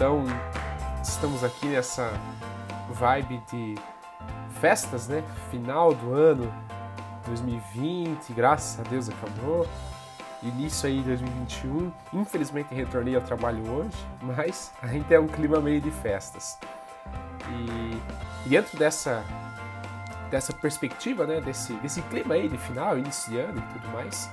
Então 0.00 0.24
estamos 1.02 1.44
aqui 1.44 1.66
nessa 1.66 2.10
vibe 2.88 3.36
de 3.52 3.74
festas, 4.58 5.08
né? 5.08 5.22
Final 5.50 5.92
do 5.92 6.14
ano 6.14 6.50
2020, 7.26 8.32
graças 8.32 8.80
a 8.80 8.88
Deus 8.88 9.10
acabou. 9.10 9.68
Início 10.42 10.88
aí 10.88 11.00
de 11.00 11.04
2021. 11.04 11.92
Infelizmente 12.14 12.74
retornei 12.74 13.14
ao 13.14 13.20
trabalho 13.20 13.62
hoje, 13.70 14.06
mas 14.22 14.72
ainda 14.80 15.16
é 15.16 15.20
um 15.20 15.26
clima 15.26 15.60
meio 15.60 15.82
de 15.82 15.90
festas. 15.90 16.58
E 17.50 18.48
dentro 18.48 18.78
dessa 18.78 19.22
dessa 20.30 20.54
perspectiva, 20.54 21.26
né, 21.26 21.42
desse, 21.42 21.74
desse 21.74 22.00
clima 22.00 22.36
aí 22.36 22.48
de 22.48 22.56
final, 22.56 22.96
início 22.96 23.30
de 23.30 23.38
ano 23.38 23.58
e 23.58 23.72
tudo 23.74 23.92
mais, 23.92 24.30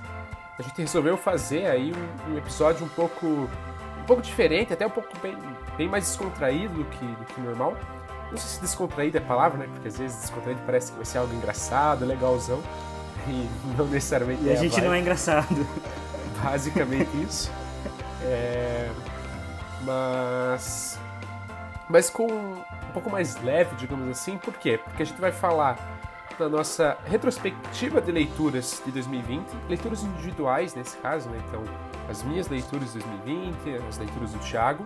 a 0.57 0.61
gente 0.61 0.81
resolveu 0.81 1.17
fazer 1.17 1.65
aí 1.65 1.91
um, 1.91 2.31
um 2.31 2.37
episódio 2.37 2.85
um 2.85 2.89
pouco 2.89 3.49
pouco 4.07 4.21
diferente, 4.21 4.73
até 4.73 4.87
um 4.87 4.89
pouco 4.89 5.09
bem, 5.21 5.37
bem 5.77 5.87
mais 5.87 6.05
descontraído 6.05 6.73
do 6.73 6.85
que, 6.85 7.05
do 7.05 7.25
que 7.25 7.41
normal. 7.41 7.77
Não 8.31 8.37
sei 8.37 8.55
se 8.55 8.61
descontraído 8.61 9.17
é 9.17 9.21
a 9.21 9.23
palavra, 9.23 9.59
né? 9.59 9.67
Porque 9.71 9.87
às 9.87 9.97
vezes 9.97 10.21
descontraído 10.21 10.61
parece 10.65 10.91
que 10.91 10.97
vai 10.97 11.05
ser 11.05 11.19
algo 11.19 11.33
engraçado, 11.33 12.05
legalzão. 12.05 12.61
E 13.27 13.47
não 13.77 13.85
necessariamente 13.85 14.43
e 14.43 14.49
é. 14.49 14.53
a 14.53 14.55
gente 14.55 14.81
não 14.81 14.93
é 14.93 14.99
engraçado. 14.99 15.67
Basicamente 16.43 17.09
isso. 17.21 17.51
É... 18.23 18.89
Mas. 19.83 20.99
Mas 21.89 22.09
com 22.09 22.25
um 22.27 22.91
pouco 22.93 23.09
mais 23.09 23.41
leve, 23.41 23.75
digamos 23.75 24.07
assim. 24.09 24.37
Por 24.37 24.53
quê? 24.53 24.79
Porque 24.83 25.03
a 25.03 25.05
gente 25.05 25.19
vai 25.19 25.31
falar 25.31 25.96
da 26.37 26.47
nossa 26.47 26.97
retrospectiva 27.05 28.01
de 28.01 28.11
leituras 28.11 28.81
de 28.85 28.91
2020, 28.91 29.45
leituras 29.67 30.03
individuais 30.03 30.75
nesse 30.75 30.97
caso, 30.97 31.29
né? 31.29 31.39
Então, 31.47 31.63
as 32.09 32.23
minhas 32.23 32.47
leituras 32.47 32.93
de 32.93 32.99
2020, 32.99 33.87
as 33.87 33.97
leituras 33.97 34.31
do 34.31 34.39
Thiago 34.39 34.83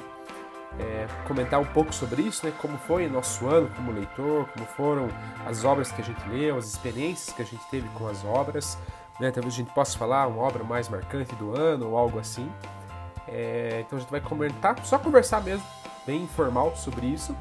é, 0.80 1.08
comentar 1.28 1.60
um 1.60 1.66
pouco 1.66 1.94
sobre 1.94 2.22
isso, 2.22 2.46
né? 2.46 2.54
Como 2.60 2.78
foi 2.78 3.08
o 3.08 3.10
nosso 3.10 3.48
ano 3.48 3.70
como 3.76 3.92
leitor, 3.92 4.48
como 4.48 4.66
foram 4.66 5.10
as 5.46 5.66
obras 5.66 5.92
que 5.92 6.02
a 6.02 6.04
gente 6.04 6.28
leu, 6.30 6.58
as 6.58 6.66
experiências 6.66 7.36
que 7.36 7.42
a 7.42 7.46
gente 7.46 7.64
teve 7.70 7.88
com 7.90 8.08
as 8.08 8.24
obras, 8.24 8.78
né? 9.20 9.32
Talvez 9.32 9.54
a 9.54 9.58
gente 9.58 9.74
possa 9.74 9.98
falar 9.98 10.28
uma 10.28 10.42
obra 10.42 10.64
mais 10.64 10.88
marcante 10.88 11.36
do 11.36 11.56
ano 11.58 11.90
ou 11.90 11.98
algo 11.98 12.20
assim. 12.20 12.50
É, 13.28 13.84
então 13.86 13.98
a 13.98 14.02
gente 14.02 14.12
vai 14.12 14.22
comentar, 14.22 14.84
só 14.86 14.98
conversar 14.98 15.42
mesmo, 15.42 15.66
bem 16.06 16.24
informal 16.24 16.76
sobre 16.76 17.08
isso 17.08 17.36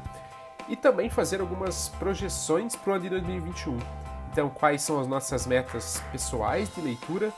e 0.67 0.75
também 0.75 1.09
fazer 1.09 1.41
algumas 1.41 1.89
projeções 1.89 2.75
para 2.75 2.91
o 2.91 2.93
ano 2.95 3.03
de 3.03 3.09
2021. 3.09 4.00
Então, 4.31 4.49
quais 4.49 4.81
são 4.81 4.99
as 4.99 5.07
nossas 5.07 5.45
metas 5.45 6.01
pessoais 6.11 6.73
de 6.73 6.79
leitura, 6.79 7.33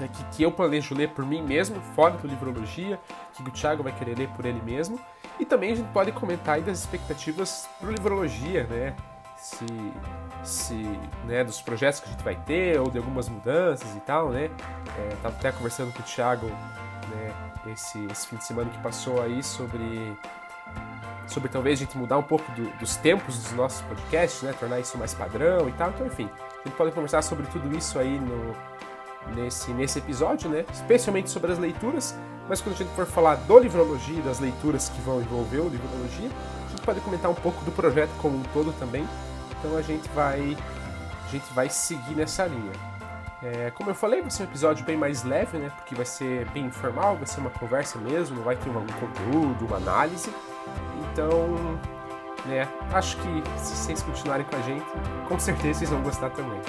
né, 0.00 0.08
que, 0.12 0.24
que, 0.36 0.42
eu 0.42 0.50
planejo 0.50 0.94
ler 0.94 1.10
por 1.10 1.24
mim 1.24 1.40
mesmo, 1.40 1.80
fora 1.94 2.16
do 2.16 2.26
Livrologia, 2.26 2.98
que 3.32 3.42
o 3.42 3.50
Thiago 3.50 3.82
vai 3.82 3.92
querer 3.92 4.18
ler 4.18 4.28
por 4.30 4.44
ele 4.44 4.60
mesmo. 4.62 4.98
E 5.38 5.44
também 5.44 5.72
a 5.72 5.74
gente 5.76 5.90
pode 5.92 6.10
comentar 6.10 6.56
aí 6.56 6.62
das 6.62 6.80
expectativas 6.80 7.68
para 7.78 7.90
Livrologia, 7.90 8.64
né? 8.64 8.96
Se, 9.36 9.66
se, 10.42 10.74
né, 11.24 11.44
dos 11.44 11.62
projetos 11.62 12.00
que 12.00 12.08
a 12.08 12.12
gente 12.12 12.24
vai 12.24 12.34
ter, 12.34 12.78
ou 12.78 12.90
de 12.90 12.98
algumas 12.98 13.28
mudanças 13.28 13.94
e 13.94 14.00
tal, 14.00 14.30
né? 14.30 14.50
É, 14.98 15.16
tava 15.22 15.36
até 15.36 15.52
conversando 15.52 15.92
com 15.92 16.00
o 16.00 16.02
Thiago 16.02 16.46
né, 16.46 17.32
esse, 17.72 18.04
esse 18.06 18.26
fim 18.26 18.36
de 18.36 18.44
semana 18.44 18.68
que 18.68 18.78
passou 18.78 19.22
aí 19.22 19.42
sobre 19.42 20.16
sobre 21.26 21.48
talvez 21.48 21.78
a 21.78 21.84
gente 21.84 21.96
mudar 21.96 22.18
um 22.18 22.22
pouco 22.22 22.50
do, 22.52 22.68
dos 22.78 22.96
tempos 22.96 23.36
dos 23.36 23.52
nossos 23.52 23.80
podcasts, 23.82 24.42
né? 24.42 24.52
Tornar 24.58 24.80
isso 24.80 24.98
mais 24.98 25.14
padrão 25.14 25.68
e 25.68 25.72
tal. 25.72 25.90
Então, 25.90 26.06
enfim, 26.06 26.28
a 26.64 26.68
gente 26.68 26.76
pode 26.76 26.92
conversar 26.92 27.22
sobre 27.22 27.46
tudo 27.46 27.76
isso 27.76 27.98
aí 27.98 28.18
no, 28.18 28.56
nesse, 29.34 29.70
nesse 29.72 29.98
episódio, 29.98 30.50
né? 30.50 30.64
Especialmente 30.72 31.30
sobre 31.30 31.52
as 31.52 31.58
leituras, 31.58 32.16
mas 32.48 32.60
quando 32.60 32.74
a 32.74 32.78
gente 32.78 32.90
for 32.94 33.06
falar 33.06 33.36
do 33.36 33.58
Livrologia 33.58 34.18
e 34.18 34.22
das 34.22 34.40
leituras 34.40 34.88
que 34.88 35.00
vão 35.02 35.20
envolver 35.20 35.58
o 35.58 35.68
Livrologia, 35.68 36.28
a 36.66 36.70
gente 36.70 36.82
pode 36.82 37.00
comentar 37.00 37.30
um 37.30 37.34
pouco 37.34 37.64
do 37.64 37.70
projeto 37.70 38.10
como 38.20 38.38
um 38.38 38.42
todo 38.52 38.76
também. 38.78 39.06
Então 39.58 39.76
a 39.76 39.82
gente 39.82 40.08
vai, 40.10 40.56
a 41.24 41.28
gente 41.28 41.52
vai 41.54 41.68
seguir 41.68 42.14
nessa 42.14 42.46
linha. 42.46 42.72
É, 43.42 43.70
como 43.70 43.90
eu 43.90 43.94
falei, 43.94 44.20
vai 44.20 44.30
ser 44.30 44.42
um 44.42 44.46
episódio 44.46 44.84
bem 44.84 44.96
mais 44.96 45.22
leve, 45.22 45.58
né? 45.58 45.70
Porque 45.76 45.94
vai 45.94 46.04
ser 46.04 46.44
bem 46.50 46.66
informal, 46.66 47.16
vai 47.16 47.26
ser 47.26 47.40
uma 47.40 47.50
conversa 47.50 47.98
mesmo, 47.98 48.36
não 48.36 48.42
vai 48.42 48.56
ter 48.56 48.68
um 48.68 48.74
conteúdo, 48.74 49.66
uma 49.66 49.76
análise. 49.76 50.30
Então, 51.12 51.78
né, 52.46 52.68
acho 52.92 53.16
que 53.18 53.42
se 53.58 53.76
vocês 53.76 54.02
continuarem 54.02 54.46
com 54.46 54.56
a 54.56 54.60
gente, 54.60 54.84
com 55.28 55.38
certeza 55.38 55.80
vocês 55.80 55.90
vão 55.90 56.02
gostar 56.02 56.30
também. 56.30 56.60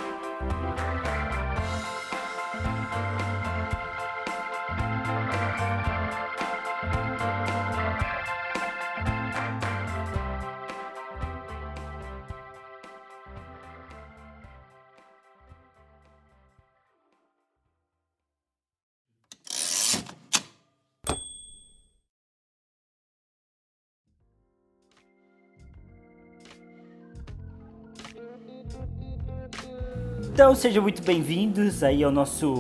Então 30.42 30.56
sejam 30.56 30.82
muito 30.82 31.04
bem-vindos 31.04 31.84
aí 31.84 32.04
ao 32.04 32.12
nosso 32.12 32.58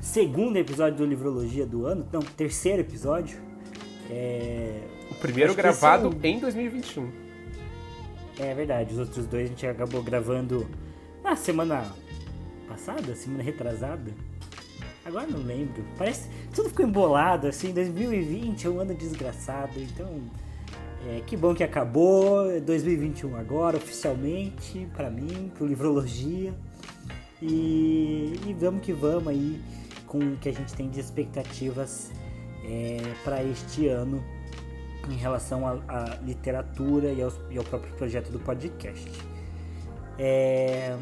segundo 0.00 0.56
episódio 0.56 0.98
do 0.98 1.04
Livrologia 1.04 1.66
do 1.66 1.86
ano, 1.86 2.06
não, 2.12 2.20
terceiro 2.22 2.82
episódio. 2.82 3.36
É... 4.08 4.80
O 5.10 5.16
primeiro 5.16 5.56
gravado 5.56 6.16
é 6.22 6.28
em 6.28 6.38
2021. 6.38 7.10
É 8.38 8.54
verdade, 8.54 8.92
os 8.92 9.00
outros 9.00 9.26
dois 9.26 9.46
a 9.46 9.48
gente 9.48 9.66
acabou 9.66 10.04
gravando 10.04 10.70
na 11.20 11.34
semana 11.34 11.84
passada, 12.68 13.16
semana 13.16 13.42
retrasada. 13.42 14.12
Agora 15.04 15.26
não 15.26 15.40
lembro. 15.40 15.84
Parece 15.98 16.30
tudo 16.54 16.68
ficou 16.68 16.86
embolado 16.86 17.48
assim. 17.48 17.72
2020 17.72 18.68
é 18.68 18.70
um 18.70 18.78
ano 18.78 18.94
desgraçado, 18.94 19.80
então 19.80 20.22
é, 21.08 21.22
que 21.26 21.36
bom 21.36 21.56
que 21.56 21.64
acabou 21.64 22.60
2021 22.60 23.34
agora 23.34 23.78
oficialmente 23.78 24.86
para 24.94 25.10
mim, 25.10 25.50
pro 25.56 25.66
Livrologia. 25.66 26.54
E, 27.46 28.40
e, 28.46 28.54
vamos 28.54 28.82
que 28.82 28.92
vamos 28.92 29.28
aí 29.28 29.60
com 30.06 30.18
o 30.18 30.36
que 30.38 30.48
a 30.48 30.52
gente 30.52 30.72
tem 30.72 30.88
de 30.88 30.98
expectativas 30.98 32.10
é, 32.64 32.96
para 33.22 33.44
este 33.44 33.86
ano 33.86 34.24
em 35.10 35.16
relação 35.16 35.66
à 35.66 36.18
literatura 36.22 37.08
e, 37.08 37.18
e, 37.50 37.58
ao 37.58 37.64
próprio 37.64 37.92
projeto 37.96 38.30
do 38.30 38.40
podcast. 38.40 39.10
É... 40.18 40.96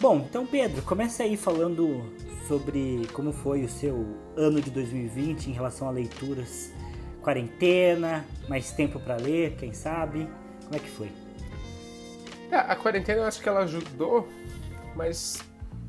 Bom, 0.00 0.24
então 0.28 0.46
Pedro, 0.46 0.82
começa 0.82 1.24
aí 1.24 1.36
falando 1.36 2.14
sobre 2.46 3.08
como 3.12 3.32
foi 3.32 3.64
o 3.64 3.68
seu 3.68 4.16
ano 4.36 4.60
de 4.60 4.70
2020 4.70 5.48
em 5.48 5.52
relação 5.52 5.88
a 5.88 5.90
leituras, 5.90 6.72
quarentena, 7.20 8.24
mais 8.48 8.70
tempo 8.70 9.00
para 9.00 9.16
ler, 9.16 9.56
quem 9.56 9.72
sabe? 9.72 10.28
Como 10.62 10.76
é 10.76 10.78
que 10.78 10.88
foi? 10.88 11.10
É, 12.52 12.56
a 12.56 12.76
quarentena 12.76 13.22
eu 13.22 13.24
acho 13.24 13.42
que 13.42 13.48
ela 13.48 13.64
ajudou 13.64 14.28
mas 14.98 15.38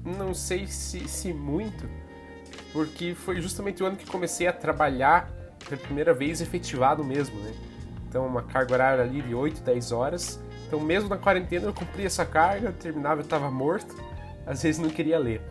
não 0.06 0.36
sei 0.36 0.68
se, 0.68 1.08
se 1.10 1.34
muito, 1.34 1.90
porque 2.72 3.16
foi 3.16 3.42
justamente 3.42 3.82
o 3.82 3.88
ano 3.88 3.98
que 3.98 4.06
comecei 4.06 4.48
a 4.48 4.54
trabalhar 4.54 5.30
pela 5.68 5.82
primeira 5.82 6.14
vez 6.14 6.40
efetivado 6.40 7.04
mesmo, 7.04 7.38
né? 7.40 7.54
Então, 8.08 8.26
uma 8.26 8.44
carga 8.44 8.74
horária 8.74 9.04
ali 9.04 9.22
de 9.22 9.34
8, 9.34 9.62
10 9.62 9.92
horas. 9.92 10.40
Então, 10.68 10.80
mesmo 10.80 11.10
na 11.10 11.18
quarentena, 11.18 11.66
eu 11.66 11.74
cumpria 11.74 12.06
essa 12.06 12.26
carga, 12.26 12.72
terminava, 12.72 13.22
eu 13.22 13.24
estava 13.24 13.50
morto, 13.50 13.96
às 14.46 14.62
vezes 14.62 14.80
não 14.80 14.90
queria 14.90 15.18
ler. 15.18 15.42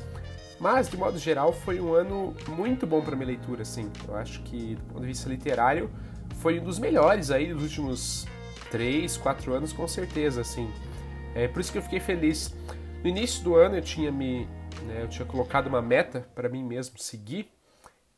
Mas, 0.61 0.89
de 0.89 0.97
modo 0.97 1.19
geral, 1.19 1.53
foi 1.53 1.81
um 1.81 1.93
ano 1.93 2.35
muito 2.49 2.87
bom 2.87 3.01
para 3.01 3.15
minha 3.15 3.29
leitura, 3.29 3.63
assim. 3.63 3.91
Eu 4.07 4.17
acho 4.17 4.43
que, 4.43 4.77
do 4.77 4.83
ponto 4.85 5.01
de 5.01 5.07
vista 5.09 5.29
literário, 5.29 5.91
foi 6.37 6.59
um 6.59 6.65
dos 6.65 6.79
melhores 6.79 7.31
aí 7.31 7.53
dos 7.53 7.63
últimos 7.63 8.27
3, 8.71 9.17
4 9.17 9.53
anos, 9.53 9.73
com 9.73 9.87
certeza, 9.87 10.41
assim. 10.41 10.69
É 11.35 11.47
por 11.47 11.61
isso 11.61 11.71
que 11.71 11.79
eu 11.79 11.83
fiquei 11.83 12.01
feliz. 12.01 12.55
No 13.03 13.09
início 13.09 13.45
do 13.45 13.55
ano 13.55 13.77
eu 13.77 13.83
tinha 13.83 14.11
me, 14.11 14.45
né, 14.83 15.03
eu 15.03 15.09
tinha 15.09 15.25
colocado 15.25 15.69
uma 15.69 15.81
meta 15.81 16.29
para 16.35 16.49
mim 16.49 16.65
mesmo 16.65 16.99
seguir 16.99 17.49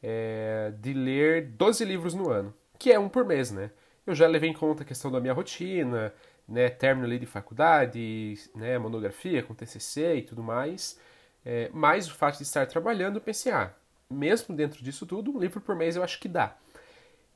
é, 0.03 0.73
de 0.79 0.95
ler 0.95 1.49
12 1.49 1.85
livros 1.85 2.15
no 2.15 2.31
ano, 2.31 2.55
que 2.79 2.91
é 2.91 2.99
um 2.99 3.09
por 3.09 3.25
mês, 3.25 3.51
né? 3.51 3.71
Eu 4.07 4.15
já 4.15 4.27
levei 4.27 4.49
em 4.49 4.55
conta 4.55 4.83
a 4.83 4.87
questão 4.87 5.11
da 5.13 5.21
minha 5.21 5.35
rotina, 5.35 6.15
né, 6.49 6.71
término 6.71 7.07
ali 7.07 7.19
de 7.19 7.27
faculdade, 7.27 8.39
né, 8.55 8.79
monografia 8.79 9.43
com 9.43 9.55
TCC 9.55 10.17
e 10.17 10.23
tudo 10.23 10.43
mais, 10.43 10.99
é, 11.45 11.69
mais 11.73 12.09
o 12.09 12.15
fato 12.15 12.39
de 12.39 12.45
estar 12.45 12.67
trabalhando, 12.67 13.17
eu 13.17 13.21
pensei, 13.21 13.53
ah, 13.53 13.75
mesmo 14.09 14.57
dentro 14.57 14.83
disso 14.83 15.05
tudo, 15.07 15.31
um 15.31 15.39
livro 15.39 15.61
por 15.61 15.77
mês 15.77 15.95
eu 15.95 16.03
acho 16.03 16.19
que 16.19 16.27
dá. 16.27 16.57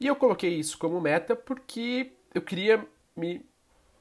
E 0.01 0.07
eu 0.07 0.17
coloquei 0.17 0.55
isso 0.59 0.79
como 0.79 1.01
meta 1.01 1.37
porque 1.37 2.13
eu 2.35 2.43
queria 2.43 2.85
me 3.15 3.45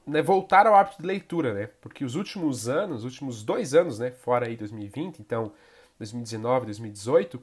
né, 0.06 0.22
voltar 0.22 0.66
ao 0.66 0.74
hábito 0.74 1.00
de 1.00 1.06
leitura, 1.06 1.54
né? 1.54 1.68
Porque 1.80 2.04
os 2.04 2.14
últimos 2.14 2.68
anos, 2.68 2.98
os 2.98 3.04
últimos 3.04 3.42
dois 3.42 3.74
anos, 3.74 3.98
né, 3.98 4.10
fora 4.10 4.46
aí 4.46 4.56
2020, 4.56 5.20
então 5.20 5.52
2019, 5.98 6.66
2018, 6.66 7.40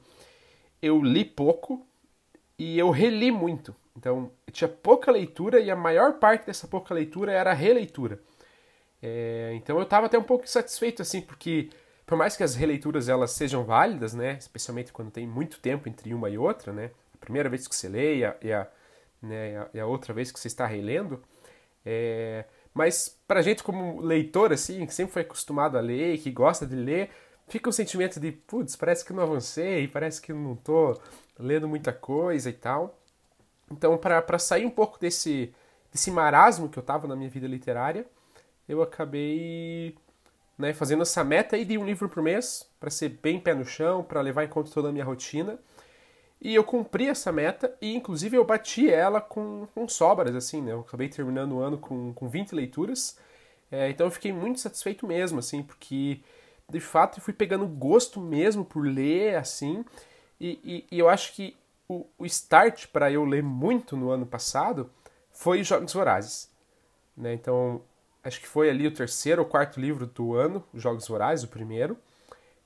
eu 0.80 1.02
li 1.02 1.24
pouco 1.24 1.86
e 2.58 2.78
eu 2.78 2.90
reli 2.90 3.30
muito. 3.30 3.74
Então, 3.96 4.30
eu 4.46 4.52
tinha 4.52 4.68
pouca 4.68 5.10
leitura 5.10 5.60
e 5.60 5.70
a 5.70 5.76
maior 5.76 6.14
parte 6.14 6.46
dessa 6.46 6.66
pouca 6.66 6.94
leitura 6.94 7.32
era 7.32 7.52
releitura. 7.52 8.20
É, 9.02 9.52
então, 9.54 9.76
eu 9.76 9.82
estava 9.82 10.06
até 10.06 10.18
um 10.18 10.22
pouco 10.22 10.44
insatisfeito, 10.44 11.02
assim, 11.02 11.20
porque 11.20 11.70
por 12.06 12.16
mais 12.16 12.36
que 12.36 12.42
as 12.42 12.54
releituras 12.54 13.08
elas 13.08 13.32
sejam 13.32 13.64
válidas, 13.64 14.14
né, 14.14 14.36
especialmente 14.38 14.92
quando 14.92 15.10
tem 15.10 15.26
muito 15.26 15.58
tempo 15.60 15.88
entre 15.88 16.12
uma 16.12 16.28
e 16.28 16.36
outra, 16.38 16.72
né, 16.72 16.90
a 17.14 17.16
primeira 17.18 17.48
vez 17.48 17.66
que 17.66 17.74
você 17.74 17.88
lê 17.88 18.18
e 18.18 18.24
a, 18.24 18.36
e 18.42 18.52
a, 18.52 18.68
né, 19.20 19.66
e 19.72 19.80
a 19.80 19.86
outra 19.86 20.12
vez 20.12 20.30
que 20.30 20.38
você 20.38 20.48
está 20.48 20.66
relendo, 20.66 21.22
é, 21.84 22.44
mas 22.72 23.18
pra 23.26 23.42
gente 23.42 23.62
como 23.62 24.00
leitor, 24.00 24.52
assim, 24.52 24.86
que 24.86 24.94
sempre 24.94 25.12
foi 25.12 25.22
acostumado 25.22 25.76
a 25.76 25.80
ler, 25.80 26.18
que 26.18 26.30
gosta 26.30 26.66
de 26.66 26.76
ler, 26.76 27.10
fica 27.48 27.68
um 27.68 27.72
sentimento 27.72 28.18
de, 28.18 28.32
putz, 28.32 28.76
parece 28.76 29.04
que 29.04 29.12
não 29.12 29.22
avancei, 29.22 29.86
parece 29.88 30.20
que 30.20 30.32
não 30.32 30.56
tô 30.56 30.98
lendo 31.38 31.68
muita 31.68 31.92
coisa 31.92 32.48
e 32.48 32.52
tal. 32.52 32.98
Então, 33.70 33.96
para 33.98 34.38
sair 34.38 34.64
um 34.66 34.70
pouco 34.70 34.98
desse, 34.98 35.52
desse 35.90 36.10
marasmo 36.10 36.68
que 36.68 36.78
eu 36.78 36.82
tava 36.82 37.06
na 37.06 37.16
minha 37.16 37.30
vida 37.30 37.46
literária, 37.46 38.06
eu 38.68 38.82
acabei 38.82 39.96
né, 40.56 40.72
fazendo 40.72 41.02
essa 41.02 41.24
meta 41.24 41.56
aí 41.56 41.64
de 41.64 41.76
um 41.78 41.84
livro 41.84 42.08
por 42.08 42.22
mês, 42.22 42.68
para 42.78 42.90
ser 42.90 43.08
bem 43.22 43.40
pé 43.40 43.54
no 43.54 43.64
chão, 43.64 44.02
para 44.02 44.20
levar 44.20 44.44
em 44.44 44.48
conta 44.48 44.70
toda 44.70 44.88
a 44.88 44.92
minha 44.92 45.04
rotina. 45.04 45.58
E 46.44 46.56
eu 46.56 46.64
cumpri 46.64 47.06
essa 47.06 47.30
meta 47.30 47.72
e, 47.80 47.94
inclusive, 47.94 48.36
eu 48.36 48.44
bati 48.44 48.90
ela 48.90 49.20
com, 49.20 49.68
com 49.72 49.86
sobras, 49.86 50.34
assim, 50.34 50.60
né? 50.60 50.72
Eu 50.72 50.80
acabei 50.80 51.08
terminando 51.08 51.52
o 51.52 51.60
ano 51.60 51.78
com, 51.78 52.12
com 52.12 52.28
20 52.28 52.52
leituras. 52.52 53.16
É, 53.70 53.88
então 53.88 54.08
eu 54.08 54.10
fiquei 54.10 54.32
muito 54.32 54.58
satisfeito 54.58 55.06
mesmo, 55.06 55.38
assim, 55.38 55.62
porque, 55.62 56.20
de 56.68 56.80
fato, 56.80 57.18
eu 57.18 57.22
fui 57.22 57.32
pegando 57.32 57.64
gosto 57.68 58.20
mesmo 58.20 58.64
por 58.64 58.84
ler, 58.84 59.36
assim. 59.36 59.84
E, 60.40 60.58
e, 60.90 60.96
e 60.96 60.98
eu 60.98 61.08
acho 61.08 61.32
que 61.32 61.56
o, 61.88 62.06
o 62.18 62.26
start 62.26 62.88
para 62.88 63.08
eu 63.12 63.24
ler 63.24 63.44
muito 63.44 63.96
no 63.96 64.10
ano 64.10 64.26
passado 64.26 64.90
foi 65.30 65.62
Jogos 65.62 65.92
Vorazes. 65.92 66.50
Né? 67.16 67.34
Então, 67.34 67.82
acho 68.24 68.40
que 68.40 68.48
foi 68.48 68.68
ali 68.68 68.88
o 68.88 68.92
terceiro 68.92 69.42
ou 69.42 69.48
quarto 69.48 69.80
livro 69.80 70.06
do 70.06 70.34
ano, 70.34 70.64
Jogos 70.74 71.06
Vorazes, 71.06 71.44
o 71.44 71.48
primeiro. 71.48 71.96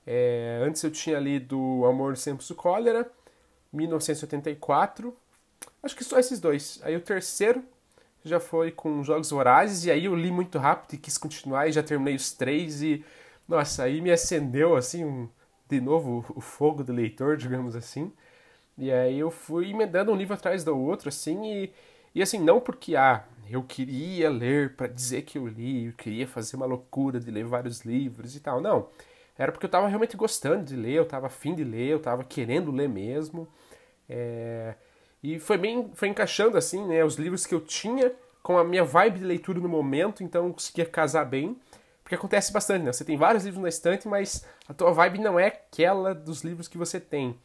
É, 0.05 0.61
antes 0.63 0.83
eu 0.83 0.89
tinha 0.89 1.19
lido 1.19 1.85
Amor 1.85 2.09
nos 2.09 2.23
Tempos 2.23 2.47
do 2.47 2.55
Cólera, 2.55 3.07
1984. 3.71 5.15
Acho 5.81 5.95
que 5.95 6.03
só 6.03 6.19
esses 6.19 6.39
dois. 6.39 6.79
Aí 6.83 6.95
o 6.95 7.01
terceiro 7.01 7.63
já 8.23 8.39
foi 8.39 8.71
com 8.71 9.03
Jogos 9.03 9.29
Vorazes, 9.29 9.85
e 9.85 9.91
aí 9.91 10.05
eu 10.05 10.15
li 10.15 10.31
muito 10.31 10.57
rápido 10.57 10.93
e 10.93 10.97
quis 10.97 11.17
continuar, 11.17 11.67
e 11.67 11.71
já 11.71 11.81
terminei 11.81 12.15
os 12.15 12.31
três, 12.31 12.81
e 12.81 13.03
nossa, 13.47 13.83
aí 13.83 14.01
me 14.01 14.11
acendeu 14.11 14.75
assim, 14.75 15.05
um, 15.05 15.29
de 15.69 15.79
novo, 15.79 16.25
o 16.35 16.41
fogo 16.41 16.83
do 16.83 16.91
leitor, 16.93 17.37
digamos 17.37 17.75
assim. 17.75 18.11
E 18.77 18.91
aí 18.91 19.17
eu 19.19 19.31
fui 19.31 19.69
emendando 19.71 20.11
um 20.11 20.15
livro 20.15 20.33
atrás 20.33 20.63
do 20.63 20.77
outro, 20.77 21.09
assim, 21.09 21.45
e, 21.45 21.73
e 22.13 22.21
assim, 22.21 22.39
não 22.39 22.59
porque, 22.59 22.95
ah, 22.95 23.23
eu 23.49 23.63
queria 23.63 24.29
ler 24.29 24.75
para 24.75 24.87
dizer 24.87 25.23
que 25.23 25.37
eu 25.37 25.47
li, 25.47 25.87
eu 25.87 25.93
queria 25.93 26.27
fazer 26.27 26.57
uma 26.57 26.65
loucura 26.65 27.19
de 27.19 27.31
ler 27.31 27.45
vários 27.45 27.81
livros 27.81 28.35
e 28.35 28.39
tal, 28.39 28.61
não. 28.61 28.87
Era 29.37 29.51
porque 29.51 29.65
eu 29.65 29.69
estava 29.69 29.87
realmente 29.87 30.17
gostando 30.17 30.63
de 30.65 30.75
ler, 30.75 30.93
eu 30.93 31.03
estava 31.03 31.27
afim 31.27 31.53
de 31.53 31.63
ler, 31.63 31.89
eu 31.89 31.97
estava 31.97 32.23
querendo 32.23 32.71
ler 32.71 32.89
mesmo. 32.89 33.47
É... 34.09 34.75
E 35.21 35.39
foi 35.39 35.57
bem, 35.57 35.91
foi 35.93 36.07
encaixando 36.07 36.57
assim, 36.57 36.85
né, 36.87 37.03
os 37.03 37.15
livros 37.15 37.45
que 37.45 37.53
eu 37.53 37.61
tinha 37.61 38.13
com 38.41 38.57
a 38.57 38.63
minha 38.63 38.83
vibe 38.83 39.19
de 39.19 39.25
leitura 39.25 39.59
no 39.59 39.67
momento, 39.67 40.23
então 40.23 40.47
eu 40.47 40.53
conseguia 40.53 40.85
casar 40.85 41.25
bem. 41.25 41.59
Porque 42.01 42.15
acontece 42.15 42.53
bastante, 42.53 42.83
né? 42.83 42.93
Você 42.93 43.03
tem 43.03 43.17
vários 43.17 43.43
livros 43.43 43.61
na 43.61 43.67
estante, 43.67 44.07
mas 44.07 44.45
a 44.69 44.73
tua 44.73 44.93
vibe 44.93 45.19
não 45.19 45.37
é 45.37 45.47
aquela 45.47 46.15
dos 46.15 46.41
livros 46.41 46.69
que 46.69 46.77
você 46.77 47.01
tem. 47.01 47.37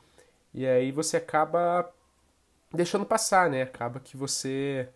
E 0.54 0.64
aí 0.64 0.92
você 0.92 1.16
acaba 1.16 1.92
deixando 2.72 3.04
passar, 3.04 3.50
né? 3.50 3.62
Acaba 3.62 3.98
que 3.98 4.16
você 4.16 4.88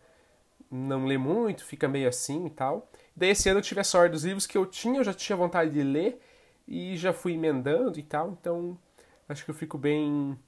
não 0.71 1.05
lê 1.05 1.19
muito, 1.19 1.65
fica 1.65 1.89
meio 1.89 2.09
assim 2.09 2.47
e 2.47 2.51
tal. 2.51 2.89
Daí 3.17 3.31
esse 3.31 3.49
ano 3.49 3.59
eu 3.59 3.63
tive 3.65 3.81
a 3.81 3.85
sorte 3.85 4.13
dos 4.13 4.25
livros 4.25 4.47
que 4.47 4.57
eu 4.57 4.67
tinha, 4.67 5.01
eu 5.01 5.05
já 5.05 5.13
tinha 5.13 5.37
vontade 5.37 5.73
de 5.73 5.83
ler 5.83 6.21
e 6.67 6.97
já 6.97 7.13
fui 7.13 7.35
emendando 7.35 7.99
e 7.99 8.03
tal, 8.03 8.31
então 8.31 8.79
acho 9.29 9.45
que 9.45 9.51
eu 9.51 9.55
fico 9.55 9.79
bem 9.79 10.39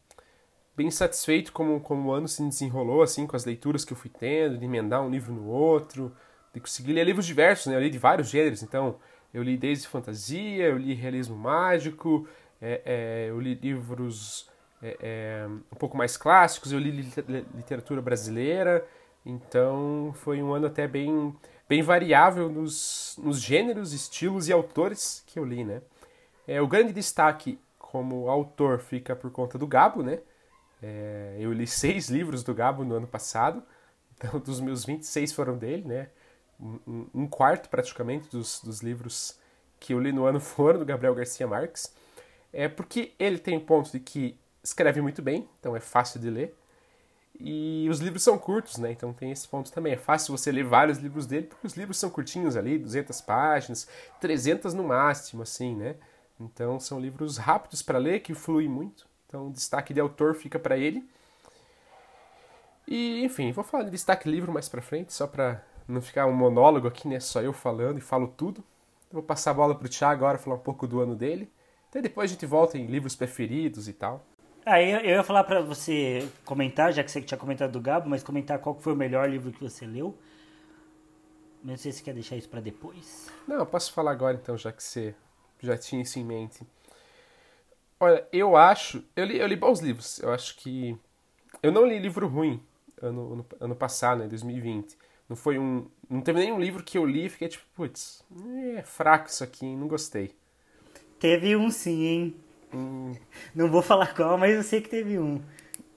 bem 0.76 0.91
satisfeito 0.93 1.53
como, 1.53 1.81
como 1.81 2.09
o 2.09 2.12
ano 2.12 2.29
se 2.29 2.41
desenrolou, 2.41 3.03
assim, 3.03 3.26
com 3.26 3.35
as 3.35 3.44
leituras 3.44 3.85
que 3.85 3.93
eu 3.93 3.97
fui 3.97 4.09
tendo, 4.09 4.56
de 4.56 4.65
emendar 4.65 5.03
um 5.03 5.11
livro 5.11 5.35
no 5.35 5.49
outro, 5.49 6.15
de 6.55 6.61
conseguir 6.61 6.93
ler 6.93 7.05
livros 7.05 7.26
diversos, 7.26 7.67
né? 7.67 7.75
Eu 7.75 7.81
li 7.81 7.91
de 7.91 7.99
vários 7.99 8.29
gêneros, 8.29 8.62
então 8.62 8.97
eu 9.35 9.43
li 9.43 9.56
desde 9.56 9.88
fantasia, 9.88 10.67
eu 10.67 10.79
li 10.79 10.94
realismo 10.94 11.37
mágico, 11.37 12.29
é, 12.62 12.82
é, 12.85 13.31
eu 13.31 13.41
li 13.41 13.55
livros 13.55 14.49
é, 14.81 14.97
é 15.00 15.49
um 15.49 15.76
pouco 15.76 15.97
mais 15.97 16.17
clássicos, 16.17 16.73
eu 16.73 16.79
li 16.79 16.93
literatura 17.56 18.00
brasileira, 18.00 18.87
então 19.26 20.12
foi 20.15 20.41
um 20.41 20.55
ano 20.55 20.69
até 20.69 20.87
bem, 20.87 21.35
bem 21.69 21.82
variável 21.82 22.49
nos, 22.49 23.19
nos 23.20 23.41
gêneros, 23.41 23.93
estilos 23.93 24.49
e 24.49 24.53
autores 24.53 25.25
que 25.26 25.38
eu 25.41 25.44
li, 25.44 25.65
né? 25.65 25.82
É, 26.48 26.62
o 26.62 26.66
grande 26.66 26.94
destaque 26.94 27.60
como 27.78 28.30
autor 28.30 28.80
fica 28.80 29.14
por 29.14 29.30
conta 29.30 29.58
do 29.58 29.66
Gabo, 29.66 30.02
né? 30.02 30.18
É, 30.82 31.36
eu 31.38 31.52
li 31.52 31.66
seis 31.66 32.08
livros 32.08 32.42
do 32.42 32.54
Gabo 32.54 32.84
no 32.84 32.94
ano 32.94 33.06
passado, 33.06 33.62
então 34.16 34.40
dos 34.40 34.58
meus 34.58 34.82
26 34.82 35.30
foram 35.32 35.58
dele, 35.58 35.86
né? 35.86 36.08
Um, 36.58 37.06
um 37.14 37.26
quarto 37.28 37.68
praticamente 37.68 38.30
dos, 38.30 38.62
dos 38.62 38.80
livros 38.80 39.38
que 39.78 39.92
eu 39.92 40.00
li 40.00 40.10
no 40.10 40.24
ano 40.24 40.40
foram 40.40 40.78
do 40.78 40.86
Gabriel 40.86 41.14
Garcia 41.14 41.46
Marques. 41.46 41.94
É 42.50 42.66
porque 42.66 43.12
ele 43.18 43.38
tem 43.38 43.58
o 43.58 43.60
ponto 43.60 43.92
de 43.92 44.00
que 44.00 44.34
escreve 44.62 45.02
muito 45.02 45.20
bem, 45.20 45.46
então 45.60 45.76
é 45.76 45.80
fácil 45.80 46.18
de 46.18 46.30
ler. 46.30 46.56
E 47.38 47.86
os 47.90 48.00
livros 48.00 48.22
são 48.22 48.38
curtos, 48.38 48.78
né? 48.78 48.90
Então 48.90 49.12
tem 49.12 49.30
esse 49.30 49.46
ponto 49.46 49.70
também. 49.70 49.92
É 49.92 49.96
fácil 49.98 50.36
você 50.36 50.50
ler 50.50 50.64
vários 50.64 50.96
livros 50.98 51.26
dele, 51.26 51.46
porque 51.46 51.66
os 51.66 51.74
livros 51.76 51.98
são 51.98 52.08
curtinhos 52.08 52.56
ali, 52.56 52.78
200 52.78 53.20
páginas, 53.20 53.86
300 54.18 54.72
no 54.72 54.82
máximo, 54.82 55.42
assim, 55.42 55.76
né? 55.76 55.94
Então 56.40 56.78
são 56.78 57.00
livros 57.00 57.36
rápidos 57.36 57.82
para 57.82 57.98
ler, 57.98 58.20
que 58.20 58.34
fluem 58.34 58.68
muito. 58.68 59.06
Então, 59.26 59.48
o 59.48 59.52
destaque 59.52 59.92
de 59.92 60.00
autor 60.00 60.34
fica 60.34 60.58
para 60.58 60.76
ele. 60.78 61.06
E, 62.86 63.22
enfim, 63.22 63.52
vou 63.52 63.62
falar 63.62 63.84
de 63.84 63.90
destaque 63.90 64.28
livro 64.28 64.50
mais 64.50 64.68
para 64.70 64.80
frente, 64.80 65.12
só 65.12 65.26
para 65.26 65.62
não 65.86 66.00
ficar 66.00 66.26
um 66.26 66.32
monólogo 66.32 66.88
aqui, 66.88 67.06
né? 67.06 67.20
Só 67.20 67.42
eu 67.42 67.52
falando 67.52 67.98
e 67.98 68.00
falo 68.00 68.28
tudo. 68.28 68.64
Vou 69.12 69.22
passar 69.22 69.50
a 69.50 69.54
bola 69.54 69.74
pro 69.74 69.88
Thiago 69.88 70.24
agora, 70.24 70.38
falar 70.38 70.56
um 70.56 70.60
pouco 70.60 70.86
do 70.86 71.00
ano 71.00 71.14
dele. 71.14 71.52
Até 71.90 72.00
depois 72.00 72.30
a 72.30 72.32
gente 72.32 72.46
volta 72.46 72.78
em 72.78 72.86
livros 72.86 73.14
preferidos 73.14 73.86
e 73.86 73.92
tal. 73.92 74.24
Ah, 74.64 74.82
eu, 74.82 75.00
eu 75.00 75.16
ia 75.16 75.24
falar 75.24 75.44
para 75.44 75.60
você 75.60 76.26
comentar, 76.44 76.92
já 76.92 77.04
que 77.04 77.10
você 77.10 77.20
tinha 77.20 77.38
comentado 77.38 77.72
do 77.72 77.80
Gabo, 77.80 78.08
mas 78.08 78.22
comentar 78.22 78.58
qual 78.58 78.74
foi 78.74 78.94
o 78.94 78.96
melhor 78.96 79.28
livro 79.28 79.52
que 79.52 79.62
você 79.62 79.86
leu. 79.86 80.16
Não 81.62 81.76
sei 81.76 81.92
se 81.92 81.98
você 81.98 82.04
quer 82.04 82.14
deixar 82.14 82.36
isso 82.36 82.48
para 82.48 82.60
depois. 82.60 83.30
Não, 83.46 83.56
eu 83.56 83.66
posso 83.66 83.92
falar 83.92 84.12
agora 84.12 84.38
então, 84.40 84.56
já 84.56 84.72
que 84.72 84.82
você 84.82 85.14
já 85.67 85.77
tinha 85.77 86.03
isso 86.03 86.19
em 86.19 86.24
mente. 86.24 86.60
Olha, 88.00 88.27
eu 88.32 88.56
acho. 88.56 89.05
Eu 89.17 89.24
li, 89.24 89.38
eu 89.38 89.46
li 89.46 89.56
bons 89.56 89.81
livros. 89.81 90.19
Eu 90.20 90.32
acho 90.32 90.56
que. 90.56 90.96
Eu 91.62 91.72
não 91.72 91.84
li 91.86 91.98
livro 91.98 92.29
ruim 92.29 92.62
ano, 93.03 93.32
ano, 93.32 93.46
ano 93.60 93.77
passado, 93.77 94.20
né? 94.20 94.29
2020. 94.29 94.96
Não 95.29 95.36
foi 95.36 95.58
um. 95.58 95.86
Não 96.08 96.20
teve 96.20 96.38
nenhum 96.38 96.60
livro 96.60 96.82
que 96.82 96.96
eu 96.96 97.05
li 97.05 97.27
e 97.27 97.29
fiquei 97.29 97.48
tipo, 97.48 97.65
putz, 97.74 98.24
é 98.77 98.82
fraco 98.82 99.29
isso 99.29 99.44
aqui, 99.44 99.67
não 99.77 99.88
gostei. 99.88 100.34
Teve 101.19 101.56
um 101.56 101.70
sim, 101.70 102.05
hein? 102.05 102.36
Hum. 102.72 103.15
Não 103.55 103.70
vou 103.70 103.82
falar 103.82 104.15
qual, 104.15 104.38
mas 104.38 104.55
eu 104.55 104.62
sei 104.62 104.81
que 104.81 104.88
teve 104.88 105.19
um. 105.19 105.41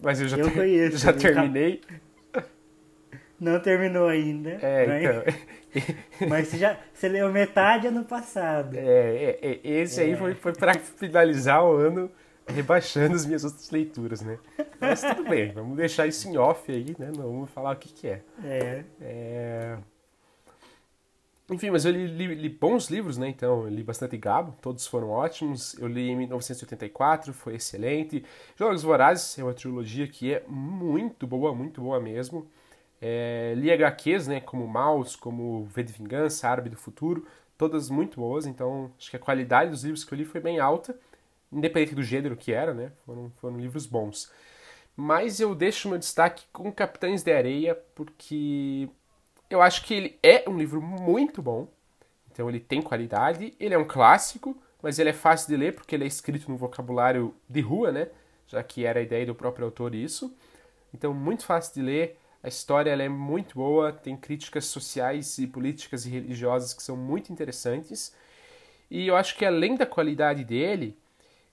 Mas 0.02 0.20
eu 0.20 0.28
já, 0.28 0.38
eu 0.38 0.46
ter... 0.46 0.54
conheço, 0.54 0.98
já 0.98 1.14
terminei. 1.14 1.82
Não 3.42 3.60
terminou 3.60 4.08
ainda. 4.08 4.52
É, 4.62 4.86
mas... 4.86 5.04
então. 5.04 6.30
mas 6.30 6.48
você 6.48 6.58
já 6.60 6.78
você 6.94 7.10
leu 7.10 7.32
metade 7.32 7.88
ano 7.88 8.06
passado. 8.06 8.78
É, 8.78 9.40
é, 9.42 9.60
é 9.64 9.82
esse 9.82 10.00
aí 10.00 10.16
foi, 10.16 10.36
foi 10.36 10.54
para 10.54 10.76
finalizar 10.76 11.66
o 11.66 11.76
ano 11.76 12.12
rebaixando 12.48 13.16
as 13.16 13.26
minhas 13.26 13.44
outras 13.44 13.72
leituras, 13.72 14.22
né? 14.22 14.38
Mas 14.80 15.02
tudo 15.02 15.28
bem, 15.28 15.52
vamos 15.54 15.76
deixar 15.76 16.06
isso 16.06 16.30
em 16.30 16.38
off 16.38 16.72
aí, 16.72 16.96
né? 17.00 17.12
Não 17.18 17.24
vamos 17.24 17.50
falar 17.50 17.76
o 17.76 17.80
que, 17.80 17.90
que 17.90 18.08
é. 18.10 18.22
É. 18.44 18.84
é... 19.02 19.78
Enfim, 21.50 21.72
mas 21.72 21.84
eu 21.84 21.92
li, 21.92 22.06
li, 22.06 22.36
li, 22.36 22.50
bons 22.50 22.92
livros, 22.92 23.18
né? 23.18 23.28
Então, 23.28 23.64
eu 23.64 23.70
li 23.70 23.84
bastante 23.84 24.18
Gabo, 24.18 24.56
todos 24.62 24.86
foram 24.86 25.10
ótimos. 25.10 25.76
Eu 25.80 25.88
li 25.88 26.10
em 26.10 26.16
1984, 26.16 27.34
foi 27.34 27.56
excelente. 27.56 28.24
Jogos 28.56 28.84
Vorazes 28.84 29.38
é 29.40 29.44
uma 29.44 29.54
trilogia 29.54 30.08
que 30.08 30.34
é 30.34 30.44
muito 30.48 31.26
boa, 31.26 31.56
muito 31.56 31.82
boa 31.82 32.00
mesmo. 32.00 32.48
É, 33.02 33.54
li 33.58 33.72
HQs, 33.72 34.28
né, 34.28 34.40
como 34.40 34.68
Maus, 34.68 35.16
como 35.16 35.66
V 35.66 35.82
de 35.82 35.92
Vingança, 35.94 36.48
Árabe 36.48 36.70
do 36.70 36.78
Futuro, 36.78 37.26
todas 37.58 37.90
muito 37.90 38.20
boas, 38.20 38.46
então 38.46 38.92
acho 38.98 39.10
que 39.10 39.16
a 39.16 39.20
qualidade 39.20 39.72
dos 39.72 39.84
livros 39.84 40.04
que 40.04 40.14
eu 40.14 40.18
li 40.18 40.26
foi 40.26 40.40
bem 40.40 40.60
alta, 40.60 40.98
independente 41.52 41.96
do 41.96 42.04
gênero 42.04 42.38
que 42.38 42.54
era, 42.54 42.74
né, 42.74 42.92
foram, 43.06 43.32
foram 43.42 43.58
livros 43.58 43.86
bons. 43.86 44.32
Mas 44.96 45.40
eu 45.40 45.56
deixo 45.56 45.90
meu 45.90 45.98
destaque 45.98 46.44
com 46.54 46.72
Capitães 46.72 47.24
de 47.24 47.34
Areia, 47.34 47.76
porque 47.96 48.88
eu 49.50 49.62
acho 49.62 49.84
que 49.84 49.94
ele 49.94 50.20
é 50.22 50.44
um 50.48 50.58
livro 50.58 50.82
muito 50.82 51.42
bom, 51.42 51.68
então 52.32 52.48
ele 52.48 52.60
tem 52.60 52.82
qualidade, 52.82 53.54
ele 53.60 53.74
é 53.74 53.78
um 53.78 53.86
clássico, 53.86 54.56
mas 54.82 55.00
ele 55.00 55.10
é 55.10 55.14
fácil 55.14 55.48
de 55.48 55.58
ler 55.58 55.74
porque 55.74 55.96
ele 55.96 56.04
é 56.04 56.08
escrito 56.08 56.50
no 56.52 56.58
vocabulário 56.58 57.34
de 57.50 57.62
rua, 57.62 57.92
né, 57.92 58.10
já 58.48 58.62
que 58.62 58.86
era 58.86 59.00
a 59.00 59.04
ideia 59.04 59.26
do 59.26 59.34
próprio 59.34 59.66
autor 59.66 59.96
isso. 59.96 60.36
Então, 60.94 61.14
muito 61.14 61.46
fácil 61.46 61.74
de 61.74 61.82
ler, 61.82 62.20
A 62.44 62.48
história 62.48 62.92
é 62.92 63.10
muito 63.10 63.56
boa, 63.56 63.92
tem 63.92 64.18
críticas 64.18 64.66
sociais 64.66 65.38
e 65.38 65.46
políticas 65.46 66.06
e 66.06 66.10
religiosas 66.10 66.74
que 66.74 66.82
são 66.82 66.98
muito 66.98 67.32
interessantes. 67.32 68.16
E 68.90 69.08
eu 69.08 69.16
acho 69.16 69.38
que 69.38 69.46
além 69.46 69.76
da 69.76 69.86
qualidade 69.86 70.44
dele, 70.44 70.98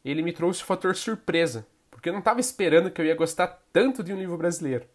ele 0.04 0.23
me 0.23 0.33
trouxe 0.33 0.62
o 0.62 0.66
fator 0.66 0.97
surpresa, 0.97 1.66
porque 1.90 2.09
eu 2.09 2.12
não 2.12 2.21
estava 2.21 2.40
esperando 2.40 2.90
que 2.90 3.00
eu 3.00 3.04
ia 3.04 3.14
gostar 3.14 3.62
tanto 3.73 4.02
de 4.02 4.12
um 4.12 4.18
livro 4.18 4.37
brasileiro. 4.37 4.87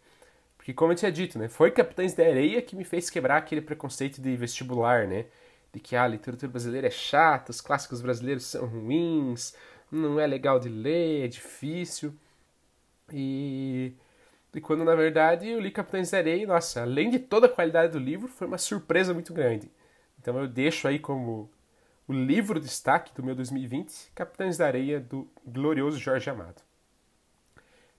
Porque 0.56 0.72
como 0.72 0.92
eu 0.92 0.96
tinha 0.96 1.12
dito, 1.12 1.38
né, 1.38 1.48
foi 1.48 1.70
Capitães 1.70 2.14
da 2.14 2.24
Areia 2.24 2.62
que 2.62 2.74
me 2.74 2.84
fez 2.84 3.10
quebrar 3.10 3.36
aquele 3.36 3.60
preconceito 3.60 4.20
de 4.20 4.34
vestibular, 4.34 5.06
né? 5.06 5.26
De 5.72 5.80
que 5.80 5.94
ah, 5.94 6.04
a 6.04 6.08
literatura 6.08 6.50
brasileira 6.50 6.86
é 6.86 6.90
chata, 6.90 7.50
os 7.50 7.60
clássicos 7.60 8.00
brasileiros 8.00 8.44
são 8.46 8.66
ruins, 8.66 9.54
não 9.90 10.18
é 10.18 10.26
legal 10.26 10.58
de 10.58 10.68
ler, 10.68 11.24
é 11.26 11.28
difícil. 11.28 12.14
E, 13.12 13.92
e 14.56 14.60
quando 14.60 14.84
na 14.84 14.94
verdade 14.94 15.48
eu 15.48 15.60
li 15.60 15.70
Capitães 15.70 16.10
da 16.10 16.18
Areia, 16.18 16.46
nossa, 16.46 16.82
além 16.82 17.10
de 17.10 17.18
toda 17.18 17.46
a 17.46 17.48
qualidade 17.48 17.92
do 17.92 17.98
livro, 17.98 18.28
foi 18.28 18.46
uma 18.46 18.58
surpresa 18.58 19.12
muito 19.12 19.32
grande. 19.32 19.70
Então 20.20 20.38
eu 20.38 20.48
deixo 20.48 20.86
aí 20.88 20.98
como 20.98 21.50
o 22.06 22.12
livro 22.12 22.60
destaque 22.60 23.14
do 23.14 23.22
meu 23.22 23.34
2020, 23.34 24.12
Capitães 24.14 24.56
da 24.56 24.66
Areia, 24.66 25.00
do 25.00 25.28
glorioso 25.46 25.98
Jorge 25.98 26.28
Amado. 26.30 26.62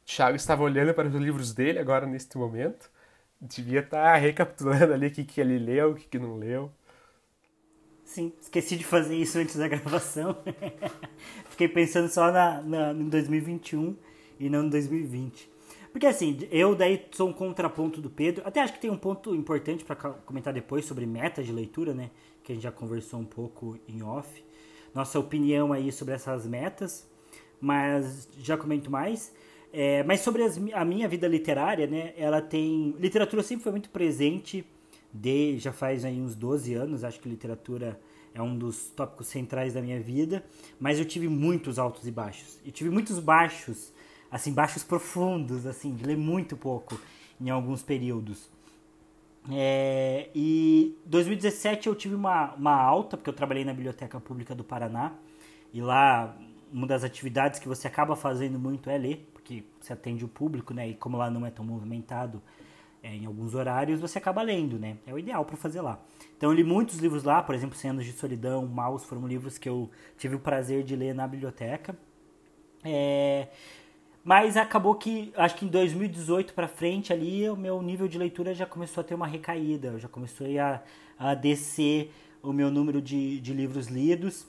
Thiago 0.05 0.35
estava 0.35 0.63
olhando 0.63 0.93
para 0.93 1.07
os 1.07 1.15
livros 1.15 1.53
dele 1.53 1.79
agora 1.79 2.05
neste 2.05 2.37
momento. 2.37 2.89
Devia 3.41 3.79
estar 3.79 4.13
tá 4.13 4.15
recapitulando 4.15 4.93
ali 4.93 5.07
o 5.07 5.11
que, 5.11 5.23
que 5.23 5.41
ele 5.41 5.57
leu, 5.57 5.91
o 5.91 5.95
que, 5.95 6.07
que 6.07 6.19
não 6.19 6.37
leu. 6.37 6.71
Sim, 8.03 8.31
esqueci 8.39 8.77
de 8.77 8.85
fazer 8.85 9.15
isso 9.15 9.39
antes 9.39 9.55
da 9.55 9.67
gravação. 9.69 10.37
Fiquei 11.49 11.67
pensando 11.67 12.07
só 12.07 12.31
na, 12.31 12.61
na, 12.61 12.91
em 12.93 13.09
2021 13.09 13.97
e 14.39 14.49
não 14.49 14.65
em 14.65 14.69
2020. 14.69 15.54
Porque 15.95 16.07
assim, 16.07 16.37
eu 16.51 16.75
daí 16.75 17.05
sou 17.13 17.29
um 17.29 17.31
contraponto 17.31 18.01
do 18.01 18.09
Pedro. 18.09 18.43
Até 18.45 18.59
acho 18.59 18.73
que 18.73 18.81
tem 18.81 18.91
um 18.91 18.97
ponto 18.97 19.33
importante 19.33 19.85
para 19.85 19.95
comentar 19.95 20.53
depois 20.53 20.83
sobre 20.83 21.05
meta 21.05 21.41
de 21.41 21.53
leitura, 21.53 21.93
né? 21.93 22.11
Que 22.43 22.51
a 22.51 22.55
gente 22.55 22.63
já 22.65 22.71
conversou 22.71 23.17
um 23.21 23.23
pouco 23.23 23.79
em 23.87 24.03
off. 24.03 24.43
Nossa 24.93 25.17
opinião 25.17 25.71
aí 25.71 25.93
sobre 25.93 26.13
essas 26.13 26.45
metas. 26.45 27.09
Mas 27.61 28.27
já 28.37 28.57
comento 28.57 28.91
mais. 28.91 29.33
É, 29.71 30.03
mas 30.03 30.19
sobre 30.19 30.43
as, 30.43 30.59
a 30.73 30.83
minha 30.83 31.07
vida 31.07 31.29
literária, 31.29 31.87
né? 31.87 32.13
Ela 32.17 32.41
tem. 32.41 32.93
Literatura 32.99 33.41
sempre 33.41 33.63
foi 33.63 33.71
muito 33.71 33.89
presente, 33.89 34.65
de, 35.13 35.57
já 35.59 35.71
faz 35.71 36.03
aí 36.03 36.19
uns 36.19 36.35
12 36.35 36.73
anos, 36.73 37.05
acho 37.05 37.21
que 37.21 37.29
literatura 37.29 37.97
é 38.33 38.41
um 38.41 38.57
dos 38.57 38.89
tópicos 38.89 39.27
centrais 39.27 39.73
da 39.73 39.81
minha 39.81 40.01
vida. 40.01 40.43
Mas 40.77 40.99
eu 40.99 41.05
tive 41.05 41.29
muitos 41.29 41.79
altos 41.79 42.05
e 42.05 42.11
baixos. 42.11 42.59
E 42.65 42.69
tive 42.69 42.89
muitos 42.89 43.17
baixos, 43.17 43.93
assim, 44.35 44.53
baixos 44.53 44.83
profundos, 44.83 45.65
assim, 45.65 45.95
de 45.95 46.03
ler 46.03 46.17
muito 46.17 46.57
pouco 46.57 46.99
em 47.39 47.49
alguns 47.49 47.81
períodos. 47.81 48.49
É, 49.49 50.29
e 50.35 50.97
2017 51.05 51.87
eu 51.87 51.95
tive 51.95 52.15
uma, 52.15 52.53
uma 52.55 52.73
alta, 52.73 53.15
porque 53.15 53.29
eu 53.29 53.33
trabalhei 53.33 53.63
na 53.63 53.73
Biblioteca 53.73 54.19
Pública 54.19 54.53
do 54.53 54.63
Paraná. 54.63 55.13
E 55.73 55.79
lá, 55.79 56.37
uma 56.73 56.85
das 56.85 57.03
atividades 57.05 57.59
que 57.59 57.67
você 57.67 57.87
acaba 57.87 58.15
fazendo 58.15 58.59
muito 58.59 58.89
é 58.89 58.97
ler 58.97 59.31
que 59.41 59.63
você 59.79 59.93
atende 59.93 60.25
o 60.25 60.27
público, 60.27 60.73
né? 60.73 60.89
E 60.89 60.95
como 60.95 61.15
lá 61.15 61.29
não 61.29 61.45
é 61.45 61.51
tão 61.51 61.63
movimentado 61.63 62.41
é, 63.01 63.15
em 63.15 63.25
alguns 63.25 63.53
horários, 63.55 64.01
você 64.01 64.17
acaba 64.17 64.41
lendo, 64.41 64.77
né? 64.77 64.97
É 65.07 65.13
o 65.13 65.19
ideal 65.19 65.45
para 65.45 65.55
fazer 65.55 65.79
lá. 65.79 65.97
Então 66.35 66.49
eu 66.49 66.53
li 66.53 66.63
muitos 66.63 66.97
livros 66.97 67.23
lá, 67.23 67.41
por 67.41 67.55
exemplo, 67.55 67.77
Cem 67.77 67.91
Anos 67.91 68.03
de 68.03 68.11
Solidão, 68.11 68.65
Maus, 68.65 69.05
foram 69.05 69.25
livros 69.25 69.57
que 69.57 69.69
eu 69.69 69.89
tive 70.17 70.35
o 70.35 70.39
prazer 70.39 70.83
de 70.83 70.93
ler 70.93 71.15
na 71.15 71.25
biblioteca. 71.25 71.95
É... 72.83 73.47
Mas 74.25 74.57
acabou 74.57 74.95
que, 74.95 75.31
acho 75.37 75.55
que 75.55 75.65
em 75.65 75.67
2018 75.67 76.55
para 76.55 76.67
frente 76.67 77.13
ali, 77.13 77.47
o 77.47 77.55
meu 77.55 77.79
nível 77.79 78.07
de 78.07 78.17
leitura 78.17 78.55
já 78.55 78.65
começou 78.65 79.01
a 79.01 79.03
ter 79.03 79.13
uma 79.13 79.27
recaída, 79.27 79.99
já 79.99 80.07
começou 80.07 80.47
a, 80.59 80.81
a 81.19 81.35
descer 81.35 82.11
o 82.41 82.51
meu 82.51 82.71
número 82.71 82.99
de, 82.99 83.39
de 83.39 83.53
livros 83.53 83.85
lidos. 83.85 84.47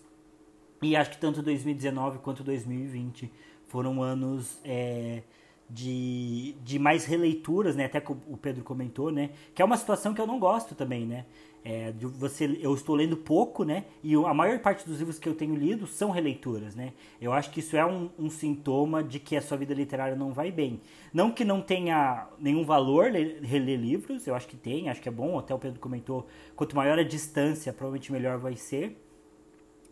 E 0.80 0.96
acho 0.96 1.10
que 1.10 1.18
tanto 1.18 1.42
2019 1.42 2.20
quanto 2.20 2.42
2020 2.42 3.30
foram 3.68 4.02
anos 4.02 4.58
é, 4.64 5.22
de, 5.68 6.54
de 6.64 6.78
mais 6.78 7.04
releituras, 7.04 7.76
né? 7.76 7.84
Até 7.84 8.00
que 8.00 8.12
o 8.12 8.38
Pedro 8.40 8.64
comentou, 8.64 9.12
né? 9.12 9.28
Que 9.54 9.60
é 9.60 9.64
uma 9.64 9.76
situação 9.76 10.14
que 10.14 10.20
eu 10.22 10.26
não 10.26 10.38
gosto 10.38 10.74
também, 10.74 11.04
né? 11.04 11.26
É, 11.68 11.92
você, 12.00 12.60
eu 12.62 12.72
estou 12.72 12.94
lendo 12.94 13.16
pouco, 13.16 13.64
né? 13.64 13.86
E 14.00 14.14
a 14.14 14.32
maior 14.32 14.60
parte 14.60 14.86
dos 14.86 15.00
livros 15.00 15.18
que 15.18 15.28
eu 15.28 15.34
tenho 15.34 15.56
lido 15.56 15.84
são 15.84 16.12
releituras, 16.12 16.76
né? 16.76 16.92
Eu 17.20 17.32
acho 17.32 17.50
que 17.50 17.58
isso 17.58 17.76
é 17.76 17.84
um, 17.84 18.08
um 18.16 18.30
sintoma 18.30 19.02
de 19.02 19.18
que 19.18 19.34
a 19.36 19.42
sua 19.42 19.56
vida 19.56 19.74
literária 19.74 20.14
não 20.14 20.32
vai 20.32 20.52
bem. 20.52 20.80
Não 21.12 21.32
que 21.32 21.44
não 21.44 21.60
tenha 21.60 22.28
nenhum 22.38 22.64
valor 22.64 23.10
ler, 23.10 23.40
reler 23.42 23.80
livros, 23.80 24.28
eu 24.28 24.36
acho 24.36 24.46
que 24.46 24.56
tem, 24.56 24.88
acho 24.88 25.02
que 25.02 25.08
é 25.08 25.12
bom. 25.12 25.40
Até 25.40 25.52
o 25.52 25.58
Pedro 25.58 25.80
comentou, 25.80 26.28
quanto 26.54 26.76
maior 26.76 27.00
a 27.00 27.02
distância, 27.02 27.72
provavelmente 27.72 28.12
melhor 28.12 28.38
vai 28.38 28.54
ser. 28.54 29.04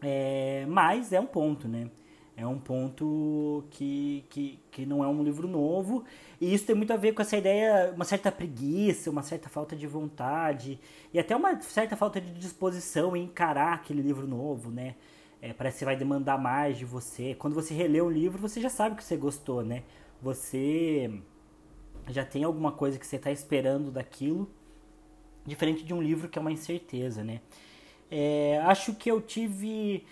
É, 0.00 0.64
mas 0.69 1.12
é 1.12 1.19
um 1.19 1.26
ponto, 1.26 1.66
né? 1.66 1.90
É 2.37 2.45
um 2.45 2.59
ponto 2.59 3.64
que, 3.71 4.25
que, 4.29 4.59
que 4.71 4.85
não 4.85 5.05
é 5.05 5.07
um 5.07 5.23
livro 5.23 5.47
novo. 5.47 6.05
E 6.41 6.53
isso 6.53 6.67
tem 6.67 6.75
muito 6.75 6.93
a 6.93 6.97
ver 6.97 7.12
com 7.12 7.23
essa 7.23 7.37
ideia, 7.37 7.93
uma 7.95 8.05
certa 8.05 8.33
preguiça, 8.33 9.09
uma 9.09 9.23
certa 9.23 9.49
falta 9.49 9.76
de 9.76 9.87
vontade 9.87 10.81
e 11.12 11.19
até 11.19 11.37
uma 11.37 11.61
certa 11.61 11.97
falta 11.97 12.21
de 12.21 12.33
disposição 12.35 13.17
em 13.17 13.25
encarar 13.25 13.75
aquele 13.75 14.03
livro 14.03 14.26
novo, 14.26 14.71
né? 14.71 14.97
É, 15.41 15.53
parece 15.53 15.81
que 15.81 15.85
vai 15.85 15.95
demandar 15.95 16.37
mais 16.37 16.76
de 16.76 16.85
você. 16.85 17.37
Quando 17.37 17.55
você 17.55 17.73
relê 17.73 18.00
o 18.00 18.11
livro, 18.11 18.38
você 18.38 18.61
já 18.61 18.71
sabe 18.71 18.97
que 18.97 19.05
você 19.05 19.17
gostou, 19.17 19.62
né? 19.62 19.85
Você 20.21 21.21
já 22.09 22.25
tem 22.25 22.43
alguma 22.43 22.73
coisa 22.73 22.99
que 22.99 23.07
você 23.07 23.17
está 23.17 23.31
esperando 23.31 23.91
daquilo, 23.91 24.50
diferente 25.47 25.85
de 25.85 25.95
um 25.95 26.03
livro 26.03 26.29
que 26.29 26.38
é 26.38 26.41
uma 26.41 26.53
incerteza, 26.53 27.23
né? 27.23 27.41
É, 28.11 28.61
acho 28.64 28.95
que 28.95 29.11
eu 29.11 29.21
tive 29.21 30.05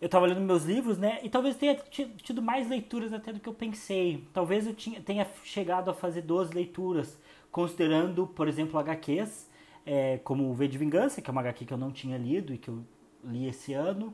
eu 0.00 0.06
estava 0.06 0.26
lendo 0.26 0.40
meus 0.40 0.64
livros, 0.64 0.98
né? 0.98 1.20
E 1.22 1.28
talvez 1.28 1.56
tenha 1.56 1.74
tido 1.74 2.42
mais 2.42 2.68
leituras 2.68 3.12
até 3.12 3.32
do 3.32 3.40
que 3.40 3.48
eu 3.48 3.54
pensei. 3.54 4.26
Talvez 4.32 4.66
eu 4.66 4.74
tinha, 4.74 5.00
tenha 5.00 5.26
chegado 5.44 5.90
a 5.90 5.94
fazer 5.94 6.22
12 6.22 6.52
leituras, 6.52 7.18
considerando, 7.50 8.26
por 8.26 8.46
exemplo, 8.46 8.78
HQs, 8.78 9.48
é, 9.86 10.18
como 10.18 10.50
o 10.50 10.54
V 10.54 10.68
de 10.68 10.76
Vingança, 10.76 11.22
que 11.22 11.30
é 11.30 11.32
uma 11.32 11.40
HQ 11.40 11.64
que 11.64 11.72
eu 11.72 11.78
não 11.78 11.90
tinha 11.90 12.18
lido 12.18 12.52
e 12.52 12.58
que 12.58 12.68
eu 12.68 12.84
li 13.24 13.46
esse 13.46 13.72
ano. 13.72 14.12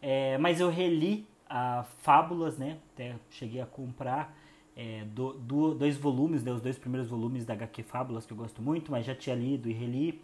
É, 0.00 0.38
mas 0.38 0.60
eu 0.60 0.70
reli 0.70 1.26
a 1.48 1.84
Fábulas, 2.02 2.58
né? 2.58 2.78
Até 2.92 3.16
cheguei 3.30 3.60
a 3.60 3.66
comprar 3.66 4.36
é, 4.76 5.04
do, 5.04 5.32
do, 5.34 5.74
dois 5.74 5.96
volumes, 5.96 6.42
né? 6.42 6.52
os 6.52 6.60
dois 6.60 6.78
primeiros 6.78 7.08
volumes 7.08 7.44
da 7.44 7.54
HQ 7.54 7.82
Fábulas, 7.82 8.26
que 8.26 8.32
eu 8.32 8.36
gosto 8.36 8.60
muito, 8.62 8.90
mas 8.90 9.06
já 9.06 9.14
tinha 9.14 9.34
lido 9.34 9.68
e 9.68 9.72
reli. 9.72 10.22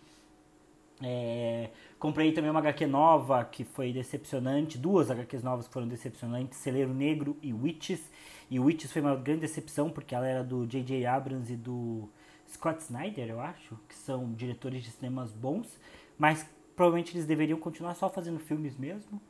É, 1.02 1.70
comprei 1.98 2.32
também 2.32 2.50
uma 2.50 2.60
HQ 2.60 2.86
nova 2.86 3.44
que 3.44 3.64
foi 3.64 3.92
decepcionante, 3.92 4.76
duas 4.76 5.10
HQs 5.10 5.42
novas 5.42 5.66
que 5.66 5.72
foram 5.72 5.88
decepcionantes, 5.88 6.58
Celeiro 6.58 6.92
Negro 6.92 7.36
e 7.42 7.52
Witches. 7.52 8.10
E 8.50 8.58
Witches 8.58 8.92
foi 8.92 9.00
uma 9.00 9.16
grande 9.16 9.40
decepção 9.40 9.90
porque 9.90 10.14
ela 10.14 10.26
era 10.26 10.44
do 10.44 10.66
J.J. 10.66 11.06
Abrams 11.06 11.52
e 11.52 11.56
do 11.56 12.08
Scott 12.48 12.82
Snyder, 12.82 13.28
eu 13.30 13.40
acho, 13.40 13.78
que 13.88 13.94
são 13.94 14.32
diretores 14.32 14.82
de 14.82 14.90
cinemas 14.90 15.32
bons, 15.32 15.78
mas 16.18 16.44
provavelmente 16.74 17.16
eles 17.16 17.26
deveriam 17.26 17.58
continuar 17.58 17.94
só 17.94 18.08
fazendo 18.10 18.38
filmes 18.38 18.76
mesmo. 18.76 19.20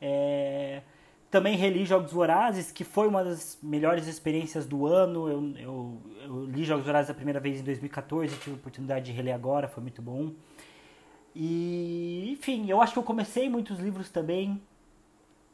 É, 0.00 0.82
também 1.30 1.56
reli 1.56 1.84
Jogos 1.84 2.12
Vorazes, 2.12 2.70
que 2.70 2.84
foi 2.84 3.08
uma 3.08 3.24
das 3.24 3.58
melhores 3.62 4.06
experiências 4.06 4.66
do 4.66 4.86
ano. 4.86 5.28
Eu, 5.28 5.54
eu, 5.58 6.02
eu 6.24 6.44
li 6.44 6.64
Jogos 6.64 6.86
Vorazes 6.86 7.10
a 7.10 7.14
primeira 7.14 7.40
vez 7.40 7.60
em 7.60 7.64
2014, 7.64 8.36
tive 8.36 8.52
a 8.52 8.54
oportunidade 8.54 9.06
de 9.06 9.12
reler 9.12 9.34
agora, 9.34 9.68
foi 9.68 9.82
muito 9.82 10.00
bom. 10.02 10.32
E, 11.40 12.32
enfim, 12.32 12.68
eu 12.68 12.82
acho 12.82 12.92
que 12.92 12.98
eu 12.98 13.02
comecei 13.04 13.48
muitos 13.48 13.78
livros 13.78 14.10
também. 14.10 14.60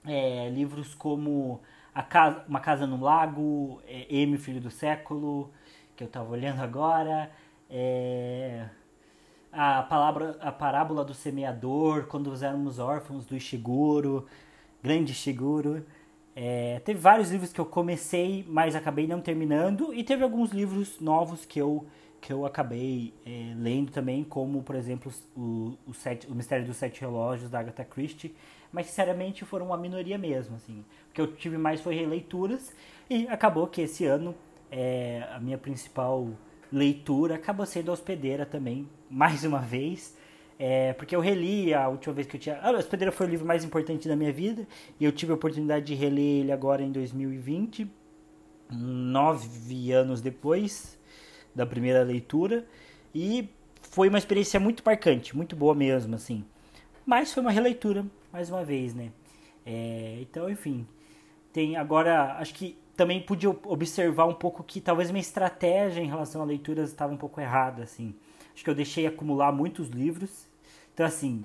É, 0.07 0.49
livros 0.49 0.95
como 0.95 1.61
a 1.95 2.03
casa, 2.03 2.43
Uma 2.49 2.59
Casa 2.59 2.87
no 2.87 3.03
Lago, 3.03 3.83
é, 3.87 4.07
M, 4.17 4.39
Filho 4.39 4.63
do 4.63 4.71
Século, 4.71 5.53
que 5.95 6.03
eu 6.03 6.07
estava 6.07 6.31
olhando 6.31 6.63
agora. 6.63 7.31
É, 7.69 8.67
a, 9.53 9.83
palavra, 9.83 10.39
a 10.41 10.51
Parábola 10.51 11.05
do 11.05 11.13
Semeador, 11.13 12.07
Quando 12.07 12.31
Nós 12.31 12.43
Éramos 12.43 12.79
Órfãos, 12.79 13.27
do 13.27 13.37
Ishiguro, 13.37 14.27
Grande 14.83 15.13
Ishiguro. 15.13 15.85
É, 16.35 16.81
teve 16.81 16.99
vários 16.99 17.31
livros 17.31 17.53
que 17.53 17.61
eu 17.61 17.67
comecei, 17.67 18.43
mas 18.49 18.75
acabei 18.75 19.07
não 19.07 19.21
terminando. 19.21 19.93
E 19.93 20.03
teve 20.03 20.25
alguns 20.25 20.51
livros 20.51 20.99
novos 20.99 21.45
que 21.45 21.61
eu 21.61 21.87
que 22.25 22.33
eu 22.33 22.47
acabei 22.47 23.13
é, 23.27 23.53
lendo 23.55 23.93
também, 23.93 24.25
como, 24.25 24.63
por 24.63 24.75
exemplo, 24.75 25.13
o, 25.37 25.77
o, 25.87 25.93
sete, 25.93 26.27
o 26.27 26.35
Mistério 26.35 26.65
dos 26.65 26.79
Sete 26.79 27.03
Relógios, 27.03 27.51
da 27.51 27.59
Agatha 27.59 27.85
Christie, 27.85 28.35
mas, 28.73 28.87
sinceramente, 28.87 29.45
foram 29.45 29.67
uma 29.67 29.77
minoria 29.77 30.17
mesmo, 30.17 30.57
assim. 30.57 30.83
O 31.11 31.13
que 31.13 31.21
eu 31.21 31.27
tive 31.37 31.59
mais 31.59 31.83
foi 31.83 31.95
releituras, 31.95 32.75
e 33.11 33.29
acabou 33.29 33.67
que 33.67 33.83
esse 33.83 34.07
ano 34.07 34.35
é, 34.71 35.29
a 35.35 35.39
minha 35.39 35.59
principal 35.59 36.31
leitura 36.73 37.35
acabou 37.35 37.67
sendo 37.67 37.93
Hospedeira 37.93 38.47
também, 38.47 38.89
mais 39.11 39.45
uma 39.45 39.61
vez, 39.61 40.17
é, 40.59 40.95
porque 40.95 41.15
eu 41.15 41.21
reli 41.21 41.75
a 41.75 41.89
última 41.89 42.15
vez 42.15 42.27
que 42.27 42.37
eu 42.37 42.41
tinha... 42.41 42.59
A 42.59 42.71
Hospedeira 42.71 43.13
foi 43.13 43.27
o 43.27 43.29
livro 43.29 43.47
mais 43.47 43.67
importante 43.67 44.09
da 44.09 44.17
minha 44.17 44.33
vida, 44.33 44.67
e 44.99 45.05
eu 45.05 45.13
tive 45.13 45.33
a 45.33 45.35
oportunidade 45.35 45.85
de 45.85 45.95
reler 45.95 46.41
ele 46.41 46.53
agora 46.53 46.83
em 46.83 46.91
2020, 46.91 47.87
nove 48.71 49.93
anos 49.93 50.23
depois 50.23 51.04
da 51.55 51.65
primeira 51.67 52.03
leitura 52.03 52.67
e 53.15 53.49
foi 53.83 54.09
uma 54.09 54.19
experiência 54.19 54.59
muito 54.59 54.83
marcante, 54.85 55.37
muito 55.37 55.55
boa 55.55 55.75
mesmo, 55.75 56.15
assim. 56.15 56.45
Mas 57.07 57.33
foi 57.33 57.43
uma 57.43 57.53
releitura, 57.53 58.05
mais 58.33 58.51
uma 58.51 58.65
vez, 58.65 58.95
né? 58.95 59.13
É, 59.65 60.19
então, 60.21 60.51
enfim, 60.51 60.87
tem 61.53 61.77
agora, 61.77 62.37
acho 62.39 62.55
que 62.55 62.77
também 62.97 63.21
pude 63.21 63.47
observar 63.47 64.27
um 64.27 64.35
pouco 64.35 64.63
que 64.63 64.81
talvez 64.81 65.11
minha 65.11 65.21
estratégia 65.21 66.01
em 66.01 66.07
relação 66.07 66.43
a 66.43 66.45
leituras 66.45 66.91
estava 66.91 67.13
um 67.13 67.17
pouco 67.17 67.41
errada, 67.41 67.83
assim. 67.83 68.15
Acho 68.55 68.63
que 68.63 68.71
eu 68.71 68.75
deixei 68.75 69.07
acumular 69.07 69.53
muitos 69.53 69.89
livros. 69.89 70.47
Então, 70.93 71.05
assim, 71.05 71.45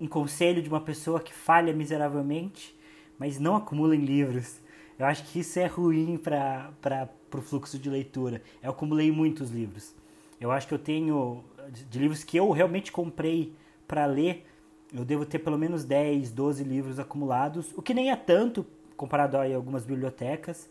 um 0.00 0.06
conselho 0.06 0.62
de 0.62 0.68
uma 0.68 0.80
pessoa 0.80 1.20
que 1.20 1.32
falha 1.32 1.72
miseravelmente, 1.72 2.76
mas 3.18 3.38
não 3.38 3.54
acumula 3.54 3.94
em 3.94 4.04
livros. 4.04 4.60
Eu 4.98 5.06
acho 5.06 5.24
que 5.24 5.40
isso 5.40 5.58
é 5.58 5.66
ruim 5.66 6.16
para 6.18 7.08
o 7.38 7.42
fluxo 7.42 7.78
de 7.78 7.88
leitura. 7.88 8.42
Eu 8.62 8.70
acumulei 8.70 9.12
muitos 9.12 9.50
livros. 9.50 9.94
Eu 10.40 10.50
acho 10.50 10.66
que 10.66 10.74
eu 10.74 10.78
tenho, 10.78 11.44
de 11.88 11.98
livros 11.98 12.24
que 12.24 12.36
eu 12.36 12.50
realmente 12.50 12.90
comprei 12.90 13.52
para 13.86 14.06
ler, 14.06 14.46
eu 14.92 15.04
devo 15.04 15.24
ter 15.24 15.38
pelo 15.38 15.58
menos 15.58 15.84
10, 15.84 16.32
12 16.32 16.64
livros 16.64 16.98
acumulados, 16.98 17.72
o 17.76 17.82
que 17.82 17.94
nem 17.94 18.10
é 18.10 18.16
tanto 18.16 18.66
comparado 18.96 19.36
a 19.36 19.44
algumas 19.54 19.84
bibliotecas 19.84 20.68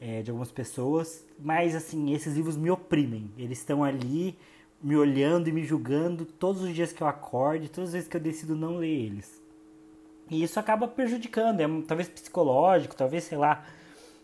é, 0.00 0.22
de 0.22 0.30
algumas 0.30 0.52
pessoas, 0.52 1.24
mas 1.38 1.74
assim, 1.74 2.12
esses 2.12 2.34
livros 2.34 2.56
me 2.56 2.70
oprimem. 2.70 3.30
Eles 3.36 3.58
estão 3.58 3.82
ali 3.82 4.36
me 4.80 4.96
olhando 4.96 5.48
e 5.48 5.52
me 5.52 5.64
julgando 5.64 6.24
todos 6.24 6.62
os 6.62 6.74
dias 6.74 6.92
que 6.92 7.02
eu 7.02 7.06
acordo, 7.06 7.68
todas 7.68 7.90
as 7.90 7.94
vezes 7.94 8.08
que 8.08 8.16
eu 8.16 8.20
decido 8.20 8.54
não 8.54 8.76
ler 8.76 8.88
eles. 8.88 9.42
E 10.30 10.42
isso 10.42 10.60
acaba 10.60 10.86
prejudicando, 10.86 11.60
é 11.60 11.66
talvez 11.86 12.08
psicológico, 12.08 12.94
talvez, 12.94 13.24
sei 13.24 13.38
lá, 13.38 13.64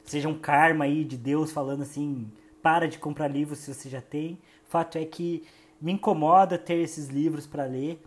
seja 0.04 0.28
um 0.28 0.38
karma 0.38 0.84
aí 0.84 1.04
de 1.04 1.16
Deus 1.16 1.50
falando 1.50 1.82
assim, 1.82 2.30
para 2.62 2.86
de 2.86 2.98
comprar 2.98 3.28
livros 3.28 3.58
se 3.58 3.72
você 3.72 3.88
já 3.88 4.00
tem. 4.00 4.34
O 4.66 4.70
fato 4.70 4.98
é 4.98 5.04
que 5.04 5.42
me 5.80 5.92
incomoda 5.92 6.56
ter 6.56 6.76
esses 6.76 7.08
livros 7.08 7.46
para 7.46 7.64
ler. 7.64 8.00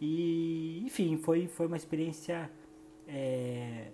E, 0.00 0.82
enfim, 0.84 1.16
foi, 1.16 1.48
foi 1.48 1.66
uma 1.66 1.76
experiência. 1.76 2.50
É, 3.06 3.88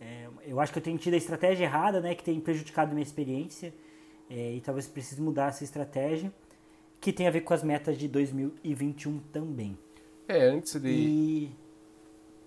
é, 0.00 0.28
eu 0.44 0.58
acho 0.60 0.72
que 0.72 0.78
eu 0.78 0.82
tenho 0.82 0.98
tido 0.98 1.14
a 1.14 1.16
estratégia 1.16 1.64
errada, 1.64 2.00
né, 2.00 2.14
que 2.14 2.24
tem 2.24 2.40
prejudicado 2.40 2.92
minha 2.92 3.02
experiência. 3.02 3.74
É, 4.30 4.54
e 4.54 4.60
talvez 4.60 4.86
precise 4.86 5.20
mudar 5.20 5.48
essa 5.48 5.62
estratégia, 5.62 6.32
que 7.00 7.12
tem 7.12 7.26
a 7.26 7.30
ver 7.30 7.42
com 7.42 7.52
as 7.52 7.62
metas 7.62 7.98
de 7.98 8.08
2021 8.08 9.18
também. 9.32 9.76
É, 10.26 10.44
antes 10.44 10.80
de. 10.80 10.88
E... 10.88 11.50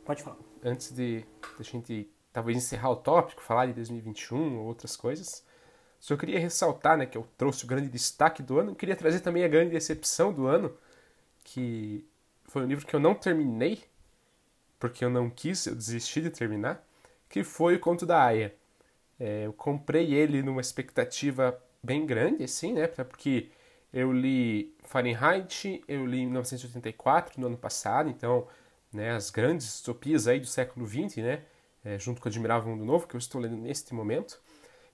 Pode 0.04 0.24
falar. 0.24 0.38
Antes 0.64 0.92
de, 0.92 1.20
de 1.20 1.26
a 1.60 1.64
gente 1.64 2.10
talvez 2.36 2.58
encerrar 2.58 2.90
o 2.90 2.98
tópico, 2.98 3.42
falar 3.42 3.66
de 3.68 3.72
2021 3.72 4.58
ou 4.58 4.66
outras 4.66 4.98
coisas, 4.98 5.42
só 6.02 6.18
queria 6.18 6.38
ressaltar, 6.38 6.98
né, 6.98 7.06
que 7.06 7.18
eu 7.18 7.26
trouxe 7.38 7.64
o 7.64 7.68
grande 7.68 7.88
destaque 7.88 8.44
do 8.44 8.60
ano, 8.60 8.72
eu 8.72 8.76
queria 8.76 8.94
trazer 8.94 9.22
também 9.22 9.46
a 9.46 9.48
grande 9.48 9.72
decepção 9.72 10.34
do 10.34 10.46
ano, 10.46 10.76
que 11.46 12.06
foi 12.44 12.64
um 12.64 12.68
livro 12.68 12.86
que 12.86 12.94
eu 12.94 13.00
não 13.00 13.16
terminei, 13.16 13.86
porque 14.78 15.06
eu 15.06 15.10
não 15.10 15.30
quis, 15.30 15.66
eu 15.66 15.74
desisti 15.76 16.22
de 16.22 16.30
terminar, 16.30 16.86
que 17.30 17.42
foi 17.42 17.76
o 17.76 17.80
Conto 17.80 18.06
da 18.06 18.22
Aya. 18.22 18.54
É, 19.18 19.46
eu 19.46 19.54
comprei 19.54 20.14
ele 20.14 20.44
numa 20.44 20.60
expectativa 20.60 21.58
bem 21.82 22.06
grande, 22.06 22.44
assim, 22.44 22.74
né, 22.74 22.86
porque 22.88 23.50
eu 23.94 24.12
li 24.12 24.76
Fahrenheit, 24.84 25.82
eu 25.88 26.06
li 26.06 26.26
1984 26.26 27.40
no 27.40 27.48
ano 27.48 27.58
passado, 27.58 28.10
então, 28.10 28.46
né, 28.92 29.12
as 29.12 29.30
grandes 29.30 29.68
distopias 29.68 30.28
aí 30.28 30.42
do 30.42 30.48
século 30.48 30.86
XX, 30.86 31.16
né, 31.24 31.42
é, 31.86 32.00
junto 32.00 32.20
com 32.20 32.28
Admirável 32.28 32.70
Mundo 32.70 32.84
Novo, 32.84 33.08
que 33.08 33.16
eu 33.16 33.20
estou 33.20 33.40
lendo 33.40 33.56
neste 33.56 33.94
momento. 33.94 34.42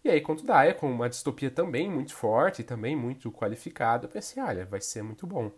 E 0.04 0.10
aí, 0.10 0.20
Conto 0.20 0.46
da 0.46 0.58
Aya, 0.58 0.74
com 0.74 0.92
uma 0.92 1.08
distopia 1.08 1.50
também 1.50 1.90
muito 1.90 2.14
forte, 2.14 2.64
também 2.64 2.96
muito 2.96 3.32
qualificada, 3.32 4.06
eu 4.06 4.10
pensei, 4.10 4.44
olha, 4.44 4.66
vai 4.66 4.82
ser 4.82 5.02
muito 5.02 5.26
bom. 5.26 5.52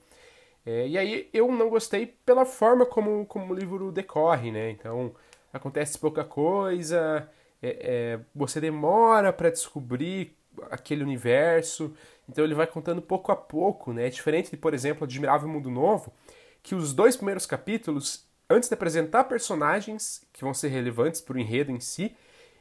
É, 0.66 0.88
e 0.88 0.98
aí, 0.98 1.30
eu 1.34 1.52
não 1.52 1.70
gostei 1.70 2.06
pela 2.26 2.46
forma 2.46 2.86
como, 2.86 3.26
como 3.26 3.54
o 3.54 3.58
livro 3.58 3.92
decorre, 3.92 4.52
né? 4.52 4.70
Então, 4.70 5.16
acontece 5.52 5.98
pouca 5.98 6.24
coisa, 6.24 7.30
é, 7.62 7.70
é, 7.82 8.20
você 8.36 8.62
demora 8.62 9.34
para 9.34 9.50
descobrir 9.50 10.38
aquele 10.70 11.04
universo, 11.04 11.96
então 12.30 12.44
ele 12.44 12.54
vai 12.54 12.68
contando 12.68 13.02
pouco 13.02 13.32
a 13.32 13.36
pouco, 13.36 13.94
né? 13.94 14.08
É 14.08 14.10
diferente 14.10 14.52
de, 14.52 14.58
por 14.58 14.74
exemplo, 14.74 15.06
Admirável 15.06 15.48
Mundo 15.48 15.72
Novo, 15.72 16.14
que 16.62 16.76
os 16.76 16.94
dois 16.94 17.16
primeiros 17.16 17.46
capítulos 17.46 18.28
antes 18.50 18.70
de 18.70 18.76
apresentar 18.76 19.26
personagens 19.26 20.26
que 20.32 20.44
vão 20.44 20.54
ser 20.54 20.70
relevantes 20.70 21.22
para 21.22 21.36
o 21.36 21.40
enredo 21.40 21.72
em 21.72 21.80
si, 21.80 22.16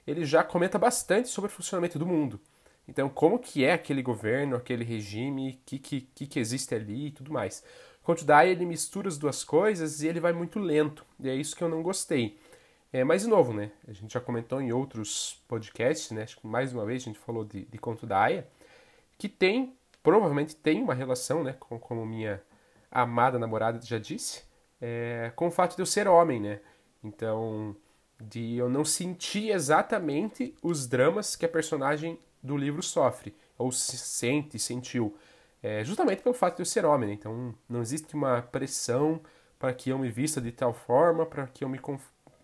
ele 0.06 0.24
já 0.24 0.42
comenta 0.42 0.78
bastante 0.78 1.28
sobre 1.28 1.50
o 1.50 1.52
funcionamento 1.52 1.98
do 1.98 2.06
mundo. 2.06 2.40
Então, 2.86 3.08
como 3.08 3.38
que 3.38 3.64
é 3.64 3.72
aquele 3.72 4.02
governo, 4.02 4.56
aquele 4.56 4.84
regime, 4.84 5.60
o 5.62 5.66
que, 5.66 5.78
que, 5.78 6.26
que 6.26 6.40
existe 6.40 6.74
ali 6.74 7.06
e 7.06 7.10
tudo 7.10 7.32
mais. 7.32 7.62
Conto 8.02 8.24
Dai, 8.24 8.50
ele 8.50 8.66
mistura 8.66 9.08
as 9.08 9.16
duas 9.16 9.44
coisas 9.44 10.02
e 10.02 10.08
ele 10.08 10.18
vai 10.18 10.32
muito 10.32 10.58
lento, 10.58 11.06
e 11.20 11.28
é 11.28 11.34
isso 11.34 11.54
que 11.54 11.62
eu 11.62 11.68
não 11.68 11.82
gostei. 11.82 12.36
É, 12.92 13.04
mas, 13.04 13.22
de 13.22 13.28
novo, 13.28 13.52
né, 13.52 13.70
a 13.86 13.92
gente 13.92 14.12
já 14.12 14.20
comentou 14.20 14.60
em 14.60 14.72
outros 14.72 15.40
podcasts, 15.48 16.10
né, 16.10 16.24
acho 16.24 16.38
que 16.38 16.46
mais 16.46 16.72
uma 16.72 16.84
vez 16.84 17.02
a 17.02 17.04
gente 17.06 17.18
falou 17.18 17.44
de, 17.44 17.64
de 17.64 17.78
Conto 17.78 18.04
da 18.04 18.20
Aya, 18.20 18.46
que 19.16 19.28
tem, 19.28 19.74
provavelmente 20.02 20.56
tem 20.56 20.82
uma 20.82 20.92
relação, 20.92 21.44
né, 21.44 21.54
com, 21.58 21.78
como 21.78 22.04
minha 22.04 22.42
amada 22.90 23.38
namorada 23.38 23.80
já 23.80 23.98
disse, 23.98 24.42
é, 24.82 25.30
com 25.36 25.46
o 25.46 25.50
fato 25.50 25.76
de 25.76 25.82
eu 25.82 25.86
ser 25.86 26.08
homem, 26.08 26.40
né? 26.40 26.58
Então, 27.04 27.76
de 28.20 28.56
eu 28.56 28.68
não 28.68 28.84
sentir 28.84 29.50
exatamente 29.50 30.54
os 30.60 30.88
dramas 30.88 31.36
que 31.36 31.46
a 31.46 31.48
personagem 31.48 32.18
do 32.42 32.56
livro 32.56 32.82
sofre, 32.82 33.32
ou 33.56 33.70
se 33.70 33.96
sente, 33.96 34.58
sentiu, 34.58 35.16
é, 35.62 35.84
justamente 35.84 36.22
pelo 36.22 36.34
fato 36.34 36.56
de 36.56 36.62
eu 36.62 36.66
ser 36.66 36.84
homem. 36.84 37.10
Né? 37.10 37.14
Então, 37.14 37.54
não 37.68 37.80
existe 37.80 38.14
uma 38.14 38.42
pressão 38.42 39.20
para 39.58 39.72
que 39.72 39.90
eu 39.90 39.98
me 39.98 40.10
vista 40.10 40.40
de 40.40 40.50
tal 40.50 40.74
forma, 40.74 41.24
para 41.24 41.46
que 41.46 41.62
eu 41.62 41.68
me, 41.68 41.80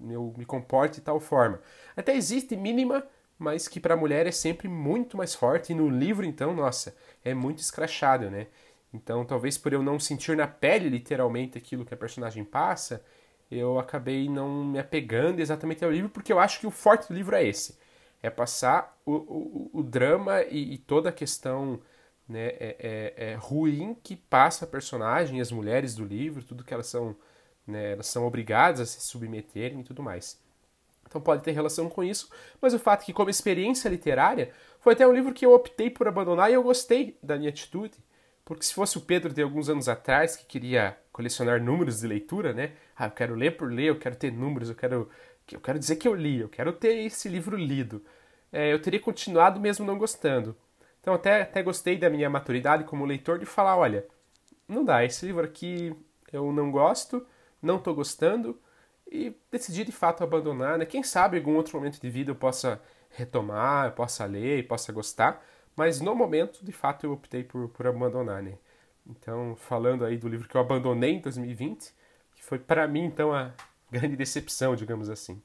eu 0.08 0.32
me 0.36 0.44
comporte 0.44 0.96
de 0.96 1.00
tal 1.00 1.18
forma. 1.18 1.60
Até 1.96 2.14
existe 2.14 2.56
mínima, 2.56 3.04
mas 3.36 3.66
que 3.66 3.80
para 3.80 3.94
a 3.94 3.96
mulher 3.96 4.26
é 4.28 4.32
sempre 4.32 4.68
muito 4.68 5.16
mais 5.16 5.34
forte, 5.34 5.72
e 5.72 5.74
no 5.74 5.88
livro, 5.88 6.24
então, 6.24 6.54
nossa, 6.54 6.94
é 7.24 7.34
muito 7.34 7.58
escrachado, 7.58 8.30
né? 8.30 8.46
Então, 8.92 9.24
talvez 9.24 9.58
por 9.58 9.72
eu 9.72 9.82
não 9.82 10.00
sentir 10.00 10.36
na 10.36 10.46
pele 10.46 10.88
literalmente 10.88 11.58
aquilo 11.58 11.84
que 11.84 11.92
a 11.92 11.96
personagem 11.96 12.44
passa, 12.44 13.04
eu 13.50 13.78
acabei 13.78 14.28
não 14.28 14.64
me 14.64 14.78
apegando 14.78 15.40
exatamente 15.40 15.84
ao 15.84 15.90
livro, 15.90 16.10
porque 16.10 16.32
eu 16.32 16.38
acho 16.38 16.60
que 16.60 16.66
o 16.66 16.70
forte 16.70 17.08
do 17.08 17.14
livro 17.14 17.34
é 17.34 17.46
esse: 17.46 17.78
é 18.22 18.30
passar 18.30 18.98
o, 19.04 19.12
o, 19.12 19.70
o 19.74 19.82
drama 19.82 20.42
e, 20.42 20.74
e, 20.74 20.78
toda 20.78 21.10
a 21.10 21.12
questão 21.12 21.80
né, 22.28 22.48
é, 22.48 23.14
é, 23.16 23.30
é, 23.32 23.34
ruim 23.34 23.96
que 24.02 24.16
passa 24.16 24.64
a 24.64 24.68
personagem, 24.68 25.40
as 25.40 25.52
mulheres 25.52 25.94
do 25.94 26.04
livro, 26.04 26.42
tudo 26.42 26.64
que 26.64 26.74
elas 26.74 26.86
são, 26.86 27.16
né, 27.66 27.92
elas 27.92 28.06
são 28.06 28.26
obrigadas 28.26 28.80
a 28.80 28.86
se 28.86 29.00
submeterem 29.02 29.80
e 29.80 29.84
tudo 29.84 30.02
mais. 30.02 30.38
Então 31.06 31.20
pode 31.20 31.42
ter 31.42 31.52
relação 31.52 31.88
com 31.88 32.04
isso, 32.04 32.30
mas 32.60 32.74
o 32.74 32.78
fato 32.78 33.02
é 33.02 33.06
que, 33.06 33.12
como 33.14 33.30
experiência 33.30 33.88
literária, 33.88 34.52
foi 34.80 34.92
até 34.92 35.06
um 35.06 35.12
livro 35.12 35.32
que 35.32 35.44
eu 35.46 35.54
optei 35.54 35.88
por 35.88 36.06
abandonar 36.06 36.50
e 36.50 36.54
eu 36.54 36.62
gostei 36.62 37.18
da 37.22 37.36
minha 37.36 37.48
atitude 37.48 37.96
porque 38.48 38.64
se 38.64 38.72
fosse 38.72 38.96
o 38.96 39.02
Pedro 39.02 39.30
de 39.30 39.42
alguns 39.42 39.68
anos 39.68 39.90
atrás, 39.90 40.34
que 40.34 40.46
queria 40.46 40.96
colecionar 41.12 41.62
números 41.62 42.00
de 42.00 42.06
leitura, 42.06 42.54
né? 42.54 42.72
Ah, 42.96 43.04
eu 43.04 43.10
quero 43.10 43.34
ler 43.34 43.58
por 43.58 43.70
ler, 43.70 43.90
eu 43.90 43.98
quero 43.98 44.16
ter 44.16 44.32
números, 44.32 44.70
eu 44.70 44.74
quero, 44.74 45.10
eu 45.52 45.60
quero 45.60 45.78
dizer 45.78 45.96
que 45.96 46.08
eu 46.08 46.14
li, 46.14 46.38
eu 46.38 46.48
quero 46.48 46.72
ter 46.72 46.94
esse 47.04 47.28
livro 47.28 47.58
lido. 47.58 48.02
É, 48.50 48.72
eu 48.72 48.80
teria 48.80 48.98
continuado 49.00 49.60
mesmo 49.60 49.84
não 49.84 49.98
gostando. 49.98 50.56
Então 50.98 51.12
até, 51.12 51.42
até 51.42 51.62
gostei 51.62 51.98
da 51.98 52.08
minha 52.08 52.30
maturidade 52.30 52.84
como 52.84 53.04
leitor 53.04 53.38
de 53.38 53.44
falar, 53.44 53.76
olha, 53.76 54.06
não 54.66 54.82
dá, 54.82 55.04
esse 55.04 55.26
livro 55.26 55.44
aqui 55.44 55.94
eu 56.32 56.50
não 56.50 56.70
gosto, 56.70 57.26
não 57.60 57.76
estou 57.76 57.94
gostando, 57.94 58.58
e 59.12 59.36
decidi 59.52 59.84
de 59.84 59.92
fato 59.92 60.24
abandonar, 60.24 60.78
né? 60.78 60.86
Quem 60.86 61.02
sabe 61.02 61.36
em 61.36 61.40
algum 61.40 61.54
outro 61.54 61.76
momento 61.76 62.00
de 62.00 62.08
vida 62.08 62.30
eu 62.30 62.34
possa 62.34 62.80
retomar, 63.10 63.88
eu 63.88 63.92
possa 63.92 64.24
ler, 64.24 64.66
possa 64.66 64.90
gostar, 64.90 65.44
mas 65.78 66.00
no 66.00 66.12
momento, 66.12 66.64
de 66.64 66.72
fato, 66.72 67.06
eu 67.06 67.12
optei 67.12 67.44
por, 67.44 67.68
por 67.68 67.86
abandonar, 67.86 68.42
né? 68.42 68.58
Então, 69.06 69.54
falando 69.54 70.04
aí 70.04 70.18
do 70.18 70.28
livro 70.28 70.48
que 70.48 70.56
eu 70.56 70.60
abandonei 70.60 71.12
em 71.12 71.20
2020, 71.20 71.94
que 72.34 72.42
foi 72.42 72.58
para 72.58 72.88
mim, 72.88 73.04
então, 73.04 73.32
a 73.32 73.54
grande 73.88 74.16
decepção, 74.16 74.74
digamos 74.74 75.08
assim. 75.08 75.40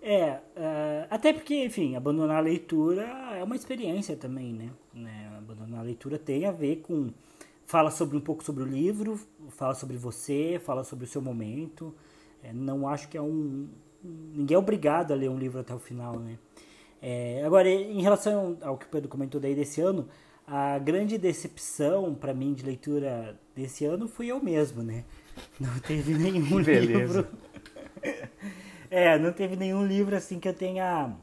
É, 0.00 0.34
uh, 0.34 1.08
até 1.10 1.32
porque, 1.32 1.64
enfim, 1.64 1.96
abandonar 1.96 2.36
a 2.36 2.40
leitura 2.40 3.02
é 3.36 3.42
uma 3.42 3.56
experiência 3.56 4.16
também, 4.16 4.52
né? 4.52 4.70
né? 4.94 5.36
Abandonar 5.36 5.80
a 5.80 5.82
leitura 5.82 6.16
tem 6.16 6.46
a 6.46 6.52
ver 6.52 6.76
com. 6.76 7.10
Fala 7.66 7.90
sobre 7.90 8.16
um 8.16 8.20
pouco 8.20 8.44
sobre 8.44 8.62
o 8.62 8.66
livro, 8.66 9.18
fala 9.48 9.74
sobre 9.74 9.96
você, 9.96 10.60
fala 10.64 10.84
sobre 10.84 11.06
o 11.06 11.08
seu 11.08 11.20
momento. 11.20 11.92
É, 12.40 12.52
não 12.52 12.86
acho 12.86 13.08
que 13.08 13.18
é 13.18 13.20
um. 13.20 13.68
Ninguém 14.00 14.54
é 14.54 14.58
obrigado 14.58 15.10
a 15.10 15.16
ler 15.16 15.28
um 15.28 15.36
livro 15.36 15.58
até 15.58 15.74
o 15.74 15.78
final, 15.80 16.20
né? 16.20 16.38
É, 17.00 17.42
agora, 17.44 17.68
em 17.68 18.02
relação 18.02 18.56
ao 18.62 18.76
que 18.76 18.86
o 18.86 18.88
Pedro 18.88 19.08
comentou 19.08 19.40
daí 19.40 19.54
desse 19.54 19.80
ano, 19.80 20.08
a 20.46 20.78
grande 20.78 21.18
decepção 21.18 22.14
para 22.14 22.32
mim 22.32 22.54
de 22.54 22.64
leitura 22.64 23.38
desse 23.54 23.84
ano 23.84 24.08
fui 24.08 24.28
eu 24.28 24.42
mesmo, 24.42 24.82
né? 24.82 25.04
Não 25.60 25.78
teve 25.80 26.14
nenhum 26.18 26.58
livro. 26.58 27.26
é, 28.90 29.18
não 29.18 29.32
teve 29.32 29.56
nenhum 29.56 29.86
livro 29.86 30.16
assim 30.16 30.40
que 30.40 30.48
eu 30.48 30.54
tenha 30.54 31.14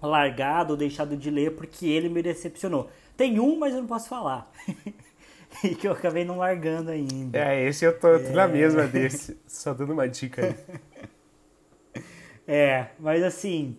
largado 0.00 0.72
ou 0.72 0.76
deixado 0.76 1.16
de 1.16 1.30
ler 1.30 1.54
porque 1.56 1.86
ele 1.86 2.08
me 2.08 2.22
decepcionou. 2.22 2.90
Tem 3.16 3.40
um, 3.40 3.58
mas 3.58 3.74
eu 3.74 3.80
não 3.80 3.88
posso 3.88 4.08
falar. 4.08 4.50
e 5.62 5.74
que 5.74 5.86
eu 5.86 5.92
acabei 5.92 6.24
não 6.24 6.38
largando 6.38 6.90
ainda. 6.90 7.38
É, 7.38 7.66
esse 7.66 7.84
eu 7.84 7.98
tô, 7.98 8.08
é... 8.14 8.30
na 8.30 8.48
mesma 8.48 8.86
desse. 8.86 9.38
Só 9.46 9.72
dando 9.74 9.92
uma 9.92 10.08
dica 10.08 10.46
aí. 10.46 12.02
é, 12.46 12.86
mas 12.98 13.22
assim, 13.22 13.76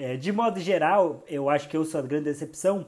é, 0.00 0.16
de 0.16 0.32
modo 0.32 0.58
geral, 0.58 1.22
eu 1.28 1.50
acho 1.50 1.68
que 1.68 1.76
eu 1.76 1.84
sou 1.84 2.00
a 2.00 2.02
grande 2.02 2.24
decepção. 2.24 2.86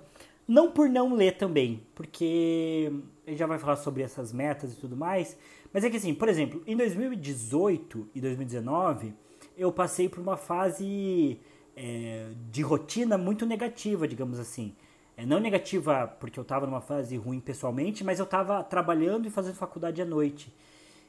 Não 0.49 0.73
por 0.73 0.89
não 0.89 1.15
ler 1.15 1.37
também, 1.37 1.87
porque 1.95 2.91
ele 3.27 3.37
já 3.37 3.47
vai 3.47 3.59
falar 3.59 3.77
sobre 3.77 4.03
essas 4.03 4.33
metas 4.33 4.73
e 4.73 4.77
tudo 4.77 4.97
mais. 4.97 5.37
Mas 5.75 5.85
é 5.85 5.91
que 5.91 5.99
assim, 5.99 6.15
por 6.15 6.27
exemplo, 6.27 6.63
em 6.67 6.75
2018 6.75 8.09
e 8.15 8.21
2019, 8.21 9.13
eu 9.59 9.71
passei 9.71 10.09
por 10.09 10.21
uma 10.21 10.39
fase 10.39 11.39
é, 11.77 12.31
de 12.51 12.63
rotina 12.63 13.19
muito 13.19 13.45
negativa, 13.45 14.09
digamos 14.09 14.39
assim. 14.39 14.75
É, 15.15 15.27
não 15.27 15.39
negativa 15.39 16.07
porque 16.19 16.39
eu 16.39 16.43
estava 16.43 16.65
numa 16.65 16.81
fase 16.81 17.15
ruim 17.19 17.41
pessoalmente, 17.41 18.03
mas 18.03 18.21
eu 18.21 18.25
estava 18.25 18.65
trabalhando 18.65 19.27
e 19.27 19.31
fazendo 19.31 19.55
faculdade 19.55 20.01
à 20.01 20.05
noite. 20.07 20.51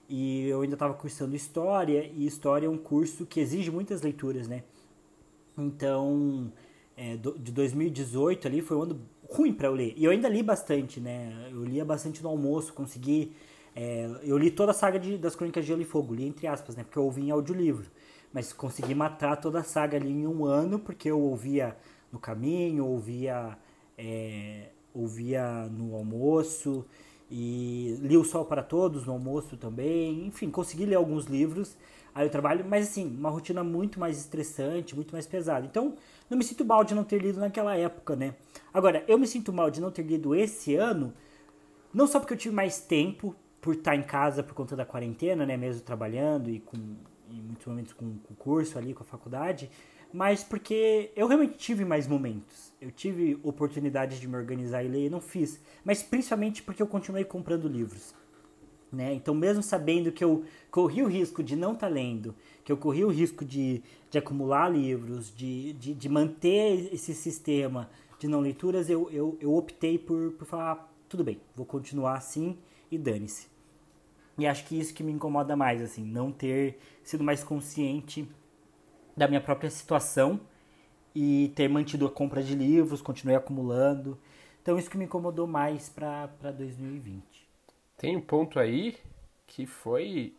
E 0.09 0.49
eu 0.49 0.63
ainda 0.63 0.75
estava 0.75 0.93
cursando 0.93 1.33
História, 1.33 2.11
e 2.13 2.25
História 2.25 2.67
é 2.67 2.69
um 2.69 2.77
curso 2.77 3.25
que 3.25 3.39
exige 3.39 3.71
muitas 3.71 4.01
leituras, 4.01 4.49
né? 4.49 4.63
Então, 5.57 6.51
é, 6.95 7.17
do, 7.17 7.37
de 7.37 7.51
2018 7.51 8.47
ali 8.47 8.61
foi 8.61 8.77
um 8.77 8.83
ano 8.83 9.01
ruim 9.29 9.53
para 9.53 9.67
eu 9.67 9.73
ler. 9.73 9.93
E 9.95 10.03
eu 10.03 10.11
ainda 10.11 10.29
li 10.29 10.43
bastante, 10.43 10.99
né? 10.99 11.49
Eu 11.51 11.63
lia 11.63 11.85
bastante 11.85 12.21
no 12.21 12.29
almoço, 12.29 12.73
consegui... 12.73 13.33
É, 13.75 14.07
eu 14.21 14.37
li 14.37 14.51
toda 14.51 14.71
a 14.71 14.73
saga 14.73 14.99
de, 14.99 15.17
das 15.17 15.35
Crônicas 15.35 15.63
de 15.65 15.69
Gelo 15.69 15.81
e 15.81 15.85
Fogo, 15.85 16.13
li 16.13 16.27
entre 16.27 16.45
aspas, 16.45 16.75
né? 16.75 16.83
Porque 16.83 16.99
eu 16.99 17.03
ouvi 17.05 17.23
em 17.23 17.31
audiolivro. 17.31 17.85
Mas 18.31 18.53
consegui 18.53 18.93
matar 18.93 19.37
toda 19.37 19.59
a 19.59 19.63
saga 19.63 19.97
ali 19.97 20.09
em 20.09 20.27
um 20.27 20.45
ano, 20.45 20.77
porque 20.79 21.09
eu 21.09 21.19
ouvia 21.19 21.75
no 22.11 22.19
caminho, 22.19 22.85
ouvia 22.85 23.57
é, 23.97 24.69
ouvia 24.93 25.67
no 25.71 25.95
almoço 25.95 26.85
e 27.29 27.97
li 28.01 28.15
O 28.15 28.23
Sol 28.23 28.45
para 28.45 28.61
Todos 28.61 29.05
no 29.05 29.13
almoço 29.13 29.57
também. 29.57 30.27
Enfim, 30.27 30.49
consegui 30.49 30.85
ler 30.85 30.95
alguns 30.95 31.25
livros. 31.25 31.75
Aí 32.15 32.25
eu 32.25 32.29
trabalho, 32.29 32.65
mas 32.67 32.87
assim, 32.89 33.07
uma 33.17 33.29
rotina 33.29 33.63
muito 33.63 33.99
mais 33.99 34.17
estressante, 34.17 34.95
muito 34.95 35.11
mais 35.11 35.25
pesada. 35.25 35.65
Então, 35.65 35.95
não 36.29 36.37
me 36.37 36.43
sinto 36.43 36.63
mal 36.63 36.83
de 36.83 36.93
não 36.93 37.03
ter 37.03 37.21
lido 37.21 37.39
naquela 37.39 37.75
época, 37.75 38.15
né? 38.15 38.35
Agora, 38.73 39.03
eu 39.07 39.17
me 39.17 39.25
sinto 39.25 39.51
mal 39.51 39.71
de 39.71 39.81
não 39.81 39.91
ter 39.91 40.03
lido 40.03 40.35
esse 40.35 40.75
ano, 40.75 41.13
não 41.93 42.05
só 42.05 42.19
porque 42.19 42.33
eu 42.33 42.37
tive 42.37 42.53
mais 42.53 42.79
tempo 42.79 43.35
por 43.59 43.75
estar 43.75 43.95
em 43.95 44.03
casa 44.03 44.43
por 44.43 44.53
conta 44.53 44.75
da 44.75 44.85
quarentena, 44.85 45.45
né? 45.45 45.57
Mesmo 45.57 45.81
trabalhando 45.81 46.49
e 46.49 46.59
com 46.59 46.77
em 47.29 47.41
muitos 47.41 47.65
momentos 47.65 47.93
com 47.93 48.05
o 48.05 48.35
curso 48.35 48.77
ali, 48.77 48.93
com 48.93 49.01
a 49.01 49.05
faculdade, 49.05 49.69
mas 50.13 50.43
porque 50.43 51.11
eu 51.15 51.27
realmente 51.27 51.57
tive 51.57 51.83
mais 51.83 52.07
momentos. 52.07 52.71
Eu 52.79 52.91
tive 52.91 53.39
oportunidades 53.41 54.19
de 54.19 54.27
me 54.27 54.35
organizar 54.35 54.83
e 54.83 54.87
ler 54.87 55.05
e 55.07 55.09
não 55.09 55.19
fiz. 55.19 55.59
Mas 55.83 56.03
principalmente 56.03 56.61
porque 56.61 56.81
eu 56.81 56.87
continuei 56.87 57.25
comprando 57.25 57.67
livros. 57.67 58.13
Né? 58.93 59.15
Então, 59.15 59.33
mesmo 59.33 59.63
sabendo 59.63 60.11
que 60.11 60.23
eu 60.23 60.43
corri 60.69 61.01
o 61.01 61.07
risco 61.07 61.41
de 61.41 61.55
não 61.55 61.73
estar 61.73 61.87
tá 61.87 61.93
lendo, 61.93 62.35
que 62.63 62.71
eu 62.71 62.77
corri 62.77 63.03
o 63.03 63.09
risco 63.09 63.43
de, 63.43 63.81
de 64.11 64.19
acumular 64.19 64.69
livros, 64.69 65.35
de, 65.35 65.73
de, 65.73 65.95
de, 65.95 66.07
manter 66.07 66.93
esse 66.93 67.11
sistema 67.11 67.89
de 68.19 68.27
não 68.27 68.39
leituras, 68.39 68.91
eu, 68.91 69.09
eu, 69.09 69.35
eu 69.41 69.55
optei 69.55 69.97
por, 69.97 70.33
por 70.33 70.45
falar: 70.45 70.71
ah, 70.73 70.87
tudo 71.09 71.23
bem, 71.23 71.41
vou 71.55 71.65
continuar 71.65 72.17
assim 72.17 72.55
e 72.91 72.97
dane-se. 72.99 73.47
E 74.37 74.45
acho 74.45 74.63
que 74.65 74.79
isso 74.79 74.93
que 74.93 75.01
me 75.01 75.11
incomoda 75.11 75.55
mais, 75.55 75.81
assim, 75.81 76.05
não 76.05 76.31
ter 76.31 76.77
sido 77.03 77.23
mais 77.23 77.43
consciente 77.43 78.29
da 79.17 79.27
minha 79.27 79.41
própria 79.41 79.71
situação 79.71 80.39
e 81.15 81.51
ter 81.55 81.67
mantido 81.67 82.05
a 82.05 82.11
compra 82.11 82.43
de 82.43 82.53
livros, 82.53 83.01
continuei 83.01 83.35
acumulando. 83.35 84.19
Então 84.61 84.77
isso 84.77 84.89
que 84.89 84.97
me 84.99 85.05
incomodou 85.05 85.47
mais 85.47 85.89
para 85.89 86.27
2020. 86.55 87.32
Tem 87.97 88.15
um 88.17 88.21
ponto 88.21 88.59
aí 88.59 88.97
que 89.47 89.65
foi 89.65 90.35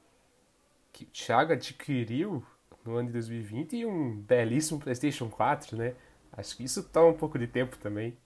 que 0.92 1.04
o 1.04 1.08
Thiago 1.08 1.52
adquiriu 1.52 2.44
no 2.84 2.96
ano 2.96 3.08
de 3.08 3.12
2020 3.14 3.84
um 3.86 4.20
belíssimo 4.20 4.78
PlayStation 4.80 5.28
4, 5.28 5.76
né? 5.76 5.94
Acho 6.32 6.56
que 6.56 6.64
isso 6.64 6.82
toma 6.84 7.08
um 7.08 7.14
pouco 7.14 7.38
de 7.38 7.46
tempo 7.46 7.76
também. 7.78 8.16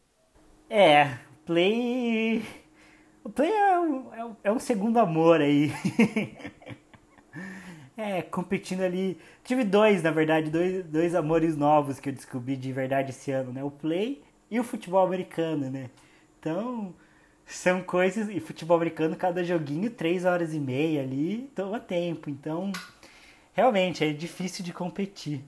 É, 0.68 1.18
Play. 1.46 2.44
O 3.24 3.30
Play 3.30 3.50
é 3.50 3.78
um, 3.78 4.14
é 4.14 4.24
um, 4.24 4.36
é 4.44 4.52
um 4.52 4.58
segundo 4.58 4.98
amor 4.98 5.40
aí. 5.40 5.72
É, 7.96 8.22
competindo 8.22 8.82
ali. 8.82 9.18
Tive 9.42 9.64
dois, 9.64 10.04
na 10.04 10.12
verdade, 10.12 10.50
dois, 10.50 10.84
dois 10.84 11.16
amores 11.16 11.56
novos 11.56 11.98
que 11.98 12.08
eu 12.08 12.12
descobri 12.12 12.56
de 12.56 12.72
verdade 12.72 13.10
esse 13.10 13.32
ano, 13.32 13.52
né? 13.52 13.64
O 13.64 13.72
play 13.72 14.22
e 14.48 14.60
o 14.60 14.62
futebol 14.62 15.04
americano, 15.04 15.68
né? 15.68 15.90
Então, 16.38 16.94
são 17.48 17.82
coisas. 17.82 18.28
E 18.28 18.38
futebol 18.38 18.76
americano, 18.76 19.16
cada 19.16 19.42
joguinho, 19.42 19.90
três 19.90 20.24
horas 20.24 20.54
e 20.54 20.60
meia 20.60 21.02
ali, 21.02 21.50
toma 21.54 21.80
tempo. 21.80 22.30
Então, 22.30 22.70
realmente, 23.52 24.04
é 24.04 24.12
difícil 24.12 24.64
de 24.64 24.72
competir. 24.72 25.42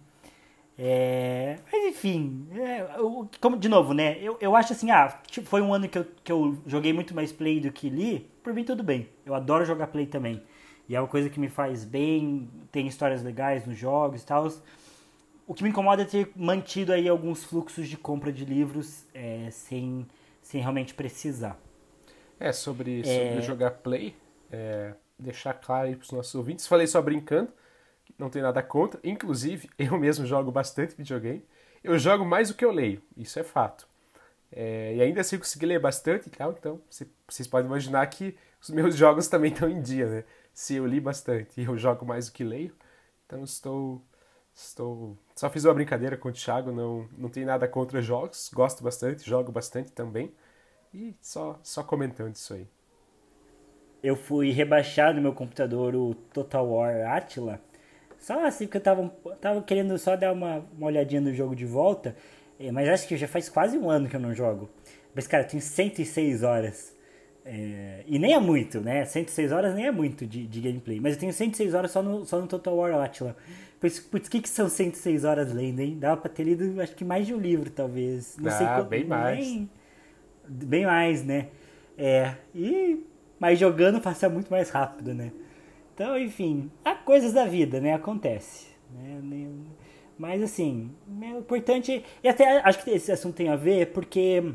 É, 0.82 1.58
mas 1.70 1.84
enfim, 1.88 2.48
é, 2.52 2.80
eu, 2.96 3.28
como, 3.38 3.58
de 3.58 3.68
novo, 3.68 3.92
né? 3.92 4.16
Eu, 4.18 4.38
eu 4.40 4.56
acho 4.56 4.72
assim, 4.72 4.90
ah, 4.90 5.08
tipo, 5.26 5.46
foi 5.46 5.60
um 5.60 5.74
ano 5.74 5.86
que 5.86 5.98
eu, 5.98 6.06
que 6.24 6.32
eu 6.32 6.56
joguei 6.66 6.90
muito 6.90 7.14
mais 7.14 7.30
play 7.30 7.60
do 7.60 7.70
que 7.70 7.90
li, 7.90 8.30
por 8.42 8.54
mim 8.54 8.64
tudo 8.64 8.82
bem. 8.82 9.06
Eu 9.26 9.34
adoro 9.34 9.66
jogar 9.66 9.88
play 9.88 10.06
também. 10.06 10.42
E 10.88 10.96
é 10.96 11.00
uma 11.00 11.06
coisa 11.06 11.28
que 11.28 11.38
me 11.38 11.50
faz 11.50 11.84
bem, 11.84 12.48
tem 12.72 12.86
histórias 12.86 13.22
legais 13.22 13.66
nos 13.66 13.76
jogos 13.76 14.22
e 14.22 14.26
tal. 14.26 14.50
O 15.46 15.52
que 15.52 15.62
me 15.62 15.68
incomoda 15.68 16.00
é 16.02 16.06
ter 16.06 16.32
mantido 16.34 16.92
aí 16.94 17.06
alguns 17.08 17.44
fluxos 17.44 17.86
de 17.86 17.98
compra 17.98 18.32
de 18.32 18.46
livros 18.46 19.04
é, 19.12 19.50
sem, 19.50 20.06
sem 20.40 20.62
realmente 20.62 20.94
precisar. 20.94 21.60
É, 22.40 22.52
sobre, 22.52 23.04
sobre 23.04 23.38
é... 23.38 23.40
jogar 23.42 23.70
play, 23.70 24.16
é, 24.50 24.94
deixar 25.18 25.52
claro 25.54 25.88
aí 25.88 25.94
para 25.94 26.04
os 26.04 26.10
nossos 26.10 26.34
ouvintes. 26.34 26.66
Falei 26.66 26.86
só 26.86 27.00
brincando, 27.02 27.52
não 28.18 28.30
tem 28.30 28.40
nada 28.42 28.62
contra. 28.62 28.98
Inclusive, 29.04 29.68
eu 29.78 29.98
mesmo 29.98 30.26
jogo 30.26 30.50
bastante 30.50 30.96
videogame. 30.96 31.44
Eu 31.84 31.98
jogo 31.98 32.24
mais 32.24 32.48
do 32.48 32.54
que 32.54 32.64
eu 32.64 32.72
leio, 32.72 33.02
isso 33.16 33.38
é 33.38 33.44
fato. 33.44 33.86
É, 34.52 34.96
e 34.96 35.02
ainda 35.02 35.20
assim 35.20 35.36
eu 35.36 35.40
consegui 35.40 35.66
ler 35.66 35.78
bastante 35.78 36.26
e 36.26 36.30
tal, 36.30 36.52
então 36.52 36.80
vocês 37.28 37.46
podem 37.46 37.68
imaginar 37.68 38.04
que 38.08 38.36
os 38.60 38.68
meus 38.70 38.96
jogos 38.96 39.28
também 39.28 39.52
estão 39.52 39.70
em 39.70 39.80
dia, 39.80 40.06
né? 40.06 40.24
se 40.52 40.74
eu 40.74 40.86
li 40.86 41.00
bastante 41.00 41.60
e 41.60 41.64
eu 41.64 41.76
jogo 41.78 42.04
mais 42.04 42.26
do 42.26 42.32
que 42.32 42.44
leio, 42.44 42.74
então 43.26 43.42
estou 43.44 44.02
estou 44.54 45.16
só 45.34 45.48
fiz 45.48 45.64
uma 45.64 45.72
brincadeira 45.72 46.16
com 46.16 46.28
o 46.28 46.32
Thiago, 46.32 46.72
não 46.72 47.08
não 47.16 47.28
tem 47.28 47.44
nada 47.44 47.66
contra 47.68 48.02
jogos, 48.02 48.50
gosto 48.52 48.82
bastante, 48.82 49.28
jogo 49.28 49.52
bastante 49.52 49.92
também 49.92 50.32
e 50.92 51.14
só 51.20 51.58
só 51.62 51.82
comentando 51.82 52.34
isso 52.34 52.54
aí. 52.54 52.66
Eu 54.02 54.16
fui 54.16 54.50
rebaixar 54.50 55.14
no 55.14 55.20
meu 55.20 55.32
computador 55.32 55.94
o 55.94 56.14
Total 56.14 56.66
War 56.66 57.16
Attila, 57.16 57.60
só 58.18 58.44
assim 58.44 58.66
porque 58.66 58.78
eu 58.78 58.82
tava, 58.82 59.08
tava 59.40 59.62
querendo 59.62 59.98
só 59.98 60.16
dar 60.16 60.32
uma, 60.32 60.64
uma 60.76 60.86
olhadinha 60.86 61.20
no 61.20 61.32
jogo 61.32 61.54
de 61.54 61.66
volta, 61.66 62.16
eh, 62.58 62.70
mas 62.70 62.88
acho 62.88 63.08
que 63.08 63.16
já 63.16 63.28
faz 63.28 63.48
quase 63.48 63.78
um 63.78 63.90
ano 63.90 64.08
que 64.08 64.16
eu 64.16 64.20
não 64.20 64.34
jogo. 64.34 64.70
Mas 65.14 65.26
cara, 65.26 65.44
tem 65.44 65.60
106 65.60 66.42
horas. 66.42 66.96
É, 67.44 68.04
e 68.06 68.18
nem 68.18 68.34
é 68.34 68.38
muito, 68.38 68.80
né? 68.80 69.04
106 69.04 69.50
horas 69.50 69.74
nem 69.74 69.86
é 69.86 69.90
muito 69.90 70.26
de, 70.26 70.46
de 70.46 70.60
gameplay. 70.60 71.00
Mas 71.00 71.14
eu 71.14 71.20
tenho 71.20 71.32
106 71.32 71.74
horas 71.74 71.90
só 71.90 72.02
no, 72.02 72.24
só 72.24 72.40
no 72.40 72.46
Total 72.46 72.76
War 72.76 72.94
Atila. 73.02 73.36
Putz, 73.80 73.98
o 73.98 74.30
que, 74.30 74.42
que 74.42 74.48
são 74.48 74.68
106 74.68 75.24
horas 75.24 75.52
lendo, 75.52 75.80
hein? 75.80 75.98
Dava 75.98 76.20
pra 76.20 76.30
ter 76.30 76.44
lido, 76.44 76.80
acho 76.80 76.94
que 76.94 77.04
mais 77.04 77.26
de 77.26 77.34
um 77.34 77.38
livro, 77.38 77.70
talvez. 77.70 78.36
Não 78.38 78.50
ah, 78.50 78.52
sei 78.52 78.66
quanto, 78.66 78.88
bem 78.88 79.04
mais. 79.04 79.38
Bem, 79.38 79.70
bem 80.50 80.86
mais, 80.86 81.24
né? 81.24 81.48
É, 81.96 82.34
e... 82.54 83.04
Mas 83.38 83.58
jogando 83.58 84.00
passa 84.00 84.28
muito 84.28 84.50
mais 84.50 84.68
rápido, 84.70 85.14
né? 85.14 85.32
Então, 85.94 86.18
enfim, 86.18 86.70
há 86.84 86.94
coisas 86.94 87.32
da 87.32 87.46
vida, 87.46 87.80
né? 87.80 87.94
Acontece. 87.94 88.68
Né? 88.92 89.48
Mas, 90.18 90.42
assim, 90.42 90.90
é 91.22 91.28
importante... 91.30 92.04
E 92.22 92.28
até 92.28 92.60
acho 92.60 92.84
que 92.84 92.90
esse 92.90 93.10
assunto 93.10 93.36
tem 93.36 93.48
a 93.48 93.56
ver 93.56 93.92
porque 93.92 94.52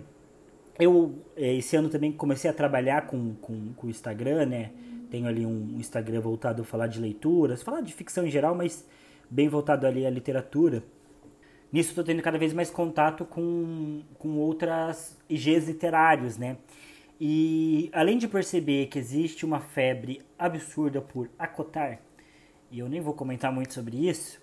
eu 0.80 1.16
é, 1.36 1.54
esse 1.56 1.76
ano 1.76 1.90
também 1.90 2.12
comecei 2.12 2.50
a 2.50 2.54
trabalhar 2.54 3.08
com, 3.08 3.34
com, 3.36 3.74
com 3.74 3.88
o 3.88 3.90
Instagram, 3.90 4.46
né? 4.46 4.72
Tenho 5.10 5.28
ali 5.28 5.46
um 5.46 5.78
Instagram 5.80 6.20
voltado 6.20 6.62
a 6.62 6.66
falar 6.66 6.88
de 6.88 7.00
leituras, 7.00 7.64
falar 7.64 7.82
de 7.82 7.94
ficção 7.94 8.26
em 8.26 8.32
geral, 8.32 8.54
mas 8.54 8.86
bem 9.30 9.48
voltado 9.48 9.88
ali 9.88 10.06
à 10.06 10.10
literatura. 10.10 10.84
Nisso 11.76 11.90
estou 11.90 12.06
tendo 12.06 12.22
cada 12.22 12.38
vez 12.38 12.54
mais 12.54 12.70
contato 12.70 13.26
com, 13.26 14.02
com 14.18 14.38
outras 14.38 15.20
IGs 15.28 15.68
literários, 15.68 16.38
né? 16.38 16.56
E 17.20 17.90
além 17.92 18.18
de 18.18 18.30
perceber 18.30 18.86
que 18.86 18.98
existe 18.98 19.46
uma 19.46 19.60
febre 19.60 20.22
absurda 20.40 21.02
por 21.02 21.30
acotar, 21.38 22.00
e 22.72 22.80
eu 22.80 22.88
nem 22.88 23.02
vou 23.02 23.14
comentar 23.14 23.52
muito 23.52 23.74
sobre 23.74 24.08
isso, 24.08 24.42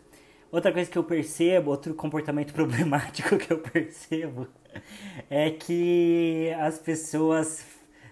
outra 0.50 0.70
coisa 0.70 0.90
que 0.90 0.98
eu 0.98 1.04
percebo, 1.04 1.70
outro 1.70 1.94
comportamento 1.94 2.52
problemático 2.52 3.38
que 3.38 3.50
eu 3.50 3.60
percebo, 3.60 4.46
é 5.30 5.48
que 5.48 6.50
as 6.60 6.78
pessoas 6.78 7.64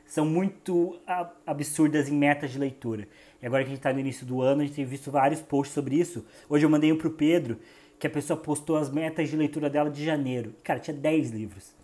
são 0.07 0.25
muito 0.25 0.99
absurdas 1.47 2.09
em 2.09 2.17
metas 2.17 2.53
de 2.53 2.59
leitura. 2.59 3.07
E 3.43 3.47
agora 3.47 3.65
que 3.65 3.69
a 3.69 3.71
gente 3.71 3.81
está 3.81 3.93
no 3.93 4.01
início 4.01 4.25
do 4.25 4.41
ano, 4.41 4.63
a 4.63 4.65
gente 4.65 4.77
tem 4.77 4.85
visto 4.87 5.11
vários 5.11 5.43
posts 5.43 5.75
sobre 5.75 5.97
isso. 5.97 6.25
Hoje 6.49 6.65
eu 6.65 6.71
mandei 6.71 6.91
um 6.91 6.97
pro 6.97 7.11
Pedro, 7.11 7.59
que 8.01 8.07
a 8.07 8.11
pessoa 8.11 8.37
postou 8.37 8.77
as 8.77 8.91
metas 8.91 9.29
de 9.29 9.37
leitura 9.37 9.69
dela 9.69 9.91
de 9.91 10.03
janeiro. 10.03 10.55
Cara, 10.65 10.81
tinha 10.81 10.97
10 10.97 11.31
livros. 11.31 11.75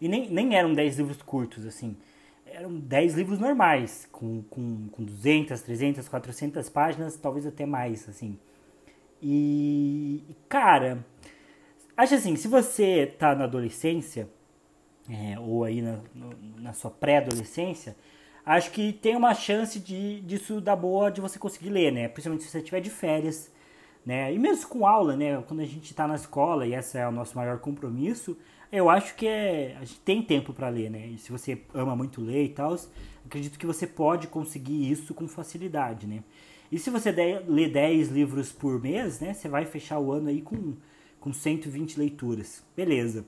E 0.00 0.08
nem, 0.08 0.30
nem 0.30 0.56
eram 0.56 0.72
10 0.72 0.98
livros 0.98 1.20
curtos, 1.20 1.66
assim. 1.66 1.96
Eram 2.46 2.78
10 2.78 3.14
livros 3.14 3.40
normais, 3.40 4.08
com, 4.12 4.42
com, 4.44 4.88
com 4.88 5.02
200, 5.02 5.60
300, 5.60 6.08
400 6.08 6.68
páginas, 6.68 7.16
talvez 7.16 7.44
até 7.44 7.66
mais, 7.66 8.08
assim. 8.08 8.38
E, 9.20 10.22
cara, 10.48 11.04
acho 11.96 12.14
assim, 12.14 12.36
se 12.36 12.46
você 12.46 13.12
tá 13.18 13.34
na 13.34 13.44
adolescência, 13.44 14.28
é, 15.10 15.38
ou 15.40 15.64
aí 15.64 15.82
na, 15.82 15.98
na 16.58 16.72
sua 16.72 16.90
pré-adolescência, 16.90 17.96
acho 18.46 18.70
que 18.70 18.92
tem 18.92 19.16
uma 19.16 19.34
chance 19.34 19.80
de, 19.80 20.20
disso 20.20 20.60
dar 20.60 20.76
boa 20.76 21.10
de 21.10 21.20
você 21.20 21.36
conseguir 21.36 21.70
ler, 21.70 21.90
né? 21.90 22.06
Principalmente 22.06 22.44
se 22.44 22.50
você 22.50 22.58
estiver 22.58 22.80
de 22.80 22.90
férias, 22.90 23.50
né? 24.04 24.32
E 24.32 24.38
mesmo 24.38 24.68
com 24.68 24.86
aula, 24.86 25.16
né? 25.16 25.42
Quando 25.46 25.60
a 25.60 25.64
gente 25.64 25.90
está 25.90 26.06
na 26.06 26.14
escola 26.14 26.66
e 26.66 26.74
esse 26.74 26.98
é 26.98 27.08
o 27.08 27.12
nosso 27.12 27.36
maior 27.36 27.58
compromisso, 27.58 28.36
eu 28.70 28.90
acho 28.90 29.14
que 29.14 29.26
é, 29.26 29.76
a 29.76 29.84
gente 29.84 30.00
tem 30.00 30.22
tempo 30.22 30.52
para 30.52 30.68
ler, 30.68 30.90
né? 30.90 31.06
E 31.06 31.18
se 31.18 31.32
você 31.32 31.62
ama 31.72 31.96
muito 31.96 32.20
ler 32.20 32.44
e 32.44 32.48
tal, 32.48 32.76
acredito 33.24 33.58
que 33.58 33.66
você 33.66 33.86
pode 33.86 34.26
conseguir 34.26 34.90
isso 34.90 35.14
com 35.14 35.26
facilidade, 35.28 36.06
né? 36.06 36.22
E 36.70 36.78
se 36.78 36.90
você 36.90 37.12
der, 37.12 37.44
lê 37.48 37.68
10 37.68 38.08
livros 38.08 38.52
por 38.52 38.82
mês, 38.82 39.20
né? 39.20 39.32
Você 39.32 39.48
vai 39.48 39.64
fechar 39.64 39.98
o 39.98 40.12
ano 40.12 40.28
aí 40.28 40.42
com, 40.42 40.74
com 41.20 41.32
120 41.32 41.98
leituras. 41.98 42.64
Beleza. 42.76 43.24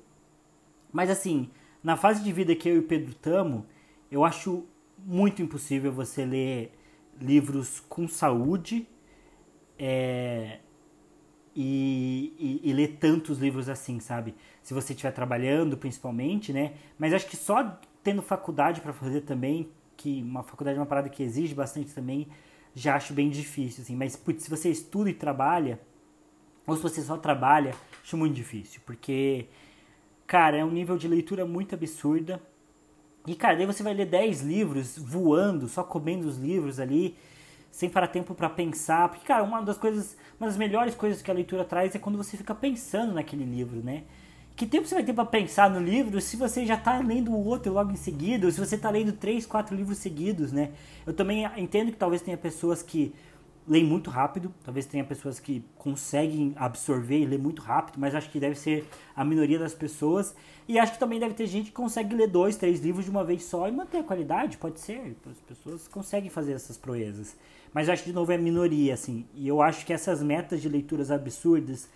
Mas 0.93 1.11
assim, 1.11 1.49
na 1.83 1.97
fase 1.97 2.23
de 2.23 2.33
vida 2.33 2.55
que 2.55 2.69
eu 2.69 2.77
e 2.77 2.79
o 2.81 2.83
Pedro 2.83 3.11
estamos, 3.11 3.63
eu 4.11 4.25
acho 4.25 4.65
muito 4.99 5.41
impossível 5.41 5.93
você 5.93 6.25
ler 6.25 6.73
livros 7.21 7.81
com 7.89 8.09
saúde 8.09 8.87
é, 9.79 10.59
e, 11.57 12.35
e, 12.39 12.71
e, 12.71 12.73
ler 12.75 12.99
tantos 13.01 13.39
livros 13.39 13.71
assim, 13.71 13.99
sabe? 13.99 14.35
Se 14.63 14.75
você 14.75 14.93
estiver 14.93 15.11
trabalhando, 15.11 15.79
principalmente, 15.79 16.53
né? 16.53 16.75
Mas 16.99 17.15
acho 17.15 17.27
que 17.27 17.37
só 17.37 17.79
tendo 18.05 18.21
faculdade 18.21 18.83
para 18.83 18.93
fazer 18.93 19.23
também, 19.23 19.71
que 19.97 20.23
uma 20.23 20.43
faculdade 20.43 20.77
é 20.77 20.81
uma 20.81 20.87
parada 20.87 21.09
que 21.09 21.23
exige 21.23 21.55
bastante 21.55 21.95
também, 21.95 22.29
já 22.75 22.95
acho 22.95 23.15
bem 23.15 23.31
difícil, 23.31 23.83
assim. 23.83 23.97
Mas, 23.97 24.15
putz, 24.15 24.45
se 24.45 24.51
você 24.51 24.69
estuda 24.69 25.09
e 25.09 25.15
trabalha, 25.15 25.81
ou 26.67 26.77
se 26.77 26.83
você 26.83 27.01
só 27.01 27.17
trabalha, 27.17 27.75
acho 28.05 28.19
muito 28.19 28.35
difícil, 28.35 28.83
porque, 28.85 29.47
cara, 30.27 30.59
é 30.59 30.65
um 30.65 30.71
nível 30.71 30.99
de 30.99 31.09
leitura 31.09 31.47
muito 31.47 31.75
absurda. 31.75 32.39
E, 33.27 33.35
cara, 33.35 33.57
daí 33.57 33.65
você 33.65 33.83
vai 33.83 33.95
ler 33.95 34.07
10 34.07 34.43
livros 34.43 34.99
voando, 34.99 35.69
só 35.69 35.83
comendo 35.83 36.29
os 36.29 36.37
livros 36.37 36.79
ali, 36.79 37.17
sem 37.77 37.91
parar 37.91 38.09
tempo 38.09 38.35
para 38.35 38.49
pensar. 38.49 39.07
Porque, 39.11 39.27
cara, 39.27 39.43
uma 39.43 39.61
das 39.61 39.77
coisas, 39.77 40.17
uma 40.41 40.49
das 40.49 40.57
melhores 40.57 40.95
coisas 40.95 41.21
que 41.21 41.31
a 41.31 41.35
leitura 41.35 41.63
traz 41.63 41.95
é 41.95 41.99
quando 41.99 42.17
você 42.17 42.35
fica 42.35 42.55
pensando 42.55 43.13
naquele 43.13 43.45
livro, 43.45 43.83
né? 43.85 44.05
Que 44.57 44.65
tempo 44.65 44.87
você 44.87 44.95
vai 44.95 45.05
ter 45.05 45.13
para 45.13 45.27
pensar 45.27 45.69
no 45.69 45.79
livro 45.79 46.19
se 46.19 46.39
você 46.39 46.65
já 46.65 46.77
está 46.77 46.99
lendo 47.01 47.31
o 47.31 47.45
outro 47.45 47.71
logo 47.75 47.93
em 47.93 47.97
seguida, 47.97 48.47
ou 48.47 48.51
se 48.51 48.59
você 48.59 48.77
está 48.77 48.89
lendo 48.89 49.13
três, 49.13 49.45
quatro 49.45 49.77
livros 49.77 49.99
seguidos, 49.99 50.53
né? 50.53 50.71
Eu 51.07 51.13
também 51.13 51.45
entendo 51.59 51.93
que 51.93 51.99
talvez 51.99 52.23
tenha 52.23 52.39
pessoas 52.39 52.83
que 52.83 53.15
leem 53.69 53.85
muito 53.85 54.09
rápido, 54.09 54.55
talvez 54.65 54.87
tenha 54.87 55.05
pessoas 55.05 55.39
que 55.39 55.63
conseguem 55.77 56.55
absorver 56.57 57.19
e 57.19 57.27
ler 57.27 57.39
muito 57.39 57.61
rápido, 57.61 57.99
mas 57.99 58.15
acho 58.15 58.31
que 58.31 58.41
deve 58.41 58.55
ser 58.55 58.89
a 59.15 59.23
minoria 59.23 59.59
das 59.59 59.75
pessoas. 59.75 60.35
E 60.67 60.79
acho 60.79 60.95
que 60.95 60.99
também 60.99 61.21
deve 61.21 61.35
ter 61.35 61.47
gente 61.47 61.67
que 61.67 61.73
consegue 61.73 62.15
ler 62.15 62.29
dois, 62.29 62.57
três 62.57 62.81
livros 62.81 63.05
de 63.05 63.11
uma 63.11 63.23
vez 63.23 63.45
só 63.45 63.69
e 63.69 63.73
manter 63.73 63.99
a 63.99 64.03
qualidade, 64.03 64.57
pode 64.57 64.81
ser. 64.81 65.15
As 65.31 65.41
pessoas 65.41 65.87
conseguem 65.87 66.31
fazer 66.31 66.55
essas 66.55 66.79
proezas. 66.79 67.37
Mas 67.73 67.89
acho 67.89 68.03
que, 68.03 68.11
de 68.11 68.15
novo, 68.15 68.33
é 68.33 68.39
minoria, 68.39 68.95
assim. 68.95 69.27
E 69.35 69.47
eu 69.47 69.61
acho 69.61 69.85
que 69.85 69.93
essas 69.93 70.23
metas 70.23 70.63
de 70.63 70.69
leituras 70.69 71.11
absurdas 71.11 71.89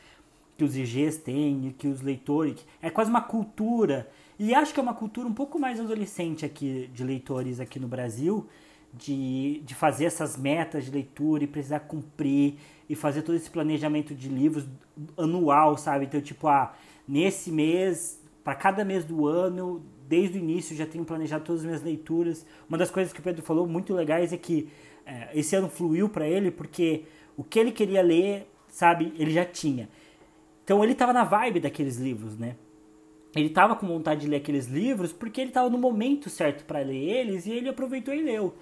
que 0.57 0.65
os 0.65 0.77
IGs 0.77 1.17
têm, 1.19 1.75
que 1.79 1.89
os 1.89 2.03
leitores... 2.03 2.67
É 2.83 2.91
quase 2.91 3.09
uma 3.11 3.23
cultura. 3.23 4.09
E 4.39 4.55
acho 4.55 4.75
que 4.75 4.81
é 4.81 4.83
uma 4.83 4.95
cultura 4.95 5.27
um 5.27 5.35
pouco 5.35 5.59
mais 5.59 5.81
adolescente 5.81 6.45
aqui, 6.45 6.91
de 6.93 7.03
leitores 7.03 7.61
aqui 7.61 7.79
no 7.79 7.89
Brasil, 7.89 8.47
de, 8.93 9.61
de 9.65 9.75
fazer 9.75 10.07
essas 10.07 10.37
metas 10.37 10.85
de 10.85 10.91
leitura 10.91 11.45
e 11.45 11.47
precisar 11.47 11.81
cumprir 11.81 12.55
e 12.89 12.95
fazer 12.95 13.23
todo 13.23 13.37
esse 13.37 13.49
planejamento 13.49 14.15
de 14.15 14.29
livros 14.29 14.67
anual, 15.17 15.77
sabe? 15.79 16.07
Então, 16.07 16.21
tipo, 16.21 16.49
ah, 16.49 16.75
nesse 17.07 17.51
mês, 17.51 18.21
para 18.43 18.55
cada 18.55 18.85
mês 18.85 19.05
do 19.05 19.27
ano, 19.27 19.83
desde 20.09 20.39
o 20.39 20.41
início 20.41 20.75
já 20.75 20.85
tenho 20.85 21.05
planejado 21.05 21.45
todas 21.45 21.61
as 21.61 21.67
minhas 21.67 21.83
leituras. 21.83 22.45
Uma 22.69 22.77
das 22.77 22.91
coisas 22.91 23.13
que 23.13 23.21
o 23.21 23.23
Pedro 23.23 23.43
falou 23.43 23.67
muito 23.67 23.95
legais 23.95 24.33
é 24.33 24.37
que 24.37 24.69
é, 25.11 25.29
esse 25.35 25.57
ano 25.57 25.69
fluiu 25.69 26.09
para 26.09 26.27
ele 26.29 26.53
porque 26.53 27.03
o 27.37 27.43
que 27.43 27.59
ele 27.59 27.73
queria 27.73 28.01
ler, 28.01 28.47
sabe, 28.69 29.13
ele 29.19 29.33
já 29.33 29.45
tinha. 29.45 29.89
Então 30.63 30.85
ele 30.85 30.93
estava 30.93 31.13
na 31.13 31.25
vibe 31.25 31.59
daqueles 31.59 31.97
livros, 31.97 32.39
né? 32.39 32.55
Ele 33.35 33.49
estava 33.49 33.75
com 33.75 33.87
vontade 33.87 34.23
de 34.23 34.29
ler 34.29 34.37
aqueles 34.37 34.67
livros 34.67 35.13
porque 35.13 35.41
ele 35.41 35.51
estava 35.51 35.69
no 35.69 35.79
momento 35.79 36.31
certo 36.31 36.65
para 36.65 36.79
ler 36.81 36.97
eles 36.97 37.47
e 37.47 37.51
ele 37.51 37.69
aproveitou 37.69 38.15
e 38.15 38.23
leu. 38.23 38.55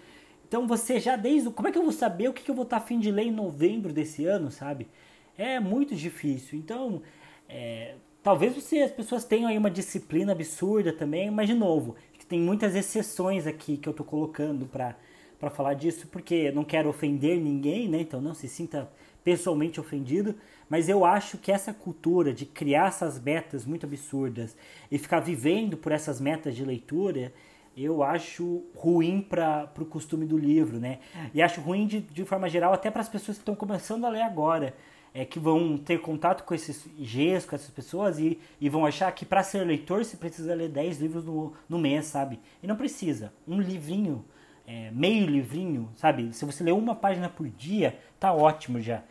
Então 0.46 0.66
você 0.66 0.98
já 0.98 1.16
desde. 1.16 1.50
Como 1.50 1.68
é 1.68 1.72
que 1.72 1.76
eu 1.76 1.82
vou 1.82 1.92
saber 1.92 2.28
o 2.28 2.32
que 2.32 2.50
eu 2.50 2.54
vou 2.54 2.64
estar 2.64 2.78
afim 2.78 2.98
de 2.98 3.10
ler 3.10 3.24
em 3.24 3.32
novembro 3.32 3.92
desse 3.92 4.24
ano, 4.24 4.50
sabe? 4.50 4.88
É 5.36 5.60
muito 5.60 5.94
difícil. 5.94 6.58
Então, 6.58 7.02
é, 7.48 7.94
talvez 8.22 8.54
você, 8.54 8.80
as 8.80 8.90
pessoas 8.90 9.24
tenham 9.24 9.48
aí 9.48 9.58
uma 9.58 9.70
disciplina 9.70 10.32
absurda 10.32 10.92
também, 10.92 11.30
mas 11.30 11.46
de 11.46 11.54
novo, 11.54 11.94
tem 12.28 12.40
muitas 12.40 12.74
exceções 12.74 13.46
aqui 13.46 13.76
que 13.76 13.88
eu 13.88 13.92
estou 13.92 14.04
colocando 14.04 14.66
para 14.66 14.96
para 15.38 15.50
falar 15.50 15.74
disso, 15.74 16.08
porque 16.08 16.50
não 16.50 16.64
quero 16.64 16.88
ofender 16.88 17.38
ninguém, 17.38 17.88
né? 17.88 18.00
Então 18.00 18.20
não 18.20 18.34
se 18.34 18.48
sinta 18.48 18.90
pessoalmente 19.22 19.78
ofendido, 19.78 20.34
mas 20.68 20.88
eu 20.88 21.04
acho 21.04 21.38
que 21.38 21.52
essa 21.52 21.72
cultura 21.72 22.32
de 22.32 22.46
criar 22.46 22.88
essas 22.88 23.20
metas 23.20 23.64
muito 23.64 23.84
absurdas 23.84 24.56
e 24.90 24.98
ficar 24.98 25.20
vivendo 25.20 25.76
por 25.76 25.92
essas 25.92 26.20
metas 26.20 26.56
de 26.56 26.64
leitura, 26.64 27.32
eu 27.76 28.02
acho 28.02 28.64
ruim 28.74 29.20
para 29.20 29.70
o 29.78 29.84
costume 29.84 30.26
do 30.26 30.36
livro, 30.36 30.78
né? 30.78 30.98
E 31.32 31.40
acho 31.40 31.60
ruim 31.60 31.86
de, 31.86 32.00
de 32.00 32.24
forma 32.24 32.48
geral 32.48 32.72
até 32.72 32.90
para 32.90 33.02
as 33.02 33.08
pessoas 33.08 33.36
que 33.36 33.42
estão 33.42 33.54
começando 33.54 34.04
a 34.04 34.08
ler 34.08 34.22
agora, 34.22 34.74
é, 35.14 35.24
que 35.24 35.38
vão 35.38 35.78
ter 35.78 36.00
contato 36.00 36.44
com 36.44 36.54
esses 36.54 36.86
Gs, 36.98 37.46
com 37.46 37.54
essas 37.54 37.70
pessoas 37.70 38.18
e, 38.18 38.38
e 38.60 38.68
vão 38.68 38.84
achar 38.84 39.10
que 39.12 39.24
para 39.24 39.42
ser 39.42 39.64
leitor 39.64 40.04
você 40.04 40.16
precisa 40.16 40.54
ler 40.54 40.68
10 40.68 41.00
livros 41.00 41.24
no, 41.24 41.52
no 41.68 41.78
mês, 41.78 42.06
sabe? 42.06 42.40
E 42.62 42.66
não 42.66 42.76
precisa. 42.76 43.32
Um 43.46 43.60
livrinho 43.60 44.24
é, 44.68 44.90
meio 44.90 45.26
livrinho, 45.26 45.90
sabe? 45.96 46.30
Se 46.34 46.44
você 46.44 46.62
lê 46.62 46.70
uma 46.70 46.94
página 46.94 47.26
por 47.26 47.48
dia, 47.48 47.98
tá 48.20 48.34
ótimo 48.34 48.78
já. 48.82 49.02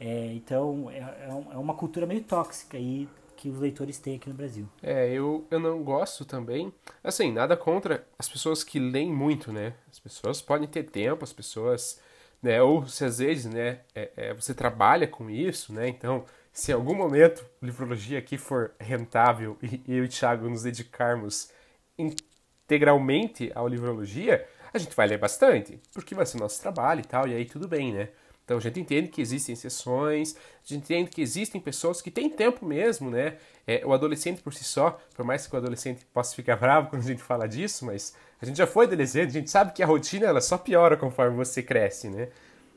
É, 0.00 0.32
então 0.34 0.90
é, 0.90 0.98
é, 0.98 1.28
é 1.52 1.56
uma 1.56 1.74
cultura 1.74 2.04
meio 2.04 2.22
tóxica 2.24 2.76
aí 2.76 3.08
que 3.36 3.48
os 3.48 3.60
leitores 3.60 3.98
têm 3.98 4.16
aqui 4.16 4.28
no 4.28 4.34
Brasil. 4.34 4.68
É, 4.82 5.08
eu, 5.12 5.46
eu 5.52 5.60
não 5.60 5.84
gosto 5.84 6.24
também. 6.24 6.72
Assim, 7.02 7.30
nada 7.30 7.56
contra 7.56 8.04
as 8.18 8.28
pessoas 8.28 8.64
que 8.64 8.80
leem 8.80 9.12
muito, 9.12 9.52
né? 9.52 9.74
As 9.88 10.00
pessoas 10.00 10.42
podem 10.42 10.66
ter 10.66 10.84
tempo, 10.84 11.22
as 11.22 11.32
pessoas. 11.32 12.00
Né, 12.42 12.60
ou 12.60 12.86
se 12.86 13.06
às 13.06 13.18
vezes 13.18 13.46
né, 13.46 13.80
é, 13.94 14.10
é, 14.16 14.34
você 14.34 14.52
trabalha 14.52 15.06
com 15.06 15.30
isso, 15.30 15.72
né? 15.72 15.88
Então, 15.88 16.26
se 16.52 16.72
em 16.72 16.74
algum 16.74 16.94
momento 16.94 17.42
livrologia 17.62 18.18
aqui 18.18 18.36
for 18.36 18.72
rentável 18.78 19.56
e 19.62 19.80
eu 19.88 20.04
e 20.04 20.06
o 20.06 20.08
Thiago 20.08 20.50
nos 20.50 20.62
dedicarmos 20.62 21.50
integralmente 21.96 23.50
à 23.54 23.62
livrologia, 23.62 24.46
a 24.76 24.80
gente 24.80 24.94
vai 24.94 25.06
ler 25.06 25.18
bastante, 25.18 25.80
porque 25.92 26.14
vai 26.14 26.26
ser 26.26 26.38
nosso 26.38 26.60
trabalho 26.60 27.00
e 27.00 27.04
tal, 27.04 27.28
e 27.28 27.34
aí 27.34 27.44
tudo 27.44 27.68
bem, 27.68 27.92
né? 27.92 28.08
Então 28.44 28.58
a 28.58 28.60
gente 28.60 28.78
entende 28.78 29.08
que 29.08 29.22
existem 29.22 29.54
exceções, 29.54 30.36
a 30.36 30.66
gente 30.66 30.84
entende 30.84 31.10
que 31.10 31.22
existem 31.22 31.60
pessoas 31.60 32.02
que 32.02 32.10
têm 32.10 32.28
tempo 32.28 32.66
mesmo, 32.66 33.10
né? 33.10 33.36
É, 33.66 33.82
o 33.86 33.92
adolescente 33.92 34.42
por 34.42 34.52
si 34.52 34.64
só, 34.64 35.00
por 35.14 35.24
mais 35.24 35.46
que 35.46 35.54
o 35.54 35.58
adolescente 35.58 36.04
possa 36.12 36.34
ficar 36.34 36.56
bravo 36.60 36.90
quando 36.90 37.02
a 37.02 37.06
gente 37.06 37.22
fala 37.22 37.48
disso, 37.48 37.86
mas 37.86 38.14
a 38.40 38.44
gente 38.44 38.56
já 38.56 38.66
foi 38.66 38.84
adolescente, 38.84 39.30
a 39.30 39.32
gente 39.32 39.50
sabe 39.50 39.72
que 39.72 39.82
a 39.82 39.86
rotina 39.86 40.26
ela 40.26 40.40
só 40.42 40.58
piora 40.58 40.96
conforme 40.96 41.36
você 41.36 41.62
cresce, 41.62 42.10
né? 42.10 42.28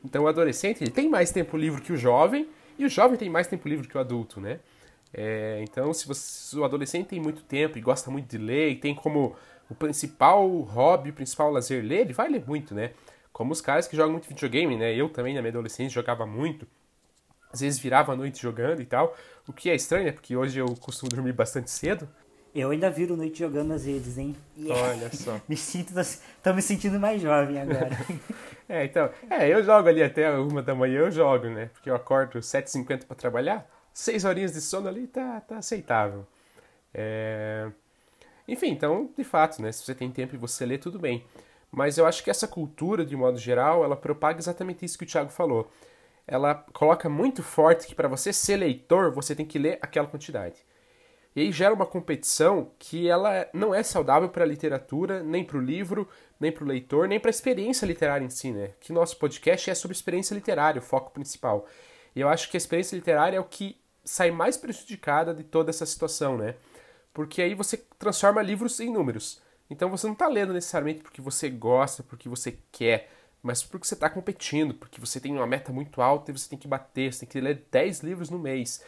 Então 0.02 0.24
o 0.24 0.28
adolescente 0.28 0.82
ele 0.82 0.90
tem 0.90 1.08
mais 1.08 1.30
tempo 1.30 1.56
livre 1.56 1.82
que 1.82 1.92
o 1.92 1.96
jovem, 1.96 2.48
e 2.78 2.86
o 2.86 2.88
jovem 2.88 3.18
tem 3.18 3.28
mais 3.28 3.46
tempo 3.46 3.68
livre 3.68 3.86
que 3.86 3.96
o 3.96 4.00
adulto, 4.00 4.40
né? 4.40 4.60
É, 5.12 5.60
então 5.62 5.92
se, 5.92 6.06
você, 6.06 6.20
se 6.20 6.58
o 6.58 6.64
adolescente 6.64 7.08
tem 7.08 7.20
muito 7.20 7.42
tempo 7.42 7.76
e 7.76 7.80
gosta 7.80 8.10
muito 8.10 8.28
de 8.28 8.38
ler 8.38 8.70
e 8.70 8.76
tem 8.76 8.94
como 8.94 9.34
o 9.70 9.74
principal 9.74 10.48
hobby, 10.62 11.10
o 11.10 11.12
principal 11.12 11.50
lazer 11.50 11.84
ler, 11.84 12.00
ele 12.00 12.12
vai 12.12 12.28
ler 12.28 12.44
muito, 12.46 12.74
né? 12.74 12.92
Como 13.32 13.52
os 13.52 13.60
caras 13.60 13.86
que 13.86 13.96
jogam 13.96 14.12
muito 14.12 14.28
videogame, 14.28 14.76
né? 14.76 14.94
Eu 14.94 15.08
também, 15.08 15.34
na 15.34 15.40
minha 15.40 15.50
adolescência, 15.50 15.94
jogava 15.94 16.26
muito. 16.26 16.66
Às 17.52 17.60
vezes 17.60 17.78
virava 17.78 18.12
a 18.12 18.16
noite 18.16 18.40
jogando 18.40 18.80
e 18.80 18.84
tal. 18.84 19.16
O 19.46 19.52
que 19.52 19.70
é 19.70 19.74
estranho, 19.74 20.06
né? 20.06 20.12
Porque 20.12 20.36
hoje 20.36 20.58
eu 20.58 20.66
costumo 20.76 21.10
dormir 21.10 21.32
bastante 21.32 21.70
cedo. 21.70 22.08
Eu 22.54 22.70
ainda 22.70 22.90
viro 22.90 23.16
noite 23.16 23.38
jogando 23.38 23.72
às 23.72 23.84
vezes, 23.84 24.18
hein? 24.18 24.34
Yeah. 24.56 24.88
Olha 24.88 25.12
só. 25.12 25.40
me 25.48 25.56
sinto, 25.56 25.92
tô 26.42 26.52
me 26.52 26.62
sentindo 26.62 26.98
mais 26.98 27.20
jovem 27.20 27.60
agora. 27.60 27.90
é, 28.68 28.84
então, 28.84 29.10
é, 29.30 29.48
eu 29.48 29.62
jogo 29.62 29.88
ali 29.88 30.02
até 30.02 30.30
uma 30.32 30.62
da 30.62 30.74
manhã, 30.74 31.00
eu 31.00 31.10
jogo, 31.10 31.46
né? 31.48 31.70
Porque 31.72 31.90
eu 31.90 31.94
acordo 31.94 32.38
7h50 32.40 33.04
para 33.04 33.16
trabalhar, 33.16 33.68
seis 33.92 34.24
horinhas 34.24 34.52
de 34.52 34.60
sono 34.60 34.88
ali 34.88 35.06
tá, 35.06 35.40
tá 35.42 35.58
aceitável. 35.58 36.26
É... 36.92 37.70
Enfim, 38.48 38.70
então, 38.70 39.10
de 39.16 39.22
fato, 39.22 39.60
né, 39.60 39.70
se 39.70 39.84
você 39.84 39.94
tem 39.94 40.10
tempo 40.10 40.34
e 40.34 40.38
você 40.38 40.64
lê, 40.64 40.78
tudo 40.78 40.98
bem. 40.98 41.24
Mas 41.70 41.98
eu 41.98 42.06
acho 42.06 42.24
que 42.24 42.30
essa 42.30 42.48
cultura, 42.48 43.04
de 43.04 43.14
modo 43.14 43.38
geral, 43.38 43.84
ela 43.84 43.94
propaga 43.94 44.40
exatamente 44.40 44.84
isso 44.84 44.96
que 44.96 45.04
o 45.04 45.06
Thiago 45.06 45.30
falou. 45.30 45.70
ela 46.26 46.54
coloca 46.74 47.08
muito 47.08 47.42
forte 47.42 47.86
que 47.86 47.94
para 47.94 48.06
você 48.06 48.32
ser 48.32 48.56
leitor, 48.58 49.10
você 49.12 49.34
tem 49.34 49.46
que 49.46 49.58
ler 49.58 49.78
aquela 49.80 50.06
quantidade. 50.06 50.56
E 51.34 51.40
aí 51.40 51.52
gera 51.52 51.72
uma 51.74 51.86
competição 51.86 52.70
que 52.78 53.08
ela 53.08 53.48
não 53.54 53.74
é 53.74 53.82
saudável 53.82 54.28
para 54.28 54.44
a 54.44 54.46
literatura, 54.46 55.22
nem 55.22 55.44
para 55.44 55.56
o 55.56 55.60
livro, 55.60 56.08
nem 56.38 56.52
para 56.52 56.64
o 56.64 56.66
leitor, 56.66 57.08
nem 57.08 57.18
para 57.18 57.30
a 57.30 57.30
experiência 57.30 57.86
literária 57.86 58.24
em 58.24 58.30
si, 58.30 58.50
né? 58.50 58.72
Que 58.80 58.92
nosso 58.92 59.16
podcast 59.18 59.70
é 59.70 59.74
sobre 59.74 59.96
experiência 59.96 60.34
literária, 60.34 60.80
o 60.80 60.82
foco 60.82 61.12
principal. 61.12 61.66
E 62.14 62.20
eu 62.20 62.28
acho 62.28 62.50
que 62.50 62.56
a 62.56 62.58
experiência 62.58 62.96
literária 62.96 63.36
é 63.36 63.40
o 63.40 63.44
que 63.44 63.80
sai 64.04 64.30
mais 64.30 64.56
prejudicada 64.56 65.32
de 65.32 65.44
toda 65.44 65.70
essa 65.70 65.86
situação, 65.86 66.36
né? 66.36 66.56
Porque 67.12 67.42
aí 67.42 67.54
você 67.54 67.76
transforma 67.98 68.42
livros 68.42 68.78
em 68.80 68.90
números. 68.90 69.40
Então 69.70 69.90
você 69.90 70.06
não 70.06 70.14
está 70.14 70.28
lendo 70.28 70.52
necessariamente 70.52 71.02
porque 71.02 71.20
você 71.20 71.48
gosta, 71.50 72.02
porque 72.02 72.28
você 72.28 72.58
quer, 72.72 73.10
mas 73.42 73.62
porque 73.62 73.86
você 73.86 73.94
está 73.94 74.08
competindo, 74.08 74.74
porque 74.74 75.00
você 75.00 75.20
tem 75.20 75.34
uma 75.34 75.46
meta 75.46 75.72
muito 75.72 76.00
alta 76.00 76.30
e 76.30 76.38
você 76.38 76.48
tem 76.48 76.58
que 76.58 76.68
bater, 76.68 77.12
você 77.12 77.20
tem 77.20 77.28
que 77.28 77.40
ler 77.40 77.66
10 77.70 78.00
livros 78.00 78.30
no 78.30 78.38
mês. 78.38 78.82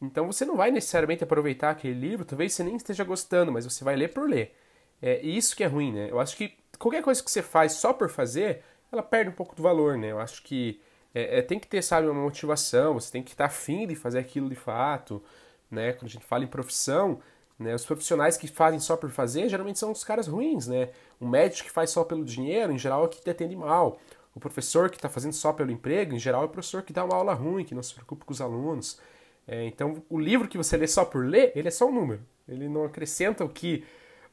Então 0.00 0.26
você 0.26 0.44
não 0.44 0.56
vai 0.56 0.70
necessariamente 0.70 1.24
aproveitar 1.24 1.70
aquele 1.70 1.94
livro, 1.94 2.24
talvez 2.24 2.52
você 2.52 2.62
nem 2.62 2.76
esteja 2.76 3.04
gostando, 3.04 3.52
mas 3.52 3.64
você 3.64 3.84
vai 3.84 3.96
ler 3.96 4.12
por 4.12 4.28
ler. 4.28 4.54
É, 5.00 5.20
isso 5.22 5.56
que 5.56 5.62
é 5.64 5.66
ruim, 5.66 5.92
né? 5.92 6.10
Eu 6.10 6.18
acho 6.20 6.36
que 6.36 6.56
qualquer 6.78 7.02
coisa 7.02 7.22
que 7.22 7.30
você 7.30 7.42
faz 7.42 7.72
só 7.72 7.92
por 7.92 8.08
fazer, 8.08 8.62
ela 8.90 9.02
perde 9.02 9.30
um 9.30 9.34
pouco 9.34 9.54
do 9.54 9.62
valor, 9.62 9.96
né? 9.96 10.10
Eu 10.10 10.20
acho 10.20 10.42
que 10.42 10.80
é, 11.14 11.38
é, 11.38 11.42
tem 11.42 11.58
que 11.58 11.66
ter, 11.68 11.82
sabe, 11.82 12.08
uma 12.08 12.22
motivação, 12.22 12.94
você 12.94 13.12
tem 13.12 13.22
que 13.22 13.30
estar 13.30 13.46
afim 13.46 13.86
de 13.86 13.94
fazer 13.94 14.18
aquilo 14.18 14.48
de 14.48 14.56
fato, 14.56 15.22
né? 15.70 15.92
Quando 15.92 16.06
a 16.06 16.12
gente 16.12 16.24
fala 16.24 16.44
em 16.44 16.48
profissão, 16.48 17.20
né, 17.58 17.74
os 17.74 17.84
profissionais 17.84 18.36
que 18.36 18.48
fazem 18.48 18.80
só 18.80 18.96
por 18.96 19.10
fazer, 19.10 19.48
geralmente 19.48 19.78
são 19.78 19.92
os 19.92 20.02
caras 20.02 20.26
ruins, 20.26 20.66
né? 20.66 20.90
O 21.20 21.26
médico 21.26 21.68
que 21.68 21.70
faz 21.70 21.90
só 21.90 22.02
pelo 22.02 22.24
dinheiro, 22.24 22.72
em 22.72 22.78
geral, 22.78 23.04
é 23.04 23.08
que 23.08 23.20
te 23.20 23.30
atende 23.30 23.54
mal. 23.54 23.98
O 24.34 24.40
professor 24.40 24.90
que 24.90 24.96
está 24.96 25.08
fazendo 25.08 25.32
só 25.32 25.52
pelo 25.52 25.70
emprego, 25.70 26.14
em 26.14 26.18
geral, 26.18 26.42
é 26.42 26.46
o 26.46 26.48
professor 26.48 26.82
que 26.82 26.92
dá 26.92 27.04
uma 27.04 27.14
aula 27.14 27.32
ruim, 27.32 27.64
que 27.64 27.74
não 27.74 27.82
se 27.82 27.94
preocupa 27.94 28.24
com 28.24 28.32
os 28.32 28.40
alunos. 28.40 28.98
É, 29.46 29.64
então, 29.66 30.02
o 30.10 30.18
livro 30.18 30.48
que 30.48 30.58
você 30.58 30.76
lê 30.76 30.88
só 30.88 31.04
por 31.04 31.24
ler, 31.24 31.52
ele 31.54 31.68
é 31.68 31.70
só 31.70 31.86
um 31.86 31.92
número. 31.92 32.20
Ele 32.48 32.68
não 32.68 32.84
acrescenta 32.84 33.44
o 33.44 33.48
que, 33.48 33.84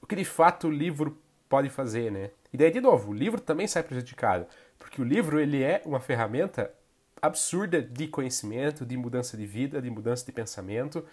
o 0.01 0.07
que 0.07 0.15
de 0.15 0.25
fato 0.25 0.67
o 0.67 0.71
livro 0.71 1.17
pode 1.47 1.69
fazer, 1.69 2.11
né? 2.11 2.31
E 2.51 2.57
daí, 2.57 2.71
de 2.71 2.81
novo, 2.81 3.11
o 3.11 3.13
livro 3.13 3.39
também 3.39 3.67
sai 3.67 3.83
prejudicado, 3.83 4.47
porque 4.79 5.01
o 5.01 5.05
livro 5.05 5.39
ele 5.39 5.61
é 5.61 5.81
uma 5.85 5.99
ferramenta 5.99 6.73
absurda 7.21 7.81
de 7.81 8.07
conhecimento, 8.07 8.85
de 8.85 8.97
mudança 8.97 9.37
de 9.37 9.45
vida, 9.45 9.81
de 9.81 9.89
mudança 9.89 10.25
de 10.25 10.31
pensamento, 10.31 11.05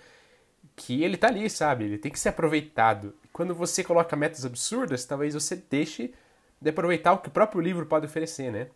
que 0.77 1.03
ele 1.03 1.17
tá 1.17 1.29
ali, 1.29 1.49
sabe? 1.49 1.85
Ele 1.85 1.99
tem 1.99 2.11
que 2.11 2.19
ser 2.19 2.31
aproveitado. 2.31 3.15
Quando 3.33 3.55
você 3.55 3.85
coloca 3.85 4.17
metas 4.17 4.45
absurdas, 4.45 5.05
talvez 5.05 5.35
você 5.35 5.57
deixe 5.57 6.15
de 6.61 6.71
aproveitar 6.71 7.13
o 7.13 7.19
que 7.19 7.29
o 7.29 7.33
próprio 7.33 7.61
livro 7.61 7.87
pode 7.87 8.07
oferecer, 8.07 8.51
né? 8.51 8.69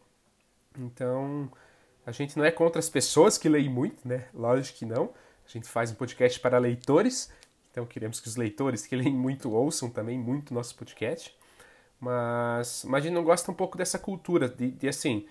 Então, 0.79 1.51
a 2.07 2.13
gente 2.13 2.37
não 2.37 2.45
é 2.45 2.51
contra 2.51 2.79
as 2.79 2.89
pessoas 2.89 3.37
que 3.37 3.49
leem 3.49 3.69
muito, 3.69 4.07
né? 4.07 4.27
Lógico 4.33 4.79
que 4.79 4.87
não. 4.87 5.13
A 5.47 5.49
gente 5.49 5.69
faz 5.69 5.91
um 5.91 5.95
podcast 5.95 6.39
para 6.41 6.59
leitores, 6.59 7.31
então 7.71 7.85
queremos 7.85 8.21
que 8.21 8.29
os 8.29 8.37
leitores 8.37 8.87
que 8.87 8.97
leem 8.97 9.15
muito 9.15 9.51
ouçam 9.53 9.91
também 9.91 10.19
muito 10.19 10.55
nosso 10.55 10.75
podcast. 10.77 11.37
Mas, 12.01 12.85
mas 12.87 13.03
a 13.03 13.07
gente 13.07 13.15
não 13.15 13.23
gosta 13.23 13.51
um 13.51 13.55
pouco 13.55 13.79
dessa 13.79 13.99
cultura 13.99 14.49
de, 14.49 14.71
de 14.73 14.89
assim, 14.89 15.27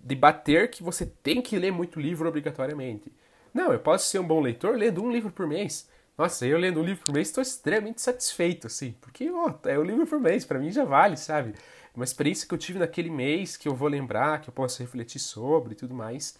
de 0.00 0.14
bater 0.14 0.70
que 0.70 0.82
você 0.82 1.04
tem 1.04 1.42
que 1.42 1.58
ler 1.58 1.72
muito 1.72 2.00
livro 2.00 2.28
obrigatoriamente. 2.28 3.12
Não, 3.52 3.72
eu 3.72 3.78
posso 3.78 4.08
ser 4.08 4.18
um 4.18 4.26
bom 4.26 4.40
leitor 4.40 4.76
lendo 4.76 5.02
um 5.02 5.10
livro 5.10 5.30
por 5.30 5.46
mês. 5.46 5.88
Nossa, 6.16 6.46
eu 6.46 6.58
lendo 6.58 6.80
um 6.80 6.84
livro 6.84 7.04
por 7.04 7.12
mês 7.12 7.28
estou 7.28 7.42
extremamente 7.42 8.00
satisfeito, 8.00 8.66
assim, 8.66 8.92
porque 9.00 9.30
ó, 9.30 9.52
é 9.64 9.78
um 9.78 9.82
livro 9.82 10.06
por 10.06 10.18
mês, 10.18 10.44
para 10.44 10.58
mim 10.58 10.70
já 10.72 10.84
vale, 10.84 11.16
sabe? 11.16 11.54
uma 11.96 12.04
experiência 12.04 12.46
que 12.46 12.52
eu 12.52 12.58
tive 12.58 12.78
naquele 12.78 13.08
mês 13.08 13.56
que 13.56 13.66
eu 13.66 13.74
vou 13.74 13.88
lembrar, 13.88 14.42
que 14.42 14.50
eu 14.50 14.52
posso 14.52 14.82
refletir 14.82 15.18
sobre 15.18 15.72
e 15.72 15.76
tudo 15.76 15.94
mais. 15.94 16.38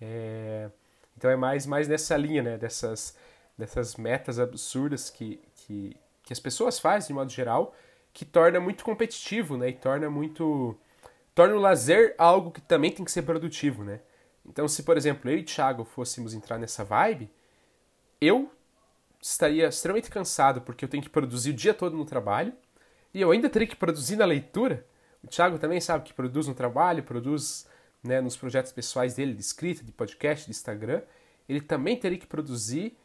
É... 0.00 0.68
Então 1.16 1.30
é 1.30 1.36
mais, 1.36 1.66
mais 1.66 1.88
nessa 1.88 2.16
linha, 2.16 2.42
né? 2.42 2.58
Dessas, 2.58 3.16
dessas 3.56 3.96
metas 3.96 4.38
absurdas 4.38 5.08
que, 5.08 5.40
que, 5.56 5.96
que 6.22 6.32
as 6.32 6.38
pessoas 6.38 6.78
fazem, 6.78 7.08
de 7.08 7.14
modo 7.14 7.30
geral, 7.30 7.74
que 8.12 8.24
torna 8.26 8.60
muito 8.60 8.84
competitivo, 8.84 9.56
né? 9.56 9.70
E 9.70 9.72
torna 9.72 10.10
muito... 10.10 10.76
Torna 11.34 11.54
o 11.54 11.58
lazer 11.58 12.14
algo 12.18 12.50
que 12.50 12.60
também 12.60 12.92
tem 12.92 13.04
que 13.04 13.10
ser 13.10 13.22
produtivo, 13.22 13.82
né? 13.82 14.00
Então, 14.44 14.68
se, 14.68 14.82
por 14.82 14.96
exemplo, 14.96 15.30
eu 15.30 15.38
e 15.38 15.42
Thiago 15.42 15.84
fôssemos 15.84 16.34
entrar 16.34 16.58
nessa 16.58 16.84
vibe, 16.84 17.30
eu 18.20 18.50
estaria 19.20 19.68
extremamente 19.68 20.10
cansado 20.10 20.60
porque 20.60 20.84
eu 20.84 20.88
tenho 20.88 21.02
que 21.02 21.10
produzir 21.10 21.50
o 21.50 21.54
dia 21.54 21.74
todo 21.74 21.96
no 21.96 22.04
trabalho, 22.04 22.52
e 23.12 23.20
eu 23.20 23.30
ainda 23.30 23.48
teria 23.48 23.66
que 23.66 23.76
produzir 23.76 24.16
na 24.16 24.24
leitura, 24.24 24.86
o 25.22 25.26
Thiago 25.26 25.58
também 25.58 25.80
sabe 25.80 26.04
que 26.04 26.14
produz 26.14 26.46
no 26.46 26.54
trabalho, 26.54 27.02
produz 27.02 27.66
né, 28.02 28.20
nos 28.20 28.36
projetos 28.36 28.72
pessoais 28.72 29.14
dele 29.14 29.34
de 29.34 29.40
escrita, 29.40 29.84
de 29.84 29.92
podcast, 29.92 30.46
de 30.46 30.50
Instagram. 30.50 31.02
Ele 31.48 31.60
também 31.60 31.96
teria 31.96 32.18
que 32.18 32.26
produzir 32.26 32.96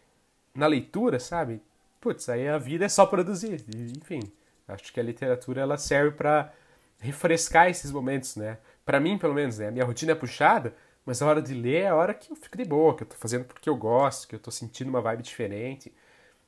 na 0.53 0.67
leitura, 0.67 1.19
sabe? 1.19 1.61
Putz, 1.99 2.29
aí 2.29 2.47
a 2.47 2.57
vida 2.57 2.85
é 2.85 2.89
só 2.89 3.05
produzir. 3.05 3.65
enfim, 3.97 4.21
acho 4.67 4.93
que 4.93 4.99
a 4.99 5.03
literatura 5.03 5.61
ela 5.61 5.77
serve 5.77 6.15
para 6.15 6.53
refrescar 6.99 7.69
esses 7.69 7.91
momentos, 7.91 8.35
né? 8.35 8.57
Para 8.85 8.99
mim, 8.99 9.17
pelo 9.17 9.33
menos, 9.33 9.57
né? 9.57 9.67
A 9.67 9.71
minha 9.71 9.85
rotina 9.85 10.13
é 10.13 10.15
puxada, 10.15 10.73
mas 11.05 11.21
a 11.21 11.27
hora 11.27 11.41
de 11.41 11.53
ler 11.53 11.83
é 11.83 11.87
a 11.87 11.95
hora 11.95 12.13
que 12.13 12.31
eu 12.31 12.35
fico 12.35 12.57
de 12.57 12.63
boa, 12.63 12.95
que 12.95 13.03
eu 13.03 13.07
tô 13.07 13.15
fazendo 13.15 13.45
porque 13.45 13.69
eu 13.69 13.75
gosto, 13.75 14.27
que 14.27 14.35
eu 14.35 14.39
tô 14.39 14.51
sentindo 14.51 14.89
uma 14.89 15.01
vibe 15.01 15.23
diferente. 15.23 15.93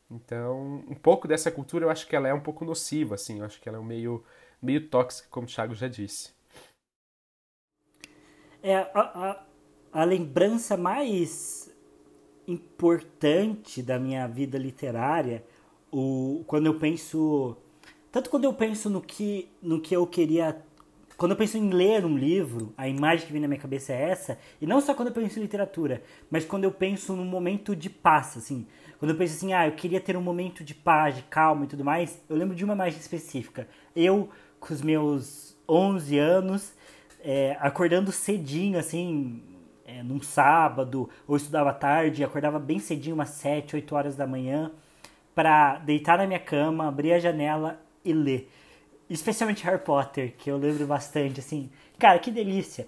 Então, 0.10 0.84
um 0.88 0.96
pouco 0.96 1.28
dessa 1.28 1.52
cultura 1.52 1.86
eu 1.86 1.90
acho 1.90 2.08
que 2.08 2.16
ela 2.16 2.28
é 2.28 2.34
um 2.34 2.40
pouco 2.40 2.64
nociva, 2.64 3.16
assim, 3.16 3.40
eu 3.40 3.46
acho 3.46 3.60
que 3.60 3.68
ela 3.68 3.78
é 3.78 3.82
um 3.82 3.86
meio 3.86 4.24
meio 4.62 4.88
tóxica, 4.88 5.28
como 5.30 5.46
o 5.46 5.50
Thiago 5.50 5.76
já 5.76 5.88
disse. 5.88 6.32
É, 8.62 8.76
a, 8.76 8.90
a, 8.94 9.44
a 9.94 10.04
lembrança 10.04 10.76
mais 10.76 11.72
importante 12.48 13.82
da 13.84 14.00
minha 14.00 14.28
vida 14.28 14.58
literária, 14.58 15.44
o, 15.92 16.44
quando 16.48 16.66
eu 16.66 16.80
penso. 16.80 17.56
Tanto 18.12 18.30
quando 18.30 18.46
eu 18.46 18.54
penso 18.54 18.90
no 18.90 19.02
que, 19.02 19.50
no 19.62 19.82
que 19.82 19.96
eu 19.96 20.08
queria. 20.08 20.62
Quando 21.18 21.32
eu 21.32 21.38
penso 21.38 21.58
em 21.58 21.72
ler 21.72 22.06
um 22.06 22.16
livro, 22.16 22.74
a 22.78 22.88
imagem 22.88 23.26
que 23.26 23.34
vem 23.34 23.42
na 23.42 23.48
minha 23.48 23.60
cabeça 23.60 23.92
é 23.92 24.10
essa, 24.10 24.38
e 24.62 24.68
não 24.68 24.80
só 24.80 24.94
quando 24.94 25.08
eu 25.08 25.14
penso 25.16 25.40
em 25.40 25.42
literatura, 25.42 26.04
mas 26.30 26.46
quando 26.46 26.64
eu 26.64 26.72
penso 26.72 27.16
num 27.16 27.26
momento 27.26 27.76
de 27.76 27.90
paz, 27.90 28.38
assim. 28.38 28.68
Quando 29.00 29.12
eu 29.12 29.18
penso 29.18 29.36
assim, 29.36 29.54
ah, 29.54 29.68
eu 29.68 29.74
queria 29.74 30.02
ter 30.02 30.18
um 30.18 30.22
momento 30.22 30.64
de 30.64 30.74
paz, 30.74 31.16
de 31.16 31.24
calma 31.24 31.66
e 31.66 31.68
tudo 31.68 31.84
mais, 31.84 32.22
eu 32.30 32.36
lembro 32.36 32.56
de 32.56 32.64
uma 32.64 32.74
imagem 32.74 33.00
específica. 33.00 33.68
Eu 33.96 34.30
com 34.60 34.74
os 34.74 34.82
meus 34.82 35.56
11 35.68 36.18
anos, 36.18 36.74
é, 37.22 37.58
acordando 37.60 38.12
cedinho, 38.12 38.78
assim, 38.78 39.44
é, 39.86 40.02
num 40.04 40.22
sábado, 40.22 41.10
ou 41.28 41.38
estudava 41.38 41.74
tarde, 41.74 42.24
acordava 42.24 42.60
bem 42.60 42.80
cedinho, 42.80 43.16
umas 43.16 43.30
7, 43.30 43.76
8 43.76 43.96
horas 43.96 44.16
da 44.16 44.26
manhã, 44.26 44.72
para 45.36 45.78
deitar 45.80 46.18
na 46.18 46.26
minha 46.26 46.40
cama, 46.40 46.88
abrir 46.88 47.14
a 47.14 47.20
janela 47.20 47.80
e 48.04 48.14
ler. 48.14 48.52
Especialmente 49.10 49.64
Harry 49.64 49.80
Potter, 49.80 50.34
que 50.38 50.50
eu 50.50 50.58
lembro 50.58 50.86
bastante, 50.86 51.40
assim. 51.40 51.70
Cara, 51.98 52.20
que 52.20 52.32
delícia. 52.32 52.86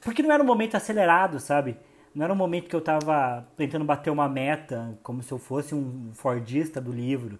Porque 0.00 0.22
não 0.22 0.32
era 0.32 0.42
um 0.42 0.46
momento 0.46 0.76
acelerado, 0.76 1.38
sabe? 1.38 1.76
Não 2.14 2.24
era 2.24 2.32
um 2.32 2.36
momento 2.36 2.68
que 2.68 2.74
eu 2.74 2.80
tava 2.80 3.46
tentando 3.56 3.84
bater 3.84 4.10
uma 4.10 4.28
meta, 4.28 4.98
como 5.02 5.22
se 5.22 5.30
eu 5.30 5.38
fosse 5.38 5.74
um 5.74 6.10
fordista 6.12 6.80
do 6.80 6.90
livro. 6.90 7.38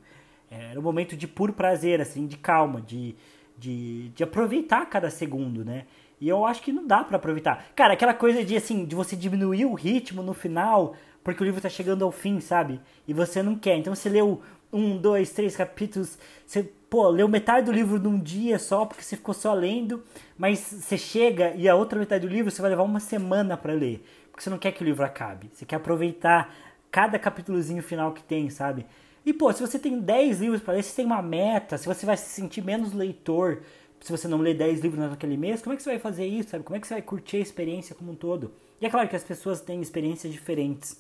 Era 0.50 0.78
um 0.78 0.83
momento 0.83 1.16
de 1.16 1.26
puro 1.26 1.52
prazer, 1.52 2.00
assim, 2.00 2.26
de 2.26 2.37
calma, 2.37 2.80
de, 2.80 3.14
de, 3.56 4.08
de 4.10 4.23
aproveitar 4.23 4.87
cada 4.87 5.10
segundo, 5.10 5.64
né? 5.64 5.87
E 6.21 6.29
eu 6.29 6.44
acho 6.44 6.62
que 6.62 6.73
não 6.73 6.87
dá 6.87 7.02
para 7.02 7.16
aproveitar. 7.16 7.66
Cara, 7.75 7.94
aquela 7.94 8.12
coisa 8.12 8.44
de 8.44 8.56
assim, 8.56 8.85
de 8.85 8.94
você 8.94 9.16
diminuir 9.16 9.64
o 9.64 9.75
ritmo 9.75 10.23
no 10.23 10.35
final, 10.35 10.94
porque 11.25 11.42
o 11.42 11.46
livro 11.46 11.60
tá 11.60 11.68
chegando 11.68 12.04
ao 12.04 12.12
fim, 12.12 12.40
sabe? 12.40 12.81
E 13.08 13.14
você 13.14 13.42
não 13.42 13.56
quer. 13.56 13.77
Então 13.77 13.94
você 13.94 14.08
leu 14.08 14.42
um, 14.73 14.96
dois, 14.96 15.31
três 15.31 15.56
capítulos, 15.56 16.18
você, 16.46 16.62
pô, 16.62 17.08
leu 17.08 17.27
metade 17.27 17.66
do 17.66 17.73
livro 17.73 17.98
num 17.98 18.18
dia 18.18 18.58
só, 18.58 18.85
porque 18.85 19.02
você 19.02 19.16
ficou 19.16 19.35
só 19.35 19.52
lendo, 19.54 20.02
mas 20.38 20.58
você 20.58 20.96
chega 20.98 21.52
e 21.56 21.68
a 21.68 21.75
outra 21.75 21.98
metade 21.98 22.27
do 22.27 22.33
livro 22.33 22.50
você 22.50 22.60
vai 22.60 22.71
levar 22.71 22.83
uma 22.83 23.00
semana 23.00 23.56
para 23.56 23.73
ler. 23.73 24.04
Porque 24.41 24.45
você 24.45 24.51
não 24.51 24.59
quer 24.59 24.73
que 24.73 24.83
o 24.83 24.87
livro 24.87 25.05
acabe. 25.05 25.51
Você 25.53 25.67
quer 25.67 25.77
aproveitar 25.77 26.55
cada 26.91 27.19
capítulozinho 27.19 27.83
final 27.83 28.13
que 28.13 28.23
tem, 28.23 28.49
sabe? 28.49 28.87
E, 29.25 29.35
pô, 29.35 29.53
se 29.53 29.61
você 29.61 29.79
tem 29.79 30.01
10 30.01 30.41
livros 30.41 30.63
para 30.63 30.73
ler, 30.73 30.83
se 30.83 30.97
tem 30.97 31.05
uma 31.05 31.21
meta, 31.21 31.77
se 31.77 31.87
você 31.87 32.07
vai 32.07 32.17
se 32.17 32.31
sentir 32.31 32.65
menos 32.65 32.95
leitor, 32.95 33.61
se 34.01 34.11
você 34.11 34.27
não 34.27 34.38
ler 34.38 34.57
10 34.57 34.81
livros 34.81 34.99
naquele 34.99 35.37
mês, 35.37 35.61
como 35.61 35.75
é 35.75 35.77
que 35.77 35.83
você 35.83 35.91
vai 35.91 35.99
fazer 35.99 36.25
isso, 36.27 36.49
sabe? 36.49 36.65
Como 36.65 36.75
é 36.75 36.81
que 36.81 36.87
você 36.87 36.95
vai 36.95 37.03
curtir 37.03 37.37
a 37.37 37.41
experiência 37.41 37.95
como 37.95 38.13
um 38.13 38.15
todo? 38.15 38.51
E 38.81 38.87
é 38.87 38.88
claro 38.88 39.07
que 39.11 39.15
as 39.15 39.23
pessoas 39.23 39.61
têm 39.61 39.83
experiências 39.83 40.33
diferentes, 40.33 40.99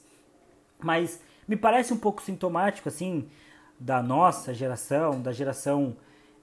mas 0.78 1.18
me 1.48 1.56
parece 1.56 1.94
um 1.94 1.98
pouco 1.98 2.20
sintomático, 2.20 2.90
assim, 2.90 3.26
da 3.78 4.02
nossa 4.02 4.52
geração, 4.52 5.18
da 5.18 5.32
geração 5.32 5.96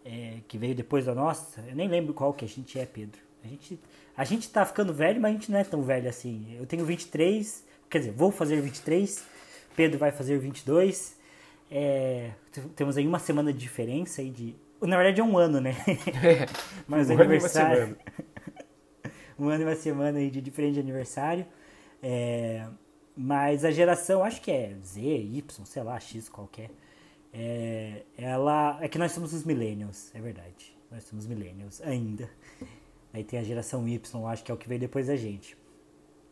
é, 0.04 0.40
que 0.48 0.58
veio 0.58 0.74
depois 0.74 1.06
da 1.06 1.14
nossa. 1.14 1.64
Eu 1.68 1.76
nem 1.76 1.88
lembro 1.88 2.16
qual 2.16 2.34
que 2.34 2.44
a 2.44 2.48
gente 2.48 2.80
é, 2.80 2.88
Pedro. 2.88 3.22
A 3.44 3.48
gente, 3.48 3.80
a 4.18 4.24
gente 4.24 4.50
tá 4.50 4.66
ficando 4.66 4.92
velho, 4.92 5.22
mas 5.22 5.30
a 5.30 5.34
gente 5.34 5.52
não 5.52 5.60
é 5.60 5.64
tão 5.64 5.84
velho 5.84 6.10
assim. 6.10 6.58
Eu 6.58 6.66
tenho 6.66 6.84
23, 6.84 7.64
quer 7.88 8.00
dizer, 8.00 8.12
vou 8.12 8.32
fazer 8.32 8.60
23, 8.60 9.24
Pedro 9.76 10.00
vai 10.00 10.12
fazer 10.12 10.40
22. 10.40 11.16
É, 11.70 12.32
temos 12.76 12.98
aí 12.98 13.06
uma 13.06 13.20
semana 13.20 13.54
de 13.54 13.60
diferença 13.60 14.22
aí 14.22 14.32
de. 14.32 14.56
Na 14.82 14.98
verdade 14.98 15.22
é 15.22 15.24
um 15.24 15.38
ano, 15.38 15.62
né? 15.62 15.76
É, 16.24 16.48
Mas 16.88 17.12
um 17.12 17.14
aniversário. 17.14 17.84
Ano 17.84 17.98
um 19.38 19.50
ano 19.50 19.62
e 19.62 19.66
uma 19.66 19.76
semana 19.76 20.18
aí 20.18 20.32
de 20.32 20.42
diferente 20.42 20.74
de 20.74 20.80
aniversário. 20.80 21.46
É, 22.02 22.66
mas 23.16 23.66
a 23.66 23.72
geração, 23.72 24.24
acho 24.24 24.42
que 24.42 24.52
é 24.52 24.76
Z, 24.84 25.02
Y, 25.02 25.66
sei 25.66 25.84
lá, 25.84 26.00
X 26.00 26.30
qualquer. 26.30 26.70
É, 27.34 28.04
ela. 28.18 28.78
É 28.82 28.88
que 28.88 28.98
nós 28.98 29.12
somos 29.12 29.34
os 29.34 29.44
millennials, 29.44 30.14
é 30.16 30.22
verdade. 30.22 30.76
Nós 30.92 31.04
somos 31.04 31.28
millennials 31.28 31.82
ainda. 31.82 32.30
Aí 33.18 33.24
tem 33.24 33.40
a 33.40 33.44
geração 33.44 33.88
Y, 33.88 34.28
acho 34.28 34.44
que 34.44 34.52
é 34.52 34.54
o 34.54 34.58
que 34.58 34.68
veio 34.68 34.80
depois 34.80 35.08
da 35.08 35.16
gente. 35.16 35.58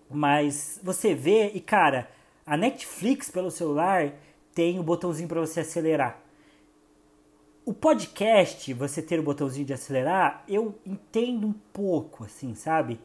Mas 0.07 0.79
você 0.83 1.15
vê, 1.15 1.49
e 1.55 1.59
cara, 1.59 2.07
a 2.45 2.55
Netflix 2.55 3.31
pelo 3.31 3.49
celular 3.49 4.13
tem 4.53 4.79
o 4.79 4.83
botãozinho 4.83 5.27
para 5.27 5.41
você 5.41 5.61
acelerar. 5.61 6.21
O 7.65 7.73
podcast, 7.73 8.71
você 8.75 9.01
ter 9.01 9.19
o 9.19 9.23
botãozinho 9.23 9.65
de 9.65 9.73
acelerar, 9.73 10.43
eu 10.47 10.75
entendo 10.85 11.47
um 11.47 11.55
pouco, 11.73 12.23
assim, 12.23 12.53
sabe? 12.53 12.99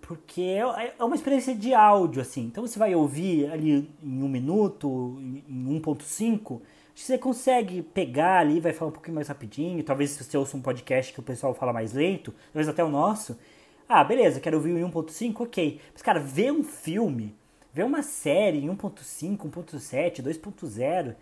Porque 0.00 0.40
é, 0.40 0.94
é 0.98 1.04
uma 1.04 1.14
experiência 1.14 1.54
de 1.54 1.74
áudio, 1.74 2.22
assim. 2.22 2.46
Então 2.46 2.66
você 2.66 2.78
vai 2.78 2.94
ouvir 2.94 3.50
ali 3.52 3.86
em 4.02 4.22
um 4.22 4.28
minuto, 4.30 5.18
em 5.20 5.78
1.5, 5.78 6.62
você 6.94 7.18
consegue 7.18 7.82
pegar 7.82 8.38
ali, 8.38 8.60
vai 8.60 8.72
falar 8.72 8.90
um 8.90 8.94
pouquinho 8.94 9.14
mais 9.14 9.28
rapidinho. 9.28 9.82
Talvez 9.82 10.10
se 10.10 10.24
você 10.24 10.36
ouça 10.36 10.56
um 10.56 10.62
podcast 10.62 11.12
que 11.12 11.20
o 11.20 11.22
pessoal 11.22 11.54
fala 11.54 11.72
mais 11.72 11.92
lento, 11.92 12.34
talvez 12.52 12.68
até 12.68 12.82
o 12.82 12.88
nosso. 12.88 13.38
Ah, 13.88 14.04
beleza, 14.04 14.40
quero 14.40 14.56
ouvir 14.56 14.70
em 14.70 14.82
1.5, 14.82 15.40
ok. 15.40 15.80
Mas, 15.92 16.02
cara, 16.02 16.20
ver 16.20 16.52
um 16.52 16.62
filme, 16.62 17.34
ver 17.72 17.84
uma 17.84 18.02
série 18.02 18.58
em 18.58 18.68
1.5, 18.68 19.50
1.7, 19.50 20.22
2.0 20.22 21.16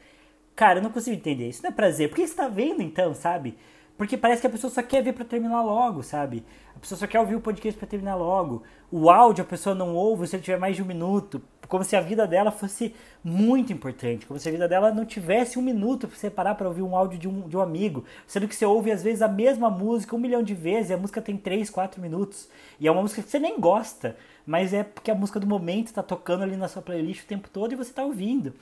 Cara, 0.59 0.81
eu 0.81 0.83
não 0.83 0.91
consigo 0.91 1.15
entender. 1.15 1.49
Isso 1.49 1.63
não 1.63 1.71
é 1.71 1.73
prazer. 1.73 2.09
Por 2.09 2.17
que 2.17 2.27
você 2.27 2.35
tá 2.35 2.49
vendo 2.49 2.83
então, 2.83 3.15
sabe? 3.15 3.57
Porque 3.97 4.17
parece 4.17 4.41
que 4.41 4.47
a 4.49 4.51
pessoa 4.51 4.69
só 4.69 4.83
quer 4.83 5.05
ver 5.05 5.13
para 5.13 5.25
terminar 5.25 5.63
logo, 5.63 6.03
sabe? 6.03 6.45
A 6.79 6.81
pessoa 6.81 6.97
só 6.97 7.09
quer 7.09 7.19
ouvir 7.19 7.35
o 7.35 7.41
podcast 7.41 7.77
para 7.77 7.89
terminar 7.89 8.15
logo. 8.15 8.63
O 8.89 9.11
áudio 9.11 9.43
a 9.43 9.47
pessoa 9.47 9.75
não 9.75 9.97
ouve 9.97 10.29
se 10.29 10.37
ele 10.37 10.45
tiver 10.45 10.61
mais 10.61 10.77
de 10.77 10.83
um 10.83 10.87
minuto. 10.87 11.43
Como 11.67 11.83
se 11.83 11.97
a 11.97 12.01
vida 12.01 12.25
dela 12.25 12.53
fosse 12.53 12.95
muito 13.23 13.73
importante. 13.73 14.25
Como 14.25 14.39
se 14.39 14.49
a 14.49 14.53
vida 14.53 14.69
dela 14.69 14.93
não 14.93 15.05
tivesse 15.05 15.59
um 15.59 15.63
minuto 15.63 16.07
para 16.07 16.17
você 16.17 16.31
parar 16.31 16.55
para 16.55 16.69
ouvir 16.69 16.83
um 16.83 16.95
áudio 16.95 17.19
de 17.19 17.27
um, 17.27 17.49
de 17.49 17.57
um 17.57 17.61
amigo. 17.61 18.05
Sendo 18.29 18.47
que 18.47 18.55
você 18.55 18.65
ouve 18.65 18.93
às 18.93 19.03
vezes 19.03 19.23
a 19.23 19.29
mesma 19.29 19.69
música 19.69 20.15
um 20.15 20.21
milhão 20.21 20.41
de 20.41 20.55
vezes 20.55 20.91
e 20.91 20.95
a 20.95 20.97
música 20.97 21.21
tem 21.21 21.37
3, 21.37 21.69
4 21.69 22.01
minutos. 22.01 22.49
E 22.79 22.87
é 22.87 22.93
uma 22.93 23.03
música 23.03 23.23
que 23.23 23.29
você 23.29 23.41
nem 23.41 23.59
gosta. 23.59 24.17
Mas 24.47 24.73
é 24.73 24.85
porque 24.85 25.11
a 25.11 25.17
música 25.17 25.41
do 25.41 25.49
momento 25.49 25.89
está 25.89 26.03
tocando 26.03 26.45
ali 26.45 26.57
na 26.57 26.69
sua 26.69 26.81
playlist 26.81 27.25
o 27.25 27.27
tempo 27.27 27.49
todo 27.53 27.73
e 27.73 27.77
você 27.77 27.91
está 27.91 28.05
ouvindo. 28.05 28.55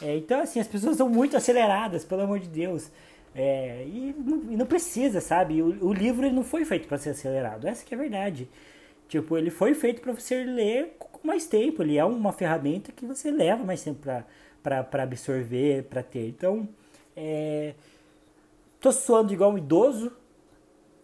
É, 0.00 0.16
então, 0.16 0.40
assim, 0.40 0.60
as 0.60 0.66
pessoas 0.66 0.96
são 0.96 1.10
muito 1.10 1.36
aceleradas, 1.36 2.06
pelo 2.06 2.22
amor 2.22 2.38
de 2.38 2.48
Deus. 2.48 2.90
É, 3.34 3.84
e, 3.86 4.14
não, 4.18 4.52
e, 4.52 4.56
não 4.56 4.66
precisa, 4.66 5.20
sabe? 5.20 5.62
O, 5.62 5.88
o 5.88 5.92
livro 5.92 6.26
ele 6.26 6.34
não 6.34 6.42
foi 6.42 6.64
feito 6.64 6.88
para 6.88 6.98
ser 6.98 7.10
acelerado, 7.10 7.66
essa 7.66 7.84
que 7.84 7.94
é 7.94 7.96
a 7.96 8.00
verdade. 8.00 8.48
Tipo, 9.08 9.36
ele 9.36 9.50
foi 9.50 9.74
feito 9.74 10.00
para 10.00 10.12
você 10.12 10.44
ler 10.44 10.96
com 10.98 11.26
mais 11.26 11.46
tempo. 11.46 11.82
Ele 11.82 11.96
é 11.96 12.04
uma 12.04 12.32
ferramenta 12.32 12.92
que 12.92 13.04
você 13.04 13.30
leva 13.30 13.64
mais 13.64 13.82
tempo 13.82 14.06
para 14.62 15.02
absorver, 15.02 15.84
para 15.84 16.02
ter. 16.02 16.28
Então, 16.28 16.68
é, 17.16 17.74
tô 18.80 18.92
suando 18.92 19.32
igual 19.32 19.52
um 19.52 19.58
idoso, 19.58 20.12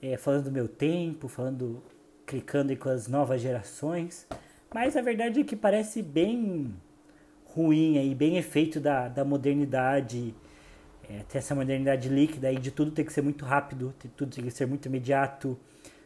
é, 0.01 0.17
falando 0.17 0.45
do 0.45 0.53
meu 0.53 0.69
tempo, 0.69 1.27
falando, 1.27 1.83
clicando 2.25 2.77
com 2.77 2.89
as 2.89 3.09
novas 3.09 3.41
gerações. 3.41 4.27
Mas 4.73 4.97
a 4.97 5.03
verdade 5.03 5.41
é 5.41 5.45
que 5.45 5.57
parece 5.57 6.01
bem 6.03 6.75
ruim 7.45 7.99
aí, 7.99 8.15
bem 8.15 8.37
efeito 8.37 8.79
da, 8.79 9.09
da 9.09 9.25
modernidade, 9.25 10.35
é, 11.09 11.25
essa 11.35 11.55
modernidade 11.55 12.09
líquida 12.09 12.49
aí 12.49 12.57
de 12.57 12.71
tudo 12.71 12.91
tem 12.91 13.05
que 13.05 13.13
ser 13.13 13.23
muito 13.23 13.45
rápido, 13.45 13.95
de 14.03 14.09
tudo 14.09 14.35
tem 14.35 14.45
que 14.45 14.51
ser 14.51 14.67
muito 14.67 14.87
imediato. 14.87 15.59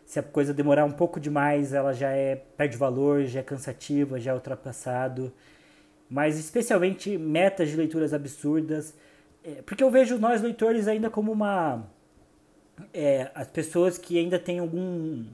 Se 0.05 0.19
a 0.19 0.23
coisa 0.23 0.53
demorar 0.53 0.85
um 0.85 0.91
pouco 0.93 1.21
demais, 1.21 1.73
ela 1.73 1.93
já 1.93 2.11
é 2.11 2.37
perde 2.37 2.77
valor, 2.77 3.25
já 3.25 3.41
é 3.41 3.43
cansativa, 3.43 4.19
já 4.19 4.33
é 4.33 4.35
ultrapassado. 4.35 5.33
Mas 6.09 6.39
especialmente 6.39 7.17
metas 7.17 7.69
de 7.69 7.77
leituras 7.77 8.13
absurdas, 8.13 8.95
é, 9.45 9.63
porque 9.63 9.83
eu 9.83 9.91
vejo 9.91 10.19
nós 10.19 10.43
leitores 10.43 10.89
ainda 10.89 11.09
como 11.09 11.33
uma 11.33 11.87
é, 12.93 13.31
as 13.35 13.49
pessoas 13.49 13.97
que 13.99 14.19
ainda 14.19 14.39
têm 14.39 14.59
algum 14.59 15.25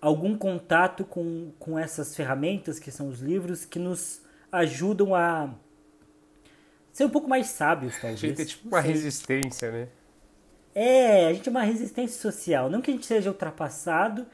algum 0.00 0.34
contato 0.34 1.04
com, 1.04 1.52
com 1.58 1.78
essas 1.78 2.16
ferramentas 2.16 2.78
que 2.78 2.90
são 2.90 3.08
os 3.08 3.20
livros 3.20 3.66
que 3.66 3.78
nos 3.78 4.22
ajudam 4.50 5.14
a 5.14 5.54
ser 7.00 7.06
um 7.06 7.10
pouco 7.10 7.28
mais 7.28 7.46
sábios, 7.46 7.94
talvez. 7.94 8.22
A 8.22 8.26
gente 8.26 8.36
tem 8.36 8.46
tipo 8.46 8.68
uma 8.68 8.80
resistência, 8.80 9.72
né? 9.72 9.88
É, 10.74 11.28
a 11.28 11.32
gente 11.32 11.48
é 11.48 11.50
uma 11.50 11.62
resistência 11.62 12.20
social. 12.20 12.68
Não 12.68 12.82
que 12.82 12.90
a 12.90 12.94
gente 12.94 13.06
seja 13.06 13.30
ultrapassado, 13.30 14.26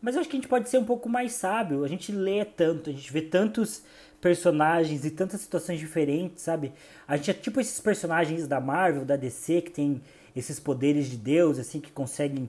mas 0.00 0.14
eu 0.14 0.22
acho 0.22 0.30
que 0.30 0.36
a 0.36 0.40
gente 0.40 0.48
pode 0.48 0.68
ser 0.70 0.78
um 0.78 0.84
pouco 0.84 1.10
mais 1.10 1.32
sábio. 1.32 1.84
A 1.84 1.88
gente 1.88 2.10
lê 2.12 2.42
tanto, 2.44 2.88
a 2.88 2.92
gente 2.92 3.12
vê 3.12 3.20
tantos 3.20 3.82
personagens 4.18 5.04
e 5.04 5.10
tantas 5.10 5.42
situações 5.42 5.78
diferentes, 5.78 6.42
sabe? 6.42 6.72
A 7.06 7.18
gente 7.18 7.30
é 7.30 7.34
tipo 7.34 7.60
esses 7.60 7.78
personagens 7.80 8.48
da 8.48 8.60
Marvel, 8.60 9.04
da 9.04 9.14
DC, 9.14 9.60
que 9.60 9.70
tem 9.70 10.00
esses 10.34 10.58
poderes 10.58 11.10
de 11.10 11.18
Deus, 11.18 11.58
assim, 11.58 11.80
que 11.80 11.92
conseguem 11.92 12.48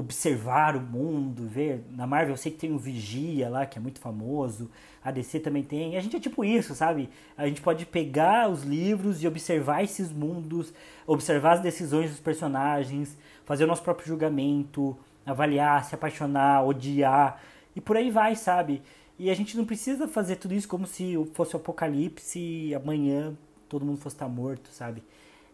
observar 0.00 0.76
o 0.76 0.80
mundo, 0.80 1.46
ver. 1.46 1.84
Na 1.90 2.06
Marvel 2.06 2.32
eu 2.34 2.36
sei 2.36 2.50
que 2.50 2.58
tem 2.58 2.72
o 2.72 2.78
Vigia 2.78 3.48
lá, 3.48 3.66
que 3.66 3.78
é 3.78 3.80
muito 3.80 4.00
famoso. 4.00 4.70
A 5.02 5.10
DC 5.10 5.40
também 5.40 5.62
tem. 5.62 5.96
A 5.96 6.00
gente 6.00 6.16
é 6.16 6.20
tipo 6.20 6.44
isso, 6.44 6.74
sabe? 6.74 7.08
A 7.36 7.46
gente 7.46 7.60
pode 7.60 7.86
pegar 7.86 8.50
os 8.50 8.62
livros 8.62 9.22
e 9.22 9.28
observar 9.28 9.82
esses 9.84 10.12
mundos, 10.12 10.72
observar 11.06 11.52
as 11.54 11.60
decisões 11.60 12.10
dos 12.10 12.20
personagens, 12.20 13.16
fazer 13.44 13.64
o 13.64 13.66
nosso 13.66 13.82
próprio 13.82 14.06
julgamento, 14.06 14.96
avaliar, 15.24 15.84
se 15.84 15.94
apaixonar, 15.94 16.64
odiar 16.64 17.40
e 17.74 17.80
por 17.80 17.96
aí 17.96 18.10
vai, 18.10 18.34
sabe? 18.34 18.82
E 19.18 19.30
a 19.30 19.34
gente 19.34 19.56
não 19.56 19.64
precisa 19.64 20.08
fazer 20.08 20.36
tudo 20.36 20.54
isso 20.54 20.66
como 20.66 20.86
se 20.86 21.14
fosse 21.34 21.54
o 21.54 21.58
apocalipse 21.58 22.38
e 22.38 22.74
amanhã 22.74 23.36
todo 23.68 23.84
mundo 23.84 23.98
fosse 23.98 24.16
estar 24.16 24.28
morto, 24.28 24.70
sabe? 24.70 25.02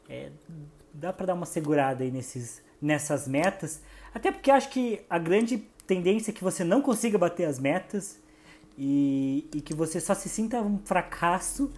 É, 0.08 0.30
dá 0.92 1.12
para 1.12 1.26
dar 1.26 1.34
uma 1.34 1.46
segurada 1.46 2.04
aí 2.04 2.10
nesses, 2.10 2.62
nessas 2.80 3.26
metas, 3.26 3.82
até 4.16 4.32
porque 4.32 4.50
acho 4.50 4.70
que 4.70 5.04
a 5.10 5.18
grande 5.18 5.58
tendência 5.86 6.30
é 6.30 6.34
que 6.34 6.42
você 6.42 6.64
não 6.64 6.80
consiga 6.80 7.18
bater 7.18 7.44
as 7.44 7.58
metas 7.58 8.18
e, 8.78 9.46
e 9.54 9.60
que 9.60 9.74
você 9.74 10.00
só 10.00 10.14
se 10.14 10.26
sinta 10.30 10.58
um 10.62 10.78
fracasso 10.78 11.70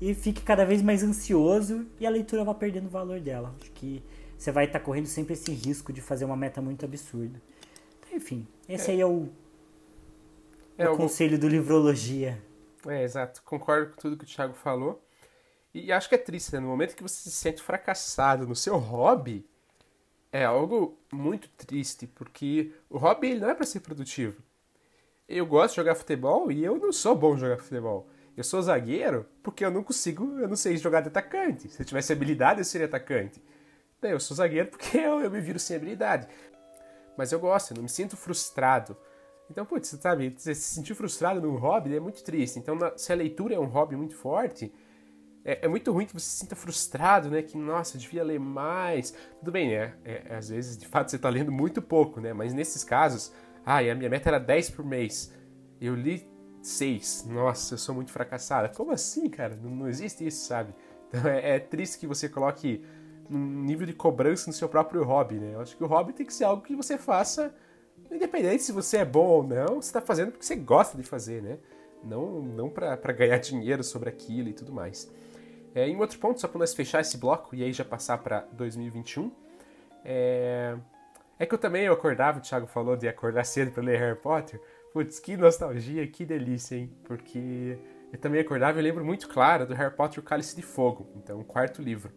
e 0.00 0.12
fique 0.12 0.42
cada 0.42 0.66
vez 0.66 0.82
mais 0.82 1.04
ansioso 1.04 1.86
e 2.00 2.04
a 2.04 2.10
leitura 2.10 2.42
vai 2.42 2.56
perdendo 2.56 2.86
o 2.86 2.90
valor 2.90 3.20
dela. 3.20 3.54
Acho 3.60 3.70
que 3.70 4.02
você 4.36 4.50
vai 4.50 4.64
estar 4.64 4.80
tá 4.80 4.84
correndo 4.84 5.06
sempre 5.06 5.34
esse 5.34 5.52
risco 5.52 5.92
de 5.92 6.00
fazer 6.00 6.24
uma 6.24 6.34
meta 6.34 6.60
muito 6.60 6.84
absurda. 6.84 7.40
Então, 8.00 8.16
enfim, 8.16 8.44
esse 8.68 8.90
é. 8.90 8.94
aí 8.94 9.00
é 9.00 9.06
o, 9.06 9.28
é 10.76 10.88
o, 10.88 10.94
o 10.94 10.96
conselho 10.96 11.38
do 11.38 11.46
Livrologia. 11.46 12.42
É, 12.88 13.04
exato. 13.04 13.40
Concordo 13.44 13.92
com 13.92 14.00
tudo 14.00 14.16
que 14.16 14.24
o 14.24 14.26
Thiago 14.26 14.54
falou. 14.54 15.00
E 15.72 15.92
acho 15.92 16.08
que 16.08 16.16
é 16.16 16.18
triste, 16.18 16.54
né? 16.54 16.58
No 16.58 16.66
momento 16.66 16.96
que 16.96 17.04
você 17.04 17.30
se 17.30 17.36
sente 17.36 17.62
fracassado 17.62 18.48
no 18.48 18.56
seu 18.56 18.78
hobby, 18.78 19.46
é 20.34 20.44
algo 20.44 20.98
muito 21.12 21.48
triste, 21.50 22.08
porque 22.08 22.72
o 22.90 22.98
hobby 22.98 23.36
não 23.36 23.48
é 23.48 23.54
para 23.54 23.64
ser 23.64 23.78
produtivo. 23.78 24.42
Eu 25.28 25.46
gosto 25.46 25.70
de 25.70 25.76
jogar 25.76 25.94
futebol 25.94 26.50
e 26.50 26.64
eu 26.64 26.76
não 26.76 26.90
sou 26.90 27.14
bom 27.14 27.36
jogar 27.36 27.58
futebol. 27.58 28.08
Eu 28.36 28.42
sou 28.42 28.60
zagueiro 28.60 29.24
porque 29.44 29.64
eu 29.64 29.70
não 29.70 29.84
consigo, 29.84 30.40
eu 30.40 30.48
não 30.48 30.56
sei 30.56 30.76
jogar 30.76 31.02
de 31.02 31.08
atacante. 31.08 31.68
Se 31.68 31.80
eu 31.80 31.86
tivesse 31.86 32.12
habilidade, 32.12 32.58
eu 32.58 32.64
seria 32.64 32.88
atacante. 32.88 33.40
Daí 34.00 34.10
eu 34.10 34.18
sou 34.18 34.36
zagueiro 34.36 34.70
porque 34.70 34.98
eu, 34.98 35.20
eu 35.20 35.30
me 35.30 35.40
viro 35.40 35.60
sem 35.60 35.76
habilidade. 35.76 36.26
Mas 37.16 37.30
eu 37.30 37.38
gosto, 37.38 37.70
eu 37.70 37.76
não 37.76 37.84
me 37.84 37.88
sinto 37.88 38.16
frustrado. 38.16 38.96
Então, 39.48 39.64
putz, 39.64 39.86
sabe, 40.00 40.34
se 40.36 40.52
sentir 40.52 40.96
frustrado 40.96 41.40
no 41.40 41.56
hobby 41.56 41.94
é 41.94 42.00
muito 42.00 42.24
triste. 42.24 42.58
Então, 42.58 42.76
se 42.96 43.12
a 43.12 43.14
leitura 43.14 43.54
é 43.54 43.60
um 43.60 43.66
hobby 43.66 43.94
muito 43.94 44.16
forte, 44.16 44.74
é, 45.44 45.66
é, 45.66 45.68
muito 45.68 45.92
ruim 45.92 46.06
que 46.06 46.14
você 46.14 46.24
se 46.24 46.36
sinta 46.38 46.56
frustrado, 46.56 47.30
né? 47.30 47.42
Que, 47.42 47.56
nossa, 47.56 47.96
eu 47.96 48.00
devia 48.00 48.24
ler 48.24 48.40
mais. 48.40 49.14
Tudo 49.38 49.52
bem, 49.52 49.68
né? 49.68 49.94
É, 50.04 50.22
é, 50.30 50.36
às 50.36 50.48
vezes, 50.48 50.76
de 50.76 50.86
fato, 50.86 51.10
você 51.10 51.16
está 51.16 51.28
lendo 51.28 51.52
muito 51.52 51.82
pouco, 51.82 52.20
né? 52.20 52.32
Mas 52.32 52.54
nesses 52.54 52.82
casos, 52.82 53.32
ah, 53.64 53.78
a 53.78 53.94
minha 53.94 54.08
meta 54.08 54.30
era 54.30 54.38
10 54.40 54.70
por 54.70 54.84
mês. 54.84 55.32
Eu 55.80 55.94
li 55.94 56.26
6. 56.62 57.26
Nossa, 57.28 57.74
eu 57.74 57.78
sou 57.78 57.94
muito 57.94 58.10
fracassada. 58.10 58.70
Como 58.70 58.90
assim, 58.90 59.28
cara? 59.28 59.54
Não, 59.62 59.70
não 59.70 59.88
existe 59.88 60.26
isso, 60.26 60.46
sabe? 60.46 60.74
Então 61.08 61.30
é, 61.30 61.56
é, 61.56 61.58
triste 61.58 61.98
que 61.98 62.06
você 62.06 62.28
coloque 62.28 62.82
um 63.30 63.38
nível 63.38 63.86
de 63.86 63.92
cobrança 63.92 64.46
no 64.48 64.52
seu 64.52 64.68
próprio 64.68 65.04
hobby, 65.04 65.36
né? 65.36 65.54
Eu 65.54 65.60
acho 65.60 65.76
que 65.76 65.84
o 65.84 65.86
hobby 65.86 66.12
tem 66.12 66.26
que 66.26 66.32
ser 66.32 66.44
algo 66.44 66.62
que 66.62 66.74
você 66.74 66.98
faça, 66.98 67.54
independente 68.10 68.62
se 68.62 68.72
você 68.72 68.98
é 68.98 69.04
bom 69.04 69.26
ou 69.26 69.42
não, 69.42 69.80
você 69.80 69.88
está 69.88 70.00
fazendo 70.00 70.32
porque 70.32 70.44
você 70.44 70.56
gosta 70.56 70.96
de 70.96 71.04
fazer, 71.04 71.42
né? 71.42 71.58
Não, 72.04 72.42
não 72.42 72.68
para 72.68 73.12
ganhar 73.12 73.38
dinheiro 73.38 73.82
sobre 73.82 74.08
aquilo 74.08 74.48
e 74.48 74.52
tudo 74.52 74.72
mais. 74.72 75.10
É, 75.74 75.88
em 75.88 75.96
outro 75.96 76.18
ponto, 76.18 76.40
só 76.40 76.46
para 76.46 76.58
nós 76.58 76.72
fechar 76.72 77.00
esse 77.00 77.18
bloco 77.18 77.54
e 77.54 77.64
aí 77.64 77.72
já 77.72 77.84
passar 77.84 78.18
para 78.18 78.46
2021, 78.52 79.32
é... 80.04 80.76
é 81.38 81.46
que 81.46 81.54
eu 81.54 81.58
também 81.58 81.84
eu 81.84 81.92
acordava, 81.92 82.38
o 82.38 82.40
Thiago 82.40 82.66
falou 82.66 82.96
de 82.96 83.08
acordar 83.08 83.44
cedo 83.44 83.72
para 83.72 83.82
ler 83.82 83.98
Harry 83.98 84.18
Potter. 84.18 84.60
Putz, 84.92 85.18
que 85.18 85.36
nostalgia, 85.36 86.06
que 86.06 86.24
delícia, 86.24 86.76
hein? 86.76 86.92
Porque 87.04 87.76
eu 88.12 88.18
também 88.18 88.40
acordava 88.40 88.78
e 88.78 88.82
lembro 88.82 89.04
muito 89.04 89.28
claro 89.28 89.66
do 89.66 89.74
Harry 89.74 89.92
Potter 89.92 90.20
o 90.20 90.22
Cálice 90.22 90.54
de 90.54 90.62
Fogo, 90.62 91.08
então 91.16 91.40
o 91.40 91.44
quarto 91.44 91.82
livro. 91.82 92.12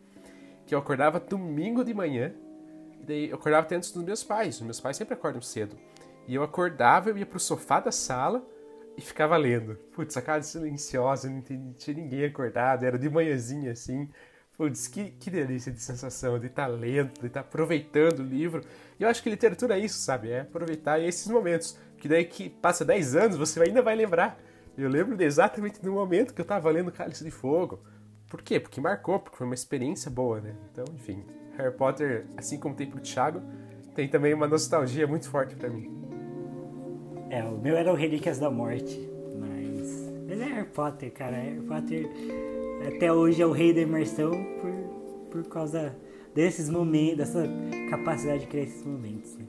Que 0.67 0.75
eu 0.75 0.79
acordava 0.79 1.19
domingo 1.19 1.83
de 1.83 1.91
manhã, 1.91 2.35
e 3.01 3.03
daí 3.03 3.29
eu 3.29 3.35
acordava 3.35 3.65
até 3.65 3.75
antes 3.75 3.91
dos 3.91 4.03
meus 4.03 4.23
pais, 4.23 4.57
os 4.57 4.61
meus 4.61 4.79
pais 4.79 4.95
sempre 4.95 5.15
acordam 5.15 5.41
cedo. 5.41 5.75
E 6.27 6.35
eu 6.35 6.43
acordava, 6.43 7.09
eu 7.09 7.17
ia 7.17 7.25
pro 7.25 7.39
sofá 7.39 7.79
da 7.79 7.91
sala, 7.91 8.45
e 8.97 9.01
ficava 9.01 9.37
lendo. 9.37 9.75
Putz, 9.93 10.17
a 10.17 10.21
casa 10.21 10.47
silenciosa, 10.47 11.29
não 11.29 11.41
tinha 11.41 11.95
ninguém 11.95 12.25
acordado, 12.25 12.83
era 12.83 12.97
de 12.97 13.07
manhãzinha 13.09 13.71
assim. 13.71 14.09
Putz, 14.57 14.87
que, 14.87 15.11
que 15.11 15.29
delícia 15.29 15.71
de 15.71 15.79
sensação 15.79 16.39
de 16.39 16.47
estar 16.47 16.65
tá 16.65 16.67
lendo, 16.67 17.11
de 17.19 17.27
estar 17.27 17.43
tá 17.43 17.47
aproveitando 17.47 18.21
o 18.21 18.23
livro. 18.23 18.61
E 18.99 19.03
eu 19.03 19.09
acho 19.09 19.21
que 19.21 19.29
literatura 19.29 19.77
é 19.77 19.79
isso, 19.79 19.99
sabe? 19.99 20.31
É 20.31 20.41
aproveitar 20.41 20.99
esses 20.99 21.27
momentos. 21.27 21.77
Que 21.99 22.07
daí 22.07 22.25
que 22.25 22.49
passa 22.49 22.83
10 22.83 23.15
anos, 23.15 23.37
você 23.37 23.61
ainda 23.61 23.83
vai 23.83 23.95
lembrar. 23.95 24.39
Eu 24.75 24.89
lembro 24.89 25.21
exatamente 25.23 25.79
do 25.81 25.91
momento 25.91 26.33
que 26.33 26.41
eu 26.41 26.43
estava 26.43 26.69
lendo 26.71 26.91
Cálice 26.91 27.23
de 27.23 27.31
Fogo. 27.31 27.79
Por 28.27 28.41
quê? 28.41 28.59
Porque 28.59 28.81
marcou, 28.81 29.19
porque 29.19 29.37
foi 29.37 29.45
uma 29.45 29.55
experiência 29.55 30.09
boa, 30.09 30.41
né? 30.41 30.55
Então, 30.71 30.85
enfim, 30.93 31.23
Harry 31.55 31.73
Potter, 31.75 32.25
assim 32.35 32.59
como 32.59 32.75
tem 32.75 32.89
pro 32.89 32.99
Thiago, 32.99 33.41
tem 33.95 34.07
também 34.07 34.33
uma 34.33 34.47
nostalgia 34.47 35.07
muito 35.07 35.29
forte 35.29 35.55
para 35.55 35.69
mim. 35.69 36.16
É, 37.29 37.43
o 37.43 37.57
meu 37.57 37.75
era 37.75 37.91
o 37.91 37.95
Relíquias 37.95 38.39
da 38.39 38.49
Morte, 38.49 38.97
mas. 39.37 40.11
Mas 40.27 40.39
é 40.39 40.45
Harry 40.45 40.67
Potter, 40.69 41.11
cara. 41.11 41.35
Harry 41.35 41.61
Potter 41.61 42.09
até 42.87 43.11
hoje 43.11 43.41
é 43.41 43.45
o 43.45 43.51
rei 43.51 43.73
da 43.73 43.81
imersão 43.81 44.31
por, 44.61 44.71
por 45.31 45.49
causa 45.49 45.95
desses 46.33 46.69
momentos, 46.69 47.17
dessa 47.17 47.43
capacidade 47.89 48.41
de 48.41 48.47
criar 48.47 48.63
esses 48.63 48.85
momentos, 48.85 49.35
né? 49.35 49.45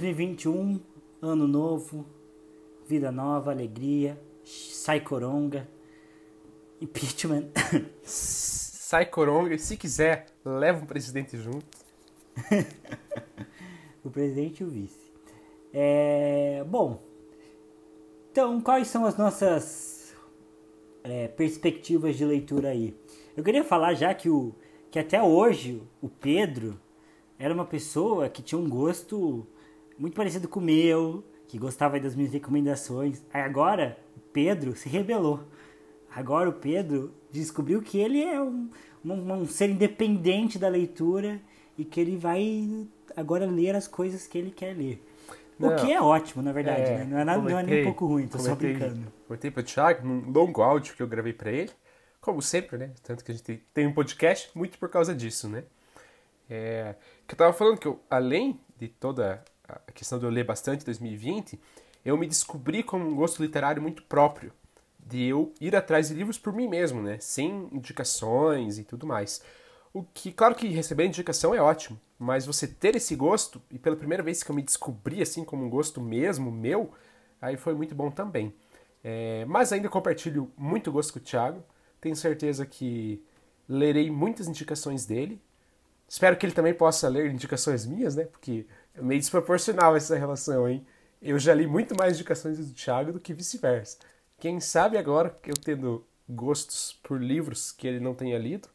2021, 0.00 0.78
ano 1.22 1.48
novo, 1.48 2.04
vida 2.86 3.10
nova, 3.10 3.50
alegria, 3.50 4.20
sai 4.44 5.00
coronga, 5.00 5.66
impeachment. 6.80 7.50
Sai 8.02 9.06
coronga 9.06 9.54
e 9.54 9.58
se 9.58 9.76
quiser, 9.76 10.26
leva 10.44 10.84
o 10.84 10.86
presidente 10.86 11.36
junto. 11.38 11.66
o 14.04 14.10
presidente 14.10 14.60
e 14.60 14.64
o 14.64 14.68
vice. 14.68 15.12
É, 15.72 16.62
bom, 16.68 17.02
então 18.30 18.60
quais 18.60 18.86
são 18.88 19.04
as 19.04 19.16
nossas 19.16 20.14
é, 21.02 21.26
perspectivas 21.26 22.16
de 22.16 22.24
leitura 22.24 22.68
aí? 22.68 22.94
Eu 23.36 23.42
queria 23.42 23.64
falar 23.64 23.94
já 23.94 24.14
que, 24.14 24.28
o, 24.28 24.54
que 24.90 24.98
até 24.98 25.20
hoje 25.22 25.82
o 26.00 26.08
Pedro 26.08 26.78
era 27.38 27.52
uma 27.52 27.64
pessoa 27.64 28.28
que 28.28 28.42
tinha 28.42 28.58
um 28.58 28.68
gosto 28.68 29.46
muito 29.98 30.14
parecido 30.14 30.48
com 30.48 30.60
o 30.60 30.62
meu, 30.62 31.24
que 31.48 31.58
gostava 31.58 31.98
das 31.98 32.14
minhas 32.14 32.32
recomendações. 32.32 33.22
Aí 33.32 33.42
agora 33.42 33.98
o 34.16 34.20
Pedro 34.20 34.76
se 34.76 34.88
rebelou. 34.88 35.40
Agora 36.14 36.48
o 36.48 36.52
Pedro 36.52 37.14
descobriu 37.30 37.82
que 37.82 37.98
ele 37.98 38.22
é 38.22 38.40
um, 38.40 38.70
um, 39.04 39.32
um 39.32 39.46
ser 39.46 39.70
independente 39.70 40.58
da 40.58 40.68
leitura 40.68 41.40
e 41.76 41.84
que 41.84 42.00
ele 42.00 42.16
vai 42.16 42.86
agora 43.14 43.46
ler 43.46 43.74
as 43.74 43.86
coisas 43.86 44.26
que 44.26 44.38
ele 44.38 44.50
quer 44.50 44.76
ler. 44.76 45.02
Não, 45.58 45.70
o 45.72 45.76
que 45.76 45.90
é 45.90 46.00
ótimo, 46.00 46.42
na 46.42 46.52
verdade, 46.52 46.82
é, 46.82 46.98
né? 46.98 47.04
Não 47.04 47.18
é, 47.18 47.24
nada, 47.24 47.38
comentei, 47.38 47.54
não 47.54 47.60
é 47.60 47.62
nem 47.64 47.80
um 47.80 47.84
pouco 47.84 48.06
ruim, 48.06 48.28
tô 48.28 48.38
comentei, 48.38 48.50
só 48.50 48.56
brincando. 48.56 49.12
Comentei 49.26 49.50
pro 49.50 49.62
Thiago 49.62 50.06
num 50.06 50.30
longo 50.30 50.62
áudio 50.62 50.94
que 50.94 51.02
eu 51.02 51.06
gravei 51.06 51.32
para 51.32 51.50
ele, 51.50 51.70
como 52.20 52.42
sempre, 52.42 52.76
né? 52.76 52.90
Tanto 53.02 53.24
que 53.24 53.32
a 53.32 53.34
gente 53.34 53.62
tem 53.72 53.86
um 53.86 53.92
podcast 53.92 54.50
muito 54.54 54.78
por 54.78 54.90
causa 54.90 55.14
disso, 55.14 55.48
né? 55.48 55.64
É, 56.48 56.94
que 57.26 57.34
eu 57.34 57.38
tava 57.38 57.52
falando 57.54 57.78
que 57.78 57.88
eu, 57.88 57.98
além 58.10 58.60
de 58.78 58.88
toda 58.88 59.42
a 59.68 59.92
questão 59.92 60.18
de 60.18 60.24
eu 60.24 60.30
ler 60.30 60.44
bastante 60.44 60.82
em 60.82 60.84
2020, 60.84 61.60
eu 62.04 62.16
me 62.16 62.26
descobri 62.26 62.82
com 62.82 62.98
um 62.98 63.14
gosto 63.14 63.42
literário 63.42 63.82
muito 63.82 64.02
próprio, 64.02 64.52
de 64.98 65.24
eu 65.24 65.52
ir 65.60 65.74
atrás 65.74 66.08
de 66.08 66.14
livros 66.14 66.38
por 66.38 66.52
mim 66.52 66.68
mesmo, 66.68 67.02
né, 67.02 67.18
sem 67.20 67.68
indicações 67.72 68.78
e 68.78 68.84
tudo 68.84 69.06
mais. 69.06 69.42
O 69.92 70.02
que, 70.02 70.32
claro 70.32 70.54
que 70.54 70.68
receber 70.68 71.06
indicação 71.06 71.54
é 71.54 71.60
ótimo, 71.60 71.98
mas 72.18 72.46
você 72.46 72.66
ter 72.66 72.96
esse 72.96 73.14
gosto, 73.14 73.60
e 73.70 73.78
pela 73.78 73.96
primeira 73.96 74.22
vez 74.22 74.42
que 74.42 74.50
eu 74.50 74.54
me 74.54 74.62
descobri 74.62 75.22
assim 75.22 75.44
como 75.44 75.64
um 75.64 75.70
gosto 75.70 76.00
mesmo 76.00 76.50
meu, 76.50 76.92
aí 77.40 77.56
foi 77.56 77.74
muito 77.74 77.94
bom 77.94 78.10
também. 78.10 78.54
É, 79.02 79.44
mas 79.46 79.72
ainda 79.72 79.88
compartilho 79.88 80.50
muito 80.56 80.90
gosto 80.92 81.12
com 81.12 81.18
o 81.18 81.22
Thiago, 81.22 81.62
tenho 82.00 82.16
certeza 82.16 82.66
que 82.66 83.22
lerei 83.68 84.10
muitas 84.10 84.48
indicações 84.48 85.06
dele, 85.06 85.40
Espero 86.08 86.36
que 86.36 86.46
ele 86.46 86.52
também 86.52 86.72
possa 86.72 87.08
ler 87.08 87.30
indicações 87.30 87.84
minhas, 87.84 88.14
né? 88.14 88.24
Porque 88.24 88.66
é 88.96 89.02
meio 89.02 89.20
desproporcional 89.20 89.94
essa 89.94 90.16
relação, 90.16 90.68
hein? 90.68 90.84
Eu 91.20 91.38
já 91.38 91.54
li 91.54 91.66
muito 91.66 91.96
mais 91.96 92.14
indicações 92.14 92.58
do 92.58 92.74
Thiago 92.74 93.12
do 93.12 93.20
que 93.20 93.34
vice-versa. 93.34 93.98
Quem 94.38 94.60
sabe 94.60 94.98
agora, 94.98 95.36
eu 95.46 95.54
tendo 95.54 96.04
gostos 96.28 96.98
por 97.02 97.20
livros 97.20 97.72
que 97.72 97.86
ele 97.86 98.00
não 98.00 98.14
tenha 98.14 98.38
lido, 98.38 98.68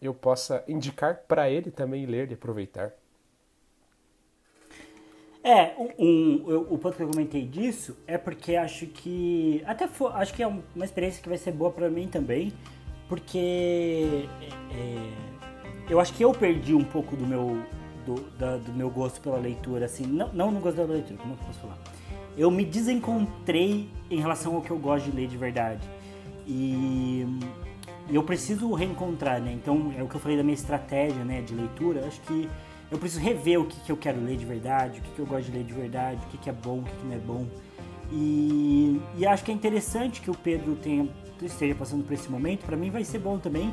eu 0.00 0.14
possa 0.14 0.62
indicar 0.68 1.24
para 1.26 1.50
ele 1.50 1.70
também 1.70 2.06
ler 2.06 2.30
e 2.30 2.34
aproveitar. 2.34 2.92
É, 5.42 5.74
um, 5.76 5.90
um, 5.98 6.66
o 6.70 6.78
ponto 6.78 6.96
que 6.96 7.02
eu 7.02 7.08
comentei 7.08 7.46
disso 7.46 7.96
é 8.06 8.16
porque 8.16 8.56
acho 8.56 8.86
que 8.86 9.62
até 9.66 9.86
for, 9.86 10.14
acho 10.16 10.32
que 10.32 10.42
é 10.42 10.46
uma 10.46 10.84
experiência 10.84 11.22
que 11.22 11.28
vai 11.28 11.36
ser 11.36 11.52
boa 11.52 11.70
para 11.70 11.90
mim 11.90 12.08
também, 12.08 12.52
porque 13.08 14.26
é, 14.40 14.46
é 14.46 15.34
eu 15.90 16.00
acho 16.00 16.14
que 16.14 16.24
eu 16.24 16.32
perdi 16.32 16.74
um 16.74 16.84
pouco 16.84 17.14
do 17.14 17.26
meu 17.26 17.62
do, 18.06 18.20
da, 18.38 18.56
do 18.56 18.72
meu 18.72 18.90
gosto 18.90 19.20
pela 19.20 19.38
leitura, 19.38 19.86
assim, 19.86 20.06
não, 20.06 20.32
não 20.32 20.50
no 20.50 20.60
gosto 20.60 20.76
da 20.76 20.84
leitura, 20.84 21.18
como 21.18 21.34
eu 21.34 21.38
posso 21.38 21.60
falar? 21.60 21.78
Eu 22.36 22.50
me 22.50 22.64
desencontrei 22.64 23.88
em 24.10 24.20
relação 24.20 24.56
ao 24.56 24.62
que 24.62 24.70
eu 24.70 24.78
gosto 24.78 25.10
de 25.10 25.16
ler 25.16 25.28
de 25.28 25.36
verdade. 25.36 25.88
E 26.46 27.26
eu 28.10 28.22
preciso 28.22 28.72
reencontrar, 28.74 29.40
né? 29.40 29.52
Então, 29.52 29.92
é 29.96 30.02
o 30.02 30.08
que 30.08 30.16
eu 30.16 30.20
falei 30.20 30.36
da 30.36 30.42
minha 30.42 30.54
estratégia, 30.54 31.24
né, 31.24 31.40
de 31.40 31.54
leitura. 31.54 32.06
Acho 32.06 32.20
que 32.22 32.48
eu 32.90 32.98
preciso 32.98 33.22
rever 33.22 33.60
o 33.60 33.64
que, 33.64 33.80
que 33.80 33.90
eu 33.90 33.96
quero 33.96 34.20
ler 34.20 34.36
de 34.36 34.44
verdade, 34.44 35.00
o 35.00 35.02
que, 35.02 35.10
que 35.12 35.18
eu 35.18 35.26
gosto 35.26 35.50
de 35.50 35.52
ler 35.56 35.64
de 35.64 35.72
verdade, 35.72 36.20
o 36.26 36.28
que, 36.30 36.38
que 36.38 36.50
é 36.50 36.52
bom, 36.52 36.80
o 36.80 36.82
que, 36.82 36.94
que 36.96 37.06
não 37.06 37.14
é 37.14 37.18
bom. 37.18 37.46
E, 38.12 39.00
e 39.16 39.26
acho 39.26 39.42
que 39.44 39.50
é 39.50 39.54
interessante 39.54 40.20
que 40.20 40.30
o 40.30 40.34
Pedro 40.34 40.76
tenha, 40.76 41.08
esteja 41.42 41.74
passando 41.74 42.04
por 42.04 42.12
esse 42.12 42.30
momento. 42.30 42.64
Para 42.64 42.76
mim 42.76 42.90
vai 42.90 43.04
ser 43.04 43.18
bom 43.18 43.38
também, 43.38 43.72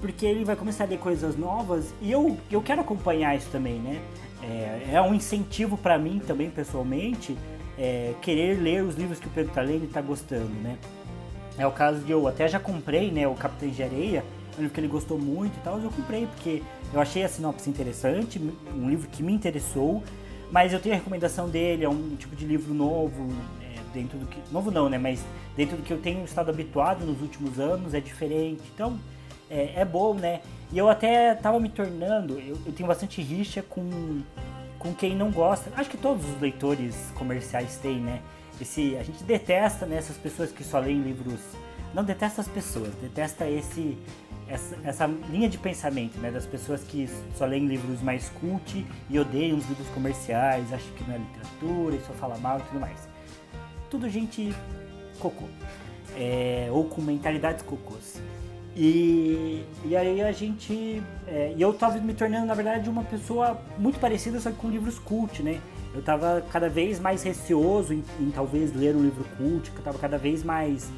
porque 0.00 0.24
ele 0.26 0.44
vai 0.44 0.56
começar 0.56 0.84
a 0.84 0.86
ler 0.86 0.98
coisas 0.98 1.36
novas 1.36 1.92
e 2.00 2.10
eu, 2.10 2.36
eu 2.50 2.62
quero 2.62 2.80
acompanhar 2.80 3.36
isso 3.36 3.48
também, 3.50 3.78
né? 3.78 4.00
É, 4.42 4.94
é 4.94 5.02
um 5.02 5.14
incentivo 5.14 5.76
para 5.76 5.98
mim 5.98 6.20
também, 6.24 6.50
pessoalmente, 6.50 7.36
é, 7.76 8.14
querer 8.22 8.60
ler 8.60 8.82
os 8.82 8.96
livros 8.96 9.18
que 9.18 9.26
o 9.26 9.30
Pedro 9.30 9.52
tá 9.52 9.60
lendo 9.60 9.84
e 9.84 9.88
tá 9.88 10.00
gostando, 10.00 10.52
né? 10.62 10.78
É 11.56 11.66
o 11.66 11.72
caso 11.72 12.00
de 12.00 12.12
eu 12.12 12.28
até 12.28 12.46
já 12.46 12.60
comprei, 12.60 13.10
né, 13.10 13.26
o 13.26 13.34
Capitão 13.34 13.68
de 13.68 13.82
Areia, 13.82 14.24
um 14.56 14.62
livro 14.62 14.72
que 14.72 14.80
ele 14.80 14.88
gostou 14.88 15.18
muito 15.18 15.56
e 15.56 15.60
tal, 15.60 15.80
eu 15.80 15.90
comprei 15.90 16.26
porque 16.26 16.62
eu 16.92 17.00
achei 17.00 17.24
a 17.24 17.28
sinopse 17.28 17.68
interessante, 17.68 18.40
um 18.74 18.88
livro 18.88 19.08
que 19.08 19.24
me 19.24 19.32
interessou, 19.32 20.02
mas 20.52 20.72
eu 20.72 20.78
tenho 20.78 20.94
a 20.94 20.98
recomendação 20.98 21.48
dele, 21.48 21.84
é 21.84 21.88
um 21.88 22.14
tipo 22.16 22.36
de 22.36 22.46
livro 22.46 22.72
novo, 22.72 23.28
é, 23.60 23.80
dentro 23.92 24.18
do 24.18 24.26
que... 24.26 24.38
Novo 24.52 24.70
não, 24.70 24.88
né, 24.88 24.98
mas 24.98 25.20
dentro 25.56 25.76
do 25.76 25.82
que 25.82 25.92
eu 25.92 25.98
tenho 25.98 26.24
estado 26.24 26.48
habituado 26.48 27.04
nos 27.04 27.20
últimos 27.20 27.58
anos, 27.58 27.92
é 27.92 28.00
diferente, 28.00 28.62
então 28.72 28.96
é, 29.50 29.80
é 29.80 29.84
bom, 29.84 30.14
né? 30.14 30.40
E 30.72 30.78
eu 30.78 30.88
até 30.88 31.34
tava 31.34 31.58
me 31.58 31.68
tornando, 31.68 32.38
eu, 32.38 32.58
eu, 32.66 32.72
tenho 32.72 32.86
bastante 32.86 33.22
rixa 33.22 33.62
com, 33.62 34.20
com 34.78 34.94
quem 34.94 35.16
não 35.16 35.30
gosta. 35.30 35.70
Acho 35.76 35.88
que 35.88 35.96
todos 35.96 36.28
os 36.28 36.40
leitores 36.40 36.94
comerciais 37.14 37.78
têm, 37.78 38.00
né? 38.00 38.20
Esse, 38.60 38.96
a 38.96 39.02
gente 39.02 39.22
detesta 39.24 39.86
né, 39.86 39.96
essas 39.96 40.16
pessoas 40.16 40.52
que 40.52 40.62
só 40.62 40.78
leem 40.78 41.00
livros. 41.00 41.40
Não 41.94 42.04
detesta 42.04 42.42
as 42.42 42.48
pessoas, 42.48 42.92
detesta 42.96 43.48
esse, 43.48 43.96
essa, 44.46 44.76
essa 44.84 45.06
linha 45.06 45.48
de 45.48 45.56
pensamento, 45.56 46.18
né? 46.18 46.30
Das 46.30 46.44
pessoas 46.44 46.82
que 46.82 47.08
só 47.34 47.46
leem 47.46 47.66
livros 47.66 48.02
mais 48.02 48.28
cult 48.40 48.84
e 49.08 49.18
odeiam 49.18 49.56
os 49.56 49.66
livros 49.68 49.88
comerciais, 49.88 50.70
acham 50.70 50.92
que 50.96 51.04
não 51.04 51.14
é 51.14 51.18
literatura 51.18 51.96
e 51.96 52.00
só 52.00 52.12
fala 52.12 52.36
mal 52.36 52.58
e 52.58 52.62
tudo 52.64 52.78
mais. 52.78 53.08
Tudo 53.88 54.08
gente 54.10 54.54
cocô. 55.18 55.46
É, 56.14 56.68
ou 56.70 56.84
com 56.84 57.00
mentalidades 57.00 57.62
cocôs. 57.62 58.20
E, 58.78 59.64
e 59.84 59.96
aí 59.96 60.22
a 60.22 60.30
gente. 60.30 61.02
É, 61.26 61.52
e 61.56 61.60
eu 61.60 61.74
tava 61.74 61.98
me 61.98 62.14
tornando, 62.14 62.46
na 62.46 62.54
verdade, 62.54 62.88
uma 62.88 63.02
pessoa 63.02 63.60
muito 63.76 63.98
parecida, 63.98 64.38
só 64.38 64.50
que 64.50 64.56
com 64.56 64.70
livros 64.70 64.98
cult, 65.00 65.42
né? 65.42 65.60
eu 65.94 66.02
tava 66.02 66.44
cada 66.52 66.68
vez 66.68 67.00
mais 67.00 67.22
receoso 67.22 67.92
em, 67.92 68.04
em 68.20 68.30
talvez 68.30 68.74
ler 68.74 68.94
um 68.94 69.02
livro 69.02 69.24
cult, 69.36 69.70
eu 69.74 69.82
tava 69.82 69.98
cada 69.98 70.18
vez 70.18 70.42
mais 70.42 70.90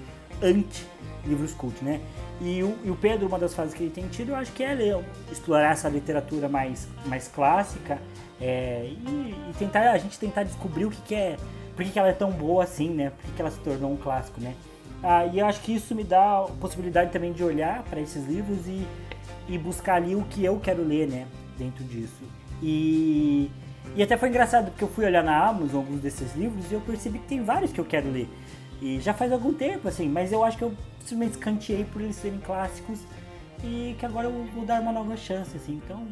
anti 0.43 0.87
livros 1.25 1.53
cult, 1.53 1.85
né? 1.85 2.01
E 2.41 2.63
o, 2.63 2.77
e 2.83 2.91
o, 2.91 2.97
Pedro, 2.97 3.27
uma 3.27 3.39
das 3.39 3.55
fases 3.55 3.75
que 3.75 3.83
ele 3.83 3.91
tem 3.91 4.09
tido, 4.09 4.31
eu 4.31 4.37
acho 4.37 4.51
que 4.53 4.63
é 4.63 4.75
ler, 4.75 5.05
explorar 5.31 5.73
essa 5.73 5.89
literatura 5.89 6.49
mais, 6.49 6.89
mais 7.05 7.29
clássica 7.29 7.99
é, 8.41 8.87
e, 8.87 9.51
e, 9.51 9.55
tentar 9.59 9.91
a 9.91 9.99
gente 9.99 10.19
tentar 10.19 10.45
descobrir 10.45 10.87
o 10.87 10.91
que, 10.91 11.03
que 11.03 11.15
é, 11.15 11.37
por 11.77 11.85
que, 11.85 11.91
que 11.91 11.99
ela 11.99 12.09
é 12.09 12.15
tão 12.15 12.31
boa 12.31 12.65
assim, 12.65 12.89
né? 12.89 13.11
Por 13.11 13.27
que, 13.27 13.33
que 13.33 13.43
ela 13.43 13.51
se 13.51 13.61
tornou 13.61 13.93
um 13.93 13.97
clássico, 13.97 14.41
né? 14.41 14.55
Ah, 15.03 15.27
e 15.27 15.39
eu 15.39 15.47
acho 15.47 15.61
que 15.63 15.75
isso 15.75 15.95
me 15.95 16.05
dá 16.05 16.41
a 16.41 16.43
possibilidade 16.61 17.11
também 17.11 17.33
de 17.33 17.43
olhar 17.43 17.83
para 17.85 18.01
esses 18.01 18.27
livros 18.27 18.67
e, 18.67 18.87
e 19.49 19.57
buscar 19.59 19.95
ali 19.95 20.15
o 20.15 20.23
que 20.25 20.45
eu 20.45 20.61
quero 20.61 20.83
ler, 20.83 21.09
né? 21.09 21.27
Dentro 21.57 21.83
disso. 21.85 22.23
E, 22.63 23.51
e 23.97 24.03
até 24.03 24.17
foi 24.17 24.29
engraçado 24.29 24.71
porque 24.71 24.85
eu 24.85 24.89
fui 24.89 25.05
olhar 25.05 25.25
na 25.25 25.49
Amazon 25.49 25.81
alguns 25.81 26.01
desses 26.01 26.35
livros 26.37 26.71
e 26.71 26.75
eu 26.75 26.81
percebi 26.81 27.19
que 27.19 27.27
tem 27.27 27.43
vários 27.43 27.73
que 27.73 27.81
eu 27.81 27.85
quero 27.85 28.11
ler. 28.11 28.29
E 28.81 29.01
já 29.01 29.13
faz 29.13 29.33
algum 29.33 29.53
tempo, 29.53 29.89
assim, 29.89 30.09
mas 30.09 30.33
eu 30.33 30.45
acho 30.45 30.57
que 30.57 30.65
eu 30.65 30.75
simplesmente 31.01 31.33
escanteei 31.33 31.85
por 31.85 32.01
eles 32.03 32.17
serem 32.17 32.39
clássicos 32.39 33.01
e 33.65 33.95
que 33.99 34.07
agora 34.07 34.27
eu 34.27 34.45
vou 34.55 34.65
dar 34.65 34.81
uma 34.81 34.93
nova 34.93 35.17
chance, 35.17 35.57
assim. 35.57 35.81
Então, 35.85 36.07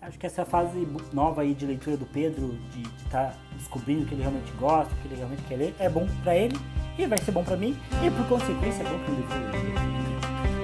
acho 0.00 0.18
que 0.18 0.26
essa 0.26 0.44
fase 0.44 0.86
nova 1.12 1.42
aí 1.42 1.54
de 1.54 1.66
leitura 1.66 1.96
do 1.96 2.06
Pedro, 2.06 2.58
de 2.72 2.82
estar 3.04 3.30
tá 3.30 3.34
descobrindo 3.56 4.02
o 4.02 4.06
que 4.06 4.14
ele 4.14 4.22
realmente 4.22 4.52
gosta, 4.52 4.92
o 4.92 4.96
que 4.98 5.08
ele 5.08 5.16
realmente 5.16 5.42
quer 5.44 5.56
ler, 5.56 5.74
é 5.78 5.88
bom 5.88 6.06
para 6.22 6.36
ele 6.36 6.58
e 6.98 7.06
vai 7.06 7.18
ser 7.18 7.32
bom 7.32 7.44
para 7.44 7.56
mim. 7.56 7.76
E 8.04 8.10
por 8.10 8.26
consequência 8.28 8.82
é 8.82 8.88
bom 8.88 8.98
para 9.04 9.12
o 9.12 9.16
todos 9.16 10.59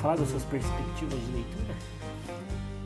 falar 0.00 0.16
das 0.16 0.28
suas 0.28 0.44
perspectivas 0.44 1.18
de 1.20 1.32
leitura? 1.32 1.74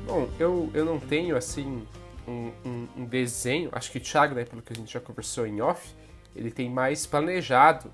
Bom, 0.07 0.29
eu, 0.39 0.71
eu 0.75 0.85
não 0.85 0.99
tenho 0.99 1.37
assim 1.37 1.87
um, 2.27 2.51
um, 2.65 2.89
um 2.97 3.05
desenho. 3.05 3.71
Acho 3.73 3.91
que 3.91 3.99
o 3.99 4.01
Thiago, 4.01 4.35
né, 4.35 4.45
pelo 4.45 4.61
que 4.61 4.73
a 4.73 4.77
gente 4.77 4.93
já 4.93 5.01
conversou 5.01 5.47
em 5.47 5.61
off, 5.61 5.95
ele 6.35 6.51
tem 6.51 6.69
mais 6.69 7.07
planejado, 7.07 7.91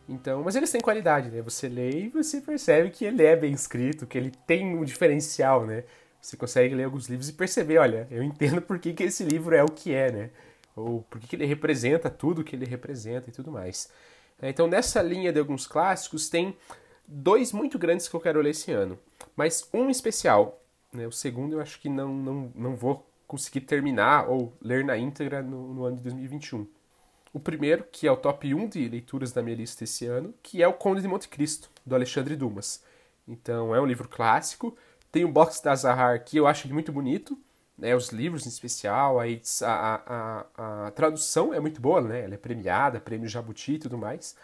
Então, 0.09 0.43
mas 0.43 0.57
eles 0.57 0.71
têm 0.71 0.81
qualidade, 0.81 1.29
né? 1.29 1.43
Você 1.43 1.69
lê 1.69 1.91
e 1.91 2.09
você 2.09 2.41
percebe 2.41 2.89
que 2.89 3.05
ele 3.05 3.23
é 3.23 3.37
bem 3.37 3.53
escrito, 3.53 4.07
que 4.07 4.17
ele 4.17 4.33
tem 4.47 4.75
um 4.75 4.83
diferencial, 4.83 5.67
né? 5.67 5.85
Você 6.23 6.37
consegue 6.37 6.73
ler 6.73 6.85
alguns 6.85 7.09
livros 7.09 7.29
e 7.29 7.33
perceber, 7.33 7.79
olha, 7.79 8.07
eu 8.09 8.23
entendo 8.23 8.63
por 8.63 8.79
que, 8.79 8.93
que 8.93 9.03
esse 9.03 9.25
livro 9.25 9.57
é 9.57 9.65
o 9.65 9.69
que 9.69 9.93
é, 9.93 10.13
né? 10.13 10.31
Ou 10.77 11.03
por 11.03 11.21
que, 11.21 11.27
que 11.27 11.35
ele 11.35 11.45
representa 11.45 12.09
tudo 12.09 12.45
que 12.45 12.55
ele 12.55 12.65
representa 12.65 13.29
e 13.29 13.33
tudo 13.33 13.51
mais. 13.51 13.91
É, 14.41 14.49
então, 14.49 14.69
nessa 14.69 15.03
linha 15.03 15.33
de 15.33 15.41
alguns 15.41 15.67
clássicos, 15.67 16.29
tem 16.29 16.57
dois 17.07 17.53
muito 17.53 17.77
grandes 17.77 18.07
que 18.07 18.15
eu 18.15 18.21
quero 18.21 18.41
ler 18.41 18.51
esse 18.51 18.71
ano. 18.71 18.97
Mas 19.35 19.69
um 19.75 19.91
especial. 19.91 20.63
Né? 20.93 21.09
O 21.09 21.13
segundo 21.13 21.55
eu 21.55 21.61
acho 21.61 21.81
que 21.81 21.89
não, 21.89 22.15
não, 22.15 22.53
não 22.55 22.77
vou 22.77 23.05
conseguir 23.27 23.63
terminar 23.63 24.29
ou 24.29 24.57
ler 24.63 24.85
na 24.85 24.97
íntegra 24.97 25.43
no, 25.43 25.75
no 25.75 25.85
ano 25.85 25.97
de 25.97 26.05
2021. 26.05 26.69
O 27.33 27.41
primeiro, 27.41 27.85
que 27.91 28.07
é 28.07 28.13
o 28.13 28.17
top 28.17 28.55
1 28.55 28.69
de 28.69 28.89
leituras 28.89 29.33
da 29.33 29.43
minha 29.43 29.57
lista 29.57 29.83
esse 29.83 30.07
ano, 30.07 30.33
que 30.41 30.63
é 30.63 30.69
O 30.69 30.73
Conde 30.73 31.03
de 31.03 31.09
Monte 31.09 31.29
Cristo, 31.29 31.69
do 31.85 31.97
Alexandre 31.97 32.37
Dumas. 32.37 32.85
Então, 33.27 33.75
é 33.75 33.81
um 33.81 33.87
livro 33.87 34.09
clássico, 34.09 34.77
tem 35.13 35.25
o 35.27 35.29
box 35.29 35.63
da 35.63 35.75
Zahar 35.75 36.25
que 36.25 36.39
eu 36.39 36.47
acho 36.47 36.67
muito 36.73 36.91
bonito, 36.91 37.39
né, 37.77 37.95
os 37.95 38.09
livros 38.09 38.47
em 38.47 38.49
especial, 38.49 39.21
a, 39.21 39.25
a, 39.63 40.47
a, 40.57 40.87
a, 40.87 40.91
tradução 40.93 41.53
é 41.53 41.61
muito 41.61 41.81
boa, 41.81 42.01
né, 42.01 42.25
ela 42.25 42.35
é 42.35 42.39
premiada, 42.39 42.99
prêmio 42.99 43.29
Jabuti 43.29 43.75
e 43.75 43.79
tudo 43.79 43.99
mais. 43.99 44.35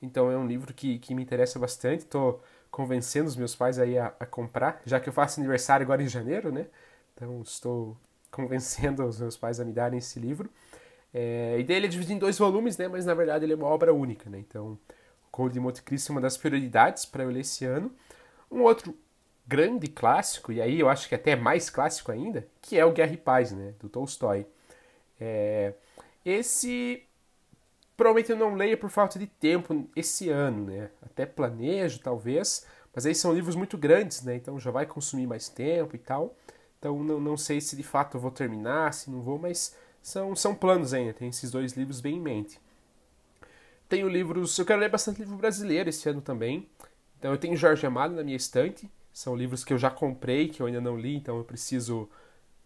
Então 0.00 0.30
é 0.30 0.36
um 0.36 0.46
livro 0.46 0.72
que, 0.72 0.98
que 0.98 1.14
me 1.14 1.22
interessa 1.22 1.58
bastante, 1.58 2.00
estou 2.00 2.42
convencendo 2.70 3.28
os 3.28 3.36
meus 3.36 3.54
pais 3.54 3.78
aí 3.78 3.98
a, 3.98 4.12
a, 4.18 4.26
comprar, 4.26 4.80
já 4.84 4.98
que 4.98 5.08
eu 5.08 5.12
faço 5.12 5.40
aniversário 5.40 5.84
agora 5.84 6.02
em 6.02 6.08
janeiro, 6.08 6.50
né, 6.50 6.66
então 7.14 7.42
estou 7.42 7.96
convencendo 8.30 9.04
os 9.04 9.20
meus 9.20 9.36
pais 9.36 9.60
a 9.60 9.64
me 9.64 9.72
darem 9.72 9.98
esse 9.98 10.18
livro. 10.18 10.48
É, 11.12 11.56
e 11.60 11.62
dele 11.62 11.86
é 11.86 11.88
dividido 11.88 12.14
em 12.14 12.18
dois 12.18 12.38
volumes, 12.38 12.78
né, 12.78 12.88
mas 12.88 13.04
na 13.04 13.14
verdade 13.14 13.44
ele 13.44 13.52
é 13.52 13.56
uma 13.56 13.68
obra 13.68 13.92
única, 13.92 14.30
né, 14.30 14.38
então 14.38 14.78
o 15.26 15.30
Conde 15.30 15.54
de 15.54 15.60
Monte 15.60 15.82
Cristo 15.82 16.10
é 16.10 16.12
uma 16.14 16.20
das 16.20 16.36
prioridades 16.36 17.04
para 17.04 17.24
eu 17.24 17.30
ler 17.30 17.40
esse 17.40 17.64
ano. 17.64 17.92
Um 18.50 18.62
outro 18.62 18.96
grande 19.46 19.88
clássico, 19.88 20.52
e 20.52 20.60
aí 20.60 20.80
eu 20.80 20.88
acho 20.88 21.08
que 21.08 21.14
até 21.14 21.32
é 21.32 21.36
mais 21.36 21.68
clássico 21.68 22.10
ainda, 22.10 22.46
que 22.62 22.78
é 22.78 22.84
o 22.84 22.92
Guerra 22.92 23.12
e 23.12 23.16
Paz, 23.16 23.52
né, 23.52 23.74
do 23.80 23.88
Tolstói. 23.88 24.46
É, 25.20 25.74
esse 26.24 27.02
provavelmente 27.96 28.30
eu 28.30 28.36
não 28.36 28.54
leio 28.54 28.76
por 28.78 28.90
falta 28.90 29.18
de 29.18 29.26
tempo 29.26 29.88
esse 29.94 30.28
ano, 30.28 30.66
né? 30.66 30.90
Até 31.02 31.24
planejo, 31.26 32.00
talvez, 32.00 32.66
mas 32.94 33.06
aí 33.06 33.14
são 33.14 33.32
livros 33.32 33.56
muito 33.56 33.78
grandes, 33.78 34.22
né? 34.22 34.36
Então 34.36 34.58
já 34.58 34.70
vai 34.70 34.86
consumir 34.86 35.26
mais 35.26 35.48
tempo 35.48 35.94
e 35.94 35.98
tal. 35.98 36.34
Então 36.78 37.02
não, 37.02 37.20
não 37.20 37.36
sei 37.36 37.60
se 37.60 37.76
de 37.76 37.82
fato 37.82 38.16
eu 38.16 38.20
vou 38.20 38.30
terminar, 38.30 38.92
se 38.92 39.10
não 39.10 39.22
vou, 39.22 39.38
mas 39.38 39.76
são, 40.02 40.34
são 40.34 40.54
planos 40.54 40.92
ainda. 40.92 41.12
Tem 41.12 41.28
esses 41.28 41.50
dois 41.50 41.72
livros 41.72 42.00
bem 42.00 42.16
em 42.16 42.20
mente. 42.20 42.60
Tenho 43.88 44.08
livros, 44.08 44.58
eu 44.58 44.64
quero 44.66 44.80
ler 44.80 44.90
bastante 44.90 45.20
livro 45.20 45.36
brasileiro 45.36 45.88
esse 45.88 46.08
ano 46.08 46.20
também. 46.20 46.68
Então 47.18 47.32
eu 47.32 47.38
tenho 47.38 47.56
Jorge 47.56 47.86
Amado 47.86 48.14
na 48.14 48.22
minha 48.22 48.36
estante, 48.36 48.90
são 49.14 49.34
livros 49.36 49.64
que 49.64 49.72
eu 49.72 49.78
já 49.78 49.90
comprei, 49.90 50.48
que 50.48 50.60
eu 50.60 50.66
ainda 50.66 50.80
não 50.80 50.98
li, 50.98 51.16
então 51.16 51.38
eu 51.38 51.44
preciso 51.44 52.10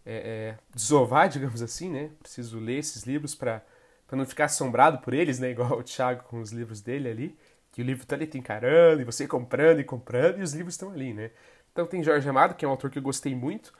é, 0.05 0.55
é, 0.57 0.57
desovar, 0.75 1.29
digamos 1.29 1.61
assim, 1.61 1.89
né? 1.89 2.09
Preciso 2.19 2.59
ler 2.59 2.79
esses 2.79 3.03
livros 3.03 3.35
para 3.35 3.63
não 4.11 4.25
ficar 4.25 4.45
assombrado 4.45 4.97
por 4.97 5.13
eles, 5.13 5.39
né? 5.39 5.51
Igual 5.51 5.79
o 5.79 5.83
Thiago 5.83 6.23
com 6.23 6.41
os 6.41 6.51
livros 6.51 6.81
dele 6.81 7.07
ali, 7.07 7.37
que 7.71 7.81
o 7.81 7.85
livro 7.85 8.05
tá 8.05 8.15
ali 8.15 8.25
te 8.27 8.37
encarando, 8.37 9.01
e 9.01 9.05
você 9.05 9.27
comprando 9.27 9.79
e 9.79 9.83
comprando, 9.83 10.39
e 10.39 10.41
os 10.41 10.53
livros 10.53 10.73
estão 10.73 10.91
ali, 10.91 11.13
né? 11.13 11.31
Então 11.71 11.85
tem 11.85 12.03
Jorge 12.03 12.27
Amado, 12.27 12.55
que 12.55 12.65
é 12.65 12.67
um 12.67 12.71
autor 12.71 12.89
que 12.89 12.97
eu 12.97 13.03
gostei 13.03 13.35
muito. 13.35 13.71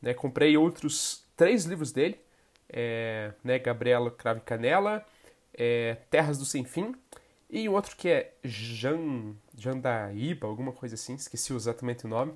Né? 0.00 0.14
Comprei 0.14 0.56
outros 0.56 1.24
três 1.36 1.64
livros 1.64 1.92
dele. 1.92 2.20
É, 2.68 3.32
né? 3.42 3.58
Gabriela 3.58 4.10
Crave 4.10 4.42
Canela, 4.42 5.04
é, 5.54 5.96
Terras 6.10 6.38
do 6.38 6.44
Sem 6.44 6.64
Fim. 6.64 6.94
E 7.50 7.68
outro 7.68 7.96
que 7.96 8.08
é 8.08 8.34
Jan, 8.44 9.34
Jandaíba, 9.56 10.46
alguma 10.46 10.72
coisa 10.72 10.94
assim, 10.94 11.14
esqueci 11.14 11.52
exatamente 11.54 12.04
o 12.04 12.08
nome. 12.08 12.34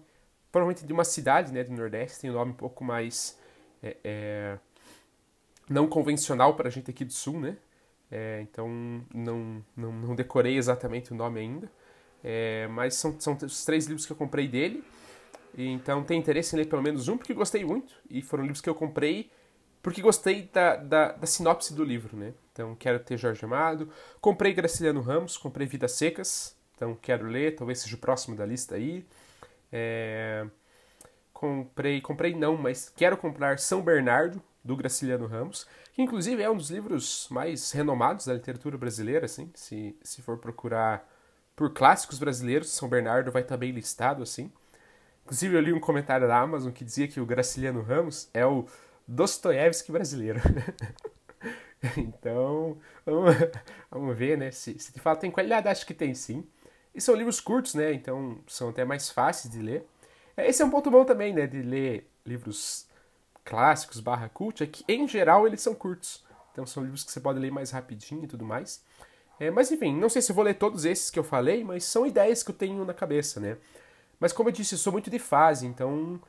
Provavelmente 0.50 0.86
de 0.86 0.92
uma 0.92 1.04
cidade 1.04 1.52
né, 1.52 1.62
do 1.64 1.72
Nordeste, 1.72 2.20
tem 2.20 2.30
um 2.30 2.34
nome 2.34 2.52
um 2.52 2.56
pouco 2.56 2.82
mais 2.82 3.38
é, 3.82 3.96
é, 4.02 4.58
não 5.68 5.86
convencional 5.86 6.54
para 6.54 6.68
a 6.68 6.70
gente 6.70 6.90
aqui 6.90 7.04
do 7.04 7.12
Sul, 7.12 7.40
né? 7.40 7.56
É, 8.10 8.40
então 8.42 8.68
não, 9.14 9.64
não, 9.76 9.92
não, 9.92 10.14
decorei 10.14 10.56
exatamente 10.56 11.12
o 11.12 11.14
nome 11.14 11.40
ainda. 11.40 11.70
É, 12.22 12.66
mas 12.68 12.94
são, 12.94 13.18
são 13.18 13.36
os 13.42 13.64
três 13.64 13.86
livros 13.86 14.06
que 14.06 14.12
eu 14.12 14.16
comprei 14.16 14.48
dele. 14.48 14.84
E, 15.56 15.66
então 15.68 16.02
tem 16.04 16.18
interesse 16.18 16.54
em 16.54 16.58
ler 16.58 16.66
pelo 16.66 16.82
menos 16.82 17.08
um, 17.08 17.16
porque 17.18 17.34
gostei 17.34 17.64
muito. 17.64 17.94
E 18.08 18.22
foram 18.22 18.44
livros 18.44 18.60
que 18.60 18.68
eu 18.68 18.74
comprei 18.74 19.30
porque 19.82 20.00
gostei 20.00 20.48
da, 20.52 20.76
da, 20.76 21.12
da 21.12 21.26
sinopse 21.26 21.74
do 21.74 21.84
livro, 21.84 22.16
né? 22.16 22.32
Então 22.52 22.74
quero 22.74 22.98
ter 23.00 23.16
Jorge 23.16 23.44
Amado. 23.44 23.88
Comprei 24.20 24.52
Graciliano 24.52 25.00
Ramos, 25.00 25.36
comprei 25.36 25.66
Vidas 25.66 25.92
Secas. 25.92 26.56
Então 26.76 26.94
quero 26.94 27.26
ler, 27.26 27.56
talvez 27.56 27.80
seja 27.80 27.96
o 27.96 27.98
próximo 27.98 28.36
da 28.36 28.44
lista 28.44 28.74
aí. 28.74 29.04
É... 29.72 30.46
Comprei, 31.32 32.00
comprei 32.00 32.34
não, 32.34 32.56
mas 32.56 32.88
quero 32.94 33.16
comprar 33.16 33.58
São 33.58 33.82
Bernardo, 33.82 34.40
do 34.64 34.76
Graciliano 34.76 35.26
Ramos, 35.26 35.66
que 35.92 36.02
inclusive 36.02 36.42
é 36.42 36.50
um 36.50 36.56
dos 36.56 36.70
livros 36.70 37.26
mais 37.30 37.72
renomados 37.72 38.26
da 38.26 38.34
literatura 38.34 38.78
brasileira, 38.78 39.26
assim, 39.26 39.50
se, 39.54 39.96
se 40.02 40.22
for 40.22 40.38
procurar 40.38 41.08
por 41.56 41.72
clássicos 41.72 42.18
brasileiros, 42.18 42.70
São 42.70 42.88
Bernardo 42.88 43.32
vai 43.32 43.42
estar 43.42 43.56
bem 43.56 43.72
listado, 43.72 44.22
assim. 44.22 44.52
Inclusive 45.24 45.56
eu 45.56 45.60
li 45.60 45.72
um 45.72 45.80
comentário 45.80 46.26
da 46.26 46.38
Amazon 46.38 46.72
que 46.72 46.84
dizia 46.84 47.08
que 47.08 47.20
o 47.20 47.26
Graciliano 47.26 47.82
Ramos 47.82 48.28
é 48.32 48.46
o 48.46 48.66
Dostoiévski 49.06 49.92
brasileiro. 49.92 50.40
então, 51.96 52.78
vamos, 53.04 53.34
vamos, 53.90 54.16
ver, 54.16 54.38
né, 54.38 54.50
se, 54.50 54.78
se 54.78 54.92
de 54.92 55.00
fato 55.00 55.20
tem 55.20 55.30
qualidade, 55.30 55.68
acho 55.68 55.86
que 55.86 55.94
tem 55.94 56.14
sim. 56.14 56.46
E 56.94 57.00
são 57.00 57.14
livros 57.14 57.40
curtos, 57.40 57.74
né, 57.74 57.92
então 57.92 58.38
são 58.46 58.68
até 58.68 58.84
mais 58.84 59.10
fáceis 59.10 59.52
de 59.52 59.60
ler. 59.60 59.86
É, 60.36 60.48
esse 60.48 60.62
é 60.62 60.64
um 60.64 60.70
ponto 60.70 60.90
bom 60.90 61.04
também, 61.04 61.32
né, 61.32 61.46
de 61.46 61.60
ler 61.62 62.08
livros 62.24 62.86
clássicos 63.44 63.98
barra 64.00 64.28
cult, 64.28 64.62
é 64.62 64.66
que 64.66 64.84
em 64.88 65.06
geral 65.08 65.46
eles 65.46 65.60
são 65.60 65.74
curtos. 65.74 66.24
Então 66.52 66.66
são 66.66 66.82
livros 66.82 67.02
que 67.02 67.10
você 67.10 67.20
pode 67.20 67.38
ler 67.38 67.50
mais 67.50 67.70
rapidinho 67.70 68.24
e 68.24 68.28
tudo 68.28 68.44
mais. 68.44 68.84
É, 69.40 69.50
mas 69.50 69.72
enfim, 69.72 69.96
não 69.96 70.08
sei 70.08 70.22
se 70.22 70.32
vou 70.32 70.44
ler 70.44 70.54
todos 70.54 70.84
esses 70.84 71.10
que 71.10 71.18
eu 71.18 71.24
falei, 71.24 71.64
mas 71.64 71.84
são 71.84 72.06
ideias 72.06 72.42
que 72.42 72.50
eu 72.50 72.54
tenho 72.54 72.84
na 72.84 72.94
cabeça, 72.94 73.40
né? 73.40 73.56
Mas 74.20 74.32
como 74.32 74.48
eu 74.48 74.52
disse, 74.52 74.74
eu 74.74 74.78
sou 74.78 74.92
muito 74.92 75.10
de 75.10 75.18
fase, 75.18 75.66
então 75.66 76.20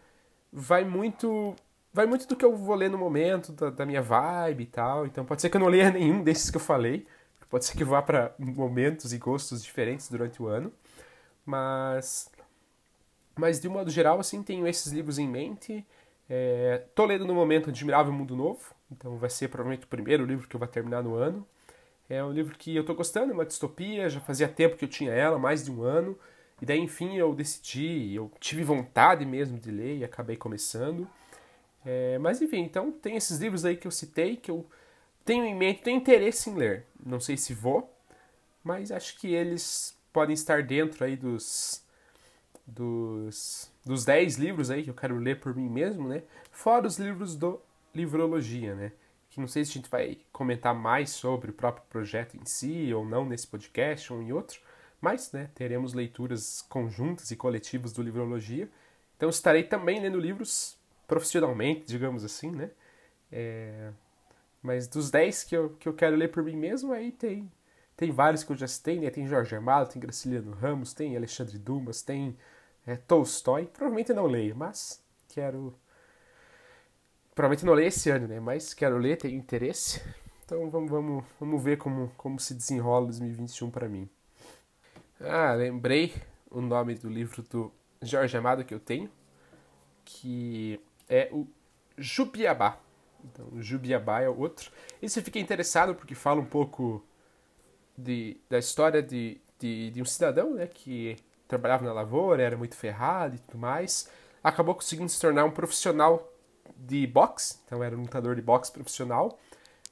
vai 0.52 0.84
muito 0.84 1.56
vai 1.94 2.06
muito 2.06 2.28
do 2.28 2.36
que 2.36 2.44
eu 2.44 2.56
vou 2.56 2.76
ler 2.76 2.90
no 2.90 2.98
momento, 2.98 3.52
da, 3.52 3.70
da 3.70 3.86
minha 3.86 4.02
vibe 4.02 4.64
e 4.64 4.68
tal. 4.68 5.06
Então 5.06 5.24
pode 5.26 5.42
ser 5.42 5.50
que 5.50 5.58
eu 5.58 5.62
não 5.62 5.68
leia 5.68 5.92
nenhum 5.94 6.24
desses 6.24 6.50
que 6.50 6.58
eu 6.58 6.62
falei. 6.62 7.06
Pode 7.50 7.66
ser 7.66 7.78
que 7.78 7.84
vá 7.84 8.02
para 8.02 8.34
momentos 8.40 9.14
e 9.14 9.18
gostos 9.20 9.64
diferentes 9.64 10.10
durante 10.10 10.42
o 10.42 10.48
ano. 10.48 10.74
Mas 11.46 12.32
mas 13.36 13.60
de 13.60 13.68
um 13.68 13.72
modo 13.72 13.90
geral, 13.90 14.20
assim, 14.20 14.44
tenho 14.44 14.68
esses 14.68 14.92
livros 14.92 15.18
em 15.18 15.28
mente. 15.28 15.86
É, 16.30 16.84
tô 16.96 17.06
lendo 17.06 17.26
no 17.26 17.34
momento 17.34 17.70
Admirável 17.70 18.14
Mundo 18.14 18.36
Novo, 18.36 18.74
então 18.92 19.18
vai 19.18 19.30
ser 19.30 19.50
provavelmente 19.50 19.86
o 19.86 19.88
primeiro 19.88 20.26
livro 20.26 20.48
que 20.48 20.56
eu 20.56 20.60
vou 20.60 20.68
terminar 20.68 21.04
no 21.04 21.16
ano. 21.16 21.46
É 22.10 22.24
um 22.24 22.32
livro 22.32 22.56
que 22.58 22.76
eu 22.76 22.86
tô 22.86 22.94
gostando, 22.94 23.32
é 23.32 23.34
uma 23.34 23.46
distopia, 23.46 24.10
já 24.10 24.20
fazia 24.20 24.48
tempo 24.48 24.78
que 24.78 24.86
eu 24.86 24.90
tinha 24.90 25.12
ela, 25.12 25.40
mais 25.40 25.66
de 25.66 25.72
um 25.72 25.82
ano. 25.84 26.18
E 26.62 26.66
daí, 26.66 26.80
enfim, 26.80 27.18
eu 27.18 27.34
decidi, 27.34 28.16
eu 28.16 28.32
tive 28.40 28.64
vontade 28.64 29.26
mesmo 29.26 29.58
de 29.60 29.72
ler 29.72 29.98
e 29.98 30.04
acabei 30.04 30.38
começando. 30.38 31.08
É, 31.86 32.18
mas 32.18 32.42
enfim, 32.42 32.62
então 32.62 32.92
tem 32.92 33.16
esses 33.16 33.40
livros 33.40 33.66
aí 33.66 33.76
que 33.76 33.88
eu 33.88 33.92
citei, 33.92 34.38
que 34.38 34.50
eu 34.50 34.66
tenho 35.26 35.46
em 35.46 35.56
mente, 35.56 35.82
tenho 35.82 35.98
interesse 35.98 36.50
em 36.50 36.56
ler. 36.56 36.86
Não 37.06 37.20
sei 37.20 37.38
se 37.38 37.54
vou, 37.54 37.94
mas 38.64 38.92
acho 38.92 39.20
que 39.20 39.34
eles 39.34 39.98
podem 40.12 40.34
estar 40.34 40.64
dentro 40.64 41.04
aí 41.04 41.16
dos 41.16 41.84
dos, 42.66 43.70
dos 43.86 44.06
10 44.06 44.38
livros 44.38 44.72
aí 44.72 44.84
que 44.84 44.90
eu 44.90 44.94
quero 44.94 45.18
ler 45.18 45.40
por 45.40 45.56
mim 45.56 45.70
mesmo, 45.70 46.08
né? 46.08 46.24
Fora 46.52 46.88
os 46.88 46.98
livros 46.98 47.36
do 47.36 47.62
Livrologia, 47.94 48.74
né? 48.74 48.92
Que 49.30 49.40
não 49.40 49.48
sei 49.48 49.66
se 49.66 49.72
a 49.72 49.74
gente 49.74 49.90
vai 49.90 50.18
comentar 50.32 50.74
mais 50.74 51.10
sobre 51.10 51.52
o 51.52 51.54
próprio 51.54 51.86
projeto 51.90 52.38
em 52.38 52.46
si 52.46 52.94
ou 52.94 53.06
não 53.06 53.26
nesse 53.26 53.48
podcast 53.48 54.14
ou 54.14 54.22
em 54.22 54.32
outro, 54.32 54.62
mas, 55.02 55.32
né, 55.34 55.50
teremos 55.54 55.94
leituras 55.94 56.62
conjuntas 56.70 57.30
e 57.32 57.36
coletivas 57.36 57.92
do 57.92 58.02
Livrologia. 58.02 58.70
Então 59.18 59.30
estarei 59.30 59.64
também 59.64 60.00
lendo 60.00 60.20
livros 60.20 60.78
profissionalmente, 61.14 61.86
digamos 61.86 62.24
assim, 62.24 62.50
né? 62.50 62.72
É... 63.32 63.92
Mas 64.64 64.88
dos 64.88 65.12
10 65.12 65.44
que 65.44 65.56
eu, 65.56 65.70
que 65.80 65.88
eu 65.88 65.94
quero 65.94 66.16
ler 66.16 66.30
por 66.30 66.42
mim 66.42 66.56
mesmo, 66.56 66.92
aí 66.92 67.12
tem, 67.12 67.52
tem 67.96 68.12
vários 68.12 68.44
que 68.44 68.52
eu 68.52 68.56
já 68.56 68.68
citei, 68.68 69.00
né? 69.00 69.12
Tem 69.12 69.28
Jorge 69.28 69.54
Armado, 69.54 69.92
tem 69.92 70.02
Graciliano 70.02 70.52
Ramos, 70.54 70.92
tem 70.94 71.16
Alexandre 71.16 71.60
Dumas, 71.60 72.02
tem 72.02 72.36
é, 72.88 72.96
Tolstói. 72.96 73.68
Provavelmente 73.68 74.12
não 74.12 74.26
leio, 74.26 74.56
mas 74.56 75.04
quero. 75.30 75.76
Provavelmente 77.36 77.66
não 77.66 77.74
leio 77.74 77.90
esse 77.90 78.10
ano, 78.10 78.28
né? 78.28 78.40
Mas 78.40 78.74
quero 78.74 78.98
ler, 78.98 79.18
tenho 79.18 79.38
interesse. 79.38 80.02
Então 80.44 80.70
vamos, 80.72 80.90
vamos, 80.90 81.24
vamos 81.40 81.64
ver 81.64 81.78
como, 81.78 82.12
como 82.18 82.40
se 82.40 82.56
desenrola 82.56 83.06
2021 83.06 83.70
para 83.70 83.88
mim. 83.88 84.10
Ah, 85.20 85.54
lembrei 85.54 86.14
o 86.50 86.60
nome 86.60 86.96
do 86.96 87.08
livro 87.08 87.44
do 87.44 87.72
Jorge 88.02 88.36
Amado 88.36 88.66
que 88.66 88.74
eu 88.74 88.80
tenho, 88.80 89.10
que 90.04 90.80
é 91.10 91.30
o 91.32 91.48
Jubiabá. 91.98 92.78
Então, 93.24 93.50
Jubiabá 93.62 94.22
é 94.22 94.30
o 94.30 94.38
outro. 94.38 94.72
Esse 95.02 95.20
eu 95.20 95.24
fiquei 95.24 95.42
interessado 95.42 95.96
porque 95.96 96.16
fala 96.16 96.42
um 96.42 96.46
pouco 96.46 97.04
de, 97.98 98.38
da 98.50 98.60
história 98.60 99.02
de, 99.02 99.40
de, 99.60 99.92
de 99.92 100.02
um 100.02 100.06
cidadão 100.06 100.54
né, 100.54 100.68
que 100.68 101.16
trabalhava 101.48 101.86
na 101.86 101.94
lavoura, 101.94 102.42
era 102.42 102.58
muito 102.58 102.76
ferrado 102.76 103.36
e 103.36 103.40
tudo 103.40 103.58
mais. 103.58 104.10
Acabou 104.44 104.76
conseguindo 104.76 105.10
se 105.10 105.20
tornar 105.20 105.46
um 105.46 105.52
profissional 105.52 106.30
de 106.76 107.06
boxe, 107.08 107.60
então 107.66 107.84
era 107.84 107.96
um 107.96 108.02
lutador 108.02 108.36
de 108.36 108.42
boxe 108.42 108.72
profissional, 108.72 109.40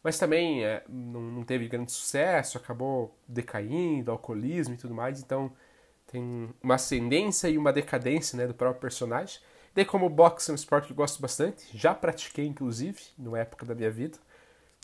mas 0.03 0.17
também 0.17 0.65
é, 0.65 0.83
não, 0.89 1.21
não, 1.21 1.43
teve 1.43 1.67
grande 1.67 1.91
sucesso, 1.91 2.57
acabou 2.57 3.15
decaindo, 3.27 4.11
alcoolismo 4.11 4.73
e 4.73 4.77
tudo 4.77 4.93
mais, 4.93 5.21
então 5.21 5.51
tem 6.07 6.49
uma 6.61 6.75
ascendência 6.75 7.47
e 7.47 7.57
uma 7.57 7.71
decadência 7.71 8.37
né, 8.37 8.47
do 8.47 8.53
próprio 8.53 8.81
personagem. 8.81 9.39
Daí, 9.73 9.85
como 9.85 10.09
boxe 10.09 10.49
é 10.49 10.53
um 10.53 10.55
esporte 10.55 10.87
que 10.87 10.93
gosto 10.93 11.21
bastante, 11.21 11.65
já 11.73 11.93
pratiquei 11.93 12.45
inclusive, 12.45 13.01
numa 13.17 13.39
época 13.39 13.65
da 13.65 13.73
minha 13.73 13.89
vida, 13.89 14.17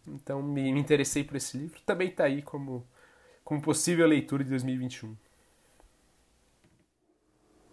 então 0.07 0.41
me, 0.41 0.71
me 0.71 0.79
interessei 0.79 1.23
por 1.23 1.35
esse 1.35 1.57
livro. 1.57 1.81
Também 1.85 2.09
está 2.09 2.23
aí 2.23 2.41
como, 2.41 2.85
como 3.43 3.61
possível 3.61 4.07
leitura 4.07 4.43
de 4.43 4.49
2021. 4.49 5.15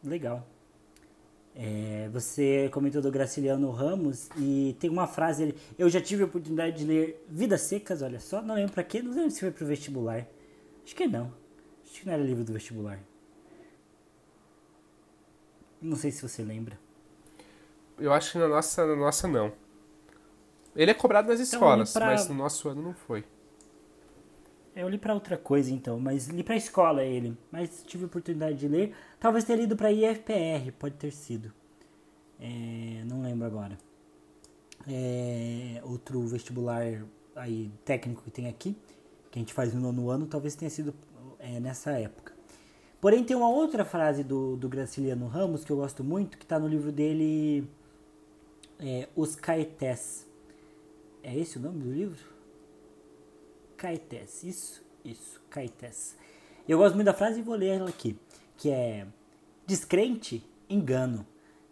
Legal. 0.02 0.46
É, 1.54 2.08
você 2.12 2.68
comentou 2.72 3.00
do 3.00 3.12
Graciliano 3.12 3.70
Ramos 3.70 4.28
e 4.36 4.76
tem 4.80 4.90
uma 4.90 5.06
frase 5.06 5.44
ele 5.44 5.56
eu 5.78 5.88
já 5.88 6.00
tive 6.00 6.24
a 6.24 6.26
oportunidade 6.26 6.78
de 6.78 6.84
ler 6.84 7.24
Vidas 7.28 7.60
Secas 7.62 8.02
olha 8.02 8.18
só. 8.18 8.42
Não 8.42 8.56
lembro 8.56 8.72
para 8.72 8.82
quê 8.82 9.00
não 9.00 9.12
lembro 9.14 9.30
se 9.30 9.38
foi 9.38 9.52
pro 9.52 9.64
vestibular. 9.64 10.26
Acho 10.84 10.96
que 10.96 11.06
não. 11.06 11.32
Acho 11.84 12.00
que 12.00 12.06
não 12.06 12.12
era 12.12 12.22
livro 12.22 12.42
do 12.42 12.52
vestibular. 12.52 12.98
Não 15.80 15.96
sei 15.96 16.10
se 16.10 16.20
você 16.22 16.42
lembra 16.42 16.83
eu 17.98 18.12
acho 18.12 18.32
que 18.32 18.38
na 18.38 18.48
nossa 18.48 18.86
na 18.86 18.96
nossa 18.96 19.28
não 19.28 19.52
ele 20.74 20.90
é 20.90 20.94
cobrado 20.94 21.28
nas 21.28 21.40
então, 21.40 21.58
escolas 21.58 21.92
pra... 21.92 22.06
mas 22.06 22.28
no 22.28 22.34
nosso 22.34 22.68
ano 22.68 22.82
não 22.82 22.94
foi 22.94 23.24
eu 24.74 24.88
li 24.88 24.98
para 24.98 25.14
outra 25.14 25.36
coisa 25.36 25.72
então, 25.72 26.00
mas 26.00 26.26
li 26.26 26.42
para 26.42 26.56
escola 26.56 27.04
ele. 27.04 27.36
Mas 27.50 27.84
tive 27.86 28.06
oportunidade 28.06 28.58
de 28.58 28.66
ler. 28.66 28.94
Talvez 29.20 29.44
tenha 29.44 29.58
lido 29.58 29.76
para 29.76 29.92
IFPR, 29.92 30.72
pode 30.76 30.96
ter 30.96 31.12
sido. 31.12 31.52
É, 32.40 33.04
não 33.06 33.22
lembro 33.22 33.46
agora. 33.46 33.78
É, 34.88 35.80
outro 35.84 36.20
vestibular 36.26 36.82
aí 37.36 37.70
técnico 37.84 38.22
que 38.22 38.30
tem 38.30 38.48
aqui, 38.48 38.76
que 39.30 39.38
a 39.38 39.40
gente 39.40 39.54
faz 39.54 39.72
no 39.72 39.80
nono 39.80 40.10
ano, 40.10 40.26
talvez 40.26 40.56
tenha 40.56 40.70
sido 40.70 40.92
é, 41.38 41.60
nessa 41.60 41.92
época. 41.92 42.34
Porém, 43.00 43.22
tem 43.22 43.36
uma 43.36 43.48
outra 43.48 43.84
frase 43.84 44.24
do, 44.24 44.56
do 44.56 44.68
Graciliano 44.68 45.26
Ramos 45.26 45.64
que 45.64 45.70
eu 45.70 45.76
gosto 45.76 46.02
muito, 46.02 46.36
que 46.36 46.44
está 46.44 46.58
no 46.58 46.66
livro 46.66 46.90
dele, 46.90 47.68
é, 48.78 49.08
Os 49.14 49.34
Caetés. 49.34 50.26
É 51.22 51.36
esse 51.36 51.58
o 51.58 51.60
nome 51.60 51.82
do 51.82 51.92
livro? 51.92 52.24
Caetés. 53.76 54.44
Isso, 54.44 54.84
isso, 55.04 55.40
Caetés. 55.50 56.16
Eu 56.68 56.78
gosto 56.78 56.94
muito 56.94 57.06
da 57.06 57.14
frase 57.14 57.40
e 57.40 57.42
vou 57.42 57.54
ler 57.54 57.78
ela 57.78 57.88
aqui, 57.88 58.18
que 58.56 58.70
é 58.70 59.06
descrente, 59.66 60.42
engano. 60.68 61.26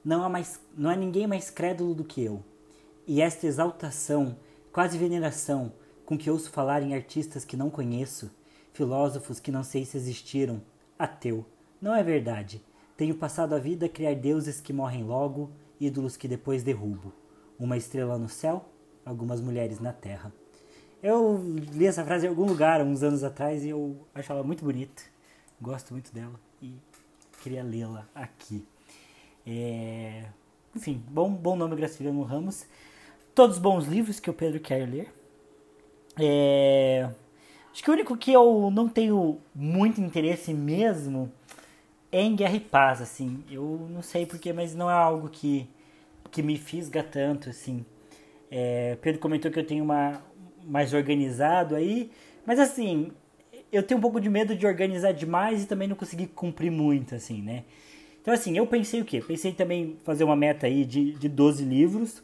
Não 0.05 0.23
há 0.23 0.29
mais, 0.29 0.61
não 0.77 0.91
há 0.91 0.97
ninguém 0.97 1.27
mais 1.27 1.49
crédulo 1.51 1.95
do 1.95 2.05
que 2.05 2.23
eu. 2.23 2.43
E 3.07 3.21
esta 3.21 3.47
exaltação, 3.47 4.37
quase 4.73 4.99
veneração, 4.99 5.73
com 6.05 6.19
que 6.19 6.31
ouço 6.31 6.51
falar 6.51 6.83
em 6.83 6.95
artistas 6.95 7.45
que 7.45 7.57
não 7.57 7.71
conheço, 7.71 8.31
filósofos 8.73 9.41
que 9.41 9.53
não 9.53 9.63
sei 9.63 9.85
se 9.85 9.97
existiram, 9.97 10.63
ateu, 10.99 11.45
não 11.81 11.95
é 11.95 12.03
verdade. 12.03 12.63
Tenho 12.97 13.15
passado 13.15 13.55
a 13.55 13.59
vida 13.59 13.87
a 13.87 13.89
criar 13.89 14.15
deuses 14.15 14.61
que 14.61 14.73
morrem 14.73 15.05
logo, 15.05 15.51
ídolos 15.85 16.17
que 16.17 16.29
depois 16.29 16.63
derrubo. 16.63 17.13
Uma 17.59 17.77
estrela 17.77 18.19
no 18.19 18.29
céu, 18.29 18.65
algumas 19.05 19.41
mulheres 19.41 19.81
na 19.81 19.93
terra. 19.93 20.33
Eu 21.03 21.43
li 21.73 21.87
essa 21.87 22.05
frase 22.05 22.27
em 22.27 22.29
algum 22.29 22.47
lugar, 22.47 22.81
uns 22.81 23.03
anos 23.03 23.25
atrás, 23.25 23.65
e 23.65 23.71
eu 23.71 23.97
acho 24.15 24.31
ela 24.31 24.43
muito 24.43 24.65
bonita. 24.65 25.03
Gosto 25.61 25.93
muito 25.93 26.13
dela 26.13 26.39
e 26.63 26.77
queria 27.43 27.63
lê-la 27.63 28.09
aqui. 28.15 28.65
É... 29.47 30.25
Enfim, 30.75 31.03
bom, 31.09 31.33
bom 31.33 31.57
nome 31.57 31.75
Graciliano 31.77 32.23
Ramos. 32.23 32.65
Todos 33.35 33.59
bons 33.59 33.87
livros 33.87 34.21
que 34.21 34.31
o 34.31 34.35
Pedro 34.35 34.61
quer 34.61 34.89
ler. 34.89 35.13
É... 36.21 37.11
Acho 37.73 37.83
que 37.83 37.91
o 37.91 37.95
único 37.95 38.17
que 38.17 38.33
eu 38.33 38.71
não 38.71 38.89
tenho 38.89 39.41
muito 39.55 40.01
interesse 40.01 40.53
mesmo 40.53 41.33
é 42.13 42.21
em 42.21 42.37
Guerra 42.37 42.57
e 42.57 42.61
Paz, 42.61 43.01
assim. 43.01 43.43
Eu 43.51 43.89
não 43.91 44.03
sei 44.03 44.27
porquê, 44.27 44.53
mas 44.53 44.75
não 44.75 44.91
é 44.91 44.95
algo 44.95 45.29
que, 45.31 45.67
que 46.31 46.43
me 46.43 46.59
fisga 46.59 47.03
tanto, 47.03 47.49
assim. 47.49 47.85
É, 48.51 48.97
Pedro 49.01 49.19
comentou 49.19 49.51
que 49.51 49.59
eu 49.59 49.67
tenho 49.67 49.83
uma 49.83 50.23
mais 50.65 50.93
organizado 50.93 51.75
aí, 51.75 52.11
mas 52.47 52.61
assim, 52.61 53.11
eu 53.73 53.83
tenho 53.83 53.99
um 53.99 54.01
pouco 54.01 54.21
de 54.21 54.29
medo 54.29 54.55
de 54.55 54.67
organizar 54.67 55.13
demais 55.13 55.65
e 55.65 55.67
também 55.67 55.89
não 55.89 55.97
conseguir 55.97 56.27
cumprir 56.29 56.71
muito, 56.71 57.15
assim, 57.15 57.41
né? 57.41 57.65
Então, 58.21 58.33
assim, 58.33 58.57
eu 58.57 58.67
pensei 58.67 59.01
o 59.01 59.05
quê? 59.05 59.21
Pensei 59.21 59.53
também 59.53 59.97
fazer 60.05 60.23
uma 60.23 60.37
meta 60.37 60.67
aí 60.67 60.85
de, 60.85 61.13
de 61.13 61.29
12 61.29 61.65
livros, 61.65 62.23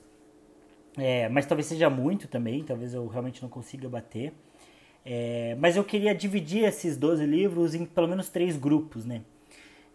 é, 0.96 1.28
mas 1.28 1.46
talvez 1.46 1.66
seja 1.66 1.88
muito 1.90 2.28
também, 2.28 2.62
talvez 2.62 2.94
eu 2.94 3.06
realmente 3.08 3.42
não 3.42 3.48
consiga 3.48 3.88
bater. 3.88 4.32
É, 5.04 5.56
mas 5.58 5.76
eu 5.76 5.82
queria 5.82 6.14
dividir 6.14 6.64
esses 6.64 6.96
12 6.96 7.24
livros 7.24 7.74
em 7.74 7.86
pelo 7.86 8.06
menos 8.06 8.28
três 8.28 8.56
grupos, 8.56 9.04
né? 9.04 9.22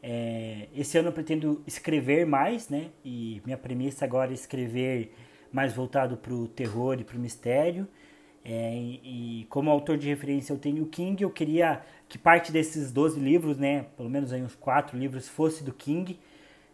É, 0.06 0.68
esse 0.76 0.98
ano 0.98 1.08
eu 1.08 1.14
pretendo 1.14 1.64
escrever 1.66 2.26
mais, 2.26 2.68
né? 2.68 2.92
E 3.06 3.42
minha 3.46 3.58
premissa 3.58 4.04
agora 4.04 4.32
é 4.32 4.34
escrever 4.34 5.14
mais 5.50 5.72
voltado 5.72 6.18
para 6.18 6.34
o 6.34 6.46
terror 6.46 7.00
e 7.00 7.06
para 7.06 7.18
o 7.18 7.20
mistério. 7.20 7.88
É, 8.44 8.76
e, 8.76 9.42
e, 9.42 9.46
como 9.46 9.70
autor 9.72 9.98
de 9.98 10.10
referência 10.10 10.52
eu 10.52 10.58
tenho 10.58 10.84
o 10.84 10.88
King, 10.88 11.24
eu 11.24 11.30
queria 11.32 11.82
que 12.10 12.18
parte 12.18 12.52
desses 12.52 12.92
12 12.92 13.18
livros, 13.18 13.58
né, 13.58 13.86
pelo 13.96 14.10
menos 14.10 14.34
aí 14.34 14.44
uns 14.44 14.56
quatro 14.56 14.98
livros, 14.98 15.30
fosse 15.30 15.64
do 15.64 15.72
King. 15.72 16.20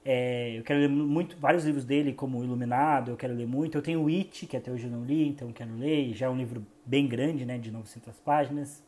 É, 0.03 0.57
eu 0.57 0.63
quero 0.63 0.80
ler 0.80 0.89
muito, 0.89 1.38
vários 1.38 1.65
livros 1.65 1.86
dele, 1.86 2.13
como 2.13 2.43
Iluminado, 2.43 3.11
eu 3.11 3.17
quero 3.17 3.36
ler 3.36 3.45
muito. 3.45 3.77
Eu 3.77 3.82
tenho 3.84 4.01
o 4.01 4.07
It, 4.07 4.47
que 4.47 4.57
até 4.57 4.71
hoje 4.71 4.86
eu 4.86 4.91
não 4.91 5.05
li, 5.05 5.27
então 5.27 5.51
quero 5.53 5.75
ler. 5.75 6.13
Já 6.15 6.25
é 6.25 6.30
um 6.30 6.38
livro 6.38 6.65
bem 6.84 7.07
grande, 7.07 7.45
né, 7.45 7.59
de 7.59 7.69
900 7.69 8.19
páginas. 8.21 8.84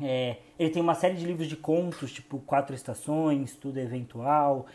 É, 0.00 0.36
ele 0.58 0.70
tem 0.70 0.82
uma 0.82 0.94
série 0.94 1.14
de 1.14 1.24
livros 1.24 1.48
de 1.48 1.56
contos, 1.56 2.12
tipo 2.12 2.38
Quatro 2.40 2.74
Estações, 2.74 3.54
Tudo 3.54 3.78
Eventual, 3.78 4.66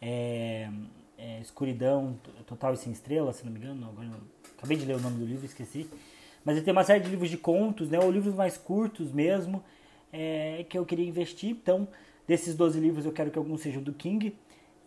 é, 0.00 0.68
é, 1.16 1.40
Escuridão 1.40 2.18
Total 2.46 2.74
e 2.74 2.76
Sem 2.76 2.92
Estrelas, 2.92 3.36
se 3.36 3.44
não 3.44 3.52
me 3.52 3.58
engano. 3.58 3.88
Agora, 3.88 4.10
acabei 4.56 4.76
de 4.76 4.84
ler 4.84 4.96
o 4.96 5.00
nome 5.00 5.18
do 5.18 5.24
livro, 5.24 5.44
esqueci. 5.46 5.88
Mas 6.44 6.56
ele 6.56 6.64
tem 6.64 6.72
uma 6.72 6.84
série 6.84 7.02
de 7.02 7.08
livros 7.08 7.30
de 7.30 7.38
contos, 7.38 7.88
né, 7.88 7.98
ou 7.98 8.10
livros 8.10 8.34
mais 8.34 8.58
curtos 8.58 9.10
mesmo, 9.12 9.62
é, 10.12 10.64
que 10.68 10.76
eu 10.76 10.84
queria 10.84 11.06
investir. 11.06 11.50
Então, 11.50 11.88
desses 12.26 12.54
12 12.54 12.78
livros, 12.78 13.06
eu 13.06 13.12
quero 13.12 13.30
que 13.30 13.38
alguns 13.38 13.60
sejam 13.62 13.82
do 13.82 13.92
King. 13.92 14.36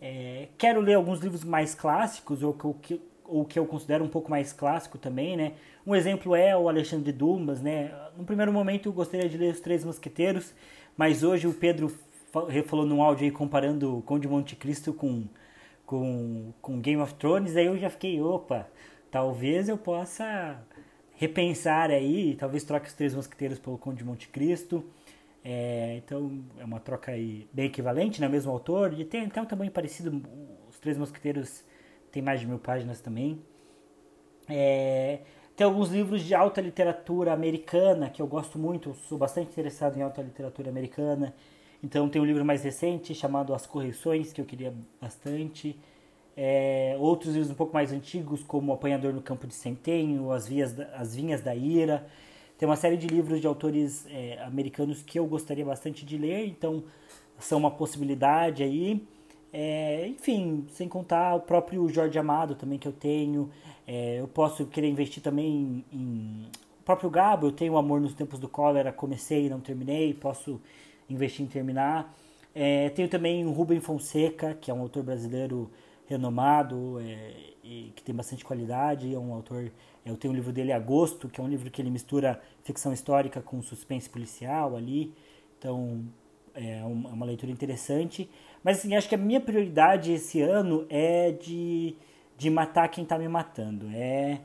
É, 0.00 0.48
quero 0.56 0.80
ler 0.80 0.94
alguns 0.94 1.18
livros 1.20 1.42
mais 1.42 1.74
clássicos, 1.74 2.42
ou 2.42 2.54
que, 2.54 3.00
ou 3.28 3.44
que 3.44 3.58
eu 3.58 3.66
considero 3.66 4.02
um 4.02 4.08
pouco 4.08 4.30
mais 4.30 4.52
clássico 4.52 4.98
também, 4.98 5.36
né? 5.36 5.52
Um 5.86 5.94
exemplo 5.94 6.34
é 6.34 6.56
o 6.56 6.68
Alexandre 6.68 7.12
Dumas, 7.12 7.60
né? 7.60 7.94
No 8.16 8.24
primeiro 8.24 8.52
momento 8.52 8.88
eu 8.88 8.92
gostaria 8.92 9.28
de 9.28 9.36
ler 9.36 9.52
Os 9.52 9.60
Três 9.60 9.84
Mosqueteiros, 9.84 10.54
mas 10.96 11.22
hoje 11.22 11.46
o 11.46 11.52
Pedro 11.52 11.92
falou 12.66 12.86
num 12.86 13.02
áudio 13.02 13.24
aí 13.24 13.30
comparando 13.30 14.02
Conde 14.06 14.22
de 14.22 14.28
Monte 14.28 14.56
Cristo 14.56 14.92
com, 14.92 15.24
com, 15.86 16.52
com 16.60 16.80
Game 16.80 17.00
of 17.00 17.14
Thrones, 17.14 17.56
aí 17.56 17.66
eu 17.66 17.78
já 17.78 17.90
fiquei, 17.90 18.20
opa, 18.20 18.66
talvez 19.10 19.68
eu 19.68 19.78
possa 19.78 20.60
repensar 21.14 21.90
aí, 21.90 22.34
talvez 22.36 22.64
troque 22.64 22.88
Os 22.88 22.94
Três 22.94 23.14
Mosqueteiros 23.14 23.58
pelo 23.58 23.76
Conde 23.78 23.98
de 23.98 24.04
Monte 24.04 24.28
Cristo. 24.28 24.84
É, 25.44 25.96
então 25.96 26.40
é 26.58 26.64
uma 26.64 26.80
troca 26.80 27.12
aí 27.12 27.48
bem 27.52 27.66
equivalente, 27.66 28.20
né? 28.20 28.28
Mesmo 28.28 28.52
autor, 28.52 28.92
e 28.98 29.04
tem 29.04 29.26
até 29.26 29.40
um 29.40 29.46
tamanho 29.46 29.70
parecido, 29.70 30.22
Os 30.68 30.78
Três 30.78 30.98
Mosqueteiros 30.98 31.64
tem 32.18 32.24
mais 32.24 32.40
de 32.40 32.48
mil 32.48 32.58
páginas 32.58 33.00
também. 33.00 33.40
É, 34.48 35.20
tem 35.56 35.64
alguns 35.64 35.90
livros 35.90 36.24
de 36.24 36.34
alta 36.34 36.60
literatura 36.60 37.32
americana 37.32 38.10
que 38.10 38.20
eu 38.20 38.26
gosto 38.26 38.58
muito, 38.58 38.92
sou 39.08 39.16
bastante 39.16 39.50
interessado 39.52 39.96
em 39.96 40.02
alta 40.02 40.20
literatura 40.20 40.68
americana. 40.68 41.32
Então 41.80 42.08
tem 42.08 42.20
um 42.20 42.24
livro 42.24 42.44
mais 42.44 42.64
recente 42.64 43.14
chamado 43.14 43.54
As 43.54 43.66
Correções, 43.66 44.32
que 44.32 44.40
eu 44.40 44.44
queria 44.44 44.74
bastante. 45.00 45.78
É, 46.36 46.96
outros 46.98 47.34
livros 47.34 47.52
um 47.52 47.54
pouco 47.54 47.72
mais 47.72 47.92
antigos, 47.92 48.42
como 48.42 48.72
O 48.72 48.74
Apanhador 48.74 49.12
no 49.12 49.22
Campo 49.22 49.46
de 49.46 49.54
Centenho, 49.54 50.32
As, 50.32 50.48
Vias, 50.48 50.74
As 50.94 51.14
Vinhas 51.14 51.40
da 51.40 51.54
Ira. 51.54 52.04
Tem 52.58 52.68
uma 52.68 52.74
série 52.74 52.96
de 52.96 53.06
livros 53.06 53.40
de 53.40 53.46
autores 53.46 54.08
é, 54.10 54.42
americanos 54.42 55.04
que 55.04 55.20
eu 55.20 55.26
gostaria 55.26 55.64
bastante 55.64 56.04
de 56.04 56.18
ler, 56.18 56.48
então 56.48 56.82
são 57.38 57.58
uma 57.58 57.70
possibilidade 57.70 58.64
aí. 58.64 59.06
É, 59.52 60.06
enfim, 60.08 60.66
sem 60.70 60.88
contar 60.88 61.34
o 61.34 61.40
próprio 61.40 61.88
Jorge 61.88 62.18
Amado 62.18 62.54
também 62.54 62.78
que 62.78 62.86
eu 62.86 62.92
tenho. 62.92 63.50
É, 63.86 64.20
eu 64.20 64.28
posso 64.28 64.66
querer 64.66 64.88
investir 64.88 65.22
também 65.22 65.84
em, 65.92 66.46
O 66.80 66.84
próprio 66.84 67.10
Gabo, 67.10 67.46
eu 67.48 67.52
tenho 67.52 67.76
Amor 67.76 68.00
nos 68.00 68.14
Tempos 68.14 68.38
do 68.38 68.48
Cólera, 68.48 68.92
comecei 68.92 69.46
e 69.46 69.50
não 69.50 69.60
terminei, 69.60 70.12
posso 70.14 70.60
investir 71.08 71.44
em 71.44 71.48
terminar. 71.48 72.14
É, 72.54 72.90
tenho 72.90 73.08
também 73.08 73.44
o 73.46 73.50
Rubem 73.52 73.80
Fonseca, 73.80 74.54
que 74.54 74.70
é 74.70 74.74
um 74.74 74.80
autor 74.80 75.02
brasileiro 75.02 75.70
renomado, 76.06 76.98
é, 77.00 77.32
e 77.62 77.92
que 77.94 78.02
tem 78.02 78.14
bastante 78.14 78.44
qualidade, 78.44 79.14
é 79.14 79.18
um 79.18 79.32
autor... 79.32 79.70
Eu 80.04 80.16
tenho 80.16 80.32
um 80.32 80.36
livro 80.36 80.52
dele, 80.52 80.72
Agosto, 80.72 81.28
que 81.28 81.38
é 81.38 81.44
um 81.44 81.48
livro 81.48 81.70
que 81.70 81.82
ele 81.82 81.90
mistura 81.90 82.40
ficção 82.64 82.92
histórica 82.94 83.42
com 83.42 83.60
suspense 83.60 84.08
policial 84.08 84.74
ali. 84.74 85.12
Então, 85.58 86.02
é 86.54 86.78
é 86.78 86.84
uma 86.84 87.26
leitura 87.26 87.52
interessante. 87.52 88.28
Mas 88.62 88.78
assim, 88.78 88.94
acho 88.94 89.08
que 89.08 89.14
a 89.14 89.18
minha 89.18 89.40
prioridade 89.40 90.12
esse 90.12 90.40
ano 90.40 90.86
é 90.88 91.32
de, 91.32 91.94
de 92.36 92.50
matar 92.50 92.88
quem 92.88 93.04
está 93.04 93.18
me 93.18 93.28
matando. 93.28 93.88
É 93.92 94.40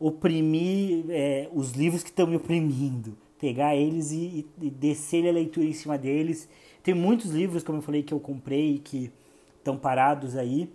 oprimir 0.00 1.04
é, 1.10 1.48
os 1.52 1.72
livros 1.72 2.02
que 2.02 2.10
estão 2.10 2.26
me 2.26 2.36
oprimindo. 2.36 3.16
Pegar 3.38 3.76
eles 3.76 4.10
e, 4.10 4.46
e 4.60 4.70
descer 4.70 5.28
a 5.28 5.32
leitura 5.32 5.66
em 5.66 5.72
cima 5.72 5.96
deles. 5.96 6.48
Tem 6.82 6.94
muitos 6.94 7.30
livros, 7.30 7.62
como 7.62 7.78
eu 7.78 7.82
falei, 7.82 8.02
que 8.02 8.12
eu 8.12 8.20
comprei 8.20 8.78
que 8.78 9.12
estão 9.58 9.76
parados 9.76 10.36
aí. 10.36 10.70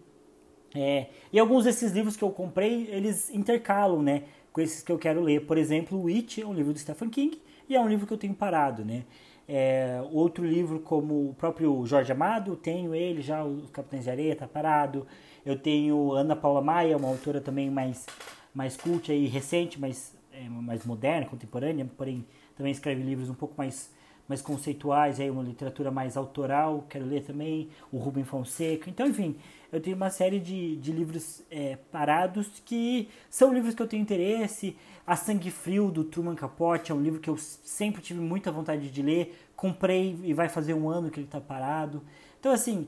É, 0.75 1.07
e 1.31 1.39
alguns 1.39 1.65
desses 1.65 1.91
livros 1.91 2.15
que 2.15 2.23
eu 2.23 2.31
comprei, 2.31 2.87
eles 2.89 3.29
intercalam, 3.29 4.01
né? 4.01 4.23
Com 4.51 4.61
esses 4.61 4.81
que 4.81 4.91
eu 4.91 4.97
quero 4.97 5.21
ler. 5.21 5.45
Por 5.45 5.57
exemplo, 5.57 6.01
o 6.01 6.07
It 6.07 6.41
é 6.41 6.45
um 6.45 6.53
livro 6.53 6.73
do 6.73 6.79
Stephen 6.79 7.09
King 7.09 7.41
e 7.67 7.75
é 7.75 7.79
um 7.79 7.87
livro 7.87 8.07
que 8.07 8.13
eu 8.13 8.17
tenho 8.17 8.33
parado, 8.33 8.83
né? 8.85 9.03
É, 9.47 10.01
outro 10.11 10.45
livro 10.45 10.79
como 10.79 11.29
o 11.29 11.33
próprio 11.33 11.85
Jorge 11.85 12.11
Amado, 12.11 12.55
tenho 12.55 12.95
ele 12.95 13.21
já, 13.21 13.43
Os 13.43 13.69
Capitães 13.71 14.05
de 14.05 14.09
Areia, 14.09 14.35
tá 14.35 14.47
parado. 14.47 15.05
Eu 15.45 15.57
tenho 15.57 16.13
Ana 16.13 16.35
Paula 16.35 16.61
Maia, 16.61 16.97
uma 16.97 17.09
autora 17.09 17.41
também 17.41 17.69
mais, 17.69 18.05
mais 18.53 18.77
cult 18.77 19.11
e 19.11 19.27
recente, 19.27 19.79
mais, 19.79 20.15
é, 20.31 20.47
mais 20.47 20.85
moderna, 20.85 21.25
contemporânea, 21.25 21.89
porém 21.97 22.25
também 22.55 22.71
escreve 22.71 23.03
livros 23.03 23.29
um 23.29 23.33
pouco 23.33 23.55
mais, 23.57 23.91
mais 24.27 24.41
conceituais, 24.41 25.19
aí 25.19 25.29
uma 25.29 25.43
literatura 25.43 25.91
mais 25.91 26.15
autoral, 26.15 26.85
quero 26.89 27.05
ler 27.05 27.23
também, 27.23 27.69
o 27.91 27.97
Rubem 27.97 28.23
Fonseca. 28.23 28.89
Então, 28.89 29.07
enfim, 29.07 29.35
eu 29.74 29.82
tenho 29.82 29.95
uma 29.95 30.11
série 30.11 30.39
de, 30.39 30.76
de 30.76 30.91
livros 30.91 31.41
é, 31.49 31.78
parados 31.91 32.61
que 32.63 33.09
são 33.28 33.51
livros 33.51 33.74
que 33.74 33.82
eu 33.82 33.88
tenho 33.88 34.03
interesse. 34.03 34.78
A 35.05 35.15
Sangue 35.15 35.49
Frio, 35.49 35.89
do 35.89 36.03
Truman 36.03 36.36
Capote, 36.36 36.91
é 36.91 36.95
um 36.95 37.01
livro 37.01 37.19
que 37.19 37.30
eu 37.30 37.36
sempre 37.38 37.99
tive 37.99 38.19
muita 38.19 38.51
vontade 38.51 38.91
de 38.91 39.01
ler. 39.01 39.36
Comprei 39.55 40.15
e 40.24 40.32
vai 40.32 40.47
fazer 40.47 40.76
um 40.76 40.88
ano 40.88 41.09
que 41.09 41.19
ele 41.19 41.26
está 41.26 41.41
parado. 41.41 42.03
Então, 42.39 42.51
assim, 42.51 42.88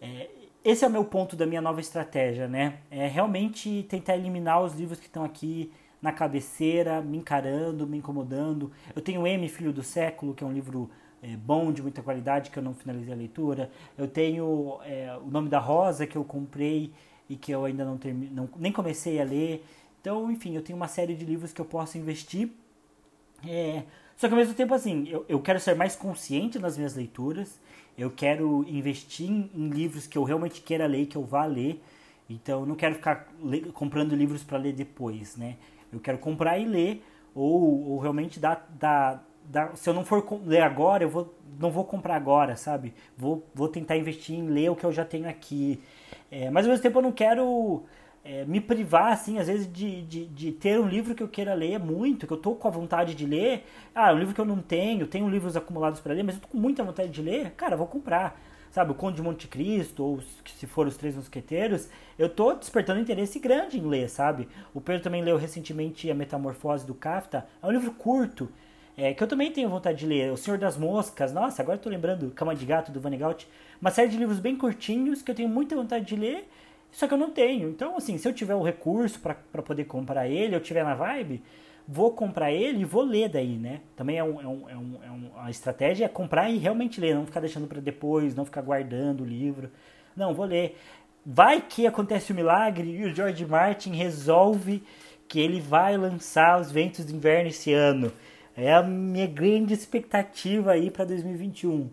é, 0.00 0.28
esse 0.64 0.84
é 0.84 0.88
o 0.88 0.90
meu 0.90 1.04
ponto 1.04 1.36
da 1.36 1.46
minha 1.46 1.60
nova 1.60 1.80
estratégia, 1.80 2.48
né? 2.48 2.80
É 2.90 3.06
realmente 3.06 3.86
tentar 3.88 4.16
eliminar 4.16 4.60
os 4.64 4.74
livros 4.74 4.98
que 4.98 5.06
estão 5.06 5.24
aqui 5.24 5.72
na 6.02 6.10
cabeceira, 6.10 7.00
me 7.00 7.18
encarando, 7.18 7.86
me 7.86 7.98
incomodando. 7.98 8.72
Eu 8.96 9.00
tenho 9.00 9.24
M, 9.24 9.48
Filho 9.48 9.72
do 9.72 9.84
Século, 9.84 10.34
que 10.34 10.42
é 10.42 10.46
um 10.46 10.52
livro 10.52 10.90
é, 11.22 11.36
bom, 11.36 11.72
de 11.72 11.82
muita 11.82 12.02
qualidade, 12.02 12.50
que 12.50 12.58
eu 12.58 12.62
não 12.62 12.74
finalizei 12.74 13.12
a 13.12 13.16
leitura. 13.16 13.70
Eu 13.96 14.06
tenho 14.06 14.78
é, 14.84 15.16
O 15.24 15.30
Nome 15.30 15.48
da 15.48 15.58
Rosa, 15.58 16.06
que 16.06 16.16
eu 16.16 16.24
comprei 16.24 16.92
e 17.28 17.36
que 17.36 17.50
eu 17.52 17.64
ainda 17.64 17.84
não, 17.84 17.98
termi 17.98 18.28
não 18.28 18.48
nem 18.56 18.72
comecei 18.72 19.20
a 19.20 19.24
ler. 19.24 19.64
Então, 20.00 20.30
enfim, 20.30 20.54
eu 20.54 20.62
tenho 20.62 20.76
uma 20.76 20.88
série 20.88 21.14
de 21.14 21.24
livros 21.24 21.52
que 21.52 21.60
eu 21.60 21.64
posso 21.64 21.98
investir. 21.98 22.50
É, 23.46 23.82
só 24.16 24.28
que 24.28 24.34
ao 24.34 24.38
mesmo 24.38 24.54
tempo, 24.54 24.72
assim, 24.72 25.08
eu, 25.08 25.24
eu 25.28 25.40
quero 25.40 25.58
ser 25.58 25.74
mais 25.74 25.96
consciente 25.96 26.58
nas 26.58 26.76
minhas 26.76 26.94
leituras. 26.94 27.60
Eu 27.98 28.10
quero 28.10 28.64
investir 28.68 29.28
em, 29.28 29.50
em 29.54 29.68
livros 29.68 30.06
que 30.06 30.16
eu 30.16 30.22
realmente 30.22 30.60
queira 30.60 30.86
ler, 30.86 31.06
que 31.06 31.16
eu 31.16 31.24
vá 31.24 31.44
ler. 31.44 31.82
Então, 32.28 32.60
eu 32.60 32.66
não 32.66 32.74
quero 32.74 32.94
ficar 32.94 33.28
comprando 33.72 34.14
livros 34.14 34.42
para 34.42 34.58
ler 34.58 34.72
depois, 34.72 35.36
né? 35.36 35.56
Eu 35.92 36.00
quero 36.00 36.18
comprar 36.18 36.58
e 36.58 36.64
ler, 36.64 37.04
ou, 37.34 37.88
ou 37.90 37.98
realmente 37.98 38.38
dar, 38.38 38.66
dar 38.78 39.25
se 39.74 39.88
eu 39.88 39.94
não 39.94 40.04
for 40.04 40.24
ler 40.44 40.62
agora, 40.62 41.04
eu 41.04 41.08
vou, 41.08 41.34
não 41.58 41.70
vou 41.70 41.84
comprar 41.84 42.16
agora, 42.16 42.56
sabe? 42.56 42.94
Vou, 43.16 43.46
vou 43.54 43.68
tentar 43.68 43.96
investir 43.96 44.36
em 44.36 44.46
ler 44.46 44.70
o 44.70 44.76
que 44.76 44.84
eu 44.84 44.92
já 44.92 45.04
tenho 45.04 45.28
aqui. 45.28 45.80
É, 46.30 46.50
mas 46.50 46.64
ao 46.64 46.70
mesmo 46.70 46.82
tempo 46.82 46.98
eu 46.98 47.02
não 47.02 47.12
quero 47.12 47.84
é, 48.26 48.44
me 48.44 48.60
privar, 48.60 49.12
assim, 49.12 49.38
às 49.38 49.46
vezes, 49.46 49.72
de, 49.72 50.02
de, 50.02 50.26
de, 50.26 50.52
ter 50.52 50.80
um 50.80 50.88
livro 50.88 51.14
que 51.14 51.22
eu 51.22 51.28
queira 51.28 51.54
ler 51.54 51.78
muito, 51.78 52.26
que 52.26 52.32
eu 52.32 52.36
tô 52.36 52.56
com 52.56 52.66
a 52.66 52.70
vontade 52.70 53.14
de 53.14 53.24
ler. 53.24 53.64
Ah, 53.94 54.12
um 54.12 54.18
livro 54.18 54.34
que 54.34 54.40
eu 54.40 54.44
não 54.44 54.60
tenho, 54.60 55.06
tenho 55.06 55.28
livros 55.28 55.56
acumulados 55.56 56.00
para 56.00 56.12
ler, 56.12 56.24
mas 56.24 56.34
eu 56.34 56.40
tô 56.40 56.48
com 56.48 56.58
muita 56.58 56.82
vontade 56.82 57.08
de 57.08 57.22
ler, 57.22 57.52
cara, 57.52 57.76
vou 57.76 57.86
comprar. 57.86 58.40
Sabe, 58.68 58.90
o 58.90 58.94
Conde 58.94 59.16
de 59.16 59.22
Monte 59.22 59.48
Cristo, 59.48 60.04
ou 60.04 60.20
se 60.44 60.66
for 60.66 60.86
os 60.86 60.98
Três 60.98 61.14
Mosqueteiros, 61.14 61.88
eu 62.18 62.28
tô 62.28 62.52
despertando 62.52 63.00
interesse 63.00 63.38
grande 63.38 63.78
em 63.78 63.86
ler, 63.86 64.10
sabe? 64.10 64.48
O 64.74 64.82
Pedro 64.82 65.02
também 65.02 65.22
leu 65.22 65.38
recentemente 65.38 66.10
A 66.10 66.14
Metamorfose 66.14 66.84
do 66.84 66.94
Kafta. 66.94 67.46
É 67.62 67.66
um 67.66 67.70
livro 67.70 67.92
curto, 67.92 68.50
é, 68.96 69.12
que 69.12 69.22
eu 69.22 69.28
também 69.28 69.52
tenho 69.52 69.68
vontade 69.68 69.98
de 69.98 70.06
ler. 70.06 70.32
O 70.32 70.36
Senhor 70.36 70.58
das 70.58 70.76
Moscas, 70.76 71.32
nossa, 71.32 71.60
agora 71.60 71.76
estou 71.76 71.92
lembrando 71.92 72.30
Cama 72.30 72.54
de 72.54 72.64
Gato 72.64 72.90
do 72.90 73.00
Vanegaut. 73.00 73.46
Uma 73.80 73.90
série 73.90 74.08
de 74.08 74.16
livros 74.16 74.38
bem 74.38 74.56
curtinhos 74.56 75.20
que 75.20 75.30
eu 75.30 75.34
tenho 75.34 75.48
muita 75.48 75.76
vontade 75.76 76.06
de 76.06 76.16
ler, 76.16 76.48
só 76.90 77.06
que 77.06 77.12
eu 77.12 77.18
não 77.18 77.30
tenho. 77.30 77.68
Então, 77.68 77.96
assim, 77.96 78.16
se 78.16 78.26
eu 78.26 78.32
tiver 78.32 78.54
o 78.54 78.62
recurso 78.62 79.20
para 79.20 79.62
poder 79.62 79.84
comprar 79.84 80.28
ele, 80.28 80.56
eu 80.56 80.60
tiver 80.60 80.82
na 80.82 80.94
vibe, 80.94 81.42
vou 81.86 82.12
comprar 82.12 82.50
ele 82.50 82.80
e 82.80 82.84
vou 82.84 83.04
ler 83.04 83.28
daí, 83.28 83.56
né? 83.56 83.80
Também 83.94 84.16
é, 84.18 84.24
um, 84.24 84.40
é, 84.40 84.46
um, 84.46 84.70
é, 84.70 84.76
um, 84.76 84.98
é 85.04 85.10
um, 85.10 85.30
a 85.36 85.50
estratégia 85.50 86.06
é 86.06 86.08
comprar 86.08 86.48
e 86.50 86.56
realmente 86.56 86.98
ler, 86.98 87.14
não 87.14 87.26
ficar 87.26 87.40
deixando 87.40 87.66
para 87.66 87.80
depois, 87.80 88.34
não 88.34 88.46
ficar 88.46 88.62
guardando 88.62 89.22
o 89.22 89.26
livro. 89.26 89.70
Não, 90.16 90.32
vou 90.32 90.46
ler. 90.46 90.78
Vai 91.24 91.60
que 91.60 91.86
acontece 91.86 92.32
o 92.32 92.34
um 92.34 92.36
milagre 92.36 92.88
e 92.88 93.04
o 93.04 93.14
George 93.14 93.44
Martin 93.44 93.92
resolve 93.94 94.82
que 95.28 95.40
ele 95.40 95.60
vai 95.60 95.96
lançar 95.96 96.60
Os 96.60 96.70
Ventos 96.70 97.04
de 97.04 97.14
Inverno 97.14 97.48
esse 97.48 97.72
ano. 97.72 98.12
É 98.56 98.72
a 98.72 98.82
minha 98.82 99.26
grande 99.26 99.74
expectativa 99.74 100.72
aí 100.72 100.90
para 100.90 101.04
2021. 101.04 101.90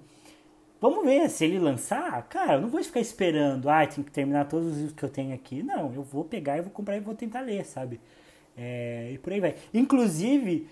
Vamos 0.79 1.03
ver 1.03 1.29
se 1.29 1.43
ele 1.43 1.59
lançar. 1.59 2.23
Cara, 2.29 2.53
eu 2.53 2.61
não 2.61 2.69
vou 2.69 2.81
ficar 2.81 3.01
esperando. 3.01 3.69
Ah, 3.69 3.85
tem 3.85 4.03
que 4.03 4.11
terminar 4.11 4.47
todos 4.47 4.67
os 4.67 4.77
livros 4.77 4.93
que 4.93 5.03
eu 5.03 5.09
tenho 5.09 5.33
aqui. 5.33 5.61
Não, 5.61 5.93
eu 5.93 6.03
vou 6.03 6.23
pegar 6.23 6.57
e 6.57 6.61
vou 6.61 6.71
comprar 6.71 6.95
e 6.95 7.01
vou 7.01 7.15
tentar 7.15 7.41
ler, 7.41 7.65
sabe? 7.65 7.99
É, 8.57 9.11
e 9.13 9.17
por 9.17 9.33
aí 9.33 9.41
vai. 9.41 9.55
Inclusive, 9.73 10.67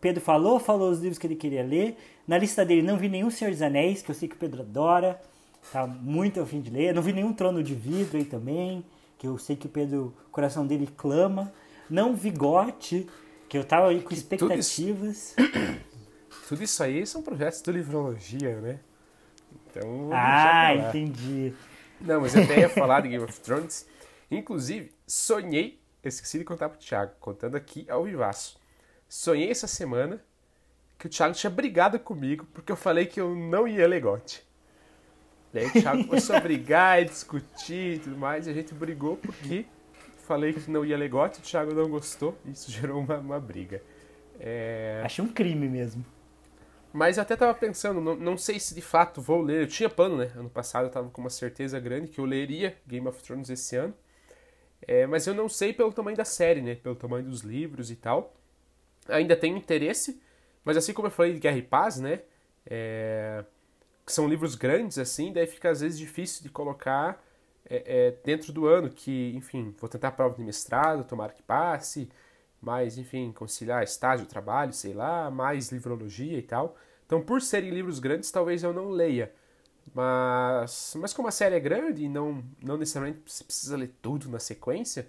Pedro 0.00 0.22
falou, 0.22 0.58
falou 0.58 0.90
os 0.90 1.00
livros 1.00 1.18
que 1.18 1.26
ele 1.26 1.36
queria 1.36 1.62
ler. 1.62 1.96
Na 2.26 2.38
lista 2.38 2.64
dele 2.64 2.82
não 2.82 2.96
vi 2.96 3.08
nenhum 3.08 3.30
Senhor 3.30 3.50
dos 3.50 3.60
Anéis, 3.60 4.00
que 4.00 4.10
eu 4.10 4.14
sei 4.14 4.26
que 4.26 4.36
o 4.36 4.38
Pedro 4.38 4.62
adora. 4.62 5.20
Tá 5.70 5.86
muito 5.86 6.40
ao 6.40 6.46
fim 6.46 6.60
de 6.60 6.70
ler. 6.70 6.94
Não 6.94 7.02
vi 7.02 7.12
nenhum 7.12 7.34
Trono 7.34 7.62
de 7.62 7.74
Vidro 7.74 8.16
aí 8.16 8.24
também, 8.24 8.82
que 9.18 9.26
eu 9.26 9.36
sei 9.36 9.54
que 9.54 9.66
o 9.66 9.68
Pedro, 9.68 10.14
o 10.28 10.30
coração 10.30 10.66
dele 10.66 10.88
clama. 10.96 11.52
Não 11.90 12.14
vi 12.14 12.30
Gote 12.30 13.06
que 13.50 13.58
eu 13.58 13.64
tava 13.64 13.88
aí 13.88 14.00
com 14.00 14.14
expectativas. 14.14 15.34
Tudo 15.36 15.50
isso, 15.50 15.80
tudo 16.48 16.62
isso 16.62 16.82
aí 16.84 17.04
são 17.04 17.20
projetos 17.20 17.60
de 17.60 17.72
livrologia, 17.72 18.60
né? 18.60 18.78
Então. 19.66 20.10
Ah, 20.12 20.72
entendi. 20.72 21.52
Não, 22.00 22.20
mas 22.20 22.34
eu 22.34 22.44
até 22.44 22.60
ia 22.60 22.68
falar 22.68 23.00
de 23.00 23.08
Game 23.08 23.24
of 23.24 23.40
Thrones. 23.40 23.88
Inclusive, 24.30 24.92
sonhei, 25.04 25.80
esqueci 26.04 26.38
de 26.38 26.44
contar 26.44 26.68
pro 26.68 26.78
Thiago, 26.78 27.12
contando 27.18 27.56
aqui 27.56 27.84
ao 27.90 28.04
vivaço. 28.04 28.56
Sonhei 29.08 29.50
essa 29.50 29.66
semana 29.66 30.22
que 30.96 31.08
o 31.08 31.10
Thiago 31.10 31.34
tinha 31.34 31.50
brigado 31.50 31.98
comigo 31.98 32.46
porque 32.54 32.70
eu 32.70 32.76
falei 32.76 33.06
que 33.06 33.20
eu 33.20 33.34
não 33.34 33.66
ia 33.66 33.88
legote. 33.88 34.46
Daí 35.52 35.66
o 35.66 35.72
Thiago 35.72 36.06
começou 36.06 36.36
a 36.36 36.38
brigar 36.40 37.02
e 37.02 37.06
discutir 37.06 37.96
e 37.96 37.98
tudo 37.98 38.16
mais, 38.16 38.46
e 38.46 38.50
a 38.50 38.54
gente 38.54 38.72
brigou 38.72 39.16
porque 39.16 39.66
falei 40.30 40.52
que 40.52 40.70
não 40.70 40.84
ia 40.84 40.96
legote, 40.96 41.40
o 41.40 41.42
Thiago 41.42 41.74
não 41.74 41.90
gostou, 41.90 42.38
isso 42.46 42.70
gerou 42.70 43.00
uma, 43.00 43.18
uma 43.18 43.40
briga. 43.40 43.82
É... 44.38 45.02
Achei 45.04 45.24
um 45.24 45.28
crime 45.28 45.68
mesmo. 45.68 46.04
Mas 46.92 47.16
eu 47.16 47.22
até 47.22 47.34
tava 47.34 47.52
pensando, 47.52 48.00
não, 48.00 48.14
não 48.14 48.36
sei 48.36 48.60
se 48.60 48.72
de 48.72 48.80
fato 48.80 49.20
vou 49.20 49.42
ler. 49.42 49.62
Eu 49.62 49.66
tinha 49.66 49.88
plano, 49.88 50.16
né? 50.16 50.30
Ano 50.36 50.48
passado 50.48 50.86
eu 50.86 50.90
tava 50.90 51.08
com 51.10 51.20
uma 51.20 51.30
certeza 51.30 51.80
grande 51.80 52.08
que 52.08 52.20
eu 52.20 52.24
leria 52.24 52.76
Game 52.86 53.06
of 53.08 53.20
Thrones 53.22 53.50
esse 53.50 53.74
ano. 53.74 53.94
É, 54.86 55.04
mas 55.06 55.26
eu 55.26 55.34
não 55.34 55.48
sei 55.48 55.72
pelo 55.72 55.92
tamanho 55.92 56.16
da 56.16 56.24
série, 56.24 56.62
né? 56.62 56.76
Pelo 56.76 56.94
tamanho 56.94 57.24
dos 57.24 57.40
livros 57.40 57.90
e 57.90 57.96
tal. 57.96 58.34
Ainda 59.08 59.36
tenho 59.36 59.56
interesse, 59.56 60.20
mas 60.64 60.76
assim 60.76 60.92
como 60.92 61.08
eu 61.08 61.12
falei 61.12 61.32
de 61.32 61.40
Guerra 61.40 61.58
e 61.58 61.62
Paz, 61.62 61.98
né? 61.98 62.20
É, 62.66 63.44
que 64.06 64.12
são 64.12 64.28
livros 64.28 64.54
grandes, 64.54 64.98
assim, 64.98 65.32
daí 65.32 65.46
fica 65.46 65.70
às 65.70 65.80
vezes 65.80 65.98
difícil 65.98 66.42
de 66.42 66.48
colocar 66.48 67.22
é, 67.70 68.08
é, 68.08 68.10
dentro 68.24 68.52
do 68.52 68.66
ano, 68.66 68.90
que, 68.90 69.32
enfim, 69.36 69.74
vou 69.78 69.88
tentar 69.88 70.08
a 70.08 70.12
prova 70.12 70.34
de 70.36 70.42
mestrado, 70.42 71.04
tomara 71.04 71.32
que 71.32 71.42
passe, 71.42 72.10
mais, 72.60 72.98
enfim, 72.98 73.32
conciliar 73.32 73.82
estágio, 73.84 74.26
trabalho, 74.26 74.72
sei 74.72 74.92
lá, 74.92 75.30
mais 75.30 75.70
livrologia 75.70 76.36
e 76.36 76.42
tal. 76.42 76.76
Então, 77.06 77.22
por 77.22 77.40
serem 77.40 77.70
livros 77.70 78.00
grandes, 78.00 78.30
talvez 78.30 78.62
eu 78.62 78.72
não 78.72 78.90
leia. 78.90 79.32
Mas, 79.94 80.94
mas 80.98 81.12
como 81.12 81.28
a 81.28 81.30
série 81.30 81.54
é 81.56 81.60
grande 81.60 82.04
e 82.04 82.08
não, 82.08 82.44
não 82.62 82.76
necessariamente 82.76 83.20
você 83.26 83.44
precisa 83.44 83.76
ler 83.76 83.92
tudo 84.02 84.28
na 84.28 84.38
sequência, 84.38 85.08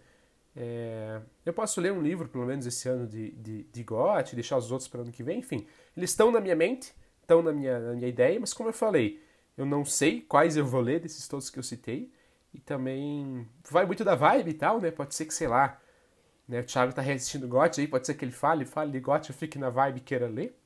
é, 0.55 1.21
eu 1.45 1.53
posso 1.53 1.79
ler 1.81 1.91
um 1.91 2.01
livro, 2.01 2.27
pelo 2.27 2.45
menos 2.45 2.65
esse 2.65 2.87
ano, 2.89 3.07
de, 3.07 3.31
de, 3.31 3.63
de 3.63 3.83
GOT, 3.83 4.35
deixar 4.35 4.57
os 4.57 4.71
outros 4.71 4.87
para 4.87 4.99
o 4.99 5.03
ano 5.03 5.11
que 5.11 5.23
vem, 5.23 5.39
enfim. 5.39 5.67
Eles 5.95 6.11
estão 6.11 6.31
na 6.31 6.39
minha 6.39 6.55
mente, 6.55 6.93
estão 7.21 7.41
na 7.41 7.51
minha, 7.51 7.79
na 7.79 7.93
minha 7.93 8.07
ideia, 8.07 8.39
mas 8.39 8.53
como 8.53 8.69
eu 8.69 8.73
falei, 8.73 9.21
eu 9.57 9.65
não 9.65 9.85
sei 9.85 10.21
quais 10.21 10.57
eu 10.57 10.65
vou 10.65 10.81
ler 10.81 10.99
desses 10.99 11.27
todos 11.27 11.49
que 11.49 11.59
eu 11.59 11.63
citei. 11.63 12.11
E 12.53 12.59
também 12.59 13.47
vai 13.69 13.85
muito 13.85 14.03
da 14.03 14.15
vibe 14.15 14.51
e 14.51 14.53
tal, 14.53 14.81
né? 14.81 14.91
Pode 14.91 15.15
ser 15.15 15.25
que, 15.25 15.33
sei 15.33 15.47
lá, 15.47 15.79
né? 16.47 16.59
o 16.59 16.63
Thiago 16.63 16.93
tá 16.93 17.01
reassistindo 17.01 17.47
GOT 17.47 17.79
aí, 17.79 17.87
pode 17.87 18.05
ser 18.05 18.13
que 18.13 18.25
ele 18.25 18.31
fale, 18.31 18.65
fale 18.65 18.91
de 18.91 18.99
GOT, 18.99 19.29
eu 19.29 19.35
fique 19.35 19.57
na 19.57 19.69
vibe 19.69 19.97
e 19.97 20.01
queira 20.01 20.27
ler. 20.27 20.57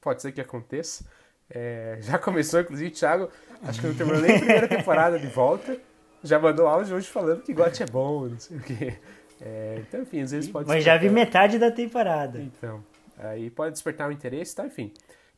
Pode 0.00 0.22
ser 0.22 0.32
que 0.32 0.40
aconteça. 0.40 1.04
É, 1.50 1.98
já 2.02 2.18
começou, 2.18 2.60
inclusive, 2.60 2.90
o 2.90 2.94
Thiago, 2.94 3.30
acho 3.62 3.80
que 3.80 3.86
não 3.86 3.94
terminou 3.94 4.22
nem 4.22 4.36
a 4.36 4.38
primeira 4.38 4.68
temporada 4.68 5.18
de 5.18 5.26
volta. 5.26 5.78
Já 6.22 6.38
mandou 6.38 6.66
áudio 6.66 6.96
hoje 6.96 7.06
falando 7.08 7.42
que 7.42 7.52
GOT 7.52 7.82
é 7.82 7.86
bom, 7.86 8.28
não 8.28 8.38
sei 8.38 8.56
o 8.56 8.60
quê. 8.60 8.98
É, 9.40 9.82
então, 9.86 10.02
enfim, 10.02 10.22
às 10.22 10.32
vezes 10.32 10.50
pode 10.50 10.68
Mas 10.68 10.82
já 10.82 10.96
vi 10.96 11.08
metade 11.08 11.58
da 11.58 11.70
temporada. 11.70 12.40
Então, 12.40 12.84
aí 13.16 13.50
pode 13.50 13.72
despertar 13.72 14.06
o 14.06 14.10
um 14.10 14.12
interesse, 14.12 14.54
tá? 14.56 14.66
Enfim. 14.66 14.92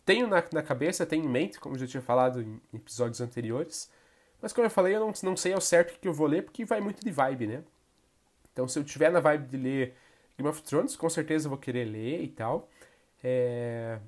Tenho 0.04 0.26
na, 0.26 0.42
na 0.52 0.62
cabeça, 0.62 1.04
tenho 1.04 1.24
em 1.24 1.28
mente, 1.28 1.60
como 1.60 1.76
já 1.76 1.86
tinha 1.86 2.02
falado 2.02 2.40
em 2.40 2.60
episódios 2.72 3.20
anteriores, 3.20 3.90
mas 4.40 4.52
como 4.52 4.66
eu 4.66 4.70
falei, 4.70 4.94
eu 4.94 5.00
não, 5.00 5.12
não 5.22 5.36
sei 5.36 5.52
ao 5.52 5.60
certo 5.60 5.94
o 5.94 5.98
que 5.98 6.08
eu 6.08 6.12
vou 6.12 6.26
ler, 6.26 6.42
porque 6.44 6.64
vai 6.64 6.80
muito 6.80 7.04
de 7.04 7.10
vibe, 7.10 7.46
né? 7.46 7.64
Então 8.52 8.66
se 8.68 8.78
eu 8.78 8.84
tiver 8.84 9.10
na 9.10 9.20
vibe 9.20 9.46
de 9.48 9.56
ler 9.56 9.94
Game 10.36 10.48
of 10.48 10.62
Thrones, 10.62 10.96
com 10.96 11.08
certeza 11.08 11.46
eu 11.46 11.50
vou 11.50 11.58
querer 11.58 11.84
ler 11.84 12.22
e 12.22 12.28
tal. 12.28 12.68
É... 13.22 13.98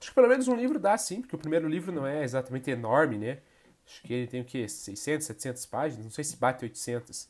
Acho 0.00 0.10
que 0.10 0.14
pelo 0.14 0.28
menos 0.28 0.48
um 0.48 0.56
livro 0.56 0.78
dá, 0.78 0.96
sim, 0.98 1.20
porque 1.20 1.36
o 1.36 1.38
primeiro 1.38 1.68
livro 1.68 1.92
não 1.92 2.06
é 2.06 2.22
exatamente 2.22 2.70
enorme, 2.70 3.18
né? 3.18 3.38
Acho 3.86 4.02
que 4.02 4.12
ele 4.12 4.26
tem 4.26 4.40
o 4.40 4.44
quê? 4.44 4.68
600, 4.68 5.26
700 5.26 5.66
páginas? 5.66 6.04
Não 6.04 6.12
sei 6.12 6.24
se 6.24 6.36
bate 6.36 6.64
800. 6.64 7.28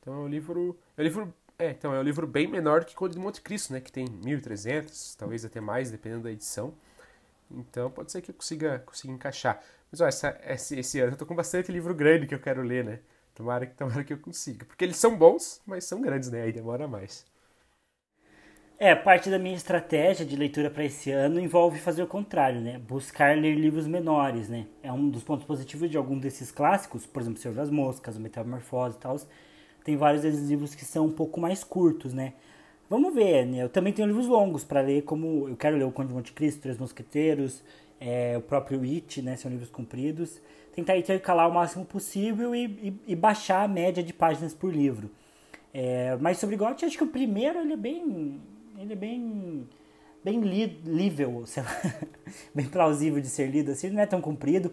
Então 0.00 0.14
é 0.14 0.16
um 0.18 0.28
livro... 0.28 0.78
É 0.96 1.00
um 1.00 1.04
livro... 1.04 1.34
É, 1.58 1.70
então 1.70 1.94
é 1.94 2.00
um 2.00 2.02
livro 2.02 2.26
bem 2.26 2.46
menor 2.46 2.80
do 2.80 2.86
que 2.86 2.94
Conde 2.94 3.14
de 3.14 3.20
Monte 3.20 3.40
Cristo, 3.40 3.72
né? 3.72 3.80
Que 3.80 3.92
tem 3.92 4.06
1.300, 4.06 5.16
talvez 5.16 5.44
até 5.44 5.60
mais, 5.60 5.90
dependendo 5.90 6.24
da 6.24 6.30
edição. 6.30 6.74
Então 7.50 7.90
pode 7.90 8.10
ser 8.10 8.20
que 8.22 8.30
eu 8.30 8.34
consiga, 8.34 8.80
consiga 8.80 9.12
encaixar. 9.12 9.62
Mas 9.94 10.00
ó, 10.00 10.08
essa, 10.08 10.36
esse, 10.44 10.80
esse 10.80 10.98
ano 10.98 11.12
eu 11.12 11.16
tô 11.16 11.24
com 11.24 11.36
bastante 11.36 11.70
livro 11.70 11.94
grande 11.94 12.26
que 12.26 12.34
eu 12.34 12.40
quero 12.40 12.62
ler, 12.62 12.84
né? 12.84 12.98
Tomara 13.32 13.64
tomara 13.64 14.02
que 14.02 14.12
eu 14.12 14.18
consiga. 14.18 14.64
Porque 14.64 14.84
eles 14.84 14.96
são 14.96 15.16
bons, 15.16 15.62
mas 15.64 15.84
são 15.84 16.00
grandes, 16.00 16.28
né? 16.32 16.42
Aí 16.42 16.52
demora 16.52 16.88
mais. 16.88 17.24
É, 18.76 18.92
parte 18.92 19.30
da 19.30 19.38
minha 19.38 19.54
estratégia 19.54 20.26
de 20.26 20.34
leitura 20.34 20.68
para 20.68 20.84
esse 20.84 21.12
ano 21.12 21.38
envolve 21.38 21.78
fazer 21.78 22.02
o 22.02 22.08
contrário, 22.08 22.60
né? 22.60 22.76
Buscar 22.76 23.36
ler 23.38 23.54
livros 23.54 23.86
menores, 23.86 24.48
né? 24.48 24.66
É 24.82 24.92
um 24.92 25.08
dos 25.08 25.22
pontos 25.22 25.46
positivos 25.46 25.88
de 25.88 25.96
algum 25.96 26.18
desses 26.18 26.50
clássicos, 26.50 27.06
por 27.06 27.22
exemplo, 27.22 27.40
Senhor 27.40 27.54
das 27.54 27.70
Moscas, 27.70 28.18
Metamorfose 28.18 28.96
e 28.96 29.00
tal. 29.00 29.16
Tem 29.84 29.96
vários 29.96 30.22
desses 30.22 30.48
livros 30.48 30.74
que 30.74 30.84
são 30.84 31.06
um 31.06 31.12
pouco 31.12 31.40
mais 31.40 31.62
curtos, 31.62 32.12
né? 32.12 32.32
Vamos 32.90 33.14
ver, 33.14 33.46
né? 33.46 33.62
Eu 33.62 33.68
também 33.68 33.92
tenho 33.92 34.08
livros 34.08 34.26
longos 34.26 34.64
para 34.64 34.80
ler, 34.80 35.02
como 35.02 35.48
eu 35.48 35.56
quero 35.56 35.76
ler 35.76 35.84
O 35.84 35.92
Conde 35.92 36.08
de 36.08 36.14
Monte 36.14 36.32
Cristo, 36.32 36.62
Três 36.62 36.78
Mosqueteiros, 36.78 37.62
é, 38.04 38.36
o 38.36 38.42
próprio 38.42 38.82
It, 38.82 39.22
né, 39.22 39.34
são 39.34 39.50
livros 39.50 39.70
compridos, 39.70 40.38
tentar 40.74 40.98
intercalar 40.98 41.48
o 41.48 41.54
máximo 41.54 41.86
possível 41.86 42.54
e, 42.54 42.66
e, 42.66 43.12
e 43.12 43.16
baixar 43.16 43.64
a 43.64 43.68
média 43.68 44.02
de 44.02 44.12
páginas 44.12 44.52
por 44.52 44.74
livro. 44.74 45.10
É, 45.72 46.14
mas 46.20 46.36
sobre 46.36 46.56
Gotti, 46.56 46.84
acho 46.84 46.98
que 46.98 47.04
o 47.04 47.08
primeiro 47.08 47.60
ele 47.60 47.72
é 47.72 47.76
bem, 47.76 48.40
ele 48.78 48.92
é 48.92 48.96
bem, 48.96 49.68
bem 50.22 50.40
li, 50.40 50.66
lível, 50.84 51.44
lá, 51.56 51.94
bem 52.54 52.66
plausível 52.66 53.22
de 53.22 53.28
ser 53.28 53.46
lido 53.46 53.72
assim, 53.72 53.88
não 53.88 54.02
é 54.02 54.06
tão 54.06 54.20
comprido. 54.20 54.70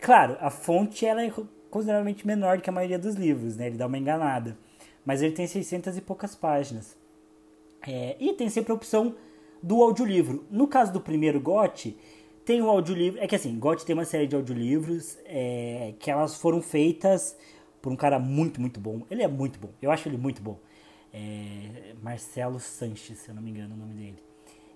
Claro, 0.00 0.36
a 0.40 0.48
fonte 0.48 1.04
ela 1.04 1.24
é 1.24 1.32
consideravelmente 1.70 2.24
menor 2.24 2.56
do 2.56 2.62
que 2.62 2.70
a 2.70 2.72
maioria 2.72 2.98
dos 2.98 3.16
livros, 3.16 3.56
né? 3.56 3.66
Ele 3.66 3.76
dá 3.76 3.86
uma 3.86 3.98
enganada, 3.98 4.56
mas 5.04 5.20
ele 5.22 5.34
tem 5.34 5.46
600 5.46 5.96
e 5.96 6.00
poucas 6.00 6.36
páginas. 6.36 6.96
É, 7.86 8.16
e 8.20 8.32
tem 8.32 8.48
sempre 8.48 8.72
a 8.72 8.74
opção 8.74 9.16
do 9.62 9.82
audiolivro. 9.82 10.46
No 10.50 10.66
caso 10.66 10.92
do 10.92 11.00
primeiro 11.00 11.40
Gotti, 11.40 11.98
tem 12.44 12.62
o 12.62 12.68
audiolivro. 12.68 13.20
É 13.20 13.26
que 13.26 13.34
assim, 13.34 13.58
GOT 13.58 13.84
tem 13.84 13.94
uma 13.94 14.04
série 14.04 14.26
de 14.26 14.34
audiolivros 14.34 15.18
é, 15.24 15.94
que 15.98 16.10
elas 16.10 16.36
foram 16.36 16.60
feitas 16.60 17.36
por 17.80 17.92
um 17.92 17.96
cara 17.96 18.18
muito, 18.18 18.60
muito 18.60 18.78
bom. 18.80 19.02
Ele 19.10 19.22
é 19.22 19.28
muito 19.28 19.58
bom. 19.58 19.70
Eu 19.80 19.90
acho 19.90 20.08
ele 20.08 20.16
muito 20.16 20.42
bom. 20.42 20.58
É, 21.12 21.94
Marcelo 22.02 22.60
Sanches, 22.60 23.18
se 23.18 23.28
eu 23.28 23.34
não 23.34 23.42
me 23.42 23.50
engano 23.50 23.74
o 23.74 23.78
nome 23.78 23.94
dele. 23.94 24.18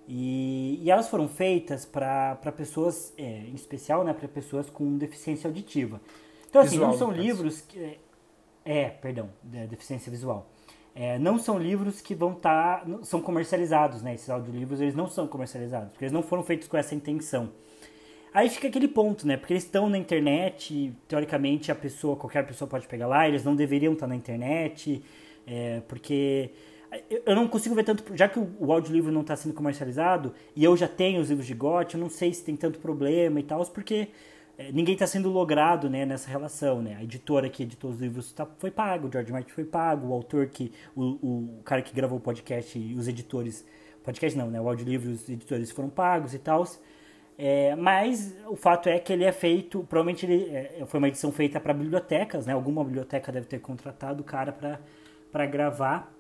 E, 0.07 0.81
e 0.83 0.91
elas 0.91 1.09
foram 1.09 1.29
feitas 1.29 1.85
para 1.85 2.37
pessoas, 2.57 3.13
é, 3.17 3.23
em 3.23 3.55
especial, 3.55 4.05
né, 4.05 4.13
para 4.13 4.29
pessoas 4.29 4.69
com 4.69 4.99
deficiência 4.99 5.49
auditiva. 5.49 6.01
Então, 6.49 6.61
assim, 6.61 6.73
visual, 6.73 6.91
não 6.91 6.99
são 6.99 7.11
livros 7.11 7.61
que. 7.63 7.79
É, 7.79 7.99
é 8.65 8.89
perdão, 8.91 9.31
deficiência 9.43 10.11
visual. 10.11 10.51
É, 10.95 11.19
não 11.19 11.39
são 11.39 11.59
livros 11.59 12.01
que 12.01 12.15
vão 12.15 12.33
estar. 12.33 12.85
Tá, 12.85 12.99
são 13.03 13.21
comercializados, 13.21 14.01
né? 14.03 14.15
Esses 14.15 14.31
audiolivros 14.31 14.81
eles 14.81 14.95
não 14.95 15.09
são 15.09 15.27
comercializados, 15.27 15.91
porque 15.91 16.05
eles 16.05 16.13
não 16.13 16.23
foram 16.23 16.43
feitos 16.43 16.69
com 16.69 16.77
essa 16.77 16.95
intenção. 16.95 17.51
Aí 18.33 18.49
fica 18.49 18.69
aquele 18.69 18.89
ponto, 18.89 19.27
né? 19.27 19.37
Porque 19.37 19.53
eles 19.53 19.65
estão 19.65 19.89
na 19.89 19.99
internet, 19.99 20.93
teoricamente 21.09 21.71
a 21.71 21.75
pessoa, 21.75 22.17
qualquer 22.17 22.47
pessoa 22.47 22.69
pode 22.69 22.87
pegar 22.87 23.07
lá, 23.07 23.29
eles 23.29 23.45
não 23.45 23.55
deveriam 23.55 23.93
estar 23.93 24.07
na 24.07 24.17
internet, 24.17 25.03
é, 25.47 25.81
porque 25.89 26.51
eu 27.25 27.35
não 27.35 27.49
consigo 27.49 27.75
ver 27.75 27.85
tanto, 27.85 28.05
já 28.17 28.29
que 28.29 28.39
o, 28.39 28.49
o 28.59 28.73
audiolivro 28.73 29.13
não 29.13 29.21
está 29.21 29.37
sendo 29.37 29.55
comercializado 29.55 30.33
e 30.55 30.63
eu 30.65 30.77
já 30.77 30.89
tenho 30.89 31.21
os 31.21 31.29
livros 31.29 31.47
de 31.47 31.55
GOT, 31.55 31.95
eu 31.95 32.01
não 32.01 32.09
sei 32.11 32.33
se 32.33 32.45
tem 32.45 32.57
tanto 32.57 32.79
problema 32.79 33.41
e 33.41 33.43
tal, 33.43 33.65
porque 33.67 33.95
é, 34.03 34.09
ninguém 34.73 34.95
está 34.95 35.07
sendo 35.07 35.29
logrado 35.31 35.91
né, 35.91 36.07
nessa 36.07 36.31
relação, 36.31 36.81
né? 36.81 36.97
A 36.99 37.03
editora 37.03 37.49
que 37.49 37.63
editou 37.63 37.91
os 37.91 38.01
livros 38.01 38.33
tá, 38.33 38.47
foi 38.59 38.71
pago, 38.71 39.09
o 39.09 39.13
George 39.13 39.33
Martin 39.33 39.51
foi 39.51 39.65
pago, 39.65 40.09
o 40.09 40.13
autor 40.13 40.47
que, 40.47 40.73
o, 40.95 41.03
o 41.03 41.63
cara 41.65 41.83
que 41.83 41.95
gravou 41.95 42.19
o 42.19 42.21
podcast 42.21 42.79
e 42.79 42.95
os 42.95 43.09
editores, 43.09 43.67
podcast 44.03 44.39
não, 44.39 44.51
né? 44.51 44.61
O 44.61 44.69
audiolivro 44.69 45.11
e 45.11 45.15
os 45.15 45.29
editores 45.29 45.71
foram 45.71 45.89
pagos 45.89 46.35
e 46.35 46.39
tal. 46.39 46.65
É, 47.37 47.75
mas 47.75 48.37
o 48.47 48.55
fato 48.55 48.89
é 48.89 48.99
que 49.01 49.13
ele 49.13 49.25
é 49.25 49.33
feito, 49.33 49.85
provavelmente 49.89 50.25
ele 50.25 50.49
é, 50.51 50.85
foi 50.87 50.99
uma 50.99 51.09
edição 51.09 51.33
feita 51.33 51.59
para 51.59 51.75
bibliotecas, 51.75 52.47
né? 52.47 52.53
Alguma 52.53 52.85
biblioteca 52.85 53.33
deve 53.33 53.47
ter 53.47 53.59
contratado 53.61 54.21
o 54.21 54.25
cara 54.25 54.53
para 55.33 55.47
gravar. 55.47 56.15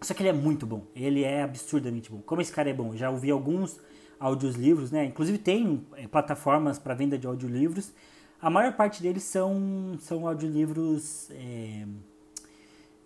Só 0.00 0.14
que 0.14 0.22
ele 0.22 0.28
é 0.28 0.32
muito 0.32 0.66
bom, 0.66 0.82
ele 0.94 1.24
é 1.24 1.42
absurdamente 1.42 2.10
bom. 2.10 2.20
Como 2.24 2.40
esse 2.40 2.52
cara 2.52 2.70
é 2.70 2.74
bom, 2.74 2.92
eu 2.92 2.96
já 2.96 3.10
ouvi 3.10 3.30
alguns 3.30 3.80
audiolivros, 4.24 4.90
né? 4.90 5.04
Inclusive 5.04 5.36
tem 5.36 5.84
é, 5.96 6.08
plataformas 6.08 6.78
para 6.78 6.94
venda 6.94 7.18
de 7.18 7.26
audiolivros. 7.26 7.92
A 8.40 8.48
maior 8.48 8.72
parte 8.72 9.02
deles 9.02 9.22
são, 9.22 9.96
são 10.00 10.26
audiolivros 10.26 11.30
é, 11.30 11.86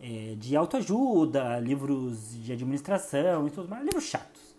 é, 0.01 0.35
de 0.37 0.57
autoajuda, 0.57 1.59
livros 1.59 2.41
de 2.43 2.53
administração 2.53 3.49
e 3.49 3.51
tudo 3.51 3.69
mais, 3.69 3.85
livros 3.85 4.05
chatos. 4.05 4.57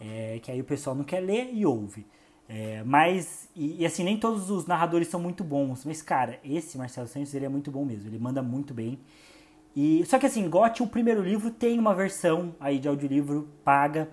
É, 0.00 0.40
que 0.42 0.50
aí 0.50 0.60
o 0.60 0.64
pessoal 0.64 0.96
não 0.96 1.04
quer 1.04 1.20
ler 1.20 1.50
e 1.52 1.64
ouve. 1.64 2.04
É, 2.48 2.82
mas, 2.84 3.48
e, 3.54 3.82
e, 3.82 3.86
assim, 3.86 4.02
nem 4.02 4.18
todos 4.18 4.50
os 4.50 4.66
narradores 4.66 5.06
são 5.06 5.20
muito 5.20 5.44
bons. 5.44 5.84
Mas, 5.84 6.02
cara, 6.02 6.40
esse 6.44 6.76
Marcelo 6.76 7.06
Santos, 7.06 7.32
ele 7.32 7.44
é 7.44 7.48
muito 7.48 7.70
bom 7.70 7.84
mesmo. 7.84 8.08
Ele 8.08 8.18
manda 8.18 8.42
muito 8.42 8.74
bem. 8.74 8.98
E, 9.74 10.04
só 10.04 10.18
que 10.18 10.26
assim, 10.26 10.48
Gotti, 10.50 10.82
o 10.82 10.86
primeiro 10.86 11.22
livro, 11.22 11.50
tem 11.50 11.78
uma 11.78 11.94
versão 11.94 12.54
aí 12.58 12.80
de 12.80 12.88
audiolivro 12.88 13.48
paga 13.64 14.10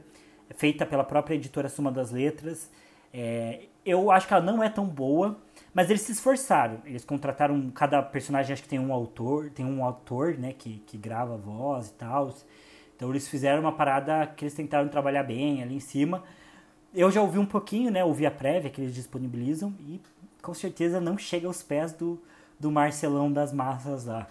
feita 0.56 0.86
pela 0.86 1.04
própria 1.04 1.36
editora 1.36 1.70
Suma 1.70 1.92
das 1.92 2.12
Letras. 2.12 2.70
É, 3.14 3.64
eu 3.86 4.12
acho 4.12 4.28
que 4.28 4.34
ela 4.34 4.44
não 4.44 4.64
é 4.64 4.70
tão 4.70 4.86
boa, 4.86 5.40
mas 5.74 5.90
eles 5.90 6.02
se 6.02 6.12
esforçaram. 6.12 6.80
Eles 6.86 7.04
contrataram 7.06 7.70
cada 7.72 8.02
personagem, 8.02 8.54
acho 8.54 8.64
que 8.64 8.70
tem 8.70 8.80
um 8.80 8.94
autor, 8.94 9.50
tem 9.50 9.66
um 9.66 9.84
autor, 9.84 10.38
né, 10.38 10.54
que, 10.54 10.80
que 10.86 10.98
grava 10.98 11.36
a 11.36 11.38
voz 11.38 11.90
e 11.90 11.94
tal. 11.94 12.36
Então 12.96 13.10
eles 13.10 13.28
fizeram 13.28 13.62
uma 13.62 13.72
parada 13.72 14.28
que 14.28 14.44
eles 14.44 14.54
tentaram 14.54 14.88
trabalhar 14.90 15.24
bem 15.24 15.64
ali 15.64 15.76
em 15.76 15.80
cima. 15.80 16.24
Eu 16.94 17.12
já 17.12 17.22
ouvi 17.22 17.38
um 17.38 17.46
pouquinho, 17.46 17.92
né, 17.92 18.04
ouvi 18.04 18.26
a 18.26 18.32
prévia 18.32 18.70
que 18.70 18.82
eles 18.82 18.94
disponibilizam 18.94 19.74
e 19.80 20.02
com 20.42 20.54
certeza 20.54 21.00
não 21.00 21.18
chega 21.18 21.48
aos 21.48 21.62
pés 21.62 21.94
do, 21.94 22.22
do 22.60 22.72
Marcelão 22.72 23.32
das 23.32 23.54
Massas 23.54 24.06
lá. 24.06 24.28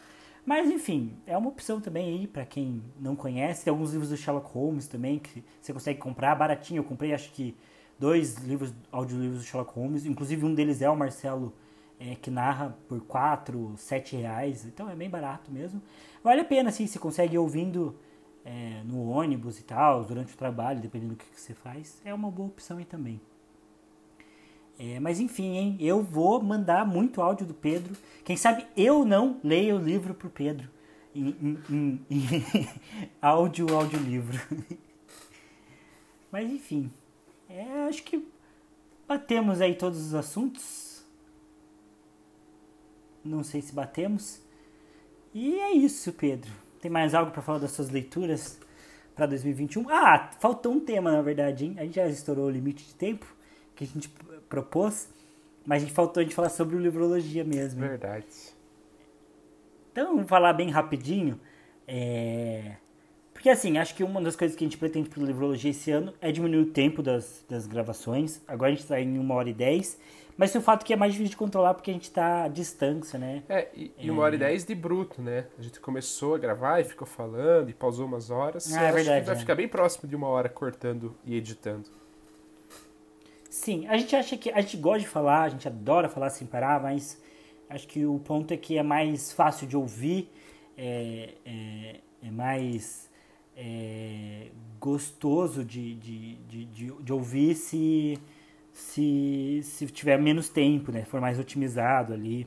Mas 0.48 0.70
enfim, 0.70 1.12
é 1.26 1.36
uma 1.36 1.50
opção 1.50 1.78
também 1.78 2.08
aí 2.08 2.26
para 2.26 2.42
quem 2.46 2.82
não 2.98 3.14
conhece. 3.14 3.64
Tem 3.64 3.70
alguns 3.70 3.92
livros 3.92 4.08
do 4.08 4.16
Sherlock 4.16 4.50
Holmes 4.50 4.88
também 4.88 5.18
que 5.18 5.44
você 5.60 5.74
consegue 5.74 5.98
comprar 5.98 6.34
baratinho. 6.34 6.78
Eu 6.78 6.84
comprei 6.84 7.12
acho 7.12 7.30
que 7.32 7.54
dois 7.98 8.38
livros, 8.38 8.72
audiolivros 8.90 9.40
do 9.40 9.44
Sherlock 9.44 9.74
Holmes. 9.74 10.06
Inclusive 10.06 10.46
um 10.46 10.54
deles 10.54 10.80
é 10.80 10.88
o 10.88 10.96
Marcelo 10.96 11.52
é, 12.00 12.14
que 12.14 12.30
narra 12.30 12.74
por 12.88 12.98
4, 13.02 13.74
7 13.76 14.16
reais. 14.16 14.64
Então 14.64 14.88
é 14.88 14.96
bem 14.96 15.10
barato 15.10 15.52
mesmo. 15.52 15.82
Vale 16.24 16.40
a 16.40 16.44
pena, 16.46 16.70
assim, 16.70 16.86
você 16.86 16.98
consegue 16.98 17.34
ir 17.34 17.38
ouvindo 17.38 17.94
é, 18.42 18.80
no 18.86 19.06
ônibus 19.06 19.60
e 19.60 19.64
tal, 19.64 20.02
durante 20.02 20.32
o 20.32 20.36
trabalho, 20.38 20.80
dependendo 20.80 21.12
do 21.12 21.18
que, 21.18 21.26
que 21.26 21.38
você 21.38 21.52
faz. 21.52 22.00
É 22.06 22.14
uma 22.14 22.30
boa 22.30 22.48
opção 22.48 22.78
aí 22.78 22.86
também. 22.86 23.20
É, 24.78 25.00
mas 25.00 25.18
enfim, 25.18 25.56
hein? 25.56 25.76
Eu 25.80 26.02
vou 26.02 26.40
mandar 26.40 26.86
muito 26.86 27.20
áudio 27.20 27.44
do 27.44 27.54
Pedro. 27.54 27.96
Quem 28.24 28.36
sabe 28.36 28.64
eu 28.76 29.04
não 29.04 29.40
leio 29.42 29.76
o 29.76 29.82
livro 29.82 30.14
pro 30.14 30.30
Pedro. 30.30 30.70
Em, 31.14 31.58
em, 31.68 32.06
em, 32.08 32.68
áudio, 33.20 33.74
audiolivro. 33.74 34.38
mas 36.30 36.48
enfim. 36.48 36.92
É, 37.48 37.64
acho 37.88 38.04
que 38.04 38.24
batemos 39.08 39.60
aí 39.60 39.74
todos 39.74 39.98
os 39.98 40.14
assuntos. 40.14 41.04
Não 43.24 43.42
sei 43.42 43.60
se 43.60 43.72
batemos. 43.72 44.40
E 45.34 45.58
é 45.58 45.72
isso, 45.72 46.12
Pedro. 46.12 46.52
Tem 46.80 46.90
mais 46.90 47.14
algo 47.14 47.32
para 47.32 47.42
falar 47.42 47.58
das 47.58 47.72
suas 47.72 47.90
leituras 47.90 48.60
para 49.16 49.26
2021? 49.26 49.88
Ah, 49.90 50.30
faltou 50.38 50.72
um 50.72 50.80
tema, 50.80 51.10
na 51.10 51.20
verdade, 51.20 51.64
hein? 51.64 51.74
A 51.78 51.82
gente 51.82 51.96
já 51.96 52.06
estourou 52.06 52.46
o 52.46 52.50
limite 52.50 52.84
de 52.84 52.94
tempo 52.94 53.26
que 53.74 53.84
a 53.84 53.86
gente 53.86 54.08
propôs, 54.48 55.08
mas 55.64 55.82
a 55.82 55.86
gente 55.86 55.94
faltou 55.94 56.20
a 56.20 56.24
gente 56.24 56.34
falar 56.34 56.48
sobre 56.48 56.76
o 56.76 56.78
livrologia 56.78 57.44
mesmo. 57.44 57.80
Verdade. 57.80 58.26
Então, 59.92 60.14
vamos 60.14 60.28
falar 60.28 60.52
bem 60.52 60.70
rapidinho. 60.70 61.40
É... 61.86 62.76
Porque 63.32 63.50
assim, 63.50 63.78
acho 63.78 63.94
que 63.94 64.02
uma 64.02 64.20
das 64.20 64.34
coisas 64.34 64.56
que 64.56 64.64
a 64.64 64.66
gente 64.66 64.76
pretende 64.76 65.08
para 65.08 65.22
o 65.22 65.24
livrologia 65.24 65.70
esse 65.70 65.90
ano 65.92 66.12
é 66.20 66.32
diminuir 66.32 66.62
o 66.62 66.66
tempo 66.66 67.02
das, 67.02 67.44
das 67.48 67.66
gravações. 67.66 68.40
Agora 68.48 68.72
a 68.72 68.74
gente 68.74 68.82
está 68.82 69.00
em 69.00 69.18
uma 69.18 69.34
hora 69.34 69.48
e 69.48 69.54
dez. 69.54 69.98
Mas 70.36 70.54
o 70.54 70.60
fato 70.60 70.84
que 70.84 70.92
é 70.92 70.96
mais 70.96 71.12
difícil 71.12 71.32
de 71.32 71.36
controlar 71.36 71.74
porque 71.74 71.90
a 71.90 71.94
gente 71.94 72.04
está 72.04 72.44
à 72.44 72.48
distância, 72.48 73.18
né? 73.18 73.42
É, 73.48 73.68
e, 73.74 73.92
e 73.98 74.10
uma 74.10 74.22
hora 74.22 74.36
e 74.36 74.38
dez 74.38 74.64
de 74.64 74.74
bruto, 74.74 75.20
né? 75.20 75.46
A 75.58 75.62
gente 75.62 75.80
começou 75.80 76.36
a 76.36 76.38
gravar 76.38 76.80
e 76.80 76.84
ficou 76.84 77.06
falando 77.06 77.70
e 77.70 77.74
pausou 77.74 78.06
umas 78.06 78.30
horas. 78.30 78.72
Ah, 78.72 78.84
é 78.84 78.92
verdade. 78.92 79.26
vai 79.26 79.34
é. 79.34 79.38
ficar 79.38 79.56
bem 79.56 79.66
próximo 79.66 80.08
de 80.08 80.14
uma 80.14 80.28
hora 80.28 80.48
cortando 80.48 81.16
e 81.24 81.36
editando. 81.36 81.90
Sim, 83.58 83.88
a 83.88 83.96
gente 83.98 84.14
acha 84.14 84.36
que. 84.36 84.50
A 84.52 84.60
gente 84.60 84.76
gosta 84.76 85.00
de 85.00 85.08
falar, 85.08 85.42
a 85.42 85.48
gente 85.48 85.66
adora 85.66 86.08
falar 86.08 86.30
sem 86.30 86.46
parar, 86.46 86.80
mas 86.80 87.20
acho 87.68 87.88
que 87.88 88.06
o 88.06 88.18
ponto 88.20 88.54
é 88.54 88.56
que 88.56 88.78
é 88.78 88.84
mais 88.84 89.32
fácil 89.32 89.66
de 89.66 89.76
ouvir, 89.76 90.30
é, 90.76 91.34
é, 91.44 91.96
é 92.22 92.30
mais 92.30 93.10
é, 93.56 94.46
gostoso 94.78 95.64
de, 95.64 95.96
de, 95.96 96.36
de, 96.36 96.64
de, 96.66 96.92
de 97.02 97.12
ouvir 97.12 97.56
se, 97.56 98.16
se, 98.72 99.60
se 99.64 99.86
tiver 99.88 100.18
menos 100.18 100.48
tempo, 100.48 100.92
né? 100.92 101.04
For 101.04 101.20
mais 101.20 101.36
otimizado 101.40 102.12
ali. 102.14 102.46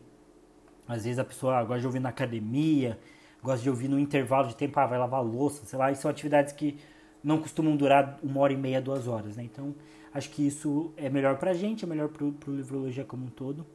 Às 0.88 1.04
vezes 1.04 1.20
a 1.20 1.26
pessoa 1.26 1.62
gosta 1.64 1.82
de 1.82 1.88
ouvir 1.88 2.00
na 2.00 2.10
academia, 2.10 2.98
gosta 3.44 3.62
de 3.62 3.70
ouvir 3.70 3.90
no 3.90 4.00
intervalo 4.00 4.48
de 4.48 4.56
tempo, 4.56 4.80
ah, 4.80 4.86
vai 4.86 4.98
lavar 4.98 5.22
louça, 5.22 5.66
sei 5.66 5.78
lá, 5.78 5.92
e 5.92 5.96
são 5.96 6.10
atividades 6.10 6.54
que 6.54 6.78
não 7.22 7.38
costumam 7.38 7.76
durar 7.76 8.18
uma 8.24 8.40
hora 8.40 8.54
e 8.54 8.58
meia, 8.58 8.82
duas 8.82 9.08
horas, 9.08 9.36
né? 9.36 9.44
Então 9.44 9.76
Acho 10.14 10.30
que 10.30 10.46
isso 10.46 10.92
é 10.98 11.10
melhor 11.10 11.38
pra 11.38 11.54
gente, 11.54 11.86
é 11.86 11.88
melhor 11.88 12.10
pro, 12.10 12.32
pro 12.34 12.56
Livrologia 12.56 13.06
como 13.06 13.26
um 13.26 13.30
todo. 13.30 13.66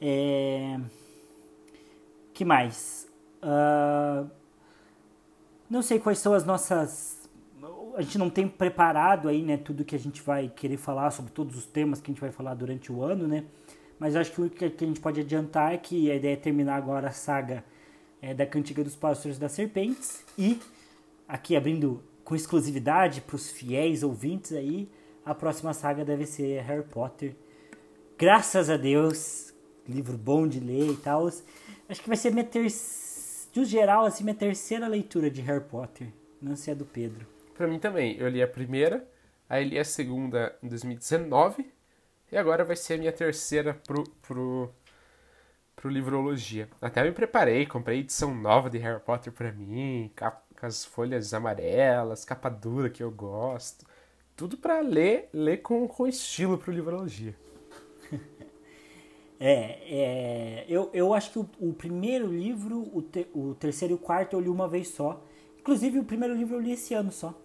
É... 0.00 0.78
que 2.34 2.44
mais? 2.44 3.08
Uh... 3.42 4.28
Não 5.68 5.82
sei 5.82 5.98
quais 5.98 6.18
são 6.18 6.32
as 6.32 6.44
nossas... 6.44 7.28
A 7.96 8.02
gente 8.02 8.16
não 8.18 8.30
tem 8.30 8.46
preparado 8.46 9.28
aí, 9.28 9.42
né, 9.42 9.56
tudo 9.56 9.84
que 9.84 9.96
a 9.96 9.98
gente 9.98 10.22
vai 10.22 10.48
querer 10.48 10.76
falar 10.76 11.10
sobre 11.10 11.32
todos 11.32 11.56
os 11.56 11.66
temas 11.66 12.00
que 12.00 12.10
a 12.10 12.14
gente 12.14 12.20
vai 12.20 12.30
falar 12.30 12.54
durante 12.54 12.92
o 12.92 13.02
ano, 13.02 13.26
né? 13.26 13.44
Mas 13.98 14.14
acho 14.14 14.30
que 14.30 14.40
o 14.40 14.48
que 14.48 14.64
a 14.64 14.86
gente 14.86 15.00
pode 15.00 15.20
adiantar 15.20 15.74
é 15.74 15.76
que 15.76 16.10
a 16.10 16.14
ideia 16.14 16.34
é 16.34 16.36
terminar 16.36 16.76
agora 16.76 17.08
a 17.08 17.10
saga 17.10 17.64
é, 18.22 18.32
da 18.32 18.46
Cantiga 18.46 18.84
dos 18.84 18.94
Pastores 18.94 19.38
das 19.38 19.52
Serpentes 19.52 20.24
e 20.38 20.60
aqui 21.26 21.56
abrindo 21.56 22.02
com 22.24 22.36
exclusividade 22.36 23.20
para 23.20 23.36
os 23.36 23.50
fiéis 23.50 24.02
ouvintes 24.02 24.52
aí, 24.52 24.88
a 25.28 25.34
próxima 25.34 25.74
saga 25.74 26.06
deve 26.06 26.24
ser 26.24 26.62
Harry 26.62 26.82
Potter. 26.82 27.36
Graças 28.16 28.70
a 28.70 28.78
Deus, 28.78 29.52
livro 29.86 30.16
bom 30.16 30.48
de 30.48 30.58
ler 30.58 30.90
e 30.90 30.96
tal. 30.96 31.28
Acho 31.28 32.00
que 32.02 32.08
vai 32.08 32.16
ser 32.16 32.32
minha 32.32 32.46
terceira, 32.46 33.66
geral, 33.66 34.06
assim, 34.06 34.24
minha 34.24 34.34
terceira 34.34 34.88
leitura 34.88 35.30
de 35.30 35.42
Harry 35.42 35.62
Potter. 35.62 36.08
Não 36.40 36.56
sei 36.56 36.72
a 36.72 36.76
do 36.76 36.86
Pedro. 36.86 37.26
Pra 37.54 37.66
mim 37.66 37.78
também. 37.78 38.16
Eu 38.16 38.26
li 38.28 38.42
a 38.42 38.48
primeira, 38.48 39.06
aí 39.50 39.68
li 39.68 39.78
a 39.78 39.84
segunda 39.84 40.56
em 40.62 40.68
2019, 40.68 41.70
e 42.32 42.38
agora 42.38 42.64
vai 42.64 42.76
ser 42.76 42.94
a 42.94 42.98
minha 42.98 43.12
terceira 43.12 43.74
pro, 43.86 44.04
pro, 44.22 44.70
pro 45.76 45.90
Livrologia. 45.90 46.70
Até 46.80 47.04
me 47.04 47.12
preparei, 47.12 47.66
comprei 47.66 47.98
edição 47.98 48.34
nova 48.34 48.70
de 48.70 48.78
Harry 48.78 49.00
Potter 49.00 49.30
pra 49.30 49.52
mim, 49.52 50.10
com 50.16 50.66
as 50.66 50.86
folhas 50.86 51.34
amarelas, 51.34 52.24
capa 52.24 52.48
dura 52.48 52.88
que 52.88 53.02
eu 53.02 53.10
gosto 53.10 53.84
tudo 54.38 54.56
para 54.56 54.80
ler, 54.80 55.28
ler 55.34 55.56
com, 55.62 55.88
com 55.88 56.06
estilo 56.06 56.56
para 56.56 56.70
o 56.70 56.74
livrologia. 56.74 57.34
É, 59.40 59.78
é, 59.88 60.66
eu, 60.68 60.90
eu 60.92 61.14
acho 61.14 61.30
que 61.30 61.38
o, 61.38 61.48
o 61.60 61.72
primeiro 61.72 62.26
livro, 62.26 62.90
o, 62.92 63.00
te, 63.00 63.24
o 63.32 63.54
terceiro 63.54 63.94
e 63.94 63.96
o 63.96 63.98
quarto 63.98 64.34
eu 64.34 64.40
li 64.40 64.48
uma 64.48 64.66
vez 64.66 64.88
só. 64.88 65.24
Inclusive 65.60 66.00
o 66.00 66.04
primeiro 66.04 66.34
livro 66.34 66.56
eu 66.56 66.60
li 66.60 66.72
esse 66.72 66.92
ano 66.92 67.12
só. 67.12 67.40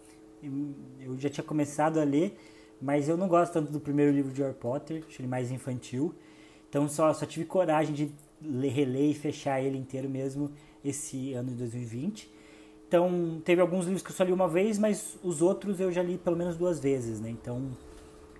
Eu 0.99 1.15
já 1.20 1.30
tinha 1.30 1.44
começado 1.44 1.99
a 1.99 2.03
ler, 2.03 2.36
mas 2.82 3.07
eu 3.07 3.15
não 3.15 3.28
gosto 3.28 3.53
tanto 3.53 3.72
do 3.72 3.80
primeiro 3.80 4.11
livro 4.11 4.34
de 4.34 4.41
Harry 4.41 4.56
Potter, 4.56 5.03
acho 5.07 5.22
ele 5.22 5.28
mais 5.28 5.52
infantil. 5.52 6.15
Então 6.68 6.90
só, 6.90 7.14
só 7.14 7.28
tive 7.28 7.45
coragem 7.45 7.94
de 7.94 8.11
ler, 8.41 8.72
reler 8.72 9.11
e 9.11 9.14
fechar 9.14 9.61
ele 9.61 9.78
inteiro 9.78 10.10
mesmo 10.10 10.52
esse 10.84 11.34
ano 11.34 11.52
de 11.52 11.57
2020. 11.57 12.28
Então 12.94 13.41
teve 13.44 13.60
alguns 13.60 13.86
livros 13.86 14.03
que 14.03 14.11
eu 14.11 14.15
só 14.15 14.24
li 14.24 14.32
uma 14.32 14.48
vez, 14.48 14.78
mas 14.78 15.18
os 15.24 15.41
outros 15.41 15.80
eu 15.80 15.91
já 15.91 16.03
li 16.03 16.15
pelo 16.15 16.38
menos 16.38 16.56
duas 16.56 16.80
vezes, 16.80 17.20
né? 17.20 17.28
Então 17.28 17.72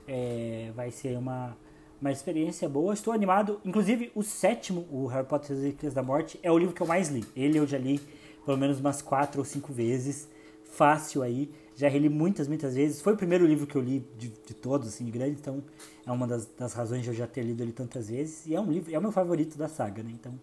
é, 0.08 0.72
vai 0.76 0.92
ser 0.92 1.18
uma, 1.18 1.58
uma 2.00 2.12
experiência 2.12 2.70
boa. 2.70 2.94
Estou 2.94 3.12
animado. 3.12 3.60
Inclusive, 3.66 4.12
o 4.14 4.22
sétimo, 4.22 4.86
o 4.92 5.08
Harry 5.08 5.26
Potter 5.26 5.50
e 5.50 5.54
as 5.54 5.60
Relíquias 5.64 5.94
da 5.96 6.04
Morte, 6.04 6.40
é 6.44 6.52
o 6.52 6.58
livro 6.60 6.76
que 6.76 6.82
eu 6.82 6.86
mais 6.86 7.10
li. 7.10 7.26
Ele 7.36 7.58
eu 7.58 7.66
já 7.66 7.80
li 7.80 8.00
pelo 8.46 8.56
menos 8.56 8.80
umas 8.80 9.02
quatro 9.02 9.40
ou 9.40 9.46
cinco 9.46 9.74
vezes. 9.74 10.30
Fácil 10.66 11.24
aí. 11.24 11.50
Já 11.76 11.90
reli 11.90 12.08
muitas, 12.08 12.48
muitas 12.48 12.76
vezes. 12.76 13.02
Foi 13.02 13.14
o 13.14 13.18
primeiro 13.18 13.48
livro 13.48 13.66
que 13.66 13.76
eu 13.76 13.82
li 13.82 14.08
de, 14.20 14.28
de 14.28 14.54
todos, 14.54 14.88
assim, 14.88 15.04
de 15.04 15.10
grande. 15.10 15.32
Então, 15.32 15.64
é 16.06 16.12
uma 16.12 16.28
das, 16.28 16.46
das 16.46 16.74
razões 16.74 17.02
de 17.02 17.08
eu 17.08 17.16
já 17.16 17.26
ter 17.26 17.42
lido 17.42 17.64
ele 17.64 17.72
tantas 17.72 18.08
vezes. 18.08 18.46
E 18.46 18.54
é 18.54 18.62
um 18.62 18.72
livro, 18.72 18.94
é 18.94 19.00
o 19.00 19.02
meu 19.02 19.12
favorito 19.12 19.58
da 19.58 19.68
saga, 19.68 20.04
né? 20.04 20.12
Então, 20.14 20.40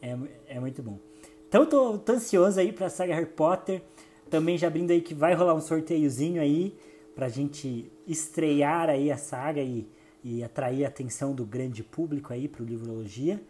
é, 0.00 0.16
é 0.46 0.60
muito 0.60 0.80
bom. 0.80 1.07
Então, 1.48 1.62
eu 1.62 1.66
tô, 1.66 1.98
tô 1.98 2.12
ansioso 2.12 2.60
aí 2.60 2.72
pra 2.72 2.88
saga 2.90 3.14
Harry 3.14 3.26
Potter. 3.26 3.82
Também 4.30 4.58
já 4.58 4.66
abrindo 4.66 4.90
aí 4.90 5.00
que 5.00 5.14
vai 5.14 5.34
rolar 5.34 5.54
um 5.54 5.60
sorteiozinho 5.60 6.40
aí 6.40 6.76
pra 7.14 7.28
gente 7.28 7.90
estrear 8.06 8.88
aí 8.90 9.10
a 9.10 9.16
saga 9.16 9.60
e 9.60 9.88
e 10.22 10.42
atrair 10.42 10.84
a 10.84 10.88
atenção 10.88 11.34
do 11.34 11.44
grande 11.44 11.82
público 11.82 12.32
aí 12.32 12.48
para 12.48 12.62
o 12.62 12.66
Livrologia. 12.66 13.40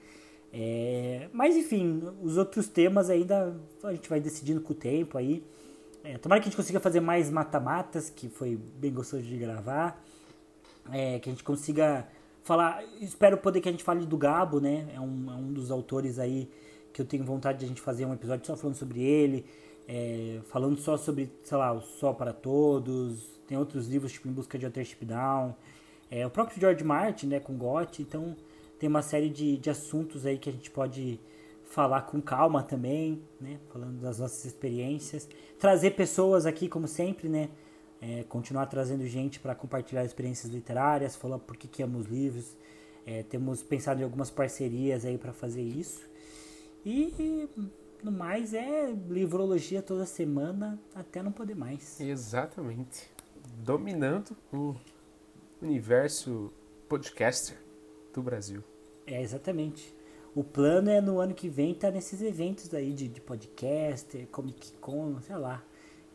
É, 0.53 1.29
mas 1.33 1.57
enfim, 1.57 2.03
os 2.23 2.37
outros 2.37 2.69
temas 2.69 3.11
ainda 3.11 3.59
a 3.83 3.93
gente 3.93 4.09
vai 4.09 4.21
decidindo 4.21 4.61
com 4.61 4.73
o 4.73 4.77
tempo 4.77 5.19
aí. 5.19 5.45
É, 6.05 6.17
tomara 6.17 6.41
que 6.41 6.49
a 6.49 6.51
gente 6.51 6.57
consiga 6.57 6.81
fazer 6.81 7.01
mais 7.01 7.31
mata-matas, 7.31 8.09
que 8.09 8.29
foi 8.29 8.57
bem 8.57 8.93
gostoso 8.93 9.23
de 9.23 9.37
gravar. 9.37 10.03
É, 10.91 11.19
que 11.19 11.29
a 11.29 11.33
gente 11.33 11.45
consiga 11.45 12.07
falar. 12.43 12.83
Espero 13.01 13.37
poder 13.37 13.61
que 13.61 13.69
a 13.69 13.73
gente 13.73 13.85
fale 13.85 14.07
do 14.07 14.17
Gabo, 14.17 14.61
né? 14.61 14.89
É 14.95 15.01
um, 15.01 15.31
é 15.31 15.35
um 15.35 15.53
dos 15.53 15.71
autores 15.71 16.19
aí 16.19 16.49
que 16.93 17.01
eu 17.01 17.07
tenho 17.07 17.25
vontade 17.25 17.59
de 17.59 17.65
a 17.65 17.69
gente 17.69 17.81
fazer 17.81 18.05
um 18.05 18.15
episódio 18.15 18.47
só 18.47 18.57
falando 18.57 18.77
sobre 18.77 19.03
ele. 19.03 19.45
É, 19.87 20.41
falando 20.51 20.77
só 20.79 20.99
sobre, 20.99 21.33
sei 21.43 21.57
lá, 21.57 21.73
o 21.73 21.81
Só 21.81 22.13
para 22.13 22.33
Todos. 22.33 23.27
Tem 23.47 23.57
outros 23.57 23.89
livros, 23.89 24.13
tipo 24.13 24.29
Em 24.29 24.33
Busca 24.33 24.59
de 24.59 24.67
Watership 24.67 25.05
Down. 25.05 25.55
É, 26.11 26.27
o 26.27 26.31
próprio 26.31 26.61
George 26.61 26.85
Martin, 26.85 27.27
né, 27.27 27.41
com 27.41 27.55
Gotti, 27.57 28.03
então 28.03 28.37
tem 28.79 28.89
uma 28.89 29.03
série 29.03 29.29
de, 29.29 29.57
de 29.57 29.71
assuntos 29.71 30.25
aí 30.25 30.39
que 30.39 30.49
a 30.49 30.53
gente 30.53 30.71
pode 30.71 31.21
falar 31.65 32.03
com 32.03 32.21
calma 32.21 32.63
também, 32.63 33.23
né, 33.39 33.59
falando 33.71 34.01
das 34.01 34.19
nossas 34.19 34.43
experiências, 34.47 35.29
trazer 35.59 35.91
pessoas 35.91 36.47
aqui 36.47 36.67
como 36.67 36.89
sempre, 36.89 37.29
né, 37.29 37.51
é, 38.01 38.25
continuar 38.25 38.67
trazendo 38.67 39.07
gente 39.07 39.39
para 39.39 39.55
compartilhar 39.55 40.03
experiências 40.03 40.51
literárias, 40.51 41.15
falar 41.15 41.39
por 41.39 41.59
que, 41.59 41.69
que 41.69 41.83
amo 41.83 41.99
os 41.99 42.07
livros, 42.07 42.57
é, 43.05 43.23
temos 43.23 43.63
pensado 43.63 44.01
em 44.01 44.05
algumas 44.05 44.31
parcerias 44.31 45.05
aí 45.05 45.19
para 45.19 45.33
fazer 45.35 45.63
isso 45.63 46.09
e 46.85 47.49
no 48.03 48.13
mais 48.13 48.55
é 48.55 48.93
livrologia 49.09 49.83
toda 49.83 50.07
semana 50.07 50.79
até 50.95 51.23
não 51.23 51.33
poder 51.33 51.55
mais. 51.55 52.01
Exatamente, 52.01 53.11
dominando 53.59 54.37
o 54.53 54.75
universo 55.61 56.53
podcaster 56.89 57.57
do 58.13 58.23
Brasil. 58.23 58.63
É, 59.07 59.23
exatamente. 59.23 59.95
O 60.35 60.45
plano 60.45 60.91
é 60.91 61.01
no 61.01 61.19
ano 61.19 61.35
que 61.35 61.49
vem 61.49 61.73
estar 61.73 61.89
tá 61.89 61.95
nesses 61.95 62.23
eventos 62.23 62.73
aí 62.73 62.93
de, 62.93 63.09
de 63.09 63.21
podcaster, 63.21 64.27
Comic 64.29 64.73
Con, 64.75 65.21
sei 65.23 65.37
lá. 65.37 65.63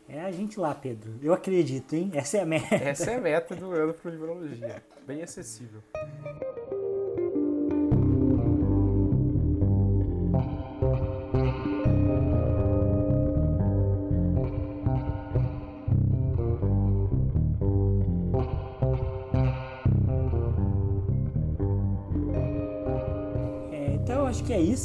É 0.08 0.20
a 0.20 0.30
gente 0.30 0.60
lá, 0.60 0.74
Pedro. 0.74 1.14
Eu 1.22 1.32
acredito, 1.32 1.94
hein? 1.94 2.10
Essa 2.14 2.38
é 2.38 2.40
a 2.42 2.46
meta. 2.46 2.74
Essa 2.74 3.10
é 3.10 3.16
a 3.16 3.20
meta 3.20 3.54
do 3.56 3.70
ano 3.70 3.94
para 3.94 4.10
Livrologia. 4.10 4.82
Bem 5.06 5.22
acessível. 5.22 5.82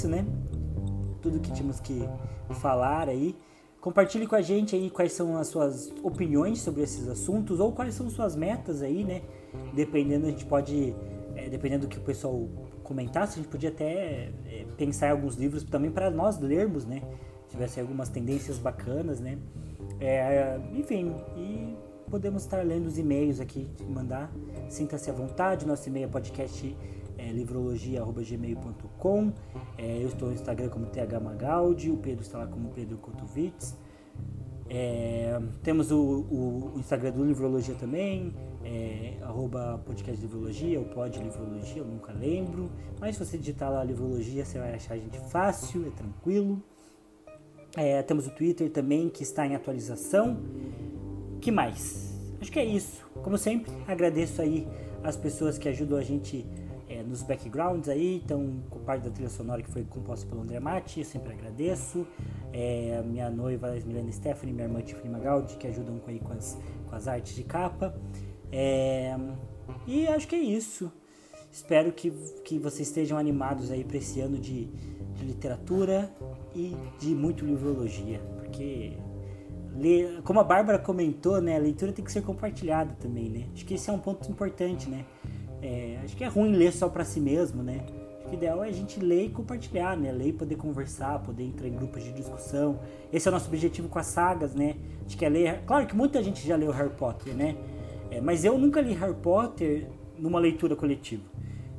Né? 0.07 0.25
Tudo 1.21 1.39
que 1.39 1.51
tínhamos 1.51 1.79
que 1.79 2.07
falar 2.55 3.09
aí. 3.09 3.35
Compartilhe 3.81 4.27
com 4.27 4.35
a 4.35 4.41
gente 4.41 4.75
aí 4.75 4.89
quais 4.89 5.13
são 5.13 5.37
as 5.37 5.47
suas 5.47 5.91
opiniões 6.03 6.61
sobre 6.61 6.81
esses 6.81 7.07
assuntos 7.07 7.59
ou 7.59 7.71
quais 7.71 7.93
são 7.93 8.09
suas 8.09 8.35
metas 8.35 8.81
aí, 8.81 9.03
né? 9.03 9.21
Dependendo, 9.73 10.27
a 10.27 10.29
gente 10.29 10.45
pode, 10.45 10.93
é, 11.35 11.47
dependendo 11.49 11.87
do 11.87 11.89
que 11.89 11.97
o 11.97 12.01
pessoal 12.01 12.47
comentasse, 12.83 13.39
a 13.39 13.41
gente 13.41 13.49
podia 13.49 13.69
até 13.69 14.31
é, 14.45 14.65
pensar 14.75 15.07
em 15.07 15.11
alguns 15.11 15.35
livros 15.35 15.63
também 15.63 15.91
para 15.91 16.09
nós 16.11 16.39
lermos, 16.39 16.85
né? 16.85 17.01
Se 17.45 17.51
tivesse 17.51 17.79
algumas 17.79 18.09
tendências 18.09 18.57
bacanas, 18.57 19.21
né? 19.21 19.37
É, 19.99 20.59
enfim, 20.73 21.15
e 21.37 21.75
podemos 22.09 22.43
estar 22.43 22.65
lendo 22.65 22.87
os 22.87 22.97
e-mails 22.97 23.39
aqui, 23.39 23.69
mandar. 23.87 24.29
Sinta-se 24.67 25.09
à 25.09 25.13
vontade, 25.13 25.65
nosso 25.65 25.87
e-mail 25.87 26.05
é 26.05 26.09
podcast 26.09 26.75
é, 27.19 27.31
livrologia.gmail.com. 27.31 29.33
É, 29.77 30.01
eu 30.01 30.07
estou 30.07 30.29
no 30.29 30.33
Instagram 30.33 30.69
como 30.69 30.85
thmagaldi, 30.85 31.91
o 31.91 31.97
Pedro 31.97 32.23
está 32.23 32.37
lá 32.37 32.47
como 32.47 32.69
Pedro 32.69 32.97
Kotovitz. 32.97 33.75
É, 34.69 35.37
temos 35.63 35.91
o, 35.91 35.99
o, 35.99 36.73
Instagram 36.77 37.11
do 37.11 37.25
Livrologia 37.25 37.75
também, 37.75 38.33
é, 38.63 39.17
arroba 39.21 39.81
podcast 39.83 40.21
Livrologia, 40.21 40.79
ou 40.79 40.85
pode 40.85 41.19
Livrologia, 41.19 41.81
eu 41.81 41.85
nunca 41.85 42.13
lembro. 42.13 42.71
Mas 42.99 43.15
se 43.15 43.25
você 43.25 43.37
digitar 43.37 43.71
lá 43.71 43.83
Livrologia, 43.83 44.45
você 44.45 44.59
vai 44.59 44.75
achar 44.75 44.93
a 44.93 44.97
gente 44.97 45.19
fácil, 45.29 45.87
é 45.87 45.89
tranquilo. 45.89 46.61
É, 47.75 48.01
temos 48.03 48.27
o 48.27 48.31
Twitter 48.31 48.71
também, 48.71 49.09
que 49.09 49.23
está 49.23 49.45
em 49.45 49.55
atualização. 49.55 50.37
que 51.41 51.51
mais? 51.51 52.15
Acho 52.39 52.51
que 52.51 52.59
é 52.59 52.65
isso. 52.65 53.03
Como 53.23 53.37
sempre, 53.37 53.71
agradeço 53.87 54.41
aí 54.41 54.67
as 55.03 55.17
pessoas 55.17 55.57
que 55.57 55.67
ajudam 55.67 55.97
a 55.97 56.03
gente 56.03 56.45
nos 57.03 57.23
backgrounds 57.23 57.89
aí, 57.89 58.21
então 58.23 58.61
com 58.69 58.79
parte 58.79 59.03
da 59.03 59.09
trilha 59.09 59.29
sonora 59.29 59.61
que 59.61 59.69
foi 59.69 59.83
composta 59.83 60.27
pelo 60.27 60.41
André 60.41 60.59
Matti, 60.59 61.03
sempre 61.03 61.33
agradeço. 61.33 62.05
É, 62.51 63.01
minha 63.05 63.29
noiva 63.29 63.71
Milena 63.85 64.11
Stephanie, 64.11 64.53
minha 64.53 64.67
irmã 64.67 64.81
Tiffany 64.81 65.09
Magaldi, 65.09 65.55
que 65.57 65.67
ajudam 65.67 66.01
aí, 66.07 66.19
com, 66.19 66.33
as, 66.33 66.57
com 66.87 66.95
as 66.95 67.07
artes 67.07 67.35
de 67.35 67.43
capa. 67.43 67.95
É, 68.51 69.15
e 69.85 70.07
acho 70.07 70.27
que 70.27 70.35
é 70.35 70.39
isso. 70.39 70.91
Espero 71.51 71.91
que, 71.91 72.11
que 72.43 72.59
vocês 72.59 72.87
estejam 72.87 73.17
animados 73.17 73.71
aí 73.71 73.83
para 73.83 73.97
esse 73.97 74.19
ano 74.21 74.37
de, 74.37 74.65
de 74.65 75.25
literatura 75.25 76.11
e 76.55 76.75
de 76.99 77.15
muito 77.15 77.45
livrologia, 77.45 78.19
porque 78.37 78.97
como 80.23 80.39
a 80.39 80.43
Bárbara 80.43 80.77
comentou, 80.77 81.41
né, 81.41 81.55
a 81.55 81.59
leitura 81.59 81.91
tem 81.91 82.03
que 82.03 82.11
ser 82.11 82.21
compartilhada 82.21 82.93
também, 82.99 83.29
né? 83.29 83.47
Acho 83.53 83.65
que 83.65 83.75
esse 83.75 83.89
é 83.89 83.93
um 83.93 83.99
ponto 83.99 84.29
importante, 84.29 84.89
né? 84.89 85.05
É, 85.61 85.99
acho 86.03 86.15
que 86.15 86.23
é 86.23 86.27
ruim 86.27 86.53
ler 86.53 86.71
só 86.71 86.87
para 86.87 87.03
si 87.03 87.19
mesmo, 87.19 87.61
né? 87.61 87.81
Acho 87.83 88.29
que 88.29 88.31
o 88.31 88.33
ideal 88.33 88.63
é 88.63 88.69
a 88.69 88.71
gente 88.71 88.99
ler 88.99 89.25
e 89.25 89.29
compartilhar, 89.29 89.97
né? 89.97 90.11
Ler 90.11 90.29
e 90.29 90.33
poder 90.33 90.55
conversar, 90.55 91.19
poder 91.19 91.43
entrar 91.43 91.67
em 91.67 91.73
grupos 91.73 92.03
de 92.03 92.13
discussão. 92.13 92.79
Esse 93.11 93.27
é 93.27 93.31
o 93.31 93.33
nosso 93.33 93.47
objetivo 93.47 93.89
com 93.89 93.99
as 93.99 94.07
sagas, 94.07 94.55
né? 94.55 94.75
A 94.99 95.01
gente 95.01 95.17
quer 95.17 95.29
ler. 95.29 95.61
Claro 95.65 95.85
que 95.85 95.95
muita 95.95 96.23
gente 96.23 96.47
já 96.47 96.55
leu 96.55 96.71
Harry 96.71 96.91
Potter, 96.91 97.33
né? 97.33 97.57
É, 98.11 98.21
mas 98.21 98.45
eu 98.45 98.57
nunca 98.57 98.81
li 98.81 98.93
Harry 98.93 99.15
Potter 99.15 99.87
numa 100.17 100.39
leitura 100.39 100.75
coletiva. 100.75 101.23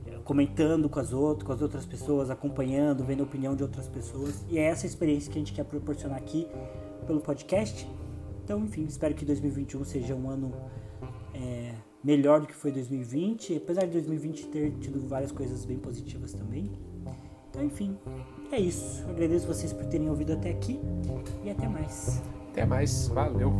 É, 0.07 0.19
comentando 0.25 0.89
com 0.89 1.01
as, 1.01 1.13
outras, 1.13 1.47
com 1.47 1.53
as 1.53 1.63
outras 1.63 1.87
pessoas, 1.87 2.31
acompanhando, 2.31 3.05
vendo 3.05 3.21
a 3.21 3.25
opinião 3.25 3.57
de 3.57 3.63
outras 3.63 3.89
pessoas. 3.89 4.45
E 4.49 4.59
é 4.59 4.63
essa 4.63 4.87
experiência 4.87 5.33
que 5.33 5.39
a 5.39 5.41
gente 5.41 5.53
quer 5.53 5.65
proporcionar 5.65 6.19
aqui 6.19 6.47
pelo 7.07 7.21
podcast. 7.21 7.89
Então, 8.45 8.61
enfim, 8.65 8.85
espero 8.85 9.15
que 9.15 9.25
2021 9.25 9.85
seja 9.85 10.15
um 10.15 10.29
ano 10.29 10.53
é, 11.35 11.73
melhor 12.03 12.41
do 12.41 12.47
que 12.47 12.55
foi 12.55 12.71
2020, 12.71 13.57
apesar 13.57 13.87
de 13.87 13.93
2020 13.93 14.47
ter 14.47 14.73
tido 14.81 15.07
várias 15.07 15.33
coisas 15.33 15.65
bem 15.65 15.79
positivas 15.79 16.33
também. 16.33 16.71
Então, 17.51 17.65
enfim, 17.65 17.99
é 18.53 18.61
isso. 18.61 19.05
Agradeço 19.09 19.47
vocês 19.47 19.73
por 19.73 19.85
terem 19.87 20.09
ouvido 20.09 20.33
até 20.33 20.51
aqui 20.51 20.81
e 21.45 21.51
até 21.51 21.69
mais. 21.69 22.23
Até 22.51 22.65
mais, 22.65 23.09
valeu. 23.09 23.53